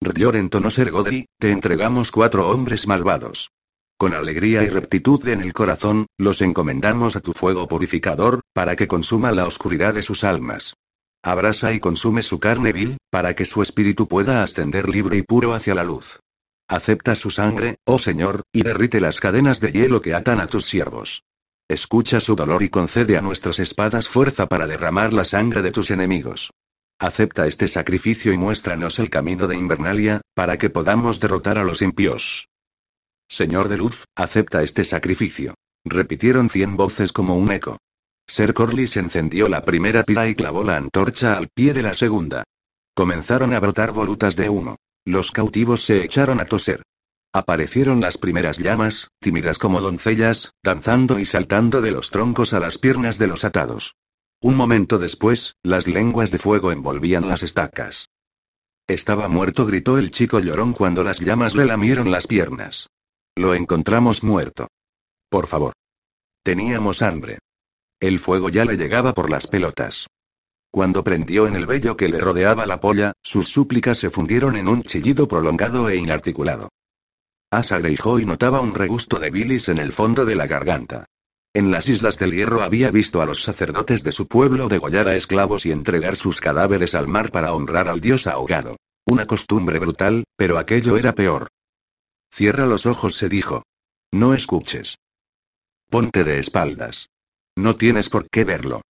Ryor 0.00 0.36
entonó 0.36 0.70
Ser 0.70 0.90
Godri, 0.90 1.26
te 1.38 1.50
entregamos 1.50 2.10
cuatro 2.10 2.48
hombres 2.48 2.86
malvados. 2.86 3.50
con 3.96 4.12
alegría 4.12 4.62
y 4.62 4.68
rectitud 4.68 5.26
en 5.28 5.40
el 5.40 5.52
corazón, 5.52 6.06
los 6.18 6.42
encomendamos 6.42 7.16
a 7.16 7.20
tu 7.20 7.32
fuego 7.32 7.68
purificador, 7.68 8.40
para 8.52 8.76
que 8.76 8.88
consuma 8.88 9.32
la 9.32 9.46
oscuridad 9.46 9.94
de 9.94 10.02
sus 10.02 10.24
almas. 10.24 10.74
Abrasa 11.24 11.72
y 11.72 11.80
consume 11.80 12.22
su 12.22 12.38
carne 12.38 12.72
vil, 12.74 12.98
para 13.10 13.34
que 13.34 13.46
su 13.46 13.62
espíritu 13.62 14.06
pueda 14.08 14.42
ascender 14.42 14.90
libre 14.90 15.16
y 15.16 15.22
puro 15.22 15.54
hacia 15.54 15.74
la 15.74 15.82
luz. 15.82 16.20
Acepta 16.68 17.14
su 17.14 17.30
sangre, 17.30 17.76
oh 17.86 17.98
Señor, 17.98 18.42
y 18.52 18.62
derrite 18.62 19.00
las 19.00 19.20
cadenas 19.20 19.58
de 19.58 19.72
hielo 19.72 20.02
que 20.02 20.14
atan 20.14 20.38
a 20.38 20.48
tus 20.48 20.66
siervos. 20.66 21.22
Escucha 21.66 22.20
su 22.20 22.36
dolor 22.36 22.62
y 22.62 22.68
concede 22.68 23.16
a 23.16 23.22
nuestras 23.22 23.58
espadas 23.58 24.06
fuerza 24.06 24.46
para 24.46 24.66
derramar 24.66 25.14
la 25.14 25.24
sangre 25.24 25.62
de 25.62 25.72
tus 25.72 25.90
enemigos. 25.90 26.50
Acepta 26.98 27.46
este 27.46 27.68
sacrificio 27.68 28.30
y 28.34 28.36
muéstranos 28.36 28.98
el 28.98 29.08
camino 29.08 29.46
de 29.46 29.56
Invernalia, 29.56 30.20
para 30.34 30.58
que 30.58 30.68
podamos 30.68 31.20
derrotar 31.20 31.56
a 31.56 31.64
los 31.64 31.80
impíos. 31.80 32.48
Señor 33.30 33.68
de 33.68 33.78
luz, 33.78 34.04
acepta 34.14 34.62
este 34.62 34.84
sacrificio. 34.84 35.54
Repitieron 35.86 36.50
cien 36.50 36.76
voces 36.76 37.12
como 37.12 37.36
un 37.38 37.50
eco. 37.50 37.78
Ser 38.26 38.54
Corlys 38.54 38.96
encendió 38.96 39.48
la 39.48 39.64
primera 39.64 40.02
pila 40.02 40.28
y 40.28 40.34
clavó 40.34 40.64
la 40.64 40.76
antorcha 40.76 41.36
al 41.36 41.48
pie 41.48 41.74
de 41.74 41.82
la 41.82 41.94
segunda. 41.94 42.44
Comenzaron 42.94 43.52
a 43.52 43.60
brotar 43.60 43.92
volutas 43.92 44.36
de 44.36 44.48
humo. 44.48 44.76
Los 45.04 45.30
cautivos 45.30 45.84
se 45.84 46.02
echaron 46.02 46.40
a 46.40 46.46
toser. 46.46 46.82
Aparecieron 47.32 48.00
las 48.00 48.16
primeras 48.16 48.58
llamas, 48.58 49.08
tímidas 49.20 49.58
como 49.58 49.80
doncellas, 49.80 50.52
danzando 50.62 51.18
y 51.18 51.26
saltando 51.26 51.82
de 51.82 51.90
los 51.90 52.10
troncos 52.10 52.54
a 52.54 52.60
las 52.60 52.78
piernas 52.78 53.18
de 53.18 53.26
los 53.26 53.44
atados. 53.44 53.96
Un 54.40 54.56
momento 54.56 54.98
después, 54.98 55.56
las 55.62 55.86
lenguas 55.86 56.30
de 56.30 56.38
fuego 56.38 56.70
envolvían 56.70 57.28
las 57.28 57.42
estacas. 57.42 58.10
Estaba 58.86 59.28
muerto, 59.28 59.66
gritó 59.66 59.98
el 59.98 60.10
chico 60.10 60.38
llorón 60.38 60.74
cuando 60.74 61.02
las 61.02 61.20
llamas 61.20 61.54
le 61.54 61.64
lamieron 61.64 62.10
las 62.10 62.26
piernas. 62.26 62.88
Lo 63.34 63.54
encontramos 63.54 64.22
muerto. 64.22 64.68
Por 65.28 65.46
favor. 65.46 65.72
Teníamos 66.42 67.02
hambre. 67.02 67.38
El 68.04 68.18
fuego 68.18 68.50
ya 68.50 68.66
le 68.66 68.76
llegaba 68.76 69.14
por 69.14 69.30
las 69.30 69.46
pelotas. 69.46 70.08
Cuando 70.70 71.02
prendió 71.02 71.46
en 71.46 71.54
el 71.54 71.64
vello 71.64 71.96
que 71.96 72.10
le 72.10 72.18
rodeaba 72.18 72.66
la 72.66 72.78
polla, 72.78 73.14
sus 73.22 73.48
súplicas 73.48 73.96
se 73.96 74.10
fundieron 74.10 74.56
en 74.56 74.68
un 74.68 74.82
chillido 74.82 75.26
prolongado 75.26 75.88
e 75.88 75.96
inarticulado. 75.96 76.68
Asa 77.50 77.78
Greyjoy 77.78 78.26
notaba 78.26 78.60
un 78.60 78.74
regusto 78.74 79.18
de 79.18 79.30
bilis 79.30 79.70
en 79.70 79.78
el 79.78 79.94
fondo 79.94 80.26
de 80.26 80.34
la 80.34 80.46
garganta. 80.46 81.06
En 81.54 81.70
las 81.70 81.88
Islas 81.88 82.18
del 82.18 82.32
Hierro 82.32 82.60
había 82.60 82.90
visto 82.90 83.22
a 83.22 83.24
los 83.24 83.42
sacerdotes 83.42 84.02
de 84.02 84.12
su 84.12 84.28
pueblo 84.28 84.68
degollar 84.68 85.08
a 85.08 85.16
esclavos 85.16 85.64
y 85.64 85.72
entregar 85.72 86.16
sus 86.16 86.42
cadáveres 86.42 86.94
al 86.94 87.08
mar 87.08 87.30
para 87.30 87.54
honrar 87.54 87.88
al 87.88 88.02
dios 88.02 88.26
ahogado. 88.26 88.76
Una 89.06 89.24
costumbre 89.24 89.78
brutal, 89.78 90.24
pero 90.36 90.58
aquello 90.58 90.98
era 90.98 91.14
peor. 91.14 91.48
Cierra 92.30 92.66
los 92.66 92.84
ojos, 92.84 93.14
se 93.14 93.30
dijo. 93.30 93.62
No 94.12 94.34
escuches. 94.34 94.96
Ponte 95.88 96.22
de 96.22 96.38
espaldas. 96.38 97.08
No 97.56 97.76
tienes 97.76 98.08
por 98.08 98.28
qué 98.28 98.44
verlo. 98.44 98.82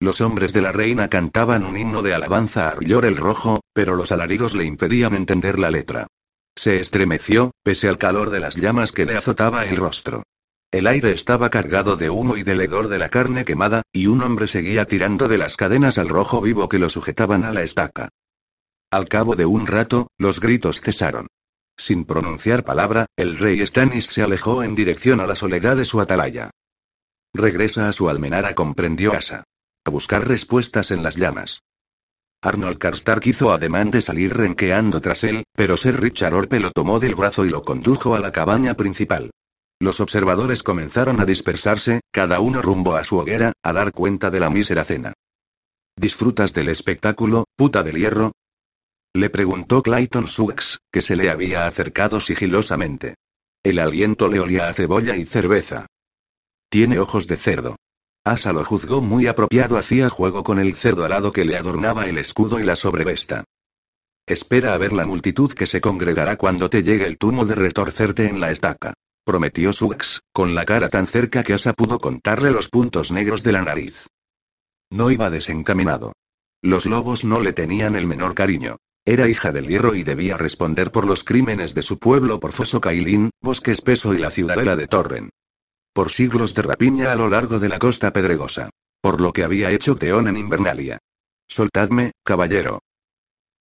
Los 0.00 0.20
hombres 0.20 0.52
de 0.52 0.62
la 0.62 0.72
reina 0.72 1.08
cantaban 1.08 1.64
un 1.64 1.76
himno 1.76 2.02
de 2.02 2.14
alabanza 2.14 2.68
a 2.68 2.70
Arllor 2.70 3.04
el 3.04 3.16
Rojo, 3.16 3.60
pero 3.74 3.96
los 3.96 4.12
alaridos 4.12 4.54
le 4.54 4.64
impedían 4.64 5.14
entender 5.14 5.58
la 5.58 5.70
letra. 5.70 6.06
Se 6.56 6.78
estremeció, 6.78 7.52
pese 7.62 7.88
al 7.88 7.98
calor 7.98 8.30
de 8.30 8.40
las 8.40 8.56
llamas 8.56 8.92
que 8.92 9.04
le 9.04 9.16
azotaba 9.16 9.66
el 9.66 9.76
rostro. 9.76 10.22
El 10.70 10.86
aire 10.86 11.10
estaba 11.12 11.50
cargado 11.50 11.96
de 11.96 12.10
humo 12.10 12.36
y 12.36 12.44
del 12.44 12.60
hedor 12.60 12.88
de 12.88 12.98
la 12.98 13.08
carne 13.08 13.44
quemada, 13.44 13.82
y 13.92 14.06
un 14.06 14.22
hombre 14.22 14.46
seguía 14.46 14.86
tirando 14.86 15.26
de 15.26 15.36
las 15.36 15.56
cadenas 15.56 15.98
al 15.98 16.08
rojo 16.08 16.40
vivo 16.40 16.68
que 16.68 16.78
lo 16.78 16.88
sujetaban 16.88 17.44
a 17.44 17.52
la 17.52 17.62
estaca. 17.62 18.08
Al 18.90 19.08
cabo 19.08 19.36
de 19.36 19.46
un 19.46 19.66
rato, 19.66 20.08
los 20.16 20.40
gritos 20.40 20.80
cesaron. 20.80 21.26
Sin 21.76 22.04
pronunciar 22.04 22.64
palabra, 22.64 23.06
el 23.16 23.36
rey 23.36 23.64
Stannis 23.66 24.06
se 24.06 24.22
alejó 24.22 24.62
en 24.62 24.74
dirección 24.74 25.20
a 25.20 25.26
la 25.26 25.34
soledad 25.34 25.76
de 25.76 25.84
su 25.84 26.00
atalaya. 26.00 26.50
Regresa 27.32 27.88
a 27.88 27.92
su 27.92 28.08
almenara, 28.08 28.54
comprendió 28.54 29.12
Asa. 29.12 29.44
A 29.84 29.90
buscar 29.90 30.26
respuestas 30.26 30.90
en 30.90 31.02
las 31.02 31.16
llamas. 31.16 31.62
Arnold 32.42 32.78
Karstark 32.78 33.26
hizo 33.26 33.52
ademán 33.52 33.90
de 33.90 34.02
salir 34.02 34.34
renqueando 34.34 35.00
tras 35.00 35.24
él, 35.24 35.44
pero 35.54 35.76
Ser 35.76 36.00
Richard 36.00 36.34
Orpe 36.34 36.58
lo 36.58 36.70
tomó 36.70 36.98
del 36.98 37.14
brazo 37.14 37.44
y 37.44 37.50
lo 37.50 37.62
condujo 37.62 38.14
a 38.14 38.20
la 38.20 38.32
cabaña 38.32 38.74
principal. 38.74 39.30
Los 39.78 40.00
observadores 40.00 40.62
comenzaron 40.62 41.20
a 41.20 41.24
dispersarse, 41.24 42.00
cada 42.10 42.40
uno 42.40 42.62
rumbo 42.62 42.96
a 42.96 43.04
su 43.04 43.18
hoguera, 43.18 43.52
a 43.62 43.72
dar 43.72 43.92
cuenta 43.92 44.30
de 44.30 44.40
la 44.40 44.50
mísera 44.50 44.84
cena. 44.84 45.12
¿Disfrutas 45.96 46.52
del 46.52 46.68
espectáculo, 46.68 47.44
puta 47.56 47.82
del 47.82 47.96
hierro? 47.96 48.32
Le 49.14 49.28
preguntó 49.28 49.82
Clayton 49.82 50.26
Suggs, 50.26 50.78
que 50.90 51.02
se 51.02 51.16
le 51.16 51.30
había 51.30 51.66
acercado 51.66 52.20
sigilosamente. 52.20 53.14
El 53.62 53.78
aliento 53.78 54.28
le 54.28 54.40
olía 54.40 54.68
a 54.68 54.72
cebolla 54.72 55.16
y 55.16 55.24
cerveza. 55.24 55.86
Tiene 56.70 57.00
ojos 57.00 57.26
de 57.26 57.36
cerdo. 57.36 57.76
Asa 58.24 58.52
lo 58.52 58.64
juzgó 58.64 59.02
muy 59.02 59.26
apropiado, 59.26 59.76
hacía 59.76 60.08
juego 60.08 60.44
con 60.44 60.60
el 60.60 60.76
cerdo 60.76 61.04
alado 61.04 61.32
que 61.32 61.44
le 61.44 61.56
adornaba 61.56 62.06
el 62.06 62.16
escudo 62.16 62.60
y 62.60 62.62
la 62.62 62.76
sobrevesta. 62.76 63.44
Espera 64.24 64.72
a 64.72 64.78
ver 64.78 64.92
la 64.92 65.04
multitud 65.04 65.52
que 65.52 65.66
se 65.66 65.80
congregará 65.80 66.36
cuando 66.36 66.70
te 66.70 66.84
llegue 66.84 67.06
el 67.06 67.18
tumo 67.18 67.44
de 67.44 67.56
retorcerte 67.56 68.28
en 68.28 68.38
la 68.38 68.52
estaca. 68.52 68.94
Prometió 69.24 69.72
Sux, 69.72 70.20
con 70.32 70.54
la 70.54 70.64
cara 70.64 70.88
tan 70.88 71.08
cerca 71.08 71.42
que 71.42 71.54
Asa 71.54 71.72
pudo 71.72 71.98
contarle 71.98 72.52
los 72.52 72.68
puntos 72.68 73.10
negros 73.10 73.42
de 73.42 73.52
la 73.52 73.62
nariz. 73.62 74.06
No 74.90 75.10
iba 75.10 75.28
desencaminado. 75.28 76.12
Los 76.62 76.86
lobos 76.86 77.24
no 77.24 77.40
le 77.40 77.52
tenían 77.52 77.96
el 77.96 78.06
menor 78.06 78.34
cariño. 78.36 78.76
Era 79.04 79.28
hija 79.28 79.50
del 79.50 79.66
hierro 79.66 79.96
y 79.96 80.04
debía 80.04 80.36
responder 80.36 80.92
por 80.92 81.04
los 81.04 81.24
crímenes 81.24 81.74
de 81.74 81.82
su 81.82 81.98
pueblo 81.98 82.38
por 82.38 82.52
Foso 82.52 82.80
Cailín, 82.80 83.30
Bosque 83.42 83.72
Espeso 83.72 84.14
y 84.14 84.18
la 84.18 84.30
ciudadela 84.30 84.76
de 84.76 84.86
Torren. 84.86 85.30
Por 86.00 86.10
siglos 86.10 86.54
de 86.54 86.62
rapiña 86.62 87.12
a 87.12 87.14
lo 87.14 87.28
largo 87.28 87.58
de 87.58 87.68
la 87.68 87.78
costa 87.78 88.10
pedregosa. 88.10 88.70
Por 89.02 89.20
lo 89.20 89.34
que 89.34 89.44
había 89.44 89.68
hecho 89.68 89.96
Teón 89.96 90.28
en 90.28 90.38
Invernalia. 90.38 90.98
Soltadme, 91.46 92.12
caballero. 92.24 92.78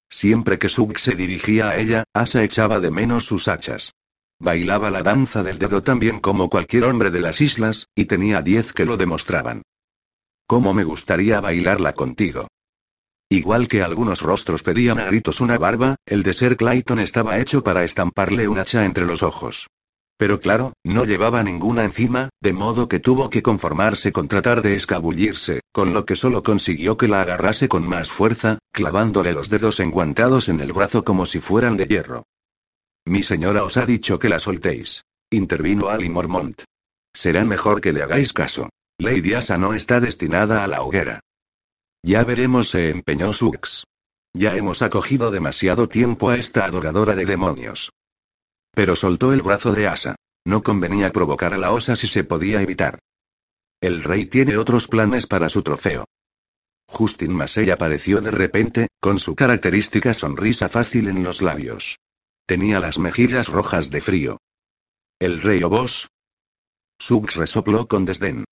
Siempre 0.10 0.58
que 0.58 0.70
Sug 0.70 0.98
se 1.00 1.16
dirigía 1.16 1.68
a 1.68 1.76
ella, 1.76 2.06
Asa 2.14 2.42
echaba 2.42 2.80
de 2.80 2.92
menos 2.92 3.26
sus 3.26 3.50
hachas. 3.50 3.92
Bailaba 4.40 4.90
la 4.90 5.04
danza 5.04 5.44
del 5.44 5.60
dedo 5.60 5.84
tan 5.84 6.00
bien 6.00 6.22
como 6.22 6.50
cualquier 6.50 6.86
hombre 6.86 7.12
de 7.12 7.20
las 7.20 7.42
islas, 7.42 7.90
y 7.94 8.06
tenía 8.06 8.42
diez 8.42 8.72
que 8.72 8.86
lo 8.86 8.96
demostraban. 8.96 9.64
¿Cómo 10.48 10.74
me 10.74 10.86
gustaría 10.86 11.42
bailarla 11.42 11.92
contigo? 11.92 12.48
Igual 13.28 13.68
que 13.68 13.82
algunos 13.82 14.22
rostros 14.22 14.64
pedían 14.64 14.98
a 15.00 15.08
gritos 15.08 15.42
una 15.42 15.58
barba, 15.58 15.98
el 16.06 16.24
de 16.24 16.34
Ser 16.34 16.56
Clayton 16.56 17.00
estaba 17.00 17.38
hecho 17.40 17.66
para 17.66 17.84
estamparle 17.84 18.48
un 18.48 18.60
hacha 18.60 18.86
entre 18.86 19.06
los 19.06 19.24
ojos. 19.24 19.68
Pero 20.20 20.42
claro, 20.42 20.74
no 20.84 21.06
llevaba 21.06 21.42
ninguna 21.44 21.86
encima, 21.86 22.28
de 22.42 22.52
modo 22.52 22.90
que 22.90 23.00
tuvo 23.00 23.30
que 23.30 23.42
conformarse 23.42 24.12
con 24.12 24.28
tratar 24.28 24.62
de 24.62 24.76
escabullirse, 24.76 25.62
con 25.72 25.94
lo 25.94 26.04
que 26.06 26.18
solo 26.18 26.44
consiguió 26.44 26.98
que 26.98 27.08
la 27.08 27.22
agarrase 27.22 27.70
con 27.70 27.88
más 27.88 28.12
fuerza, 28.12 28.60
clavándole 28.74 29.32
los 29.32 29.50
dedos 29.50 29.80
enguantados 29.80 30.50
en 30.50 30.60
el 30.60 30.74
brazo 30.74 31.06
como 31.06 31.26
si 31.26 31.40
fueran 31.40 31.78
de 31.78 31.86
hierro. 31.86 32.24
Mi 33.06 33.24
señora 33.24 33.64
os 33.64 33.78
ha 33.78 33.86
dicho 33.86 34.20
que 34.20 34.28
la 34.28 34.40
soltéis. 34.40 35.06
Intervino 35.32 35.88
Ali 35.88 36.10
Mormont. 36.10 36.64
Será 37.14 37.46
mejor 37.46 37.80
que 37.80 37.94
le 37.94 38.04
hagáis 38.04 38.34
caso. 38.34 38.68
Lady 38.98 39.36
Asa 39.36 39.58
no 39.58 39.74
está 39.74 40.02
destinada 40.02 40.66
a 40.66 40.68
la 40.68 40.82
hoguera. 40.82 41.22
Ya 42.04 42.26
veremos, 42.26 42.72
se 42.72 42.90
empeñó 42.90 43.32
Sux. 43.32 43.86
Ya 44.34 44.58
hemos 44.58 44.82
acogido 44.82 45.32
demasiado 45.32 45.88
tiempo 45.88 46.30
a 46.30 46.36
esta 46.36 46.66
adoradora 46.66 47.16
de 47.16 47.26
demonios. 47.26 47.92
Pero 48.74 48.96
soltó 48.96 49.34
el 49.34 49.42
brazo 49.42 49.72
de 49.72 49.88
Asa. 49.88 50.16
No 50.46 50.64
convenía 50.64 51.12
provocar 51.12 51.54
a 51.54 51.58
la 51.58 51.72
osa 51.72 51.96
si 51.96 52.08
se 52.08 52.24
podía 52.24 52.62
evitar. 52.62 53.00
El 53.82 54.04
rey 54.04 54.26
tiene 54.26 54.58
otros 54.58 54.88
planes 54.88 55.28
para 55.28 55.50
su 55.50 55.62
trofeo. 55.62 56.06
Justin 56.88 57.34
Massey 57.34 57.70
apareció 57.70 58.20
de 58.20 58.32
repente, 58.32 58.88
con 59.00 59.20
su 59.20 59.36
característica 59.36 60.14
sonrisa 60.14 60.70
fácil 60.70 61.08
en 61.08 61.24
los 61.24 61.42
labios. 61.42 62.00
Tenía 62.48 62.80
las 62.80 62.98
mejillas 62.98 63.48
rojas 63.48 63.92
de 63.92 64.02
frío. 64.02 64.40
¿El 65.20 65.42
rey 65.42 65.62
o 65.64 65.70
vos? 65.70 66.10
Suggs 67.00 67.36
resopló 67.36 67.88
con 67.88 68.06
desdén. 68.06 68.46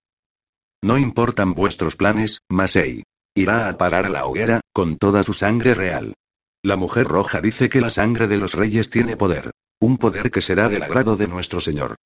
No 0.82 0.98
importan 0.98 1.54
vuestros 1.54 1.96
planes, 1.96 2.40
Massey. 2.48 3.02
Irá 3.34 3.68
a 3.68 3.76
parar 3.76 4.06
a 4.06 4.10
la 4.10 4.26
hoguera, 4.26 4.60
con 4.72 4.96
toda 4.96 5.24
su 5.24 5.34
sangre 5.34 5.74
real. 5.74 6.14
La 6.62 6.76
mujer 6.76 7.06
roja 7.06 7.40
dice 7.40 7.68
que 7.68 7.80
la 7.80 7.90
sangre 7.90 8.28
de 8.28 8.36
los 8.36 8.54
reyes 8.54 8.90
tiene 8.90 9.16
poder. 9.16 9.50
Un 9.80 9.96
poder 9.96 10.30
que 10.30 10.40
será 10.40 10.68
del 10.68 10.82
agrado 10.82 11.16
de 11.16 11.28
nuestro 11.28 11.60
Señor. 11.60 11.96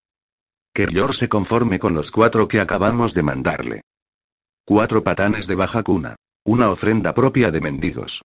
Que 0.74 0.86
Yor 0.86 1.14
se 1.14 1.28
conforme 1.28 1.78
con 1.78 1.94
los 1.94 2.10
cuatro 2.10 2.48
que 2.48 2.60
acabamos 2.60 3.14
de 3.14 3.22
mandarle. 3.22 3.80
Cuatro 4.64 5.02
patanes 5.02 5.46
de 5.46 5.54
baja 5.54 5.82
cuna. 5.82 6.16
Una 6.44 6.70
ofrenda 6.70 7.14
propia 7.14 7.50
de 7.50 7.60
mendigos. 7.60 8.22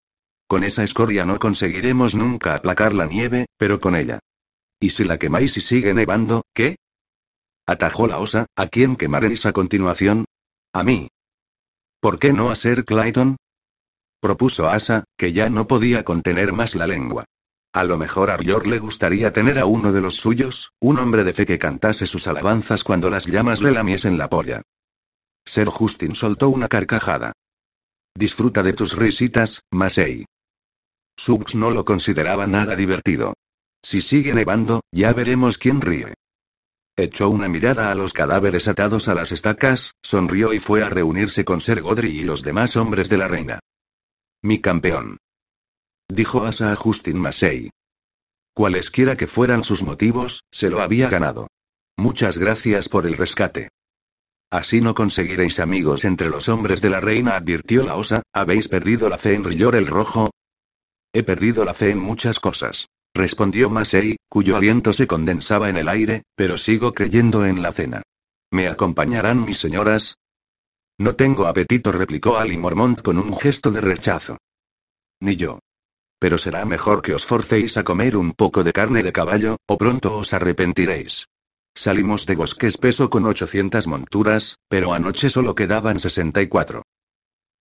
Con 0.47 0.63
esa 0.63 0.83
escoria 0.83 1.23
no 1.23 1.39
conseguiremos 1.39 2.15
nunca 2.15 2.55
aplacar 2.55 2.93
la 2.93 3.05
nieve, 3.05 3.45
pero 3.57 3.79
con 3.79 3.95
ella. 3.95 4.19
¿Y 4.79 4.91
si 4.91 5.03
la 5.03 5.17
quemáis 5.17 5.57
y 5.57 5.61
sigue 5.61 5.93
nevando, 5.93 6.43
qué? 6.53 6.77
Atajó 7.65 8.07
la 8.07 8.19
osa, 8.19 8.47
¿a 8.55 8.67
quién 8.67 8.95
quemaréis 8.95 9.45
a 9.45 9.53
continuación? 9.53 10.25
A 10.73 10.83
mí. 10.83 11.09
¿Por 11.99 12.19
qué 12.19 12.31
no 12.31 12.51
a 12.51 12.55
Clayton? 12.55 13.37
Propuso 14.19 14.67
Asa, 14.67 15.03
que 15.17 15.33
ya 15.33 15.49
no 15.49 15.67
podía 15.67 16.03
contener 16.03 16.53
más 16.53 16.75
la 16.75 16.87
lengua. 16.87 17.25
A 17.77 17.83
lo 17.83 17.99
mejor 17.99 18.31
a 18.31 18.37
Rior 18.37 18.65
le 18.65 18.79
gustaría 18.79 19.31
tener 19.31 19.59
a 19.59 19.67
uno 19.67 19.91
de 19.91 20.01
los 20.01 20.15
suyos, 20.15 20.73
un 20.79 20.97
hombre 20.97 21.23
de 21.23 21.31
fe 21.31 21.45
que 21.45 21.59
cantase 21.59 22.07
sus 22.07 22.25
alabanzas 22.25 22.83
cuando 22.83 23.07
las 23.11 23.27
llamas 23.27 23.61
le 23.61 23.71
lamiesen 23.71 24.17
la 24.17 24.31
polla. 24.31 24.63
Ser 25.45 25.67
Justin 25.67 26.15
soltó 26.15 26.49
una 26.49 26.69
carcajada. 26.69 27.33
Disfruta 28.15 28.63
de 28.63 28.73
tus 28.73 28.95
risitas, 28.95 29.61
Masei. 29.71 30.25
Subs 31.19 31.53
no 31.53 31.69
lo 31.69 31.85
consideraba 31.85 32.47
nada 32.47 32.75
divertido. 32.75 33.35
Si 33.83 34.01
sigue 34.01 34.33
nevando, 34.33 34.81
ya 34.91 35.13
veremos 35.13 35.59
quién 35.59 35.79
ríe. 35.79 36.15
Echó 36.95 37.29
una 37.29 37.47
mirada 37.47 37.91
a 37.91 37.95
los 37.95 38.11
cadáveres 38.11 38.67
atados 38.67 39.07
a 39.07 39.13
las 39.13 39.31
estacas, 39.31 39.91
sonrió 40.01 40.51
y 40.51 40.59
fue 40.59 40.83
a 40.83 40.89
reunirse 40.89 41.45
con 41.45 41.61
Ser 41.61 41.83
Godry 41.83 42.09
y 42.09 42.23
los 42.23 42.41
demás 42.41 42.75
hombres 42.75 43.07
de 43.07 43.17
la 43.17 43.27
reina. 43.27 43.59
Mi 44.41 44.61
campeón. 44.61 45.19
Dijo 46.09 46.45
Asa 46.45 46.71
a 46.71 46.75
Justin 46.75 47.17
Massey. 47.17 47.69
Cualesquiera 48.53 49.17
que 49.17 49.27
fueran 49.27 49.63
sus 49.63 49.83
motivos, 49.83 50.43
se 50.51 50.69
lo 50.69 50.81
había 50.81 51.09
ganado. 51.09 51.47
Muchas 51.97 52.37
gracias 52.37 52.89
por 52.89 53.05
el 53.05 53.17
rescate. 53.17 53.69
Así 54.51 54.81
no 54.81 54.95
conseguiréis 54.95 55.59
amigos 55.59 56.05
entre 56.05 56.29
los 56.29 56.47
hombres 56.49 56.81
de 56.81 56.89
la 56.89 56.99
reina, 57.01 57.35
advirtió 57.35 57.83
la 57.83 57.95
osa. 57.95 58.23
¿Habéis 58.33 58.67
perdido 58.67 59.09
la 59.09 59.17
fe 59.17 59.33
en 59.33 59.43
Rillor 59.43 59.75
el 59.75 59.87
Rojo? 59.87 60.29
He 61.13 61.23
perdido 61.23 61.65
la 61.65 61.73
fe 61.73 61.91
en 61.91 61.99
muchas 61.99 62.39
cosas 62.39 62.87
respondió 63.17 63.69
Masei, 63.69 64.15
cuyo 64.29 64.55
aliento 64.55 64.93
se 64.93 65.07
condensaba 65.07 65.67
en 65.67 65.77
el 65.77 65.89
aire, 65.89 66.23
pero 66.35 66.57
sigo 66.57 66.93
creyendo 66.93 67.45
en 67.45 67.61
la 67.61 67.73
cena. 67.73 68.03
¿Me 68.51 68.67
acompañarán 68.67 69.43
mis 69.43 69.59
señoras? 69.59 70.15
No 70.97 71.15
tengo 71.15 71.47
apetito, 71.47 71.91
replicó 71.91 72.37
Ali 72.37 72.57
Mormont 72.57 73.01
con 73.01 73.17
un 73.17 73.37
gesto 73.37 73.71
de 73.71 73.81
rechazo. 73.81 74.37
Ni 75.19 75.35
yo. 75.35 75.59
Pero 76.19 76.37
será 76.37 76.65
mejor 76.65 77.01
que 77.01 77.13
os 77.13 77.25
forcéis 77.25 77.77
a 77.77 77.83
comer 77.83 78.17
un 78.17 78.33
poco 78.33 78.63
de 78.63 78.73
carne 78.73 79.03
de 79.03 79.13
caballo, 79.13 79.57
o 79.67 79.77
pronto 79.77 80.17
os 80.17 80.33
arrepentiréis. 80.33 81.27
Salimos 81.75 82.25
de 82.25 82.35
bosque 82.35 82.65
espeso 82.65 83.09
con 83.09 83.25
800 83.25 83.85
monturas, 83.85 84.57
pero 84.67 84.93
anoche 84.93 85.29
solo 85.29 85.53
quedaban 85.53 85.99
64. 85.99 86.81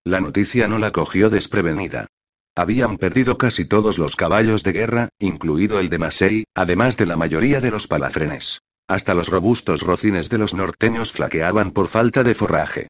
La 0.03 0.19
noticia 0.21 0.67
no 0.67 0.79
la 0.79 0.91
cogió 0.91 1.29
desprevenida. 1.29 2.07
Habían 2.55 2.97
perdido 2.97 3.37
casi 3.37 3.65
todos 3.65 3.99
los 3.99 4.15
caballos 4.15 4.63
de 4.63 4.71
guerra, 4.71 5.09
incluido 5.19 5.79
el 5.79 5.89
de 5.89 5.99
Masei, 5.99 6.43
además 6.55 6.97
de 6.97 7.05
la 7.05 7.15
mayoría 7.15 7.61
de 7.61 7.69
los 7.69 7.85
palafrenes. 7.85 8.61
Hasta 8.87 9.13
los 9.13 9.27
robustos 9.27 9.81
rocines 9.81 10.29
de 10.29 10.39
los 10.39 10.55
norteños 10.55 11.11
flaqueaban 11.11 11.69
por 11.69 11.87
falta 11.87 12.23
de 12.23 12.33
forraje. 12.33 12.87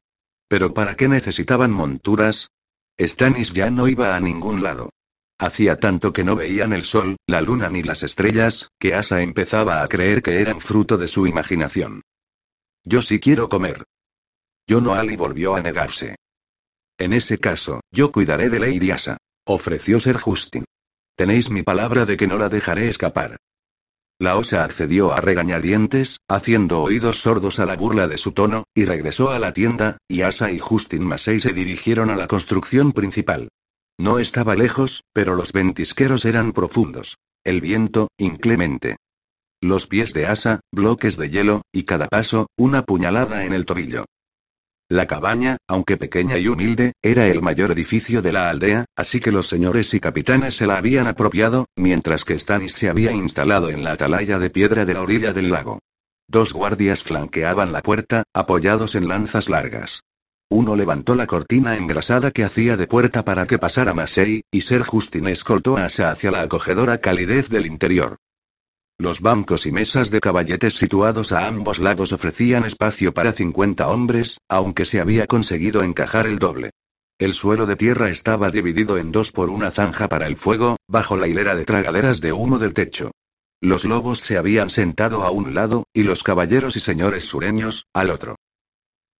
¿Pero 0.48 0.72
para 0.72 0.94
qué 0.94 1.08
necesitaban 1.08 1.72
monturas? 1.72 2.48
Stannis 2.98 3.52
ya 3.52 3.70
no 3.70 3.88
iba 3.88 4.16
a 4.16 4.20
ningún 4.20 4.62
lado. 4.62 4.88
Hacía 5.40 5.78
tanto 5.78 6.12
que 6.12 6.24
no 6.24 6.34
veían 6.34 6.72
el 6.72 6.84
sol, 6.84 7.16
la 7.28 7.40
luna 7.40 7.70
ni 7.70 7.84
las 7.84 8.02
estrellas, 8.02 8.70
que 8.80 8.94
Asa 8.94 9.22
empezaba 9.22 9.82
a 9.82 9.88
creer 9.88 10.20
que 10.20 10.40
eran 10.40 10.60
fruto 10.60 10.96
de 10.96 11.06
su 11.06 11.28
imaginación. 11.28 12.02
Yo 12.84 13.02
sí 13.02 13.20
quiero 13.20 13.48
comer. 13.48 13.84
Yo 14.66 14.80
no 14.80 14.94
Ali 14.94 15.16
volvió 15.16 15.54
a 15.54 15.60
negarse. 15.60 16.16
En 16.98 17.12
ese 17.12 17.38
caso, 17.38 17.80
yo 17.92 18.10
cuidaré 18.10 18.50
de 18.50 18.58
Lady 18.58 18.90
Asa. 18.90 19.16
Ofreció 19.46 20.00
ser 20.00 20.16
Justin. 20.18 20.64
Tenéis 21.16 21.50
mi 21.50 21.62
palabra 21.62 22.04
de 22.04 22.16
que 22.16 22.26
no 22.26 22.36
la 22.36 22.48
dejaré 22.48 22.88
escapar. 22.88 23.36
La 24.20 24.36
osa 24.36 24.64
accedió 24.64 25.12
a 25.12 25.20
regañadientes, 25.20 26.18
haciendo 26.28 26.82
oídos 26.82 27.22
sordos 27.22 27.60
a 27.60 27.66
la 27.66 27.76
burla 27.76 28.08
de 28.08 28.18
su 28.18 28.32
tono, 28.32 28.64
y 28.74 28.84
regresó 28.84 29.30
a 29.30 29.38
la 29.38 29.52
tienda, 29.52 29.98
y 30.08 30.22
Asa 30.22 30.50
y 30.50 30.58
Justin 30.58 31.04
Massey 31.04 31.38
se 31.38 31.52
dirigieron 31.52 32.10
a 32.10 32.16
la 32.16 32.26
construcción 32.26 32.92
principal. 32.92 33.48
No 33.98 34.20
estaba 34.20 34.54
lejos, 34.54 35.02
pero 35.12 35.34
los 35.34 35.52
ventisqueros 35.52 36.24
eran 36.24 36.52
profundos. 36.52 37.18
El 37.44 37.60
viento, 37.60 38.08
inclemente. 38.16 38.96
Los 39.60 39.88
pies 39.88 40.12
de 40.12 40.26
Asa, 40.26 40.60
bloques 40.72 41.16
de 41.16 41.30
hielo, 41.30 41.62
y 41.72 41.82
cada 41.82 42.06
paso, 42.06 42.46
una 42.56 42.82
puñalada 42.82 43.44
en 43.44 43.52
el 43.52 43.66
tobillo. 43.66 44.04
La 44.88 45.06
cabaña, 45.06 45.58
aunque 45.68 45.96
pequeña 45.96 46.38
y 46.38 46.48
humilde, 46.48 46.92
era 47.02 47.26
el 47.26 47.42
mayor 47.42 47.72
edificio 47.72 48.22
de 48.22 48.32
la 48.32 48.48
aldea, 48.48 48.86
así 48.96 49.20
que 49.20 49.32
los 49.32 49.48
señores 49.48 49.92
y 49.92 50.00
capitanes 50.00 50.56
se 50.56 50.66
la 50.66 50.78
habían 50.78 51.08
apropiado, 51.08 51.66
mientras 51.76 52.24
que 52.24 52.38
Stannis 52.38 52.72
se 52.72 52.88
había 52.88 53.12
instalado 53.12 53.68
en 53.68 53.82
la 53.82 53.92
atalaya 53.92 54.38
de 54.38 54.48
piedra 54.48 54.86
de 54.86 54.94
la 54.94 55.02
orilla 55.02 55.32
del 55.32 55.50
lago. 55.50 55.80
Dos 56.28 56.52
guardias 56.52 57.02
flanqueaban 57.02 57.72
la 57.72 57.82
puerta, 57.82 58.22
apoyados 58.32 58.94
en 58.94 59.08
lanzas 59.08 59.48
largas. 59.48 60.02
Uno 60.50 60.76
levantó 60.76 61.14
la 61.14 61.26
cortina 61.26 61.76
engrasada 61.76 62.30
que 62.30 62.42
hacía 62.42 62.78
de 62.78 62.86
puerta 62.86 63.22
para 63.24 63.46
que 63.46 63.58
pasara 63.58 63.92
Masei, 63.92 64.44
y 64.50 64.62
Ser 64.62 64.82
Justin 64.82 65.28
escoltó 65.28 65.76
a 65.76 65.84
Asa 65.84 66.10
hacia 66.10 66.30
la 66.30 66.40
acogedora 66.40 66.98
calidez 66.98 67.50
del 67.50 67.66
interior. 67.66 68.16
Los 68.98 69.20
bancos 69.20 69.66
y 69.66 69.72
mesas 69.72 70.10
de 70.10 70.20
caballetes 70.20 70.74
situados 70.74 71.32
a 71.32 71.46
ambos 71.46 71.78
lados 71.78 72.12
ofrecían 72.12 72.64
espacio 72.64 73.12
para 73.12 73.32
50 73.32 73.86
hombres, 73.88 74.38
aunque 74.48 74.86
se 74.86 75.00
había 75.00 75.26
conseguido 75.26 75.82
encajar 75.82 76.26
el 76.26 76.38
doble. 76.38 76.70
El 77.18 77.34
suelo 77.34 77.66
de 77.66 77.76
tierra 77.76 78.08
estaba 78.08 78.50
dividido 78.50 78.96
en 78.96 79.12
dos 79.12 79.32
por 79.32 79.50
una 79.50 79.70
zanja 79.70 80.08
para 80.08 80.26
el 80.26 80.36
fuego, 80.36 80.78
bajo 80.88 81.16
la 81.16 81.28
hilera 81.28 81.54
de 81.56 81.64
tragaderas 81.64 82.20
de 82.20 82.32
humo 82.32 82.58
del 82.58 82.72
techo. 82.72 83.10
Los 83.60 83.84
lobos 83.84 84.20
se 84.20 84.38
habían 84.38 84.70
sentado 84.70 85.24
a 85.24 85.30
un 85.30 85.54
lado, 85.54 85.84
y 85.92 86.04
los 86.04 86.22
caballeros 86.22 86.76
y 86.76 86.80
señores 86.80 87.24
sureños, 87.24 87.84
al 87.92 88.10
otro. 88.10 88.36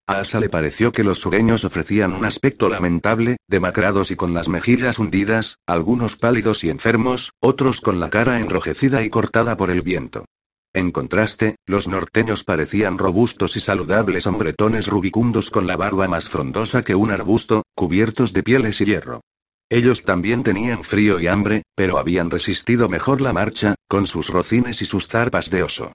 A 0.08 0.20
Asa 0.20 0.40
le 0.40 0.48
pareció 0.48 0.90
que 0.90 1.04
los 1.04 1.18
sureños 1.18 1.66
ofrecían 1.66 2.14
un 2.14 2.24
aspecto 2.24 2.70
lamentable, 2.70 3.36
demacrados 3.46 4.10
y 4.10 4.16
con 4.16 4.32
las 4.32 4.48
mejillas 4.48 4.98
hundidas, 4.98 5.58
algunos 5.66 6.16
pálidos 6.16 6.64
y 6.64 6.70
enfermos, 6.70 7.32
otros 7.40 7.82
con 7.82 8.00
la 8.00 8.08
cara 8.08 8.40
enrojecida 8.40 9.02
y 9.02 9.10
cortada 9.10 9.58
por 9.58 9.70
el 9.70 9.82
viento. 9.82 10.24
En 10.72 10.92
contraste, 10.92 11.56
los 11.66 11.88
norteños 11.88 12.42
parecían 12.42 12.96
robustos 12.96 13.58
y 13.58 13.60
saludables 13.60 14.26
hombretones 14.26 14.86
rubicundos 14.86 15.50
con 15.50 15.66
la 15.66 15.76
barba 15.76 16.08
más 16.08 16.30
frondosa 16.30 16.82
que 16.82 16.94
un 16.94 17.10
arbusto, 17.10 17.64
cubiertos 17.74 18.32
de 18.32 18.42
pieles 18.42 18.80
y 18.80 18.86
hierro. 18.86 19.20
Ellos 19.68 20.04
también 20.04 20.42
tenían 20.42 20.84
frío 20.84 21.20
y 21.20 21.26
hambre, 21.26 21.64
pero 21.74 21.98
habían 21.98 22.30
resistido 22.30 22.88
mejor 22.88 23.20
la 23.20 23.34
marcha, 23.34 23.74
con 23.86 24.06
sus 24.06 24.30
rocines 24.30 24.80
y 24.80 24.86
sus 24.86 25.06
zarpas 25.06 25.50
de 25.50 25.64
oso. 25.64 25.92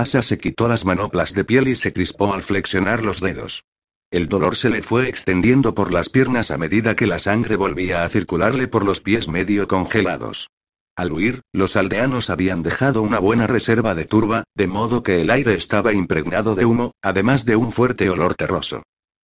Asa 0.00 0.22
se 0.22 0.38
quitó 0.38 0.68
las 0.68 0.84
manoplas 0.84 1.34
de 1.34 1.44
piel 1.44 1.68
y 1.68 1.76
se 1.76 1.92
crispó 1.92 2.32
al 2.34 2.42
flexionar 2.42 3.04
los 3.04 3.20
dedos. 3.20 3.64
El 4.10 4.28
dolor 4.28 4.56
se 4.56 4.70
le 4.70 4.82
fue 4.82 5.08
extendiendo 5.08 5.74
por 5.74 5.92
las 5.92 6.08
piernas 6.08 6.50
a 6.50 6.58
medida 6.58 6.94
que 6.94 7.06
la 7.06 7.18
sangre 7.18 7.56
volvía 7.56 8.04
a 8.04 8.08
circularle 8.08 8.68
por 8.68 8.84
los 8.84 9.00
pies 9.00 9.28
medio 9.28 9.66
congelados. 9.66 10.48
Al 10.96 11.12
huir, 11.12 11.42
los 11.52 11.76
aldeanos 11.76 12.30
habían 12.30 12.62
dejado 12.62 13.02
una 13.02 13.18
buena 13.18 13.46
reserva 13.46 13.94
de 13.94 14.06
turba, 14.06 14.44
de 14.54 14.66
modo 14.66 15.02
que 15.02 15.20
el 15.20 15.30
aire 15.30 15.54
estaba 15.54 15.92
impregnado 15.92 16.54
de 16.54 16.64
humo, 16.64 16.92
además 17.02 17.44
de 17.44 17.56
un 17.56 17.72
fuerte 17.72 18.08
olor 18.08 18.34
terroso. 18.34 18.82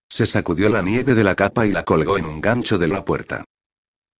Se 0.09 0.27
sacudió 0.27 0.69
la 0.69 0.83
nieve 0.83 1.15
de 1.15 1.23
la 1.23 1.35
capa 1.35 1.65
y 1.65 1.71
la 1.71 1.83
colgó 1.83 2.17
en 2.17 2.25
un 2.25 2.41
gancho 2.41 2.77
de 2.77 2.87
la 2.87 3.03
puerta. 3.03 3.45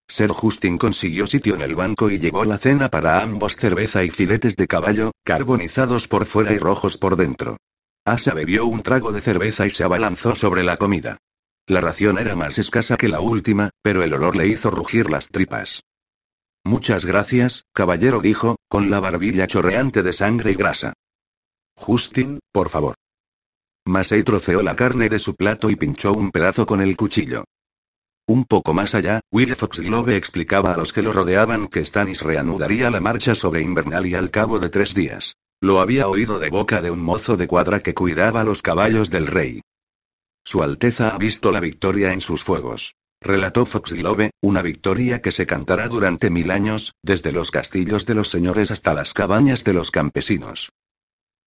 Ser 0.06 0.30
Justin 0.30 0.78
consiguió 0.78 1.26
sitio 1.26 1.54
en 1.54 1.62
el 1.62 1.74
banco 1.74 2.10
y 2.10 2.18
llevó 2.18 2.44
la 2.44 2.58
cena 2.58 2.90
para 2.90 3.22
ambos 3.22 3.56
cerveza 3.56 4.04
y 4.04 4.10
filetes 4.10 4.56
de 4.56 4.66
caballo, 4.66 5.12
carbonizados 5.24 6.08
por 6.08 6.26
fuera 6.26 6.52
y 6.52 6.58
rojos 6.58 6.98
por 6.98 7.16
dentro. 7.16 7.56
Asa 8.04 8.34
bebió 8.34 8.66
un 8.66 8.82
trago 8.82 9.12
de 9.12 9.22
cerveza 9.22 9.66
y 9.66 9.70
se 9.70 9.82
abalanzó 9.82 10.34
sobre 10.34 10.62
la 10.62 10.76
comida. 10.76 11.18
La 11.66 11.80
ración 11.80 12.18
era 12.18 12.36
más 12.36 12.58
escasa 12.58 12.98
que 12.98 13.08
la 13.08 13.20
última, 13.20 13.70
pero 13.82 14.02
el 14.02 14.12
olor 14.12 14.36
le 14.36 14.46
hizo 14.46 14.70
rugir 14.70 15.08
las 15.08 15.28
tripas. 15.28 15.82
Muchas 16.62 17.06
gracias, 17.06 17.64
caballero 17.72 18.20
dijo, 18.20 18.56
con 18.68 18.90
la 18.90 19.00
barbilla 19.00 19.46
chorreante 19.46 20.02
de 20.02 20.12
sangre 20.12 20.52
y 20.52 20.54
grasa. 20.54 20.92
Justin, 21.74 22.40
por 22.52 22.68
favor. 22.68 22.94
Masei 23.86 24.22
troceó 24.22 24.62
la 24.62 24.76
carne 24.76 25.08
de 25.08 25.18
su 25.18 25.34
plato 25.34 25.70
y 25.70 25.76
pinchó 25.76 26.12
un 26.12 26.30
pedazo 26.30 26.66
con 26.66 26.80
el 26.80 26.96
cuchillo. 26.96 27.44
Un 28.26 28.46
poco 28.46 28.72
más 28.72 28.94
allá, 28.94 29.20
Will 29.30 29.54
Foxglove 29.54 30.16
explicaba 30.16 30.72
a 30.72 30.76
los 30.78 30.94
que 30.94 31.02
lo 31.02 31.12
rodeaban 31.12 31.68
que 31.68 31.84
Stannis 31.84 32.22
reanudaría 32.22 32.90
la 32.90 33.00
marcha 33.00 33.34
sobre 33.34 33.60
Invernalia 33.60 34.18
al 34.18 34.30
cabo 34.30 34.58
de 34.58 34.70
tres 34.70 34.94
días. 34.94 35.36
Lo 35.60 35.80
había 35.80 36.08
oído 36.08 36.38
de 36.38 36.48
boca 36.48 36.80
de 36.80 36.90
un 36.90 37.00
mozo 37.00 37.36
de 37.36 37.46
cuadra 37.46 37.80
que 37.80 37.94
cuidaba 37.94 38.42
los 38.44 38.62
caballos 38.62 39.10
del 39.10 39.26
rey. 39.26 39.60
Su 40.42 40.62
Alteza 40.62 41.10
ha 41.10 41.18
visto 41.18 41.52
la 41.52 41.60
victoria 41.60 42.12
en 42.12 42.20
sus 42.20 42.42
fuegos. 42.42 42.94
Relató 43.20 43.64
Foxglove, 43.64 44.30
una 44.42 44.62
victoria 44.62 45.22
que 45.22 45.32
se 45.32 45.46
cantará 45.46 45.88
durante 45.88 46.28
mil 46.28 46.50
años, 46.50 46.92
desde 47.02 47.32
los 47.32 47.50
castillos 47.50 48.04
de 48.04 48.14
los 48.14 48.28
señores 48.28 48.70
hasta 48.70 48.92
las 48.92 49.14
cabañas 49.14 49.64
de 49.64 49.72
los 49.72 49.90
campesinos. 49.90 50.70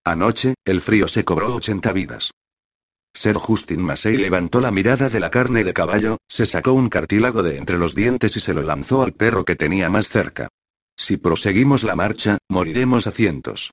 Anoche, 0.04 0.56
el 0.66 0.82
frío 0.82 1.08
se 1.08 1.26
cobró 1.26 1.54
ochenta 1.56 1.92
vidas. 1.92 2.32
Ser 3.18 3.36
Justin 3.36 3.82
Massey 3.82 4.16
levantó 4.16 4.62
la 4.62 4.70
mirada 4.70 5.10
de 5.10 5.20
la 5.20 5.32
carne 5.32 5.64
de 5.64 5.74
caballo, 5.74 6.20
se 6.28 6.46
sacó 6.46 6.74
un 6.74 6.88
cartílago 6.88 7.42
de 7.42 7.58
entre 7.58 7.80
los 7.80 7.96
dientes 7.96 8.38
y 8.38 8.40
se 8.40 8.54
lo 8.54 8.62
lanzó 8.62 9.02
al 9.02 9.14
perro 9.14 9.44
que 9.44 9.56
tenía 9.56 9.90
más 9.90 10.10
cerca. 10.10 10.50
Si 10.96 11.18
proseguimos 11.18 11.84
la 11.84 11.96
marcha, 11.96 12.38
moriremos 12.48 13.08
a 13.08 13.12
cientos. 13.12 13.72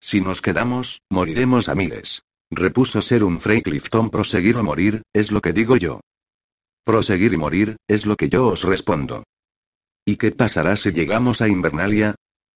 Si 0.00 0.22
nos 0.22 0.40
quedamos, 0.40 1.02
moriremos 1.10 1.68
a 1.68 1.74
miles. 1.74 2.22
Repuso 2.50 3.02
ser 3.02 3.22
un 3.22 3.38
Frey 3.38 3.60
Clifton 3.60 4.08
proseguir 4.08 4.56
o 4.56 4.64
morir, 4.64 5.02
es 5.12 5.30
lo 5.30 5.42
que 5.42 5.52
digo 5.52 5.76
yo. 5.76 6.00
Proseguir 6.84 7.34
y 7.34 7.36
morir, 7.36 7.76
es 7.86 8.06
lo 8.06 8.16
que 8.16 8.30
yo 8.30 8.46
os 8.46 8.64
respondo. 8.64 9.24
¿Y 10.06 10.16
qué 10.16 10.30
pasará 10.30 10.78
si 10.78 10.90
llegamos 10.90 11.42
a 11.42 11.48
Invernalia? 11.48 12.14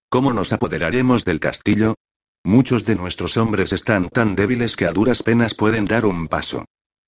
¿Cómo 0.08 0.32
nos 0.32 0.54
apoderaremos 0.54 1.26
del 1.26 1.38
castillo? 1.38 1.96
Muchos 2.44 2.84
de 2.84 2.94
nuestros 2.94 3.36
hombres 3.36 3.72
están 3.72 4.08
tan 4.08 4.34
débiles 4.34 4.76
que 4.76 4.86
a 4.86 4.92
duras 4.92 5.22
penas 5.22 5.54
pueden 5.54 5.84
dar 5.84 6.06
un 6.06 6.28
paso. 6.28 6.64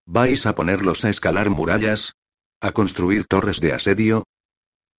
¿Vais 0.07 0.45
a 0.47 0.55
ponerlos 0.55 1.05
a 1.05 1.11
escalar 1.11 1.51
murallas? 1.51 2.15
¿A 2.61 2.73
construir 2.73 3.27
torres 3.27 3.61
de 3.61 3.73
asedio? 3.73 4.25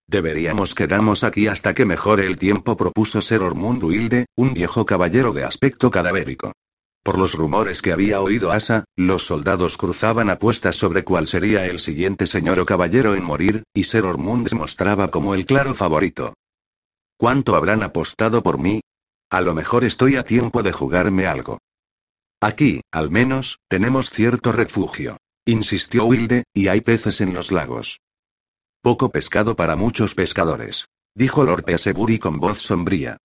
Deberíamos 0.07 0.73
quedarnos 0.73 1.23
aquí 1.23 1.47
hasta 1.47 1.73
que 1.73 1.85
mejore 1.85 2.25
el 2.25 2.37
tiempo, 2.37 2.75
propuso 2.75 3.21
Ser 3.21 3.41
Ormund 3.41 3.83
Wilde, 3.83 4.25
un 4.35 4.53
viejo 4.53 4.85
caballero 4.85 5.31
de 5.31 5.43
aspecto 5.43 5.91
cadavérico. 5.91 6.53
Por 7.03 7.17
los 7.17 7.33
rumores 7.33 7.81
que 7.81 7.91
había 7.91 8.21
oído 8.21 8.51
Asa, 8.51 8.83
los 8.95 9.25
soldados 9.25 9.77
cruzaban 9.77 10.29
apuestas 10.29 10.75
sobre 10.75 11.03
cuál 11.03 11.27
sería 11.27 11.65
el 11.65 11.79
siguiente 11.79 12.27
señor 12.27 12.59
o 12.59 12.65
caballero 12.65 13.15
en 13.15 13.23
morir, 13.23 13.63
y 13.73 13.85
Ser 13.85 14.05
Ormund 14.05 14.49
se 14.49 14.55
mostraba 14.55 15.09
como 15.09 15.33
el 15.33 15.45
claro 15.45 15.73
favorito. 15.73 16.33
¿Cuánto 17.17 17.55
habrán 17.55 17.81
apostado 17.81 18.43
por 18.43 18.59
mí? 18.59 18.80
A 19.31 19.39
lo 19.39 19.53
mejor 19.53 19.85
estoy 19.85 20.17
a 20.17 20.23
tiempo 20.23 20.61
de 20.61 20.73
jugarme 20.73 21.25
algo. 21.25 21.59
Aquí, 22.41 22.81
al 22.91 23.09
menos, 23.09 23.59
tenemos 23.69 24.09
cierto 24.09 24.51
refugio. 24.51 25.15
Insistió 25.45 26.03
Wilde, 26.03 26.43
y 26.53 26.67
hay 26.67 26.81
peces 26.81 27.21
en 27.21 27.33
los 27.33 27.49
lagos. 27.49 28.01
Poco 28.81 29.09
pescado 29.09 29.55
para 29.55 29.77
muchos 29.77 30.15
pescadores. 30.15 30.85
Dijo 31.15 31.45
Lord 31.45 31.63
Peasebury 31.63 32.19
con 32.19 32.41
voz 32.41 32.59
sombría. 32.61 33.17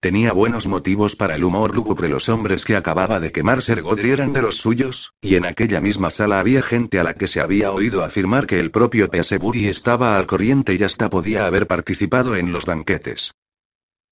Tenía 0.00 0.34
buenos 0.34 0.66
motivos 0.66 1.16
para 1.16 1.34
el 1.34 1.44
humor 1.44 1.74
lúgubre. 1.74 2.10
Los 2.10 2.28
hombres 2.28 2.66
que 2.66 2.76
acababa 2.76 3.18
de 3.18 3.32
quemar 3.32 3.62
Ser 3.62 3.80
Godry 3.80 4.10
eran 4.10 4.34
de 4.34 4.42
los 4.42 4.58
suyos, 4.58 5.14
y 5.22 5.36
en 5.36 5.46
aquella 5.46 5.80
misma 5.80 6.10
sala 6.10 6.40
había 6.40 6.60
gente 6.60 7.00
a 7.00 7.04
la 7.04 7.14
que 7.14 7.26
se 7.26 7.40
había 7.40 7.72
oído 7.72 8.04
afirmar 8.04 8.46
que 8.46 8.60
el 8.60 8.70
propio 8.70 9.08
Peasebury 9.08 9.68
estaba 9.68 10.18
al 10.18 10.26
corriente 10.26 10.74
y 10.74 10.82
hasta 10.82 11.08
podía 11.08 11.46
haber 11.46 11.66
participado 11.66 12.36
en 12.36 12.52
los 12.52 12.66
banquetes. 12.66 13.32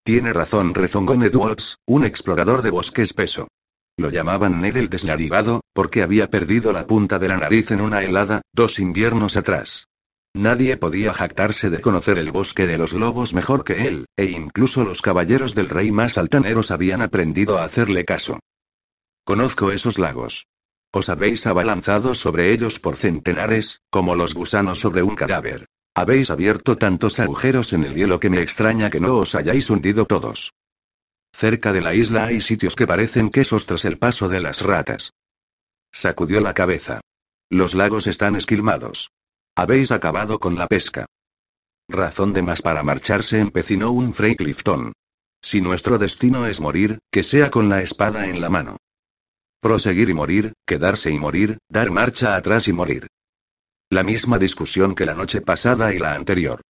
Tiene 0.04 0.32
razón, 0.32 0.74
rezongó 0.74 1.16
Ned 1.16 1.34
Waltz, 1.34 1.76
un 1.86 2.04
explorador 2.04 2.62
de 2.62 2.70
bosque 2.70 3.02
espeso. 3.02 3.48
Lo 3.96 4.10
llamaban 4.10 4.60
Ned 4.60 4.76
el 4.76 4.88
desnarigado, 4.88 5.60
porque 5.72 6.02
había 6.02 6.28
perdido 6.28 6.72
la 6.72 6.86
punta 6.86 7.18
de 7.20 7.28
la 7.28 7.36
nariz 7.36 7.70
en 7.70 7.80
una 7.80 8.02
helada, 8.02 8.42
dos 8.52 8.80
inviernos 8.80 9.36
atrás. 9.36 9.86
Nadie 10.34 10.76
podía 10.76 11.12
jactarse 11.12 11.70
de 11.70 11.80
conocer 11.80 12.18
el 12.18 12.32
bosque 12.32 12.66
de 12.66 12.78
los 12.78 12.94
lobos 12.94 13.34
mejor 13.34 13.64
que 13.64 13.86
él, 13.86 14.06
e 14.16 14.24
incluso 14.24 14.82
los 14.82 15.02
caballeros 15.02 15.54
del 15.54 15.68
rey 15.68 15.92
más 15.92 16.18
altaneros 16.18 16.70
habían 16.70 17.02
aprendido 17.02 17.58
a 17.58 17.64
hacerle 17.64 18.04
caso. 18.04 18.40
Conozco 19.24 19.70
esos 19.70 19.98
lagos. 19.98 20.46
Os 20.90 21.08
habéis 21.08 21.46
abalanzado 21.46 22.14
sobre 22.14 22.52
ellos 22.52 22.80
por 22.80 22.96
centenares, 22.96 23.80
como 23.90 24.16
los 24.16 24.34
gusanos 24.34 24.80
sobre 24.80 25.02
un 25.02 25.14
cadáver. 25.14 25.66
Habéis 25.94 26.30
abierto 26.30 26.78
tantos 26.78 27.20
agujeros 27.20 27.72
en 27.72 27.84
el 27.84 27.94
hielo 27.94 28.18
que 28.18 28.30
me 28.30 28.40
extraña 28.40 28.90
que 28.90 29.00
no 29.00 29.16
os 29.16 29.34
hayáis 29.34 29.68
hundido 29.68 30.06
todos. 30.06 30.52
Cerca 31.34 31.72
de 31.72 31.80
la 31.80 31.94
isla 31.94 32.26
hay 32.26 32.40
sitios 32.40 32.76
que 32.76 32.86
parecen 32.86 33.30
quesos 33.30 33.66
tras 33.66 33.84
el 33.84 33.98
paso 33.98 34.28
de 34.28 34.40
las 34.40 34.62
ratas. 34.62 35.12
Sacudió 35.92 36.40
la 36.40 36.54
cabeza. 36.54 37.00
Los 37.50 37.74
lagos 37.74 38.06
están 38.06 38.36
esquilmados. 38.36 39.10
Habéis 39.54 39.90
acabado 39.90 40.38
con 40.38 40.56
la 40.56 40.66
pesca. 40.66 41.06
Razón 41.88 42.32
de 42.32 42.40
más 42.40 42.62
para 42.62 42.82
marcharse, 42.82 43.38
empecinó 43.38 43.92
un 43.92 44.14
Frey 44.14 44.34
Clifton. 44.34 44.94
Si 45.42 45.60
nuestro 45.60 45.98
destino 45.98 46.46
es 46.46 46.60
morir, 46.60 46.98
que 47.10 47.22
sea 47.22 47.50
con 47.50 47.68
la 47.68 47.82
espada 47.82 48.28
en 48.28 48.40
la 48.40 48.48
mano. 48.48 48.78
Proseguir 49.60 50.08
y 50.08 50.14
morir, 50.14 50.54
quedarse 50.66 51.10
y 51.10 51.18
morir, 51.18 51.58
dar 51.68 51.90
marcha 51.90 52.36
atrás 52.36 52.68
y 52.68 52.72
morir. 52.72 53.08
La 53.92 54.04
misma 54.04 54.38
discusión 54.38 54.94
que 54.94 55.04
la 55.04 55.12
noche 55.12 55.42
pasada 55.42 55.92
y 55.92 55.98
la 55.98 56.14
anterior. 56.14 56.62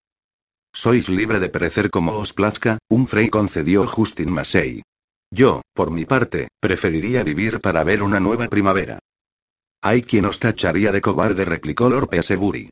Sois 0.74 1.08
libre 1.08 1.40
de 1.40 1.50
perecer 1.50 1.92
como 1.92 2.14
os 2.14 2.34
plazca, 2.34 2.80
un 2.90 3.08
Frey 3.08 3.30
concedió 3.30 3.86
Justin 3.86 4.32
Massey. 4.32 4.82
Yo, 5.30 5.62
por 5.76 5.92
mi 5.92 6.06
parte, 6.06 6.48
preferiría 6.60 7.24
vivir 7.24 7.62
para 7.62 7.84
ver 7.84 8.02
una 8.02 8.20
nueva 8.20 8.48
primavera. 8.48 8.98
Hay 9.84 10.02
quien 10.02 10.26
os 10.26 10.40
tacharía 10.40 10.92
de 10.92 11.02
cobarde, 11.02 11.46
replicó 11.46 11.92
Lord 11.92 12.10
Peasebury. 12.10 12.72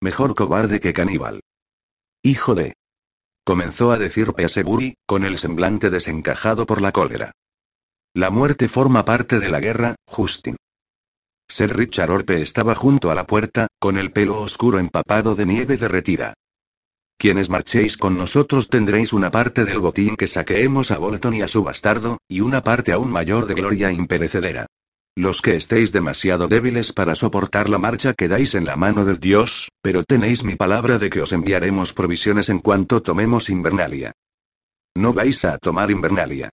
Mejor 0.00 0.34
cobarde 0.34 0.80
que 0.80 0.92
caníbal. 0.92 1.38
Hijo 2.24 2.56
de. 2.56 2.74
Comenzó 3.44 3.92
a 3.92 3.98
decir 3.98 4.32
Peasebury, 4.32 4.94
con 5.06 5.22
el 5.22 5.38
semblante 5.38 5.90
desencajado 5.90 6.66
por 6.66 6.82
la 6.82 6.90
cólera. 6.90 7.30
La 8.14 8.30
muerte 8.30 8.66
forma 8.66 9.04
parte 9.04 9.38
de 9.38 9.48
la 9.48 9.60
guerra, 9.60 9.94
Justin. 10.08 10.56
Ser 11.50 11.76
Richard 11.76 12.12
Orpe 12.12 12.40
estaba 12.42 12.76
junto 12.76 13.10
a 13.10 13.14
la 13.16 13.26
puerta, 13.26 13.66
con 13.80 13.98
el 13.98 14.12
pelo 14.12 14.40
oscuro 14.40 14.78
empapado 14.78 15.34
de 15.34 15.46
nieve 15.46 15.76
derretida. 15.76 16.34
Quienes 17.18 17.50
marchéis 17.50 17.96
con 17.96 18.16
nosotros 18.16 18.68
tendréis 18.68 19.12
una 19.12 19.32
parte 19.32 19.64
del 19.64 19.80
botín 19.80 20.16
que 20.16 20.28
saqueemos 20.28 20.92
a 20.92 20.98
Bolton 20.98 21.34
y 21.34 21.42
a 21.42 21.48
su 21.48 21.64
bastardo, 21.64 22.18
y 22.28 22.40
una 22.40 22.62
parte 22.62 22.92
aún 22.92 23.10
mayor 23.10 23.46
de 23.46 23.54
gloria 23.54 23.90
imperecedera. 23.90 24.66
Los 25.16 25.42
que 25.42 25.56
estéis 25.56 25.90
demasiado 25.90 26.46
débiles 26.46 26.92
para 26.92 27.16
soportar 27.16 27.68
la 27.68 27.78
marcha 27.78 28.14
quedáis 28.14 28.54
en 28.54 28.64
la 28.64 28.76
mano 28.76 29.04
del 29.04 29.18
Dios, 29.18 29.70
pero 29.82 30.04
tenéis 30.04 30.44
mi 30.44 30.54
palabra 30.54 30.98
de 30.98 31.10
que 31.10 31.20
os 31.20 31.32
enviaremos 31.32 31.92
provisiones 31.92 32.48
en 32.48 32.60
cuanto 32.60 33.02
tomemos 33.02 33.50
Invernalia. 33.50 34.12
No 34.94 35.12
vais 35.12 35.44
a 35.44 35.58
tomar 35.58 35.90
Invernalia. 35.90 36.50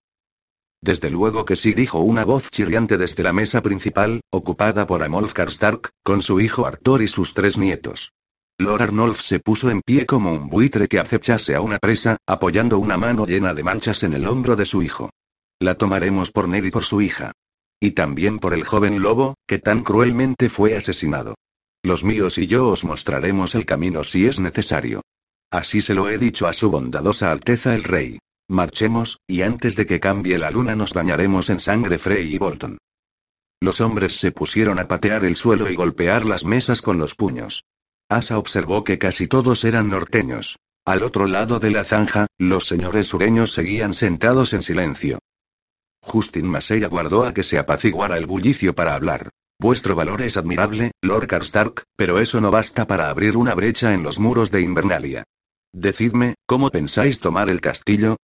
Desde 0.80 1.10
luego 1.10 1.44
que 1.44 1.56
sí, 1.56 1.72
dijo 1.72 2.00
una 2.00 2.24
voz 2.24 2.50
chirriante 2.50 2.98
desde 2.98 3.22
la 3.22 3.32
mesa 3.32 3.62
principal, 3.62 4.20
ocupada 4.30 4.86
por 4.86 5.02
Amolf 5.02 5.32
Karstark, 5.32 5.90
con 6.04 6.22
su 6.22 6.40
hijo 6.40 6.66
Arthur 6.66 7.02
y 7.02 7.08
sus 7.08 7.34
tres 7.34 7.58
nietos. 7.58 8.12
Lord 8.60 8.82
Arnolf 8.82 9.20
se 9.20 9.38
puso 9.38 9.70
en 9.70 9.82
pie 9.82 10.04
como 10.04 10.32
un 10.32 10.48
buitre 10.48 10.88
que 10.88 10.98
acechase 10.98 11.54
a 11.54 11.60
una 11.60 11.78
presa, 11.78 12.16
apoyando 12.26 12.78
una 12.78 12.96
mano 12.96 13.24
llena 13.24 13.54
de 13.54 13.62
manchas 13.62 14.02
en 14.02 14.14
el 14.14 14.26
hombro 14.26 14.56
de 14.56 14.64
su 14.64 14.82
hijo. 14.82 15.10
La 15.60 15.76
tomaremos 15.76 16.32
por 16.32 16.48
Ned 16.48 16.64
y 16.64 16.70
por 16.70 16.84
su 16.84 17.00
hija. 17.00 17.32
Y 17.80 17.92
también 17.92 18.40
por 18.40 18.54
el 18.54 18.64
joven 18.64 19.00
lobo, 19.00 19.34
que 19.46 19.58
tan 19.58 19.84
cruelmente 19.84 20.48
fue 20.48 20.76
asesinado. 20.76 21.36
Los 21.84 22.02
míos 22.02 22.38
y 22.38 22.48
yo 22.48 22.68
os 22.68 22.84
mostraremos 22.84 23.54
el 23.54 23.64
camino 23.64 24.02
si 24.02 24.26
es 24.26 24.40
necesario. 24.40 25.02
Así 25.50 25.80
se 25.80 25.94
lo 25.94 26.08
he 26.08 26.18
dicho 26.18 26.48
a 26.48 26.52
su 26.52 26.70
bondadosa 26.70 27.30
Alteza 27.30 27.74
el 27.74 27.84
Rey. 27.84 28.18
Marchemos, 28.48 29.20
y 29.26 29.42
antes 29.42 29.76
de 29.76 29.84
que 29.84 30.00
cambie 30.00 30.38
la 30.38 30.50
luna 30.50 30.74
nos 30.74 30.94
bañaremos 30.94 31.50
en 31.50 31.60
sangre 31.60 31.98
Frey 31.98 32.34
y 32.34 32.38
Bolton. 32.38 32.78
Los 33.60 33.80
hombres 33.80 34.18
se 34.18 34.32
pusieron 34.32 34.78
a 34.78 34.88
patear 34.88 35.24
el 35.24 35.36
suelo 35.36 35.68
y 35.68 35.74
golpear 35.74 36.24
las 36.24 36.44
mesas 36.44 36.80
con 36.80 36.98
los 36.98 37.14
puños. 37.14 37.64
Asa 38.08 38.38
observó 38.38 38.84
que 38.84 38.98
casi 38.98 39.26
todos 39.26 39.64
eran 39.64 39.90
norteños. 39.90 40.56
Al 40.86 41.02
otro 41.02 41.26
lado 41.26 41.58
de 41.58 41.70
la 41.70 41.84
zanja, 41.84 42.26
los 42.38 42.66
señores 42.66 43.08
sureños 43.08 43.52
seguían 43.52 43.92
sentados 43.92 44.54
en 44.54 44.62
silencio. 44.62 45.18
Justin 46.00 46.46
Massey 46.46 46.82
aguardó 46.84 47.26
a 47.26 47.34
que 47.34 47.42
se 47.42 47.58
apaciguara 47.58 48.16
el 48.16 48.26
bullicio 48.26 48.74
para 48.74 48.94
hablar. 48.94 49.28
Vuestro 49.60 49.94
valor 49.94 50.22
es 50.22 50.38
admirable, 50.38 50.92
Lord 51.02 51.26
Karstark, 51.26 51.82
pero 51.96 52.20
eso 52.20 52.40
no 52.40 52.50
basta 52.50 52.86
para 52.86 53.10
abrir 53.10 53.36
una 53.36 53.54
brecha 53.54 53.92
en 53.92 54.04
los 54.04 54.18
muros 54.18 54.50
de 54.50 54.62
Invernalia. 54.62 55.24
Decidme, 55.74 56.36
¿cómo 56.46 56.70
pensáis 56.70 57.20
tomar 57.20 57.50
el 57.50 57.60
castillo? 57.60 58.16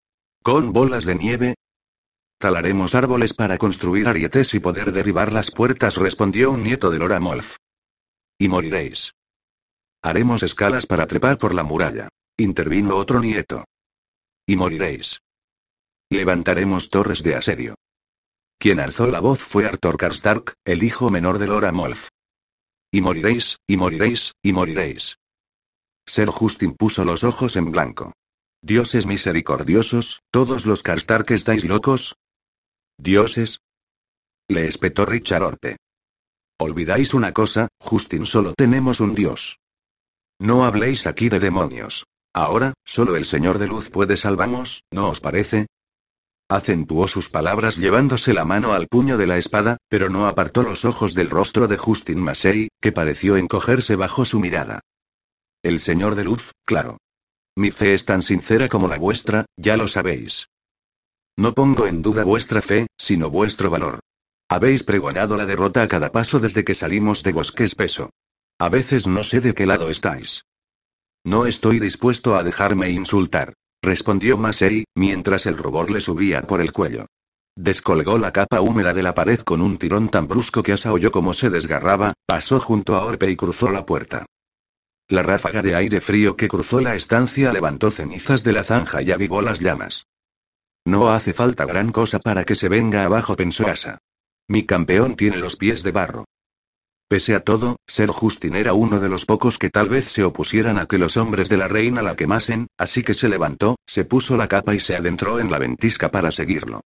¿Con 0.45 0.75
bolas 0.75 1.07
de 1.07 1.15
nieve? 1.15 1.55
Talaremos 2.39 2.95
árboles 2.95 3.33
para 3.33 3.57
construir 3.57 4.09
arietes 4.09 4.53
y 4.53 4.61
poder 4.61 4.93
derribar 4.93 5.33
las 5.33 5.51
puertas, 5.51 5.97
respondió 5.97 6.51
un 6.51 6.63
nieto 6.63 6.91
de 6.91 6.99
Lora 6.99 7.19
Molf. 7.19 7.57
Y 8.39 8.49
moriréis. 8.49 9.15
Haremos 10.03 10.43
escalas 10.43 10.85
para 10.85 11.07
trepar 11.07 11.39
por 11.39 11.55
la 11.55 11.63
muralla. 11.63 12.11
Intervino 12.37 12.97
otro 12.97 13.21
nieto. 13.21 13.65
Y 14.47 14.57
moriréis. 14.57 15.23
Levantaremos 16.11 16.91
torres 16.91 17.23
de 17.23 17.37
asedio. 17.37 17.75
Quien 18.59 18.81
alzó 18.81 19.07
la 19.07 19.21
voz 19.21 19.41
fue 19.41 19.65
Arthur 19.65 19.97
Karstark, 19.97 20.53
el 20.67 20.83
hijo 20.83 21.09
menor 21.09 21.39
de 21.39 21.47
Lora 21.47 21.73
Molf. 21.73 22.09
Y 22.93 23.01
moriréis, 23.01 23.57
y 23.67 23.79
moriréis, 23.79 24.35
y 24.43 24.53
moriréis. 24.53 25.17
Ser 26.07 26.29
Justin 26.29 26.75
puso 26.75 27.03
los 27.07 27.25
ojos 27.25 27.57
en 27.57 27.71
blanco. 27.71 28.13
Dioses 28.67 29.05
misericordiosos, 29.05 30.23
todos 30.31 30.65
los 30.65 30.83
Karstark 30.83 31.31
estáis 31.33 31.67
locos. 31.67 32.17
¿Dioses? 32.97 33.61
Le 34.49 34.67
espetó 34.67 35.05
Richard 35.05 35.43
Orpe. 35.43 35.77
Olvidáis 36.59 37.13
una 37.13 37.35
cosa, 37.35 37.69
Justin, 37.79 38.25
solo 38.25 38.55
tenemos 38.55 39.01
un 39.01 39.15
dios. 39.15 39.59
No 40.41 40.65
habléis 40.65 41.07
aquí 41.07 41.29
de 41.29 41.41
demonios. 41.41 42.07
Ahora, 42.33 42.73
solo 42.87 43.17
el 43.17 43.27
Señor 43.27 43.59
de 43.59 43.67
Luz 43.67 43.91
puede 43.91 44.17
salvarnos, 44.17 44.83
¿no 44.91 45.11
os 45.11 45.21
parece? 45.21 45.67
Acentuó 46.49 47.07
sus 47.07 47.29
palabras 47.29 47.77
llevándose 47.77 48.33
la 48.33 48.47
mano 48.47 48.73
al 48.73 48.89
puño 48.89 49.19
de 49.19 49.27
la 49.27 49.37
espada, 49.37 49.77
pero 49.91 50.09
no 50.09 50.27
apartó 50.27 50.63
los 50.63 50.87
ojos 50.87 51.13
del 51.13 51.29
rostro 51.29 51.69
de 51.69 51.77
Justin 51.77 52.19
Massey, 52.19 52.69
que 52.81 52.93
pareció 52.93 53.37
encogerse 53.37 53.95
bajo 53.95 54.25
su 54.25 54.41
mirada. 54.41 54.81
El 55.63 55.81
Señor 55.81 56.15
de 56.15 56.25
Luz, 56.25 56.53
claro. 56.65 56.97
Mi 57.57 57.71
fe 57.71 57.95
es 57.95 58.05
tan 58.05 58.23
sincera 58.23 58.69
como 58.69 58.89
la 58.89 58.99
vuestra, 58.99 59.47
ya 59.57 59.77
lo 59.77 59.87
sabéis. 59.87 60.49
No 61.37 61.55
pongo 61.55 61.87
en 61.87 62.03
duda 62.03 62.25
vuestra 62.25 62.63
fe, 62.63 62.89
sino 62.99 63.31
vuestro 63.31 63.71
valor. 63.71 64.01
Habéis 64.49 64.83
pregonado 64.83 65.37
la 65.37 65.47
derrota 65.47 65.83
a 65.83 65.89
cada 65.89 66.13
paso 66.13 66.41
desde 66.41 66.65
que 66.65 66.75
salimos 66.75 67.23
de 67.23 67.33
Bosque 67.33 67.65
Espeso. 67.65 68.11
A 68.59 68.69
veces 68.69 69.07
no 69.07 69.25
sé 69.25 69.41
de 69.41 69.55
qué 69.55 69.67
lado 69.67 69.89
estáis. 69.89 70.45
No 71.25 71.47
estoy 71.47 71.81
dispuesto 71.81 72.37
a 72.37 72.43
dejarme 72.43 72.91
insultar, 72.91 73.55
respondió 73.83 74.37
Masei, 74.37 74.85
mientras 74.95 75.47
el 75.47 75.57
rubor 75.57 75.91
le 75.91 76.01
subía 76.01 76.43
por 76.43 76.61
el 76.61 76.73
cuello. 76.73 77.07
Descolgó 77.57 78.19
la 78.19 78.33
capa 78.33 78.61
húmeda 78.61 78.93
de 78.93 79.03
la 79.03 79.15
pared 79.15 79.41
con 79.41 79.63
un 79.63 79.79
tirón 79.79 80.09
tan 80.09 80.27
brusco 80.27 80.63
que 80.63 80.73
Asa 80.73 80.93
oyó 80.93 81.11
como 81.11 81.35
se 81.35 81.51
desgarraba, 81.51 82.15
pasó 82.27 82.61
junto 82.61 82.97
a 82.97 83.05
Orpe 83.05 83.31
y 83.31 83.37
cruzó 83.37 83.71
la 83.71 83.87
puerta. 83.87 84.27
La 85.09 85.23
ráfaga 85.23 85.61
de 85.61 85.75
aire 85.75 86.01
frío 86.01 86.37
que 86.37 86.49
cruzó 86.49 86.81
la 86.81 86.95
estancia 86.95 87.53
levantó 87.53 87.91
cenizas 87.91 88.43
de 88.43 88.53
la 88.53 88.65
zanja 88.65 89.03
y 89.03 89.13
avivó 89.13 89.43
las 89.43 89.61
llamas. 89.61 90.07
No 90.87 91.11
hace 91.11 91.33
falta 91.33 91.67
gran 91.67 91.93
cosa 91.93 92.19
para 92.19 92.45
que 92.45 92.57
se 92.57 92.69
venga 92.69 93.05
abajo, 93.05 93.37
pensó 93.37 93.67
Asa. 93.67 93.99
Mi 94.49 94.65
campeón 94.65 95.17
tiene 95.17 95.37
los 95.39 95.57
pies 95.57 95.83
de 95.83 95.93
barro. 95.93 96.25
Pese 97.09 97.35
a 97.35 97.41
todo, 97.41 97.77
Ser 97.87 98.09
Justin 98.09 98.57
era 98.57 98.73
uno 98.73 98.99
de 98.99 99.09
los 99.09 99.27
pocos 99.27 99.59
que 99.59 99.71
tal 99.71 99.89
vez 99.89 100.11
se 100.11 100.25
opusieran 100.25 100.79
a 100.79 100.87
que 100.87 100.99
los 100.99 101.17
hombres 101.17 101.49
de 101.49 101.59
la 101.59 101.69
reina 101.69 102.03
la 102.03 102.17
quemasen, 102.17 102.67
así 102.79 103.03
que 103.03 103.15
se 103.15 103.29
levantó, 103.29 103.77
se 103.87 104.05
puso 104.05 104.37
la 104.37 104.49
capa 104.49 104.75
y 104.75 104.81
se 104.81 104.97
adentró 104.97 105.39
en 105.39 105.51
la 105.51 105.59
ventisca 105.59 106.11
para 106.11 106.33
seguirlo. 106.33 106.81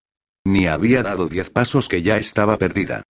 Ni 0.44 0.66
había 0.66 1.02
dado 1.02 1.28
diez 1.28 1.50
pasos 1.50 1.88
que 1.88 2.02
ya 2.02 2.16
estaba 2.16 2.58
perdida. 2.58 3.02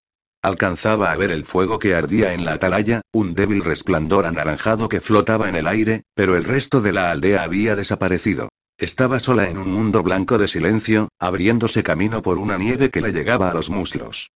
Alcanzaba 0.43 1.11
a 1.11 1.17
ver 1.17 1.31
el 1.31 1.45
fuego 1.45 1.79
que 1.79 1.95
ardía 1.95 2.33
en 2.33 2.45
la 2.45 2.53
atalaya, 2.53 3.03
un 3.13 3.35
débil 3.35 3.65
resplandor 3.65 4.27
anaranjado 4.27 4.89
que 4.89 5.01
flotaba 5.01 5.49
en 5.49 5.57
el 5.57 5.67
aire, 5.67 6.05
pero 6.15 6.37
el 6.37 6.45
resto 6.45 6.81
de 6.81 6.93
la 6.93 7.11
aldea 7.11 7.43
había 7.43 7.75
desaparecido. 7.75 8.49
Estaba 8.77 9.19
sola 9.19 9.49
en 9.49 9.59
un 9.59 9.73
mundo 9.73 10.03
blanco 10.05 10.39
de 10.39 10.47
silencio, 10.47 11.09
abriéndose 11.19 11.83
camino 11.83 12.23
por 12.23 12.39
una 12.39 12.57
nieve 12.57 12.91
que 12.91 13.01
le 13.01 13.13
llegaba 13.13 13.51
a 13.51 13.55
los 13.55 13.71
muslos. 13.71 14.31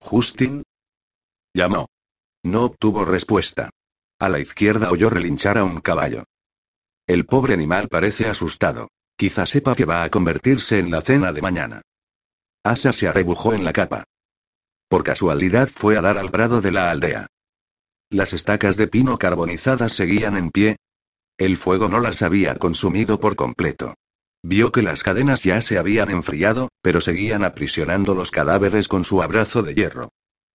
Justin, 0.00 0.62
Llamó. 1.54 1.88
No 2.44 2.64
obtuvo 2.64 3.04
respuesta. 3.04 3.70
A 4.20 4.28
la 4.28 4.38
izquierda 4.38 4.90
oyó 4.90 5.10
relinchar 5.10 5.58
a 5.58 5.64
un 5.64 5.80
caballo. 5.80 6.24
El 7.06 7.26
pobre 7.26 7.54
animal 7.54 7.88
parece 7.88 8.28
asustado. 8.28 8.88
Quizá 9.16 9.46
sepa 9.46 9.74
que 9.74 9.84
va 9.84 10.04
a 10.04 10.10
convertirse 10.10 10.78
en 10.78 10.90
la 10.90 11.00
cena 11.00 11.32
de 11.32 11.42
mañana. 11.42 11.82
Asa 12.64 12.92
se 12.92 13.08
arrebujó 13.08 13.54
en 13.54 13.64
la 13.64 13.72
capa. 13.72 14.04
Por 14.88 15.04
casualidad 15.04 15.68
fue 15.68 15.98
a 15.98 16.00
dar 16.00 16.16
al 16.16 16.30
prado 16.30 16.60
de 16.62 16.72
la 16.72 16.90
aldea. 16.90 17.26
Las 18.10 18.32
estacas 18.32 18.76
de 18.78 18.88
pino 18.88 19.18
carbonizadas 19.18 19.92
seguían 19.92 20.36
en 20.36 20.50
pie. 20.50 20.76
El 21.36 21.58
fuego 21.58 21.88
no 21.88 22.00
las 22.00 22.22
había 22.22 22.54
consumido 22.54 23.20
por 23.20 23.36
completo. 23.36 23.94
Vio 24.42 24.72
que 24.72 24.82
las 24.82 25.02
cadenas 25.02 25.42
ya 25.42 25.60
se 25.60 25.78
habían 25.78 26.10
enfriado, 26.10 26.70
pero 26.80 27.02
seguían 27.02 27.44
aprisionando 27.44 28.14
los 28.14 28.30
cadáveres 28.30 28.88
con 28.88 29.04
su 29.04 29.20
abrazo 29.22 29.62
de 29.62 29.74
hierro. 29.74 30.08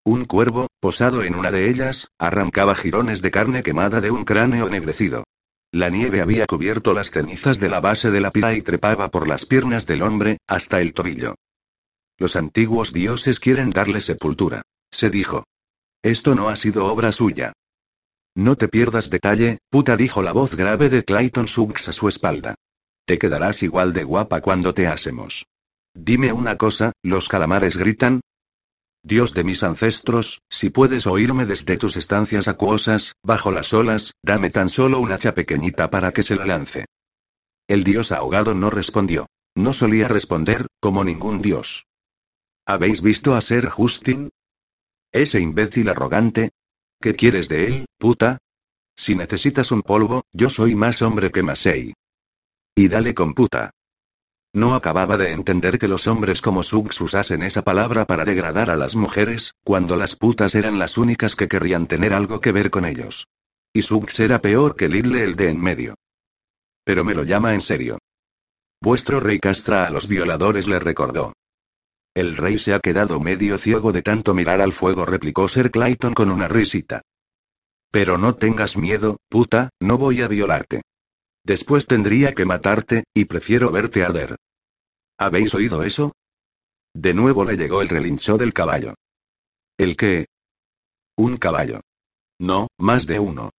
Un 0.04 0.24
cuervo, 0.24 0.66
posado 0.80 1.22
en 1.22 1.36
una 1.36 1.52
de 1.52 1.70
ellas, 1.70 2.08
arrancaba 2.18 2.74
jirones 2.74 3.22
de 3.22 3.30
carne 3.30 3.62
quemada 3.62 4.00
de 4.00 4.10
un 4.10 4.24
cráneo 4.24 4.66
ennegrecido. 4.66 5.24
La 5.70 5.90
nieve 5.90 6.20
había 6.20 6.46
cubierto 6.46 6.92
las 6.92 7.10
cenizas 7.10 7.60
de 7.60 7.68
la 7.68 7.80
base 7.80 8.10
de 8.10 8.20
la 8.20 8.30
pira 8.30 8.54
y 8.54 8.62
trepaba 8.62 9.10
por 9.10 9.28
las 9.28 9.46
piernas 9.46 9.86
del 9.86 10.02
hombre, 10.02 10.38
hasta 10.46 10.80
el 10.80 10.92
tobillo. 10.92 11.36
Los 12.18 12.36
antiguos 12.36 12.92
dioses 12.92 13.40
quieren 13.40 13.70
darle 13.70 14.00
sepultura, 14.00 14.62
se 14.90 15.10
dijo. 15.10 15.44
Esto 16.02 16.34
no 16.34 16.48
ha 16.48 16.56
sido 16.56 16.86
obra 16.86 17.12
suya. 17.12 17.52
No 18.36 18.56
te 18.56 18.68
pierdas 18.68 19.10
detalle, 19.10 19.58
puta, 19.70 19.96
dijo 19.96 20.22
la 20.22 20.32
voz 20.32 20.54
grave 20.54 20.88
de 20.90 21.04
Clayton 21.04 21.48
Suggs 21.48 21.88
a 21.88 21.92
su 21.92 22.08
espalda. 22.08 22.54
Te 23.06 23.18
quedarás 23.18 23.62
igual 23.62 23.92
de 23.92 24.04
guapa 24.04 24.40
cuando 24.40 24.74
te 24.74 24.86
asemos. 24.86 25.44
Dime 25.94 26.32
una 26.32 26.56
cosa, 26.56 26.92
¿los 27.02 27.28
calamares 27.28 27.76
gritan? 27.76 28.20
Dios 29.02 29.34
de 29.34 29.44
mis 29.44 29.62
ancestros, 29.62 30.40
si 30.48 30.70
puedes 30.70 31.06
oírme 31.06 31.46
desde 31.46 31.76
tus 31.76 31.96
estancias 31.96 32.48
acuosas, 32.48 33.14
bajo 33.22 33.52
las 33.52 33.74
olas, 33.74 34.12
dame 34.22 34.50
tan 34.50 34.68
solo 34.68 34.98
un 34.98 35.12
hacha 35.12 35.34
pequeñita 35.34 35.90
para 35.90 36.12
que 36.12 36.22
se 36.22 36.36
la 36.36 36.46
lance. 36.46 36.86
El 37.68 37.84
dios 37.84 38.12
ahogado 38.12 38.54
no 38.54 38.70
respondió. 38.70 39.26
No 39.56 39.72
solía 39.72 40.08
responder, 40.08 40.66
como 40.80 41.04
ningún 41.04 41.40
dios. 41.40 41.86
¿Habéis 42.66 43.02
visto 43.02 43.34
a 43.34 43.42
Ser 43.42 43.68
Justin? 43.68 44.30
Ese 45.12 45.38
imbécil 45.38 45.90
arrogante. 45.90 46.52
¿Qué 46.98 47.14
quieres 47.14 47.48
de 47.48 47.66
él, 47.66 47.86
puta? 47.98 48.38
Si 48.96 49.14
necesitas 49.14 49.70
un 49.70 49.82
polvo, 49.82 50.22
yo 50.32 50.48
soy 50.48 50.74
más 50.74 51.02
hombre 51.02 51.30
que 51.30 51.42
Masei. 51.42 51.92
Y 52.74 52.88
dale 52.88 53.14
con 53.14 53.34
puta. 53.34 53.70
No 54.54 54.74
acababa 54.74 55.16
de 55.18 55.32
entender 55.32 55.78
que 55.78 55.88
los 55.88 56.06
hombres 56.06 56.40
como 56.40 56.62
Suggs 56.62 57.00
usasen 57.00 57.42
esa 57.42 57.62
palabra 57.62 58.06
para 58.06 58.24
degradar 58.24 58.70
a 58.70 58.76
las 58.76 58.96
mujeres, 58.96 59.52
cuando 59.62 59.96
las 59.96 60.16
putas 60.16 60.54
eran 60.54 60.78
las 60.78 60.96
únicas 60.96 61.36
que 61.36 61.48
querrían 61.48 61.86
tener 61.86 62.14
algo 62.14 62.40
que 62.40 62.52
ver 62.52 62.70
con 62.70 62.86
ellos. 62.86 63.26
Y 63.74 63.82
Suggs 63.82 64.20
era 64.20 64.40
peor 64.40 64.74
que 64.74 64.88
Lidle 64.88 65.22
el 65.22 65.36
de 65.36 65.50
en 65.50 65.60
medio. 65.60 65.96
Pero 66.84 67.04
me 67.04 67.14
lo 67.14 67.24
llama 67.24 67.52
en 67.52 67.60
serio. 67.60 67.98
Vuestro 68.80 69.20
rey 69.20 69.38
castra 69.38 69.86
a 69.86 69.90
los 69.90 70.06
violadores, 70.08 70.66
le 70.66 70.78
recordó. 70.78 71.34
El 72.14 72.36
rey 72.36 72.58
se 72.58 72.74
ha 72.74 72.78
quedado 72.78 73.18
medio 73.18 73.58
ciego 73.58 73.90
de 73.90 74.02
tanto 74.02 74.34
mirar 74.34 74.60
al 74.60 74.72
fuego, 74.72 75.04
replicó 75.04 75.48
Sir 75.48 75.72
Clayton 75.72 76.14
con 76.14 76.30
una 76.30 76.46
risita. 76.46 77.02
Pero 77.90 78.18
no 78.18 78.36
tengas 78.36 78.76
miedo, 78.76 79.18
puta, 79.28 79.70
no 79.80 79.98
voy 79.98 80.22
a 80.22 80.28
violarte. 80.28 80.82
Después 81.44 81.86
tendría 81.86 82.32
que 82.32 82.44
matarte, 82.44 83.04
y 83.12 83.24
prefiero 83.24 83.72
verte 83.72 84.04
arder. 84.04 84.36
¿Habéis 85.18 85.54
oído 85.54 85.82
eso? 85.82 86.12
De 86.94 87.14
nuevo 87.14 87.44
le 87.44 87.56
llegó 87.56 87.82
el 87.82 87.88
relincho 87.88 88.38
del 88.38 88.52
caballo. 88.52 88.94
¿El 89.76 89.96
qué? 89.96 90.26
Un 91.16 91.36
caballo. 91.36 91.80
No, 92.38 92.68
más 92.78 93.06
de 93.06 93.18
uno. 93.18 93.50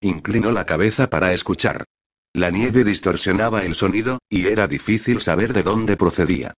Inclinó 0.00 0.52
la 0.52 0.64
cabeza 0.64 1.10
para 1.10 1.32
escuchar. 1.32 1.84
La 2.32 2.50
nieve 2.50 2.84
distorsionaba 2.84 3.64
el 3.64 3.74
sonido, 3.74 4.18
y 4.28 4.46
era 4.46 4.68
difícil 4.68 5.20
saber 5.20 5.52
de 5.52 5.62
dónde 5.62 5.96
procedía. 5.96 6.54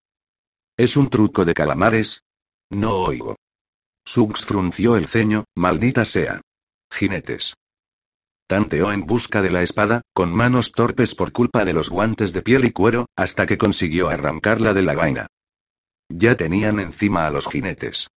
¿Es 0.78 0.98
un 0.98 1.10
truco 1.10 1.46
de 1.46 1.54
calamares? 1.54 2.24
No 2.70 2.96
oigo. 2.96 3.38
Suggs 4.06 4.44
frunció 4.44 4.98
el 4.98 5.08
ceño, 5.08 5.46
maldita 5.56 6.04
sea. 6.04 6.42
Jinetes. 6.92 7.54
Tanteó 8.48 8.92
en 8.92 9.06
busca 9.06 9.42
de 9.42 9.52
la 9.52 9.64
espada, 9.64 10.02
con 10.14 10.34
manos 10.34 10.74
torpes 10.74 11.16
por 11.16 11.32
culpa 11.32 11.64
de 11.64 11.72
los 11.72 11.90
guantes 11.90 12.34
de 12.34 12.42
piel 12.42 12.66
y 12.66 12.72
cuero, 12.72 13.06
hasta 13.16 13.46
que 13.46 13.58
consiguió 13.58 14.10
arrancarla 14.10 14.74
de 14.74 14.82
la 14.82 14.96
vaina. 14.96 15.28
Ya 16.10 16.36
tenían 16.36 16.80
encima 16.80 17.26
a 17.26 17.32
los 17.32 17.48
jinetes. 17.48 18.10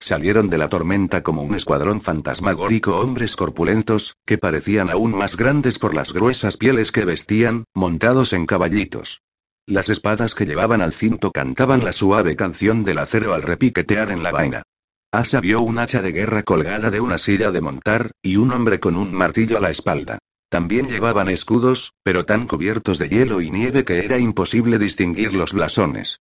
Salieron 0.00 0.48
de 0.48 0.58
la 0.58 0.70
tormenta 0.70 1.22
como 1.22 1.42
un 1.42 1.54
escuadrón 1.54 2.00
fantasmagórico 2.00 2.98
hombres 2.98 3.36
corpulentos, 3.36 4.16
que 4.24 4.38
parecían 4.38 4.88
aún 4.88 5.14
más 5.14 5.36
grandes 5.36 5.78
por 5.78 5.94
las 5.94 6.14
gruesas 6.14 6.56
pieles 6.56 6.90
que 6.90 7.04
vestían, 7.04 7.64
montados 7.74 8.32
en 8.32 8.46
caballitos. 8.46 9.20
Las 9.66 9.88
espadas 9.88 10.34
que 10.34 10.44
llevaban 10.44 10.82
al 10.82 10.92
cinto 10.92 11.32
cantaban 11.32 11.84
la 11.84 11.92
suave 11.92 12.36
canción 12.36 12.84
del 12.84 12.98
acero 12.98 13.32
al 13.32 13.42
repiquetear 13.42 14.10
en 14.10 14.22
la 14.22 14.30
vaina. 14.30 14.62
Asa 15.10 15.40
vio 15.40 15.62
un 15.62 15.78
hacha 15.78 16.02
de 16.02 16.12
guerra 16.12 16.42
colgada 16.42 16.90
de 16.90 17.00
una 17.00 17.16
silla 17.16 17.50
de 17.50 17.62
montar, 17.62 18.10
y 18.20 18.36
un 18.36 18.52
hombre 18.52 18.78
con 18.78 18.96
un 18.96 19.14
martillo 19.14 19.56
a 19.56 19.60
la 19.60 19.70
espalda. 19.70 20.18
También 20.50 20.88
llevaban 20.88 21.30
escudos, 21.30 21.94
pero 22.02 22.26
tan 22.26 22.46
cubiertos 22.46 22.98
de 22.98 23.08
hielo 23.08 23.40
y 23.40 23.50
nieve 23.50 23.84
que 23.84 24.04
era 24.04 24.18
imposible 24.18 24.78
distinguir 24.78 25.32
los 25.32 25.54
blasones. 25.54 26.18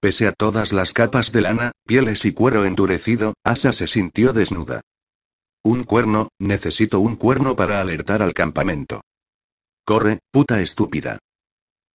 Pese 0.00 0.26
a 0.26 0.32
todas 0.32 0.72
las 0.72 0.92
capas 0.92 1.32
de 1.32 1.42
lana, 1.42 1.72
pieles 1.86 2.24
y 2.24 2.32
cuero 2.32 2.64
endurecido, 2.64 3.34
Asa 3.44 3.72
se 3.72 3.86
sintió 3.86 4.32
desnuda. 4.32 4.80
Un 5.62 5.84
cuerno, 5.84 6.28
necesito 6.38 7.00
un 7.00 7.16
cuerno 7.16 7.56
para 7.56 7.80
alertar 7.80 8.22
al 8.22 8.32
campamento. 8.32 9.02
Corre, 9.84 10.20
puta 10.30 10.62
estúpida. 10.62 11.18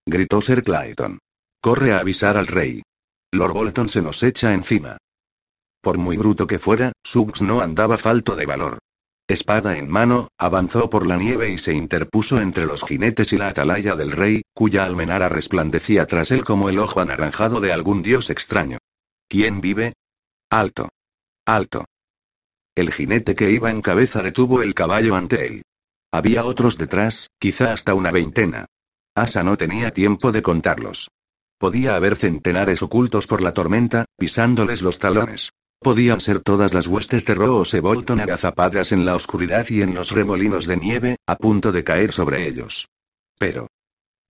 Gritó 0.09 0.41
Sir 0.41 0.63
Clayton. 0.63 1.19
Corre 1.61 1.93
a 1.93 1.99
avisar 1.99 2.35
al 2.35 2.47
rey. 2.47 2.81
Lord 3.31 3.53
Bolton 3.53 3.89
se 3.89 4.01
nos 4.01 4.23
echa 4.23 4.55
encima. 4.55 4.97
Por 5.81 5.99
muy 5.99 6.17
bruto 6.17 6.47
que 6.47 6.57
fuera, 6.57 6.93
Suggs 7.03 7.43
no 7.43 7.61
andaba 7.61 7.95
falto 7.97 8.35
de 8.35 8.47
valor. 8.47 8.79
Espada 9.27 9.77
en 9.77 9.87
mano, 9.87 10.29
avanzó 10.39 10.89
por 10.89 11.05
la 11.05 11.15
nieve 11.15 11.51
y 11.51 11.59
se 11.59 11.73
interpuso 11.73 12.41
entre 12.41 12.65
los 12.65 12.83
jinetes 12.83 13.31
y 13.33 13.37
la 13.37 13.49
atalaya 13.49 13.95
del 13.95 14.11
rey, 14.11 14.41
cuya 14.55 14.83
almenara 14.83 15.29
resplandecía 15.29 16.07
tras 16.07 16.31
él 16.31 16.43
como 16.43 16.69
el 16.69 16.79
ojo 16.79 17.01
anaranjado 17.01 17.61
de 17.61 17.71
algún 17.71 18.01
dios 18.01 18.31
extraño. 18.31 18.79
¿Quién 19.27 19.61
vive? 19.61 19.93
Alto. 20.49 20.89
Alto. 21.45 21.85
El 22.73 22.91
jinete 22.91 23.35
que 23.35 23.51
iba 23.51 23.69
en 23.69 23.83
cabeza 23.83 24.23
detuvo 24.23 24.63
el 24.63 24.73
caballo 24.73 25.15
ante 25.15 25.45
él. 25.45 25.61
Había 26.11 26.45
otros 26.45 26.79
detrás, 26.79 27.29
quizá 27.37 27.73
hasta 27.73 27.93
una 27.93 28.09
veintena. 28.11 28.65
Asa 29.15 29.43
no 29.43 29.57
tenía 29.57 29.91
tiempo 29.91 30.31
de 30.31 30.41
contarlos. 30.41 31.09
Podía 31.57 31.95
haber 31.95 32.15
centenares 32.15 32.81
ocultos 32.81 33.27
por 33.27 33.41
la 33.41 33.53
tormenta, 33.53 34.05
pisándoles 34.17 34.81
los 34.81 34.99
talones. 34.99 35.51
Podían 35.79 36.19
ser 36.19 36.39
todas 36.41 36.73
las 36.73 36.87
huestes 36.87 37.25
de 37.25 37.35
Rose 37.35 37.79
Bolton 37.79 38.19
agazapadas 38.19 38.91
en 38.91 39.05
la 39.05 39.15
oscuridad 39.15 39.65
y 39.69 39.81
en 39.81 39.93
los 39.93 40.11
remolinos 40.11 40.67
de 40.67 40.77
nieve, 40.77 41.15
a 41.25 41.35
punto 41.35 41.71
de 41.71 41.83
caer 41.83 42.13
sobre 42.13 42.47
ellos. 42.47 42.87
Pero. 43.37 43.67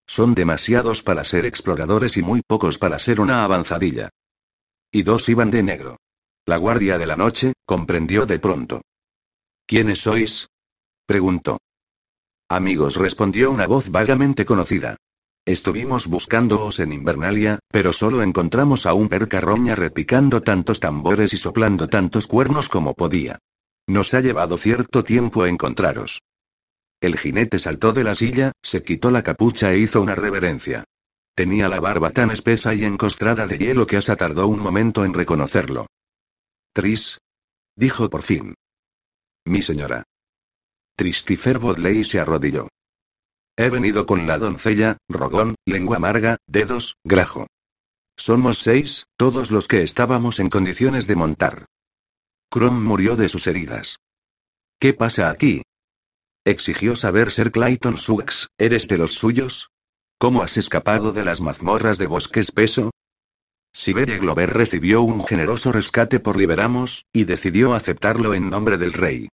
Son 0.08 0.34
demasiados 0.34 1.04
para 1.04 1.24
ser 1.24 1.46
exploradores 1.46 2.18
y 2.18 2.24
muy 2.24 2.42
pocos 2.42 2.78
para 2.78 2.98
ser 2.98 3.20
una 3.20 3.44
avanzadilla. 3.44 4.10
Y 4.92 5.04
dos 5.04 5.30
iban 5.30 5.52
de 5.52 5.62
negro. 5.62 5.98
La 6.46 6.58
guardia 6.58 6.98
de 6.98 7.06
la 7.06 7.16
noche, 7.16 7.54
comprendió 7.66 8.26
de 8.26 8.40
pronto. 8.40 8.82
¿Quiénes 9.68 10.00
sois? 10.00 10.48
preguntó. 11.06 11.60
Amigos, 12.50 12.96
respondió 12.96 13.52
una 13.52 13.68
voz 13.68 13.92
vagamente 13.92 14.44
conocida. 14.44 14.98
Estuvimos 15.46 16.08
buscándoos 16.08 16.80
en 16.80 16.94
Invernalia, 16.94 17.60
pero 17.70 17.94
solo 17.94 18.24
encontramos 18.24 18.88
a 18.88 18.94
un 18.96 19.08
percarroña 19.08 19.76
repicando 19.76 20.42
tantos 20.42 20.80
tambores 20.80 21.32
y 21.34 21.38
soplando 21.38 21.88
tantos 21.88 22.26
cuernos 22.26 22.68
como 22.68 22.96
podía. 22.96 23.38
Nos 23.88 24.16
ha 24.16 24.22
llevado 24.22 24.58
cierto 24.58 25.04
tiempo 25.04 25.46
encontraros. 25.46 26.22
El 27.02 27.18
jinete 27.18 27.60
saltó 27.60 27.94
de 27.94 28.04
la 28.04 28.16
silla, 28.16 28.52
se 28.64 28.84
quitó 28.84 29.12
la 29.12 29.22
capucha 29.22 29.72
e 29.72 29.80
hizo 29.80 30.02
una 30.02 30.16
reverencia. 30.16 30.86
Tenía 31.36 31.70
la 31.70 31.80
barba 31.80 32.10
tan 32.10 32.32
espesa 32.32 32.74
y 32.74 32.84
encostrada 32.84 33.46
de 33.46 33.58
hielo 33.60 33.86
que 33.86 33.98
Asa 33.98 34.16
tardó 34.16 34.48
un 34.48 34.60
momento 34.60 35.06
en 35.06 35.14
reconocerlo. 35.14 35.86
Tris. 36.74 37.20
Dijo 37.76 38.10
por 38.10 38.24
fin. 38.24 38.56
Mi 39.46 39.62
señora. 39.62 40.04
Tristifer 41.00 41.60
Bodley 41.60 42.04
se 42.04 42.20
arrodilló. 42.20 42.68
He 43.56 43.70
venido 43.70 44.06
con 44.06 44.28
la 44.28 44.38
doncella, 44.38 44.98
rogón, 45.08 45.56
lengua 45.66 45.96
amarga, 45.96 46.40
dedos, 46.46 46.98
grajo. 47.06 47.48
Somos 48.18 48.60
seis, 48.60 49.06
todos 49.16 49.50
los 49.50 49.70
que 49.70 49.82
estábamos 49.82 50.42
en 50.42 50.50
condiciones 50.50 51.08
de 51.08 51.16
montar. 51.16 51.68
Crom 52.52 52.84
murió 52.84 53.16
de 53.16 53.30
sus 53.30 53.48
heridas. 53.48 53.96
¿Qué 54.78 54.94
pasa 54.94 55.30
aquí? 55.30 55.62
Exigió 56.44 56.98
saber 56.98 57.32
Ser 57.32 57.54
Clayton 57.54 57.96
Suggs, 57.96 58.50
¿eres 58.58 58.90
de 58.90 58.98
los 58.98 59.14
suyos? 59.14 59.70
¿Cómo 60.18 60.44
has 60.44 60.58
escapado 60.58 61.14
de 61.14 61.24
las 61.24 61.40
mazmorras 61.40 61.98
de 61.98 62.08
bosque 62.08 62.42
espeso? 62.42 62.92
Siberia 63.72 64.18
Glover 64.18 64.54
recibió 64.54 65.02
un 65.02 65.24
generoso 65.24 65.72
rescate 65.72 66.20
por 66.20 66.36
Liberamos, 66.36 67.06
y 67.14 67.24
decidió 67.24 67.74
aceptarlo 67.74 68.34
en 68.34 68.50
nombre 68.50 68.78
del 68.78 68.92
rey. 68.92 69.30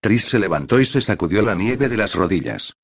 Tris 0.00 0.26
se 0.26 0.38
levantó 0.38 0.80
y 0.80 0.86
se 0.86 1.00
sacudió 1.00 1.42
la 1.42 1.54
nieve 1.54 1.88
de 1.88 1.96
las 1.96 2.14
rodillas. 2.14 2.74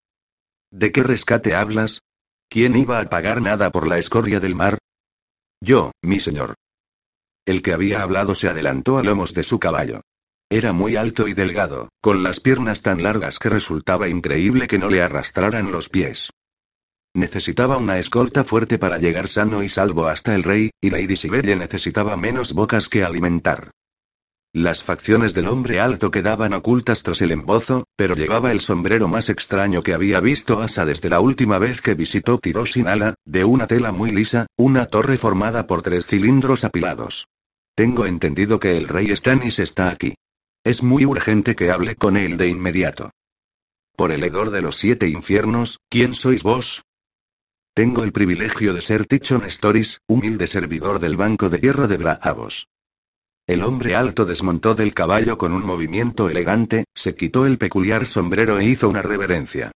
¿De 0.71 0.91
qué 0.91 1.03
rescate 1.03 1.55
hablas? 1.55 2.01
¿Quién 2.49 2.77
iba 2.77 2.99
a 2.99 3.09
pagar 3.09 3.41
nada 3.41 3.71
por 3.71 3.87
la 3.87 3.99
escoria 3.99 4.41
del 4.41 4.55
mar? 4.55 4.79
Yo, 5.61 5.93
mi 6.03 6.19
señor. 6.19 6.55
El 7.47 7.63
que 7.63 7.73
había 7.73 8.03
hablado 8.03 8.35
se 8.35 8.49
adelantó 8.49 8.99
a 8.99 9.03
lomos 9.03 9.35
de 9.35 9.45
su 9.45 9.61
caballo. 9.61 10.01
Era 10.51 10.73
muy 10.73 10.97
alto 10.97 11.29
y 11.29 11.35
delgado, 11.35 11.89
con 12.01 12.23
las 12.23 12.41
piernas 12.41 12.83
tan 12.83 13.03
largas 13.03 13.39
que 13.39 13.49
resultaba 13.49 14.09
increíble 14.09 14.67
que 14.67 14.79
no 14.79 14.89
le 14.89 15.03
arrastraran 15.03 15.71
los 15.71 15.89
pies. 15.89 16.31
Necesitaba 17.15 17.77
una 17.77 17.99
escolta 17.99 18.43
fuerte 18.45 18.79
para 18.79 18.99
llegar 18.99 19.29
sano 19.29 19.63
y 19.63 19.69
salvo 19.69 20.09
hasta 20.09 20.35
el 20.35 20.43
rey, 20.43 20.71
y 20.81 20.91
Lady 20.91 21.17
Siberia 21.17 21.55
necesitaba 21.55 22.17
menos 22.17 22.53
bocas 22.53 22.89
que 22.89 23.05
alimentar. 23.05 23.71
Las 24.55 24.85
facciones 24.85 25.35
del 25.35 25.49
hombre 25.49 25.81
alto 25.81 26.13
quedaban 26.13 26.53
ocultas 26.53 27.03
tras 27.03 27.21
el 27.23 27.33
embozo, 27.33 27.89
pero 27.97 28.15
llevaba 28.15 28.53
el 28.53 28.61
sombrero 28.61 29.09
más 29.09 29.29
extraño 29.29 29.83
que 29.83 29.95
había 29.95 30.21
visto 30.21 30.63
Asa 30.63 30.87
desde 30.87 31.09
la 31.09 31.19
última 31.19 31.59
vez 31.59 31.81
que 31.81 31.97
visitó 31.97 32.39
Tirosinala, 32.39 33.17
de 33.25 33.45
una 33.45 33.67
tela 33.67 33.91
muy 33.91 34.13
lisa, 34.13 34.47
una 34.57 34.87
torre 34.87 35.19
formada 35.19 35.67
por 35.67 35.83
tres 35.83 36.07
cilindros 36.07 36.63
apilados. 36.63 37.27
Tengo 37.75 38.07
entendido 38.07 38.61
que 38.61 38.77
el 38.77 38.87
rey 38.87 39.15
Stannis 39.17 39.59
está 39.59 39.89
aquí. 39.89 40.15
Es 40.63 40.85
muy 40.85 41.05
urgente 41.05 41.57
que 41.57 41.73
hable 41.73 41.97
con 41.97 42.17
él 42.17 42.37
de 42.37 42.47
inmediato. 42.47 43.11
Por 43.97 44.13
el 44.13 44.23
hedor 44.23 44.53
de 44.53 44.63
los 44.63 44.77
siete 44.77 45.09
infiernos, 45.09 45.81
¿quién 45.89 46.15
sois 46.15 46.45
vos? 46.45 46.85
Tengo 47.75 48.05
el 48.05 48.13
privilegio 48.13 48.73
de 48.73 48.83
ser 48.83 49.07
Tichon 49.07 49.47
Stories, 49.47 49.99
humilde 50.07 50.47
servidor 50.47 51.01
del 51.01 51.17
Banco 51.17 51.51
de 51.51 51.59
Hierro 51.59 51.89
de 51.89 51.97
Bravos. 51.97 52.69
El 53.47 53.63
hombre 53.63 53.95
alto 53.95 54.25
desmontó 54.25 54.75
del 54.75 54.95
caballo 54.95 55.37
con 55.37 55.53
un 55.53 55.67
movimiento 55.67 56.31
elegante, 56.31 56.85
se 56.95 57.15
quitó 57.15 57.45
el 57.45 57.59
peculiar 57.59 58.07
sombrero 58.07 58.59
e 58.59 58.65
hizo 58.65 58.89
una 58.89 59.03
reverencia. 59.03 59.71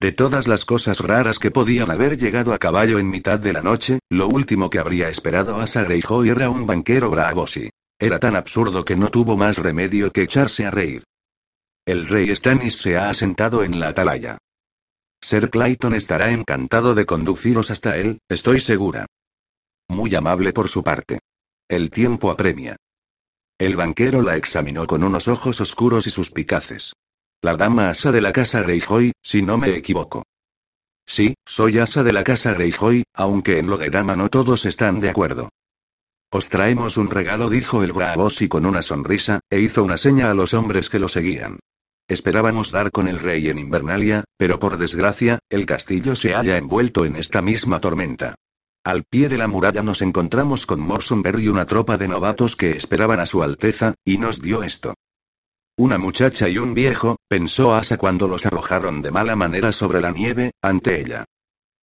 De 0.00 0.12
todas 0.12 0.48
las 0.48 0.64
cosas 0.64 1.00
raras 1.00 1.38
que 1.38 1.50
podían 1.50 1.90
haber 1.90 2.16
llegado 2.16 2.54
a 2.54 2.58
caballo 2.58 2.98
en 2.98 3.10
mitad 3.10 3.38
de 3.38 3.52
la 3.52 3.62
noche, 3.62 3.98
lo 4.08 4.28
último 4.28 4.70
que 4.70 4.78
habría 4.78 5.10
esperado 5.10 5.56
a 5.56 5.66
Greyjoy 5.66 6.30
era 6.30 6.48
un 6.48 6.66
banquero 6.66 7.10
bravosi. 7.10 7.68
Era 7.98 8.18
tan 8.20 8.36
absurdo 8.36 8.84
que 8.84 8.96
no 8.96 9.08
tuvo 9.08 9.36
más 9.36 9.58
remedio 9.58 10.12
que 10.12 10.22
echarse 10.22 10.64
a 10.64 10.70
reír. 10.70 11.02
El 11.84 12.06
rey 12.06 12.34
Stannis 12.34 12.78
se 12.78 12.96
ha 12.96 13.10
asentado 13.10 13.64
en 13.64 13.80
la 13.80 13.88
atalaya. 13.88 14.38
Sir 15.20 15.50
Clayton 15.50 15.94
estará 15.94 16.30
encantado 16.30 16.94
de 16.94 17.04
conduciros 17.04 17.70
hasta 17.70 17.96
él, 17.96 18.20
estoy 18.28 18.60
segura. 18.60 19.06
Muy 19.88 20.14
amable 20.14 20.52
por 20.52 20.68
su 20.68 20.84
parte. 20.84 21.18
El 21.70 21.90
tiempo 21.90 22.30
apremia. 22.30 22.76
El 23.58 23.76
banquero 23.76 24.22
la 24.22 24.36
examinó 24.36 24.86
con 24.86 25.04
unos 25.04 25.28
ojos 25.28 25.60
oscuros 25.60 26.06
y 26.06 26.10
suspicaces. 26.10 26.94
La 27.42 27.56
dama 27.56 27.90
asa 27.90 28.10
de 28.10 28.22
la 28.22 28.32
casa 28.32 28.62
Greyjoy, 28.62 29.12
si 29.22 29.42
no 29.42 29.58
me 29.58 29.76
equivoco. 29.76 30.22
Sí, 31.06 31.34
soy 31.44 31.78
asa 31.78 32.02
de 32.02 32.12
la 32.14 32.24
casa 32.24 32.54
Greyjoy, 32.54 33.04
aunque 33.12 33.58
en 33.58 33.66
lo 33.66 33.76
de 33.76 33.90
dama 33.90 34.16
no 34.16 34.30
todos 34.30 34.64
están 34.64 35.00
de 35.00 35.10
acuerdo. 35.10 35.50
Os 36.30 36.48
traemos 36.48 36.96
un 36.96 37.10
regalo, 37.10 37.50
dijo 37.50 37.82
el 37.82 37.92
Braavosi 37.92 38.48
con 38.48 38.64
una 38.64 38.80
sonrisa, 38.80 39.40
e 39.50 39.60
hizo 39.60 39.84
una 39.84 39.98
seña 39.98 40.30
a 40.30 40.34
los 40.34 40.54
hombres 40.54 40.88
que 40.88 40.98
lo 40.98 41.10
seguían. 41.10 41.58
Esperábamos 42.08 42.72
dar 42.72 42.90
con 42.90 43.08
el 43.08 43.18
rey 43.18 43.50
en 43.50 43.58
Invernalia, 43.58 44.24
pero 44.38 44.58
por 44.58 44.78
desgracia, 44.78 45.38
el 45.50 45.66
castillo 45.66 46.16
se 46.16 46.32
halla 46.32 46.56
envuelto 46.56 47.04
en 47.04 47.16
esta 47.16 47.42
misma 47.42 47.78
tormenta. 47.78 48.36
Al 48.84 49.04
pie 49.04 49.28
de 49.28 49.38
la 49.38 49.48
muralla 49.48 49.82
nos 49.82 50.02
encontramos 50.02 50.66
con 50.66 50.80
Morsonberry 50.80 51.44
y 51.44 51.48
una 51.48 51.66
tropa 51.66 51.96
de 51.96 52.08
novatos 52.08 52.56
que 52.56 52.70
esperaban 52.70 53.20
a 53.20 53.26
su 53.26 53.42
Alteza, 53.42 53.94
y 54.04 54.18
nos 54.18 54.40
dio 54.40 54.62
esto. 54.62 54.94
Una 55.76 55.98
muchacha 55.98 56.48
y 56.48 56.58
un 56.58 56.74
viejo, 56.74 57.16
pensó 57.28 57.74
Asa 57.74 57.98
cuando 57.98 58.26
los 58.26 58.46
arrojaron 58.46 59.00
de 59.02 59.10
mala 59.10 59.36
manera 59.36 59.72
sobre 59.72 60.00
la 60.00 60.10
nieve, 60.10 60.50
ante 60.62 61.00
ella. 61.00 61.24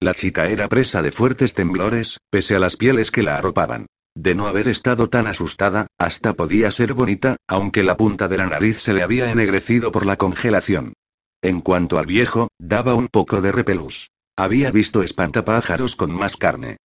La 0.02 0.14
chica 0.14 0.48
era 0.48 0.68
presa 0.68 1.02
de 1.02 1.12
fuertes 1.12 1.54
temblores, 1.54 2.18
pese 2.30 2.56
a 2.56 2.60
las 2.60 2.76
pieles 2.76 3.10
que 3.10 3.24
la 3.24 3.38
arropaban. 3.38 3.86
De 4.14 4.36
no 4.36 4.48
haber 4.48 4.68
estado 4.68 5.10
tan 5.10 5.28
asustada, 5.28 5.88
hasta 5.98 6.34
podía 6.34 6.72
ser 6.72 6.94
bonita, 6.94 7.38
aunque 7.48 7.84
la 7.84 7.98
punta 7.98 8.28
de 8.28 8.38
la 8.38 8.48
nariz 8.48 8.82
se 8.82 8.94
le 8.94 9.04
había 9.04 9.32
ennegrecido 9.32 9.92
por 9.92 10.06
la 10.06 10.16
congelación. 10.16 10.94
En 11.42 11.62
cuanto 11.62 11.98
al 11.98 12.06
viejo, 12.06 12.50
daba 12.60 12.96
un 12.96 13.08
poco 13.08 13.42
de 13.42 13.52
repelús. 13.52 14.10
Había 14.38 14.72
visto 14.72 15.04
espantapájaros 15.04 15.96
con 15.96 16.12
más 16.12 16.36
carne. 16.36 16.78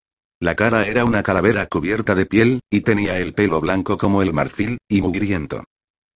La 0.43 0.55
cara 0.55 0.87
era 0.87 1.05
una 1.05 1.23
calavera 1.23 1.67
cubierta 1.67 2.15
de 2.15 2.25
piel, 2.25 2.61
y 2.71 2.81
tenía 2.81 3.19
el 3.19 3.35
pelo 3.35 3.61
blanco 3.61 3.99
como 3.99 4.23
el 4.23 4.33
marfil, 4.33 4.79
y 4.89 5.03
mugriento. 5.03 5.65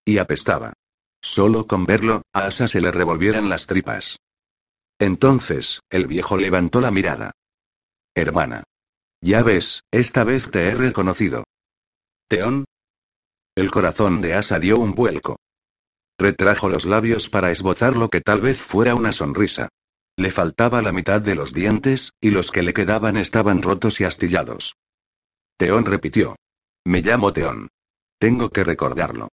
Y 0.04 0.16
apestaba. 0.16 0.72
Solo 1.22 1.66
con 1.66 1.84
verlo, 1.84 2.22
a 2.32 2.46
Asa 2.46 2.66
se 2.66 2.80
le 2.80 2.90
revolvieran 2.90 3.50
las 3.50 3.66
tripas. 3.66 4.18
Entonces, 4.98 5.80
el 5.90 6.06
viejo 6.06 6.38
levantó 6.38 6.80
la 6.80 6.90
mirada. 6.90 7.32
Hermana. 8.14 8.64
Ya 9.20 9.42
ves, 9.42 9.82
esta 9.90 10.24
vez 10.24 10.50
te 10.50 10.68
he 10.68 10.74
reconocido. 10.74 11.44
Teón. 12.28 12.64
El 13.54 13.70
corazón 13.70 14.22
de 14.22 14.34
Asa 14.34 14.58
dio 14.58 14.78
un 14.78 14.94
vuelco. 14.94 15.36
Retrajo 16.18 16.68
los 16.68 16.86
labios 16.86 17.28
para 17.28 17.50
esbozar 17.50 17.96
lo 17.96 18.08
que 18.08 18.20
tal 18.20 18.40
vez 18.40 18.58
fuera 18.58 18.94
una 18.94 19.12
sonrisa. 19.12 19.68
Le 20.16 20.30
faltaba 20.30 20.80
la 20.80 20.92
mitad 20.92 21.20
de 21.20 21.34
los 21.34 21.52
dientes, 21.52 22.12
y 22.20 22.30
los 22.30 22.50
que 22.50 22.62
le 22.62 22.72
quedaban 22.72 23.16
estaban 23.16 23.62
rotos 23.62 24.00
y 24.00 24.04
astillados. 24.04 24.76
Teón 25.56 25.84
repitió. 25.84 26.36
Me 26.84 27.02
llamo 27.02 27.32
Teón. 27.32 27.70
Tengo 28.18 28.50
que 28.50 28.64
recordarlo. 28.64 29.28